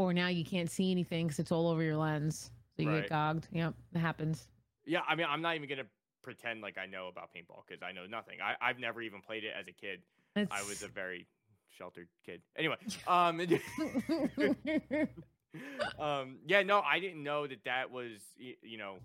or 0.04 0.14
now 0.14 0.28
you 0.28 0.46
can't 0.46 0.70
see 0.70 0.92
anything 0.92 1.28
because 1.28 1.40
it's 1.40 1.52
all 1.52 1.68
over 1.68 1.82
your 1.82 1.98
lens. 1.98 2.52
So 2.76 2.84
you 2.84 2.90
Right. 2.90 3.02
get 3.02 3.10
gogged. 3.10 3.48
Yep, 3.52 3.74
it 3.96 4.00
happens. 4.00 4.48
Yeah, 4.86 5.02
I 5.08 5.16
mean, 5.16 5.28
I'm 5.30 5.42
not 5.42 5.56
even 5.56 5.70
gonna 5.70 5.86
pretend 6.24 6.62
like 6.62 6.78
I 6.78 6.86
know 6.86 7.08
about 7.08 7.30
paintball 7.36 7.64
because 7.68 7.82
I 7.84 7.92
know 7.92 8.06
nothing. 8.06 8.40
I, 8.42 8.56
I've 8.62 8.80
never 8.80 9.02
even 9.02 9.22
played 9.22 9.44
it 9.44 9.54
as 9.58 9.68
a 9.68 9.72
kid. 9.72 10.02
I 10.36 10.62
was 10.64 10.82
a 10.84 10.88
very 10.88 11.28
sheltered 11.70 12.08
kid. 12.26 12.42
Anyway, 12.58 12.76
um, 13.08 13.40
um, 16.00 16.38
yeah, 16.48 16.64
no, 16.64 16.82
I 16.82 17.00
didn't 17.00 17.24
know 17.24 17.48
that 17.48 17.64
that 17.66 17.92
was 17.92 18.12
you 18.38 18.78
know 18.78 18.96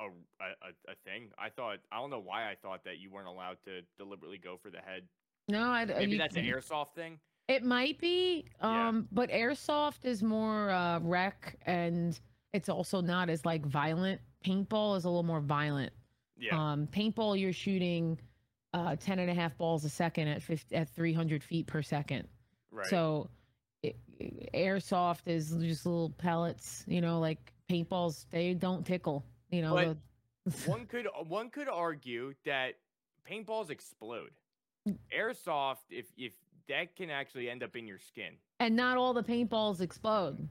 a, 0.00 0.04
a 0.04 0.08
a- 0.08 0.92
a 0.92 0.94
thing. 1.04 1.30
I 1.38 1.50
thought 1.50 1.78
I 1.92 1.98
don't 2.00 2.10
know 2.10 2.20
why 2.20 2.50
I 2.50 2.56
thought 2.60 2.84
that 2.84 2.98
you 2.98 3.10
weren't 3.10 3.28
allowed 3.28 3.58
to 3.64 3.80
deliberately 3.96 4.38
go 4.38 4.56
for 4.60 4.70
the 4.70 4.78
head. 4.78 5.02
no, 5.48 5.62
I, 5.62 5.84
Maybe 5.84 6.12
you- 6.12 6.18
that's 6.18 6.36
an 6.36 6.44
airsoft 6.44 6.94
thing. 6.94 7.18
It 7.48 7.62
might 7.62 7.98
be, 7.98 8.46
Yeah. 8.60 8.88
um, 8.88 9.08
but 9.12 9.30
airsoft 9.30 10.04
is 10.04 10.22
more 10.22 10.70
uh, 10.70 10.98
rec, 11.00 11.56
and 11.66 12.18
it's 12.52 12.68
also 12.68 13.00
not 13.02 13.28
as 13.28 13.44
like 13.44 13.64
violent. 13.66 14.20
Paintball 14.44 14.96
is 14.96 15.04
a 15.04 15.08
little 15.08 15.22
more 15.22 15.40
violent. 15.40 15.92
Yeah, 16.36 16.72
Um, 16.72 16.86
paintball, 16.86 17.38
you're 17.38 17.52
shooting 17.52 18.18
uh, 18.72 18.96
10 18.96 19.18
and 19.20 19.30
a 19.30 19.34
half 19.34 19.56
balls 19.56 19.84
a 19.84 19.88
second 19.88 20.28
at 20.28 20.42
50, 20.42 20.74
at 20.74 20.88
300 20.88 21.44
feet 21.44 21.66
per 21.66 21.80
second. 21.82 22.26
right. 22.70 22.86
So 22.86 23.30
it, 23.82 23.96
airsoft 24.52 25.26
is 25.26 25.50
just 25.60 25.86
little 25.86 26.10
pellets, 26.10 26.84
you 26.88 27.00
know, 27.00 27.20
like 27.20 27.52
paintballs, 27.70 28.26
they 28.30 28.54
don't 28.54 28.84
tickle, 28.84 29.24
you 29.50 29.62
know. 29.62 29.94
One 30.66 30.84
could 30.86 31.06
one 31.26 31.48
could 31.50 31.68
argue 31.68 32.34
that 32.44 32.74
paintballs 33.26 33.70
explode. 33.70 34.30
Airsoft, 35.16 35.84
if 35.88 36.12
if 36.18 36.34
that 36.68 36.96
can 36.96 37.10
actually 37.10 37.48
end 37.50 37.62
up 37.62 37.76
in 37.76 37.86
your 37.86 37.98
skin, 37.98 38.34
and 38.60 38.74
not 38.76 38.96
all 38.96 39.12
the 39.14 39.22
paintballs 39.22 39.80
explode. 39.80 40.48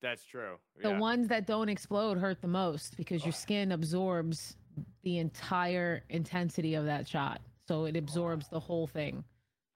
that's 0.00 0.24
true. 0.24 0.56
The 0.82 0.90
yeah. 0.90 0.98
ones 0.98 1.28
that 1.28 1.46
don't 1.46 1.68
explode 1.68 2.18
hurt 2.18 2.40
the 2.40 2.48
most 2.48 2.96
because 2.96 3.24
your 3.24 3.32
skin 3.32 3.72
absorbs 3.72 4.56
the 5.02 5.18
entire 5.18 6.02
intensity 6.08 6.74
of 6.74 6.84
that 6.86 7.06
shot. 7.06 7.40
So 7.68 7.84
it 7.84 7.96
absorbs 7.96 8.48
the 8.48 8.58
whole 8.60 8.86
thing. 8.86 9.22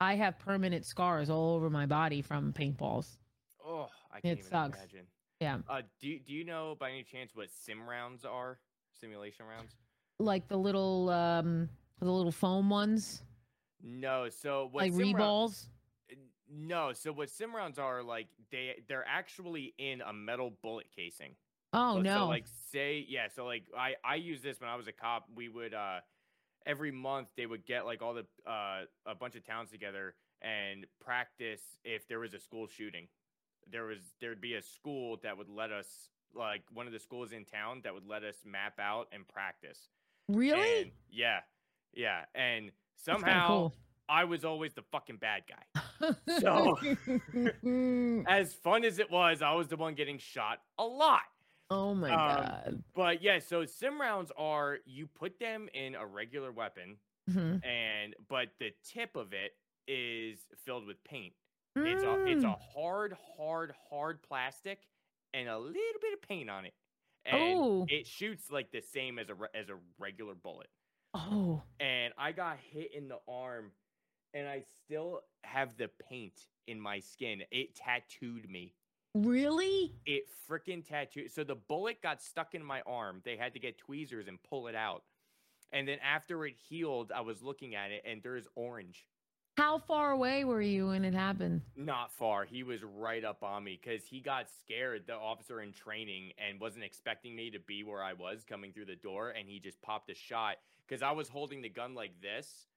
I 0.01 0.15
have 0.15 0.37
permanent 0.39 0.85
scars 0.85 1.29
all 1.29 1.55
over 1.55 1.69
my 1.69 1.85
body 1.85 2.21
from 2.21 2.51
paintballs. 2.53 3.17
Oh, 3.65 3.87
I 4.11 4.19
can't 4.19 4.37
It 4.37 4.39
even 4.39 4.51
sucks. 4.51 4.77
imagine. 4.79 5.05
Yeah. 5.39 5.59
Uh, 5.69 5.81
do 6.01 6.17
do 6.19 6.33
you 6.33 6.43
know 6.43 6.75
by 6.79 6.89
any 6.89 7.03
chance 7.03 7.31
what 7.35 7.49
sim 7.49 7.87
rounds 7.87 8.25
are? 8.25 8.59
Simulation 8.99 9.45
rounds? 9.45 9.75
Like 10.19 10.47
the 10.47 10.57
little 10.57 11.09
um 11.11 11.69
the 11.99 12.11
little 12.11 12.31
foam 12.31 12.69
ones, 12.69 13.23
No. 13.81 14.29
So 14.29 14.69
what 14.71 14.83
like 14.83 14.91
sim 14.93 15.13
round- 15.13 15.15
reballs. 15.17 15.65
No. 16.49 16.93
So 16.93 17.11
what 17.11 17.29
sim 17.29 17.55
rounds 17.55 17.77
are 17.79 18.03
like? 18.03 18.27
They 18.51 18.81
they're 18.87 19.05
actually 19.07 19.73
in 19.77 20.01
a 20.01 20.13
metal 20.13 20.53
bullet 20.61 20.87
casing. 20.95 21.35
Oh 21.73 21.95
So- 21.95 22.01
no. 22.01 22.17
So 22.19 22.27
like 22.27 22.45
say 22.71 23.05
yeah. 23.07 23.27
So 23.33 23.45
like 23.45 23.63
I 23.77 23.95
I 24.03 24.15
used 24.15 24.43
this 24.43 24.59
when 24.59 24.69
I 24.69 24.75
was 24.75 24.87
a 24.87 24.91
cop. 24.93 25.25
We 25.35 25.49
would 25.49 25.73
uh 25.73 25.99
every 26.65 26.91
month 26.91 27.29
they 27.37 27.45
would 27.45 27.65
get 27.65 27.85
like 27.85 28.01
all 28.01 28.13
the 28.13 28.25
uh 28.49 28.81
a 29.05 29.15
bunch 29.15 29.35
of 29.35 29.45
towns 29.45 29.69
together 29.71 30.15
and 30.41 30.85
practice 31.03 31.61
if 31.83 32.07
there 32.07 32.19
was 32.19 32.33
a 32.33 32.39
school 32.39 32.67
shooting. 32.67 33.07
There 33.69 33.85
was 33.85 33.99
there'd 34.21 34.39
be 34.41 34.53
a 34.55 34.61
school 34.61 35.17
that 35.23 35.37
would 35.37 35.49
let 35.49 35.71
us 35.71 36.09
like 36.33 36.63
one 36.73 36.87
of 36.87 36.93
the 36.93 36.99
schools 36.99 37.31
in 37.31 37.43
town 37.45 37.81
that 37.83 37.93
would 37.93 38.07
let 38.07 38.23
us 38.23 38.35
map 38.45 38.79
out 38.79 39.07
and 39.11 39.27
practice. 39.27 39.89
really? 40.29 40.81
And 40.83 40.91
yeah. 41.09 41.39
Yeah. 41.93 42.25
And 42.35 42.71
somehow 42.97 43.47
cool. 43.47 43.75
I 44.09 44.23
was 44.23 44.45
always 44.45 44.73
the 44.73 44.83
fucking 44.91 45.17
bad 45.17 45.43
guy. 45.47 46.11
So- 46.39 46.77
As 48.27 48.53
fun 48.53 48.83
as 48.85 48.99
it 48.99 49.09
was, 49.11 49.41
I 49.41 49.53
was 49.53 49.67
the 49.67 49.77
one 49.77 49.95
getting 49.95 50.17
shot 50.17 50.59
a 50.77 50.83
lot. 50.85 51.21
oh 51.69 51.93
my 51.93 52.09
um, 52.09 52.17
god. 52.17 52.83
But 52.95 53.21
yeah, 53.23 53.39
so 53.39 53.65
sim 53.65 53.99
rounds 53.99 54.31
are 54.37 54.77
you 54.85 55.07
put 55.07 55.39
them 55.39 55.67
in 55.73 55.95
a 55.95 56.05
regular 56.05 56.51
weapon 56.51 56.97
Mhm. 57.29 57.65
and 57.65 58.15
but 58.29 58.49
the 58.59 58.71
tip 58.85 59.15
of 59.17 59.33
it 59.33 59.51
is 59.87 60.39
filled 60.65 60.85
with 60.85 61.03
paint. 61.03 61.33
It's 61.75 62.03
a 62.03 62.25
it's 62.25 62.43
a 62.43 62.47
Mm. 62.47 62.59
hard, 62.73 63.13
hard, 63.37 63.73
hard 63.89 64.23
plastic 64.23 64.79
and 65.33 65.49
a 65.49 65.57
little 65.59 65.99
bit 66.01 66.13
of 66.13 66.21
paint 66.21 66.49
on 66.49 66.65
it. 66.65 66.73
And 67.25 67.59
Oh. 67.59 67.85
it 67.89 68.07
shoots 68.07 68.49
like 68.49 68.71
the 68.71 68.81
same 68.81 69.19
as 69.19 69.29
a 69.29 69.35
as 69.53 69.67
a 69.69 69.77
regular 69.99 70.35
bullet. 70.35 70.69
Oh. 71.17 71.61
And 71.79 72.13
I 72.17 72.31
got 72.31 72.57
hit 72.71 72.93
in 72.93 73.07
the 73.07 73.19
arm 73.27 73.71
and 74.33 74.47
I 74.47 74.63
still 74.83 75.21
have 75.43 75.77
the 75.77 75.89
paint 76.09 76.47
in 76.67 76.79
my 76.79 76.99
skin. 76.99 77.41
It 77.51 77.75
tattooed 77.75 78.49
me. 78.49 78.73
Really? 79.15 79.95
It 80.05 80.25
freaking 80.49 80.87
tattooed. 80.87 81.31
So 81.31 81.43
the 81.43 81.55
bullet 81.55 82.01
got 82.03 82.21
stuck 82.21 82.53
in 82.53 82.63
my 82.63 82.81
arm. 82.81 83.21
They 83.25 83.35
had 83.35 83.53
to 83.53 83.59
get 83.59 83.77
tweezers 83.77 84.27
and 84.27 84.37
pull 84.43 84.67
it 84.67 84.75
out. 84.75 85.03
And 85.71 85.87
then 85.87 85.97
after 85.99 86.45
it 86.45 86.55
healed, 86.69 87.11
I 87.13 87.21
was 87.21 87.41
looking 87.41 87.73
at 87.75 87.91
it 87.91 88.03
and 88.05 88.21
there's 88.21 88.47
orange. 88.55 89.05
How 89.57 89.79
far 89.79 90.11
away 90.11 90.43
were 90.43 90.61
you 90.61 90.89
when 90.89 91.03
it 91.03 91.15
happened? 91.15 91.61
Not 91.75 92.11
far. 92.11 92.45
He 92.45 92.61
was 92.61 92.83
right 92.83 93.25
up 93.25 93.41
on 93.41 93.63
me 93.63 93.79
because 93.81 94.05
he 94.05 94.19
got 94.19 94.45
scared, 94.61 95.05
the 95.07 95.15
officer 95.15 95.61
in 95.61 95.73
training, 95.73 96.33
and 96.37 96.59
wasn't 96.59 96.83
expecting 96.83 97.35
me 97.35 97.49
to 97.49 97.59
be 97.59 97.83
where 97.83 98.03
I 98.03 98.13
was 98.13 98.45
coming 98.47 98.71
through 98.71 98.85
the 98.85 98.95
door. 98.95 99.31
And 99.31 99.49
he 99.49 99.59
just 99.59 99.81
popped 99.81 100.11
a 100.11 100.15
shot 100.15 100.57
because 100.87 101.01
I 101.01 101.11
was 101.11 101.27
holding 101.27 101.63
the 101.63 101.69
gun 101.69 101.95
like 101.95 102.21
this. 102.21 102.67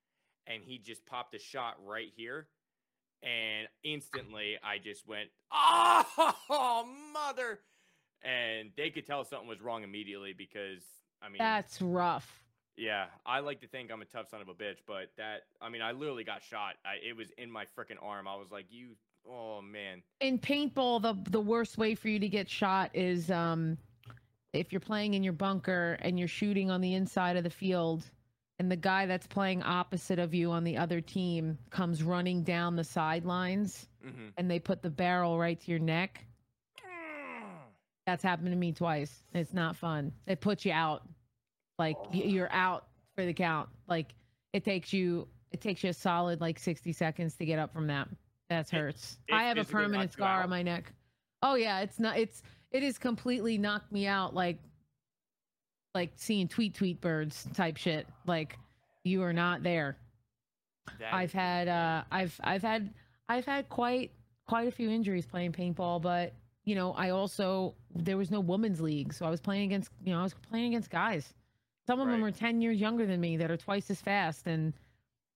And 0.47 0.62
he 0.64 0.78
just 0.78 1.05
popped 1.05 1.35
a 1.35 1.39
shot 1.39 1.76
right 1.87 2.11
here. 2.16 2.47
And 3.22 3.68
instantly 3.85 4.57
I 4.64 4.78
just 4.78 5.07
went, 5.07 5.28
oh, 5.53 6.89
mother. 7.12 7.59
And 8.22 8.70
they 8.78 8.89
could 8.89 9.07
tell 9.07 9.22
something 9.24 9.49
was 9.49 9.61
wrong 9.61 9.83
immediately 9.83 10.33
because, 10.33 10.83
I 11.20 11.28
mean, 11.28 11.39
That's 11.39 11.83
rough. 11.83 12.39
Yeah, 12.81 13.07
I 13.27 13.40
like 13.40 13.61
to 13.61 13.69
think 13.69 13.93
I'm 13.93 14.02
a 14.02 14.07
tough 14.07 14.31
son 14.31 14.40
of 14.40 14.48
a 14.48 14.55
bitch, 14.55 14.78
but 14.86 15.11
that, 15.19 15.43
I 15.61 15.69
mean, 15.69 15.82
I 15.82 15.93
literally 15.93 16.24
got 16.24 16.43
shot. 16.43 16.74
I, 16.85 16.94
it 17.07 17.16
was 17.16 17.28
in 17.39 17.51
my 17.51 17.65
freaking 17.78 18.02
arm. 18.02 18.27
I 18.27 18.36
was 18.36 18.51
like, 18.51 18.66
you, 18.70 18.97
oh 19.28 19.61
man. 19.62 20.02
In 20.20 20.39
paintball, 20.39 21.02
the 21.02 21.31
the 21.31 21.40
worst 21.40 21.78
way 21.78 21.94
for 21.94 22.09
you 22.09 22.19
to 22.19 22.28
get 22.28 22.48
shot 22.48 22.90
is 22.94 23.31
um 23.31 23.77
if 24.52 24.73
you're 24.73 24.81
playing 24.81 25.15
in 25.15 25.23
your 25.23 25.32
bunker 25.35 25.98
and 26.01 26.19
you're 26.19 26.27
shooting 26.28 26.70
on 26.70 26.81
the 26.81 26.94
inside 26.94 27.36
of 27.36 27.44
the 27.44 27.51
field 27.51 28.05
and 28.59 28.70
the 28.70 28.77
guy 28.77 29.07
that's 29.07 29.27
playing 29.27 29.62
opposite 29.62 30.19
of 30.19 30.35
you 30.35 30.51
on 30.51 30.65
the 30.65 30.77
other 30.78 31.01
team 31.01 31.59
comes 31.70 32.02
running 32.02 32.43
down 32.43 32.77
the 32.77 32.85
sidelines 32.85 33.86
Mm-hmm. 34.05 34.28
and 34.39 34.51
they 34.51 34.59
put 34.59 34.81
the 34.82 34.89
barrel 34.90 35.39
right 35.39 35.61
to 35.61 35.70
your 35.70 35.78
neck. 35.78 36.24
That's 38.07 38.23
happened 38.23 38.51
to 38.51 38.57
me 38.57 38.73
twice. 38.73 39.23
It's 39.35 39.52
not 39.52 39.77
fun. 39.77 40.12
It 40.27 40.40
puts 40.40 40.65
you 40.65 40.73
out. 40.73 41.02
Like 41.81 41.97
you're 42.12 42.52
out 42.52 42.85
for 43.16 43.24
the 43.24 43.32
count. 43.32 43.70
Like 43.89 44.12
it 44.52 44.66
takes 44.66 44.93
you 44.93 45.27
it 45.51 45.62
takes 45.62 45.82
you 45.82 45.89
a 45.89 45.94
solid 45.94 46.39
like 46.39 46.59
60 46.59 46.93
seconds 46.93 47.36
to 47.36 47.47
get 47.47 47.59
up 47.59 47.73
from 47.73 47.86
that. 47.86 48.07
That 48.51 48.69
hurts. 48.69 49.16
it 49.27 49.35
I 49.35 49.44
have 49.44 49.57
a 49.57 49.65
permanent 49.65 50.12
scar 50.12 50.43
on 50.43 50.51
my 50.51 50.62
neck. 50.62 50.93
Oh 51.43 51.55
yeah, 51.55 51.81
it's 51.81 51.98
not 51.98 52.19
it's 52.19 52.43
it 52.70 52.82
is 52.82 52.98
completely 52.98 53.57
knocked 53.57 53.90
me 53.90 54.07
out 54.07 54.35
like 54.35 54.59
like 55.94 56.12
seeing 56.16 56.48
tweet 56.48 56.74
tweet 56.74 57.01
birds 57.01 57.48
type 57.55 57.78
shit. 57.78 58.07
Like 58.27 58.59
you 59.02 59.23
are 59.23 59.32
not 59.32 59.62
there. 59.62 59.97
That 60.98 61.15
I've 61.15 61.32
had 61.32 61.66
uh 61.66 62.05
I've 62.12 62.39
I've 62.44 62.62
had 62.62 62.93
I've 63.31 63.47
had 63.47 63.70
quite 63.70 64.11
quite 64.47 64.69
a 64.69 64.70
few 64.70 64.90
injuries 64.90 65.24
playing 65.24 65.52
paintball, 65.52 66.02
but 66.02 66.35
you 66.66 66.74
know, 66.74 66.93
I 66.93 67.09
also 67.09 67.74
there 67.94 68.19
was 68.19 68.31
no 68.31 68.40
women's 68.40 68.82
league, 68.82 69.15
so 69.15 69.24
I 69.24 69.31
was 69.31 69.40
playing 69.40 69.65
against 69.65 69.90
you 70.05 70.12
know, 70.12 70.20
I 70.20 70.24
was 70.24 70.35
playing 70.35 70.66
against 70.66 70.90
guys. 70.90 71.32
Some 71.91 72.01
of 72.01 72.07
them 72.07 72.25
are 72.25 72.31
10 72.31 72.61
years 72.61 72.79
younger 72.79 73.05
than 73.05 73.21
me 73.21 73.37
that 73.39 73.51
are 73.51 73.57
twice 73.57 73.91
as 73.91 74.01
fast 74.01 74.47
and 74.47 74.73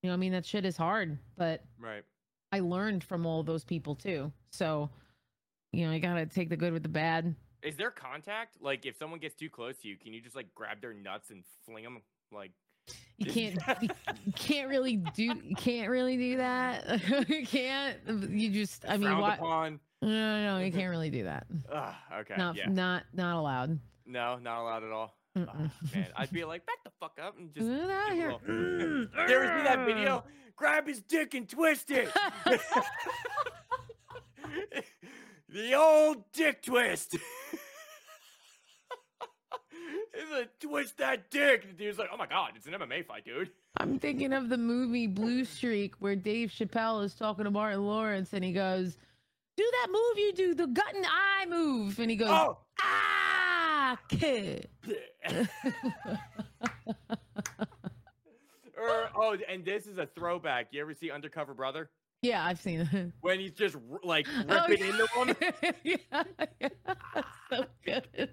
you 0.04 0.08
know, 0.08 0.14
I 0.14 0.16
mean 0.16 0.30
that 0.30 0.46
shit 0.46 0.64
is 0.64 0.76
hard, 0.76 1.18
but 1.36 1.64
right. 1.80 2.04
I 2.52 2.60
learned 2.60 3.02
from 3.02 3.26
all 3.26 3.42
those 3.42 3.64
people 3.64 3.96
too. 3.96 4.30
So, 4.50 4.88
you 5.72 5.84
know, 5.84 5.92
you 5.92 5.98
got 5.98 6.14
to 6.14 6.26
take 6.26 6.48
the 6.48 6.56
good 6.56 6.72
with 6.72 6.84
the 6.84 6.88
bad. 6.88 7.34
Is 7.64 7.74
there 7.74 7.90
contact? 7.90 8.58
Like, 8.60 8.86
if 8.86 8.96
someone 8.96 9.18
gets 9.18 9.34
too 9.34 9.50
close 9.50 9.78
to 9.78 9.88
you, 9.88 9.96
can 9.96 10.12
you 10.12 10.20
just 10.20 10.36
like 10.36 10.54
grab 10.54 10.80
their 10.80 10.94
nuts 10.94 11.30
and 11.30 11.42
fling 11.66 11.82
them? 11.82 12.02
Like, 12.30 12.52
You 13.16 13.32
can't 13.32 13.56
you, 13.82 13.88
you 14.26 14.32
can't 14.34 14.68
really 14.68 14.98
do 14.98 15.24
you 15.24 15.56
can't 15.56 15.90
really 15.90 16.16
do 16.16 16.36
that. 16.36 17.00
you 17.28 17.44
can't 17.44 17.98
you 18.30 18.50
just 18.50 18.84
I 18.86 18.96
mean 18.96 19.08
frowned 19.08 19.22
what 19.22 19.38
upon? 19.38 19.80
No, 20.02 20.08
no, 20.08 20.58
you 20.58 20.66
mm-hmm. 20.66 20.78
can't 20.78 20.90
really 20.90 21.10
do 21.10 21.24
that. 21.24 21.46
Ugh, 21.72 21.94
okay. 22.20 22.34
Not, 22.38 22.54
yeah. 22.54 22.68
not, 22.68 23.02
not 23.12 23.36
allowed. 23.38 23.80
No, 24.06 24.38
not 24.38 24.60
allowed 24.60 24.84
at 24.84 24.92
all. 24.92 25.16
Oh, 25.36 25.42
man, 25.92 26.06
I'd 26.16 26.30
be 26.30 26.44
like, 26.44 26.64
back 26.64 26.76
the 26.84 26.90
fuck 27.00 27.18
up 27.20 27.36
and 27.38 27.52
just. 27.52 27.66
Get 27.68 27.90
out 27.90 28.12
of 28.12 28.16
give 28.16 28.28
a 28.28 28.32
here. 28.38 28.38
little- 28.46 28.48
you 28.48 29.08
ever 29.18 29.58
see 29.58 29.64
that 29.64 29.84
video? 29.86 30.24
Grab 30.56 30.86
his 30.86 31.00
dick 31.00 31.34
and 31.34 31.48
twist 31.48 31.90
it. 31.90 32.08
the 35.48 35.74
old 35.74 36.24
dick 36.32 36.62
twist. 36.62 37.16
It's 40.16 40.30
a 40.30 40.66
twist 40.66 40.98
that 40.98 41.28
dick. 41.32 41.66
The 41.66 41.72
dude's 41.72 41.98
like, 41.98 42.08
oh 42.12 42.16
my 42.16 42.26
god, 42.26 42.52
it's 42.54 42.66
an 42.68 42.72
MMA 42.74 43.04
fight, 43.04 43.24
dude. 43.24 43.50
I'm 43.78 43.98
thinking 43.98 44.32
of 44.32 44.48
the 44.48 44.56
movie 44.56 45.08
Blue 45.08 45.44
Streak 45.44 45.96
where 45.98 46.14
Dave 46.14 46.50
Chappelle 46.50 47.02
is 47.04 47.14
talking 47.14 47.44
to 47.44 47.50
Martin 47.50 47.84
Lawrence 47.84 48.32
and 48.32 48.44
he 48.44 48.52
goes, 48.52 48.96
Do 49.56 49.64
that 49.72 49.88
move 49.90 50.18
you 50.18 50.32
do, 50.32 50.54
the 50.54 50.68
gut 50.68 50.94
and 50.94 51.04
eye 51.04 51.46
move. 51.48 51.98
And 51.98 52.08
he 52.10 52.16
goes, 52.16 52.28
Oh. 52.30 52.58
Ah, 52.80 53.33
or 58.76 58.88
er, 58.88 59.10
oh, 59.14 59.36
and 59.48 59.64
this 59.64 59.86
is 59.86 59.98
a 59.98 60.06
throwback. 60.06 60.68
You 60.70 60.80
ever 60.80 60.94
see 60.94 61.10
Undercover 61.10 61.54
Brother? 61.54 61.90
yeah, 62.22 62.44
I've 62.44 62.60
seen 62.60 62.80
it. 62.80 63.12
When 63.20 63.38
he's 63.38 63.52
just 63.52 63.76
like 64.02 64.26
Oh, 64.48 64.66
ripping 64.68 64.86
into 64.86 65.06
one. 65.14 65.36
yeah, 65.84 65.96
yeah. 66.60 66.68
so 67.50 67.64
good. 67.84 68.30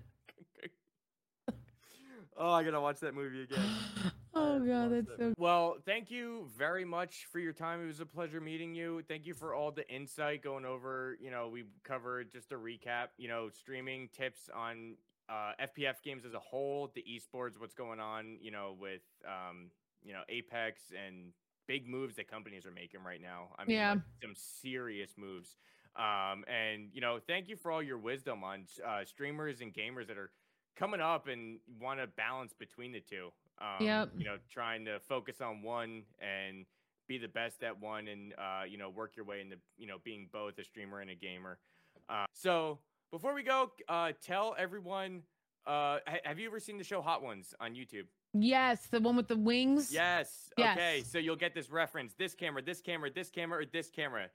Oh, 2.38 2.52
I 2.52 2.64
gotta 2.64 2.80
watch 2.82 3.00
that 3.02 3.14
movie 3.14 3.44
again. 3.44 3.60
Oh 4.34 4.60
god, 4.62 4.94
that's 4.94 5.08
that 5.08 5.18
so 5.18 5.24
movie. 5.24 5.36
Well, 5.38 5.76
thank 5.86 6.10
you 6.10 6.48
very 6.58 6.86
much 6.86 7.28
for 7.34 7.40
your 7.40 7.52
time. 7.52 7.84
It 7.84 7.88
was 7.88 8.00
a 8.00 8.06
pleasure 8.06 8.40
meeting 8.40 8.74
you. 8.74 9.04
Thank 9.10 9.26
you 9.26 9.34
for 9.34 9.54
all 9.54 9.72
the 9.72 9.86
insight 9.94 10.42
going 10.42 10.64
over. 10.64 11.18
You 11.20 11.32
know, 11.32 11.50
we 11.50 11.66
covered 11.84 12.32
just 12.32 12.54
a 12.54 12.56
recap. 12.56 13.08
You 13.18 13.28
know, 13.28 13.50
streaming 13.50 14.08
tips 14.16 14.50
on 14.56 14.96
uh, 15.30 15.54
FPS 15.62 16.02
games 16.04 16.26
as 16.26 16.34
a 16.34 16.40
whole, 16.40 16.92
the 16.94 17.04
esports, 17.04 17.60
what's 17.60 17.74
going 17.76 18.00
on. 18.00 18.38
You 18.42 18.52
know, 18.52 18.76
with 18.80 19.02
um, 19.26 19.72
you 20.04 20.14
know 20.14 20.22
Apex 20.30 20.82
and 20.92 21.34
big 21.68 21.88
moves 21.88 22.16
that 22.16 22.30
companies 22.30 22.66
are 22.66 22.72
making 22.72 23.04
right 23.04 23.22
now. 23.22 23.50
I 23.58 23.66
mean, 23.66 23.78
Yeah. 23.78 23.92
like, 23.92 24.02
some 24.22 24.34
serious 24.36 25.12
moves. 25.18 25.56
Um, 25.96 26.44
and 26.48 26.90
you 26.94 27.02
know, 27.02 27.20
thank 27.28 27.48
you 27.50 27.56
for 27.56 27.72
all 27.72 27.84
your 27.84 27.98
wisdom 27.98 28.44
on 28.44 28.66
uh, 28.86 29.06
streamers 29.06 29.62
and 29.62 29.74
gamers 29.74 30.08
that 30.08 30.18
are 30.18 30.32
coming 30.76 31.02
up 31.02 31.28
and 31.28 31.60
want 31.80 32.00
to 32.00 32.08
balance 32.08 32.54
between 32.54 32.92
the 32.92 33.02
two. 33.02 33.30
Um, 33.60 33.86
Yep. 33.86 34.10
You 34.18 34.26
know, 34.26 34.38
trying 34.50 34.86
to 34.86 35.00
focus 35.02 35.40
on 35.42 35.62
one 35.62 36.04
and 36.20 36.66
be 37.08 37.18
the 37.18 37.28
best 37.28 37.62
at 37.64 37.80
one, 37.80 38.08
and 38.08 38.34
uh, 38.38 38.64
you 38.68 38.78
know, 38.78 38.90
work 38.90 39.16
your 39.16 39.26
way 39.26 39.42
into 39.42 39.58
you 39.78 39.86
know 39.88 39.98
being 40.04 40.28
both 40.32 40.58
a 40.58 40.64
streamer 40.64 41.00
and 41.02 41.10
a 41.12 41.16
gamer. 41.16 41.60
Uh, 42.10 42.26
so 42.34 42.80
before 43.12 43.34
we 43.34 43.44
go, 43.44 43.72
uh, 43.88 44.14
tell 44.26 44.56
everyone. 44.58 45.24
Uh, 45.66 46.00
ha- 46.08 46.22
have 46.24 46.40
you 46.40 46.48
ever 46.48 46.60
seen 46.60 46.78
the 46.78 46.84
show 46.84 47.02
Hot 47.02 47.22
Ones 47.22 47.54
on 47.60 47.74
YouTube? 47.74 48.06
Yes, 48.34 48.88
the 48.88 49.00
one 49.00 49.16
with 49.16 49.28
the 49.28 49.38
wings. 49.38 49.92
Yes. 49.92 50.50
yes. 50.58 50.78
Okay. 50.78 51.04
So 51.06 51.18
you'll 51.18 51.36
get 51.36 51.54
this 51.54 51.70
reference: 51.70 52.14
this 52.18 52.34
camera, 52.34 52.62
this 52.62 52.82
camera, 52.82 53.12
this 53.14 53.30
camera, 53.30 53.60
or 53.60 53.66
this 53.66 53.90
camera. 53.90 54.30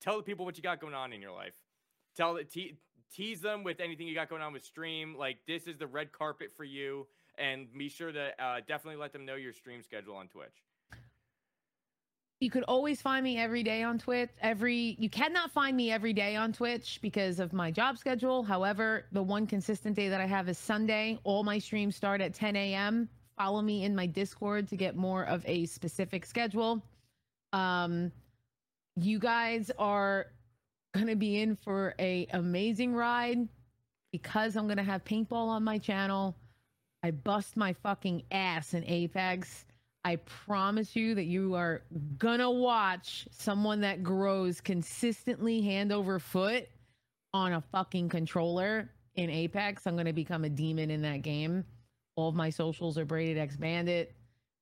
Tell 0.00 0.16
the 0.16 0.22
people 0.22 0.44
what 0.44 0.56
you 0.56 0.62
got 0.62 0.80
going 0.80 0.94
on 0.94 1.12
in 1.12 1.20
your 1.20 1.32
life. 1.32 1.54
Tell 2.16 2.34
the 2.34 2.44
te- 2.44 2.78
tease 3.12 3.40
them 3.40 3.62
with 3.62 3.80
anything 3.80 4.06
you 4.06 4.14
got 4.14 4.28
going 4.28 4.42
on 4.42 4.52
with 4.52 4.64
stream. 4.64 5.16
Like 5.16 5.38
this 5.46 5.66
is 5.66 5.76
the 5.76 5.86
red 5.86 6.12
carpet 6.12 6.50
for 6.56 6.64
you, 6.64 7.06
and 7.38 7.66
be 7.76 7.88
sure 7.88 8.10
to 8.10 8.42
uh, 8.42 8.60
definitely 8.66 9.00
let 9.00 9.12
them 9.12 9.24
know 9.24 9.36
your 9.36 9.52
stream 9.52 9.82
schedule 9.82 10.16
on 10.16 10.28
Twitch. 10.28 10.64
You 12.40 12.50
could 12.50 12.64
always 12.64 13.00
find 13.00 13.24
me 13.24 13.38
every 13.38 13.62
day 13.62 13.82
on 13.82 13.98
Twitch. 13.98 14.28
Every 14.42 14.96
you 14.98 15.08
cannot 15.08 15.50
find 15.52 15.74
me 15.74 15.90
every 15.90 16.12
day 16.12 16.36
on 16.36 16.52
Twitch 16.52 16.98
because 17.00 17.40
of 17.40 17.54
my 17.54 17.70
job 17.70 17.96
schedule. 17.96 18.42
However, 18.42 19.06
the 19.12 19.22
one 19.22 19.46
consistent 19.46 19.96
day 19.96 20.10
that 20.10 20.20
I 20.20 20.26
have 20.26 20.48
is 20.48 20.58
Sunday. 20.58 21.18
All 21.24 21.44
my 21.44 21.58
streams 21.58 21.96
start 21.96 22.20
at 22.20 22.34
10 22.34 22.54
a.m. 22.56 23.08
Follow 23.38 23.62
me 23.62 23.84
in 23.84 23.94
my 23.94 24.06
Discord 24.06 24.68
to 24.68 24.76
get 24.76 24.96
more 24.96 25.24
of 25.24 25.42
a 25.46 25.64
specific 25.66 26.26
schedule. 26.26 26.82
Um, 27.54 28.12
you 28.96 29.18
guys 29.18 29.70
are 29.78 30.26
gonna 30.94 31.16
be 31.16 31.40
in 31.40 31.56
for 31.56 31.94
a 31.98 32.26
amazing 32.32 32.94
ride 32.94 33.48
because 34.12 34.56
I'm 34.56 34.68
gonna 34.68 34.82
have 34.82 35.04
paintball 35.04 35.48
on 35.48 35.64
my 35.64 35.78
channel. 35.78 36.36
I 37.02 37.12
bust 37.12 37.56
my 37.56 37.72
fucking 37.72 38.24
ass 38.30 38.74
in 38.74 38.84
Apex. 38.84 39.65
I 40.06 40.14
promise 40.44 40.94
you 40.94 41.16
that 41.16 41.24
you 41.24 41.56
are 41.56 41.82
gonna 42.16 42.48
watch 42.48 43.26
someone 43.32 43.80
that 43.80 44.04
grows 44.04 44.60
consistently 44.60 45.62
hand 45.62 45.90
over 45.90 46.20
foot 46.20 46.68
on 47.34 47.54
a 47.54 47.60
fucking 47.60 48.10
controller 48.10 48.88
in 49.16 49.30
Apex. 49.30 49.84
I'm 49.84 49.96
gonna 49.96 50.12
become 50.12 50.44
a 50.44 50.48
demon 50.48 50.92
in 50.92 51.02
that 51.02 51.22
game. 51.22 51.64
All 52.14 52.28
of 52.28 52.36
my 52.36 52.50
socials 52.50 52.96
are 52.98 53.04
BraidxBandit. 53.04 54.10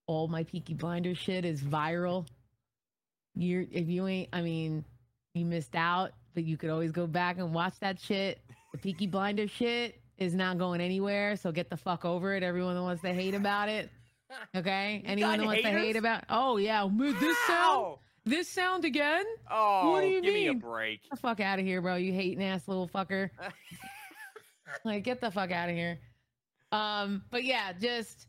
All 0.06 0.28
my 0.28 0.44
Peaky 0.44 0.72
Blinder 0.72 1.14
shit 1.14 1.44
is 1.44 1.60
viral. 1.60 2.26
You're 3.34 3.66
if 3.70 3.86
you 3.86 4.06
ain't, 4.06 4.30
I 4.32 4.40
mean, 4.40 4.82
you 5.34 5.44
missed 5.44 5.74
out, 5.74 6.12
but 6.32 6.44
you 6.44 6.56
could 6.56 6.70
always 6.70 6.90
go 6.90 7.06
back 7.06 7.36
and 7.36 7.52
watch 7.52 7.74
that 7.80 8.00
shit. 8.00 8.40
The 8.72 8.78
Peaky 8.78 9.08
Blinder 9.08 9.46
shit 9.46 10.00
is 10.16 10.34
not 10.34 10.56
going 10.56 10.80
anywhere, 10.80 11.36
so 11.36 11.52
get 11.52 11.68
the 11.68 11.76
fuck 11.76 12.06
over 12.06 12.34
it. 12.34 12.42
Everyone 12.42 12.76
that 12.76 12.82
wants 12.82 13.02
to 13.02 13.12
hate 13.12 13.34
about 13.34 13.68
it. 13.68 13.90
Okay. 14.56 15.02
You 15.05 15.11
Anyone 15.11 15.39
that 15.39 15.47
wants 15.47 15.62
to 15.62 15.70
hate 15.70 15.97
about 15.97 16.24
oh 16.28 16.56
yeah, 16.56 16.86
move 16.86 17.19
this 17.20 17.36
sound 17.47 17.97
this 18.24 18.48
sound 18.48 18.85
again? 18.85 19.24
Oh, 19.51 19.90
what 19.90 20.01
do 20.01 20.09
you 20.09 20.23
give 20.23 20.35
me 20.35 20.48
a 20.48 20.55
break. 20.55 21.02
Get 21.02 21.11
the 21.11 21.16
fuck 21.16 21.40
out 21.40 21.59
of 21.59 21.65
here, 21.65 21.82
bro. 21.82 21.97
You 21.97 22.12
hating 22.12 22.43
ass 22.43 22.66
little 22.69 22.89
fucker. 22.89 23.31
Like, 24.85 25.05
get 25.05 25.20
the 25.20 25.31
fuck 25.31 25.52
out 25.52 25.69
of 25.69 25.77
here. 25.77 25.98
Um, 26.73 27.23
but 27.31 27.44
yeah, 27.44 27.73
just 27.73 28.27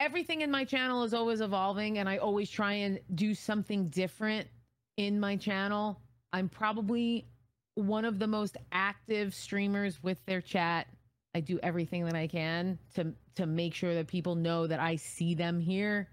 everything 0.00 0.40
in 0.40 0.50
my 0.50 0.64
channel 0.64 1.04
is 1.04 1.14
always 1.14 1.40
evolving, 1.40 1.98
and 1.98 2.08
I 2.08 2.16
always 2.16 2.50
try 2.50 2.72
and 2.72 2.98
do 3.14 3.34
something 3.34 3.88
different 3.88 4.48
in 4.96 5.20
my 5.20 5.36
channel. 5.36 6.00
I'm 6.32 6.48
probably 6.48 7.28
one 7.74 8.04
of 8.04 8.18
the 8.18 8.26
most 8.26 8.56
active 8.72 9.34
streamers 9.34 10.02
with 10.02 10.24
their 10.26 10.40
chat. 10.40 10.88
I 11.34 11.40
do 11.40 11.58
everything 11.62 12.04
that 12.06 12.16
I 12.16 12.26
can 12.26 12.78
to 12.94 13.14
to 13.36 13.46
make 13.46 13.74
sure 13.74 13.94
that 13.94 14.06
people 14.06 14.34
know 14.34 14.66
that 14.66 14.80
I 14.80 14.96
see 14.96 15.34
them 15.34 15.60
here. 15.60 16.08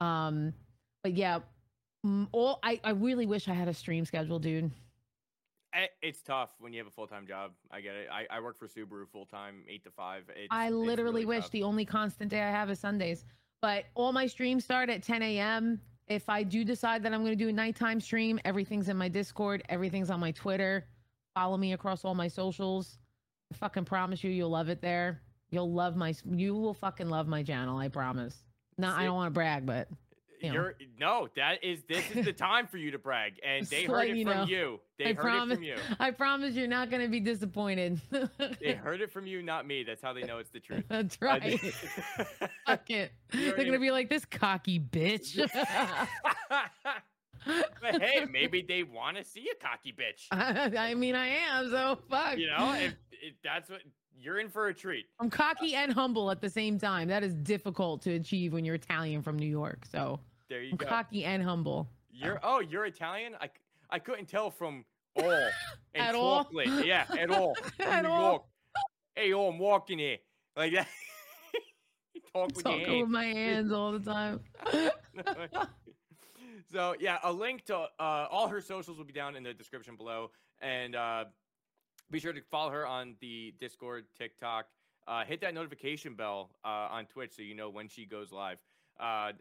Um, 0.00 0.52
but 1.02 1.14
yeah, 1.14 1.40
all 2.32 2.58
I, 2.62 2.80
I 2.84 2.90
really 2.90 3.26
wish 3.26 3.48
I 3.48 3.54
had 3.54 3.68
a 3.68 3.74
stream 3.74 4.04
schedule, 4.04 4.38
dude. 4.38 4.70
It's 6.02 6.20
tough 6.20 6.50
when 6.58 6.74
you 6.74 6.80
have 6.80 6.86
a 6.86 6.90
full 6.90 7.06
time 7.06 7.26
job. 7.26 7.52
I 7.70 7.80
get 7.80 7.94
it. 7.94 8.08
I, 8.12 8.26
I 8.30 8.40
work 8.40 8.58
for 8.58 8.68
Subaru 8.68 9.08
full 9.10 9.24
time, 9.24 9.64
eight 9.68 9.84
to 9.84 9.90
five. 9.90 10.24
It's, 10.28 10.48
I 10.50 10.68
literally 10.68 11.24
really 11.24 11.24
wish 11.24 11.44
tough. 11.44 11.52
the 11.52 11.62
only 11.62 11.86
constant 11.86 12.30
day 12.30 12.42
I 12.42 12.50
have 12.50 12.68
is 12.70 12.78
Sundays. 12.78 13.24
But 13.62 13.84
all 13.94 14.12
my 14.12 14.26
streams 14.26 14.64
start 14.64 14.90
at 14.90 15.02
10 15.02 15.22
a.m. 15.22 15.80
If 16.08 16.28
I 16.28 16.42
do 16.42 16.64
decide 16.64 17.02
that 17.04 17.14
I'm 17.14 17.20
going 17.20 17.38
to 17.38 17.42
do 17.42 17.48
a 17.48 17.52
nighttime 17.52 18.00
stream, 18.00 18.38
everything's 18.44 18.88
in 18.88 18.96
my 18.96 19.08
Discord, 19.08 19.62
everything's 19.68 20.10
on 20.10 20.20
my 20.20 20.32
Twitter. 20.32 20.84
Follow 21.34 21.56
me 21.56 21.72
across 21.72 22.04
all 22.04 22.14
my 22.14 22.28
socials. 22.28 22.98
I 23.52 23.56
fucking 23.56 23.84
promise 23.84 24.22
you, 24.22 24.30
you'll 24.30 24.50
love 24.50 24.68
it 24.68 24.82
there. 24.82 25.22
You'll 25.52 25.70
love 25.72 25.94
my, 25.96 26.14
you 26.28 26.54
will 26.54 26.74
fucking 26.74 27.08
love 27.08 27.28
my 27.28 27.42
channel. 27.44 27.78
I 27.78 27.86
promise. 27.88 28.34
Not, 28.78 28.98
I 28.98 29.04
don't 29.04 29.14
want 29.14 29.28
to 29.28 29.34
brag, 29.34 29.66
but 29.66 29.86
you. 30.40 30.52
You're 30.52 30.74
no, 30.98 31.28
that 31.36 31.62
is 31.62 31.80
this 31.88 32.02
is 32.16 32.24
the 32.24 32.32
time 32.32 32.66
for 32.66 32.76
you 32.78 32.90
to 32.90 32.98
brag, 32.98 33.34
and 33.46 33.64
they 33.70 33.84
to 33.84 33.92
heard 33.92 34.08
it 34.08 34.16
you 34.16 34.24
from 34.24 34.36
know. 34.38 34.44
you. 34.46 34.80
They 34.98 35.04
I 35.04 35.08
heard 35.08 35.16
promise. 35.18 35.52
it 35.52 35.56
from 35.56 35.64
you. 35.64 35.76
I 36.00 36.10
promise 36.10 36.54
you're 36.54 36.66
not 36.66 36.90
going 36.90 37.02
to 37.02 37.08
be 37.08 37.20
disappointed. 37.20 38.00
They 38.60 38.72
heard 38.82 39.00
it 39.02 39.12
from 39.12 39.26
you, 39.26 39.42
not 39.42 39.66
me. 39.68 39.84
That's 39.84 40.02
how 40.02 40.12
they 40.14 40.22
know 40.22 40.38
it's 40.38 40.50
the 40.50 40.58
truth. 40.58 40.84
That's 40.88 41.16
I 41.22 41.24
right. 41.26 41.60
Fuck 42.66 42.90
it. 42.90 43.12
They're 43.30 43.48
already- 43.52 43.64
gonna 43.66 43.78
be 43.78 43.90
like 43.92 44.08
this 44.08 44.24
cocky 44.24 44.80
bitch. 44.80 45.36
but 47.80 48.00
hey, 48.02 48.24
maybe 48.30 48.62
they 48.66 48.82
want 48.82 49.16
to 49.16 49.24
see 49.24 49.48
a 49.50 49.64
cocky 49.64 49.92
bitch. 49.92 50.26
I 50.30 50.94
mean, 50.94 51.14
I 51.14 51.28
am. 51.28 51.70
So 51.70 51.98
fuck. 52.08 52.38
You 52.38 52.46
know, 52.48 52.74
if, 52.74 52.94
if 53.10 53.34
that's 53.44 53.68
what 53.70 53.80
you're 54.22 54.38
in 54.38 54.48
for 54.48 54.68
a 54.68 54.74
treat. 54.74 55.06
I'm 55.20 55.30
cocky 55.30 55.74
and 55.74 55.92
humble 55.92 56.30
at 56.30 56.40
the 56.40 56.48
same 56.50 56.78
time. 56.78 57.08
That 57.08 57.22
is 57.22 57.34
difficult 57.34 58.02
to 58.02 58.12
achieve 58.12 58.52
when 58.52 58.64
you're 58.64 58.76
Italian 58.76 59.22
from 59.22 59.38
New 59.38 59.46
York. 59.46 59.84
So 59.90 60.20
There 60.48 60.62
you 60.62 60.70
I'm 60.72 60.76
go. 60.76 60.86
cocky 60.86 61.24
and 61.24 61.42
humble. 61.42 61.88
You're 62.10 62.38
oh, 62.42 62.60
you're 62.60 62.84
Italian. 62.86 63.34
I 63.40 63.50
I 63.90 63.98
couldn't 63.98 64.26
tell 64.26 64.50
from 64.50 64.84
all 65.16 65.48
At 65.94 66.14
all? 66.14 66.48
Yeah, 66.54 67.04
at 67.18 67.30
all. 67.30 67.54
From 67.76 67.86
At 67.86 68.02
New 68.04 68.08
all? 68.10 68.22
York. 68.30 68.42
Hey, 69.14 69.32
oh, 69.34 69.48
I'm 69.48 69.58
walking 69.58 69.98
here 69.98 70.16
like 70.56 70.72
that. 70.72 70.88
talk 72.32 72.54
with 72.54 72.64
Talking 72.64 73.00
with 73.02 73.10
my 73.10 73.24
hands 73.26 73.72
all 73.72 73.92
the 73.92 73.98
time. 74.00 74.40
so 76.72 76.94
yeah, 76.98 77.18
a 77.24 77.32
link 77.32 77.64
to 77.66 77.76
uh, 77.76 78.26
all 78.30 78.48
her 78.48 78.60
socials 78.60 78.96
will 78.96 79.04
be 79.04 79.12
down 79.12 79.36
in 79.36 79.42
the 79.42 79.52
description 79.52 79.96
below, 79.96 80.30
and 80.60 80.96
uh, 80.96 81.24
be 82.12 82.20
sure 82.20 82.32
to 82.32 82.42
follow 82.50 82.70
her 82.70 82.86
on 82.86 83.14
the 83.20 83.54
Discord, 83.58 84.04
TikTok. 84.16 84.66
Uh, 85.08 85.24
hit 85.24 85.40
that 85.40 85.54
notification 85.54 86.14
bell 86.14 86.50
uh, 86.64 86.88
on 86.90 87.06
Twitch 87.06 87.32
so 87.34 87.42
you 87.42 87.54
know 87.54 87.70
when 87.70 87.88
she 87.88 88.04
goes 88.04 88.30
live. 88.30 88.58
Uh, 89.00 89.32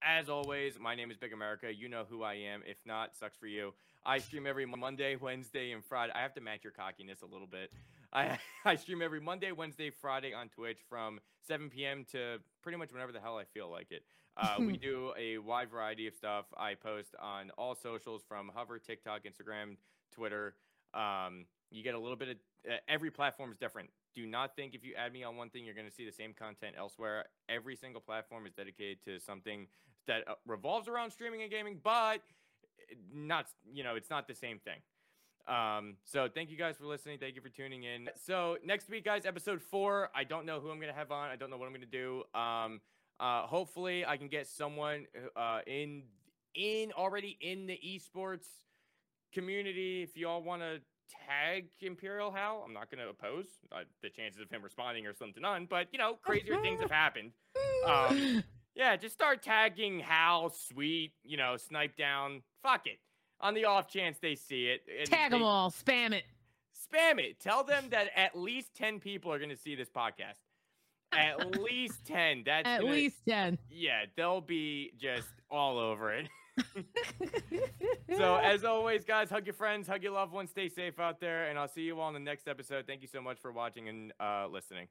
As 0.00 0.28
always, 0.28 0.78
my 0.78 0.94
name 0.94 1.10
is 1.10 1.16
BigEmurica. 1.18 1.76
You 1.76 1.88
know 1.88 2.04
who 2.08 2.22
I 2.22 2.34
am. 2.34 2.62
If 2.66 2.78
not, 2.86 3.16
sucks 3.16 3.36
for 3.36 3.46
you. 3.46 3.74
I 4.06 4.18
stream 4.18 4.46
every 4.46 4.64
Monday, 4.64 5.16
Wednesday, 5.16 5.72
and 5.72 5.84
Friday. 5.84 6.12
I 6.14 6.20
have 6.20 6.34
to 6.34 6.40
match 6.40 6.62
your 6.62 6.72
cockiness 6.72 7.22
a 7.22 7.26
little 7.26 7.46
bit. 7.46 7.72
I, 8.12 8.38
I 8.64 8.76
stream 8.76 9.02
every 9.02 9.20
Monday, 9.20 9.50
Wednesday, 9.50 9.90
Friday 9.90 10.32
on 10.32 10.48
Twitch 10.48 10.78
from 10.88 11.18
7 11.48 11.68
p.m. 11.68 12.06
to 12.12 12.38
pretty 12.62 12.78
much 12.78 12.92
whenever 12.92 13.10
the 13.10 13.20
hell 13.20 13.36
I 13.36 13.44
feel 13.44 13.70
like 13.70 13.90
it. 13.90 14.04
Uh, 14.36 14.56
we 14.60 14.76
do 14.76 15.12
a 15.18 15.38
wide 15.38 15.68
variety 15.68 16.06
of 16.06 16.14
stuff. 16.14 16.44
I 16.56 16.74
post 16.74 17.16
on 17.20 17.50
all 17.58 17.74
socials 17.74 18.22
from 18.26 18.52
Hover, 18.54 18.78
TikTok, 18.78 19.22
Instagram, 19.24 19.76
Twitter. 20.12 20.54
Um, 20.94 21.46
you 21.70 21.82
get 21.82 21.94
a 21.94 21.98
little 21.98 22.16
bit 22.16 22.28
of 22.28 22.36
uh, 22.70 22.76
every 22.88 23.10
platform 23.10 23.50
is 23.50 23.58
different. 23.58 23.90
Do 24.14 24.26
not 24.26 24.54
think 24.54 24.74
if 24.74 24.84
you 24.84 24.94
add 24.96 25.12
me 25.12 25.24
on 25.24 25.36
one 25.36 25.50
thing, 25.50 25.64
you're 25.64 25.74
going 25.74 25.88
to 25.88 25.94
see 25.94 26.04
the 26.04 26.12
same 26.12 26.32
content 26.32 26.76
elsewhere. 26.78 27.24
Every 27.48 27.74
single 27.74 28.00
platform 28.00 28.46
is 28.46 28.52
dedicated 28.52 29.04
to 29.04 29.18
something 29.18 29.66
that 30.06 30.22
uh, 30.28 30.34
revolves 30.46 30.88
around 30.88 31.10
streaming 31.10 31.42
and 31.42 31.50
gaming, 31.50 31.80
but 31.82 32.22
eh, 32.90 32.94
not, 33.12 33.46
you 33.72 33.82
know, 33.82 33.96
it's 33.96 34.10
not 34.10 34.28
the 34.28 34.34
same 34.34 34.60
thing. 34.60 34.78
Um, 35.46 35.96
so 36.04 36.28
thank 36.32 36.50
you 36.50 36.56
guys 36.56 36.76
for 36.76 36.86
listening. 36.86 37.18
Thank 37.18 37.34
you 37.34 37.42
for 37.42 37.50
tuning 37.50 37.84
in. 37.84 38.08
So 38.24 38.56
next 38.64 38.88
week, 38.88 39.04
guys, 39.04 39.26
episode 39.26 39.60
four. 39.60 40.10
I 40.14 40.24
don't 40.24 40.46
know 40.46 40.60
who 40.60 40.70
I'm 40.70 40.80
gonna 40.80 40.94
have 40.94 41.10
on. 41.10 41.28
I 41.28 41.36
don't 41.36 41.50
know 41.50 41.58
what 41.58 41.66
I'm 41.66 41.74
gonna 41.74 41.86
do. 41.86 42.22
Um, 42.34 42.80
uh, 43.20 43.42
hopefully 43.42 44.06
I 44.06 44.16
can 44.16 44.28
get 44.28 44.46
someone 44.46 45.06
uh 45.36 45.60
in 45.66 46.04
in 46.54 46.92
already 46.92 47.36
in 47.40 47.66
the 47.66 47.78
esports 47.84 48.46
community. 49.34 50.02
If 50.02 50.16
y'all 50.16 50.42
want 50.42 50.62
to 50.62 50.80
tag 51.28 51.66
Imperial 51.80 52.30
Hal, 52.30 52.62
I'm 52.66 52.72
not 52.72 52.90
gonna 52.90 53.08
oppose. 53.08 53.46
Uh, 53.70 53.80
the 54.02 54.08
chances 54.08 54.40
of 54.40 54.50
him 54.50 54.62
responding 54.62 55.06
are 55.06 55.12
slim 55.12 55.32
to 55.34 55.40
none. 55.40 55.66
But 55.68 55.88
you 55.92 55.98
know, 55.98 56.14
crazier 56.22 56.60
things 56.62 56.80
have 56.80 56.90
happened. 56.90 57.32
Um, 57.86 58.42
yeah, 58.74 58.96
just 58.96 59.14
start 59.14 59.42
tagging 59.42 60.00
Hal, 60.00 60.50
Sweet, 60.50 61.12
you 61.22 61.36
know, 61.36 61.56
Snip3Down. 61.58 62.42
Fuck 62.62 62.86
it 62.86 62.98
on 63.40 63.54
the 63.54 63.66
off 63.66 63.88
chance 63.88 64.18
they 64.20 64.34
see 64.34 64.66
it. 64.66 65.06
Tag 65.06 65.30
them 65.30 65.42
all, 65.42 65.70
spam 65.70 66.12
it. 66.12 66.24
Spam 66.74 67.18
it. 67.18 67.40
Tell 67.40 67.62
them 67.62 67.88
that 67.90 68.08
at 68.16 68.36
least 68.36 68.74
10 68.74 69.00
people 69.00 69.32
are 69.32 69.38
going 69.38 69.50
to 69.50 69.56
see 69.56 69.74
this 69.74 69.90
podcast. 69.90 70.40
At 71.12 71.58
least 71.60 72.04
10. 72.06 72.42
That's 72.46 72.66
at 72.66 72.80
gonna, 72.80 72.92
least 72.92 73.16
10. 73.28 73.58
Yeah, 73.70 74.04
they'll 74.16 74.40
be 74.40 74.92
just 74.98 75.28
all 75.50 75.78
over 75.78 76.12
it. 76.12 76.28
so, 78.16 78.36
as 78.36 78.64
always, 78.64 79.04
guys, 79.04 79.30
hug 79.30 79.46
your 79.46 79.54
friends, 79.54 79.88
hug 79.88 80.02
your 80.02 80.12
loved 80.12 80.32
ones, 80.32 80.50
stay 80.50 80.68
safe 80.68 80.98
out 80.98 81.20
there, 81.20 81.48
and 81.48 81.58
I'll 81.58 81.68
see 81.68 81.82
you 81.82 82.00
all 82.00 82.08
in 82.08 82.14
the 82.14 82.20
next 82.20 82.48
episode. 82.48 82.86
Thank 82.86 83.02
you 83.02 83.08
so 83.08 83.20
much 83.20 83.40
for 83.40 83.52
watching 83.52 83.88
and 83.88 84.12
uh, 84.20 84.46
listening. 84.48 84.88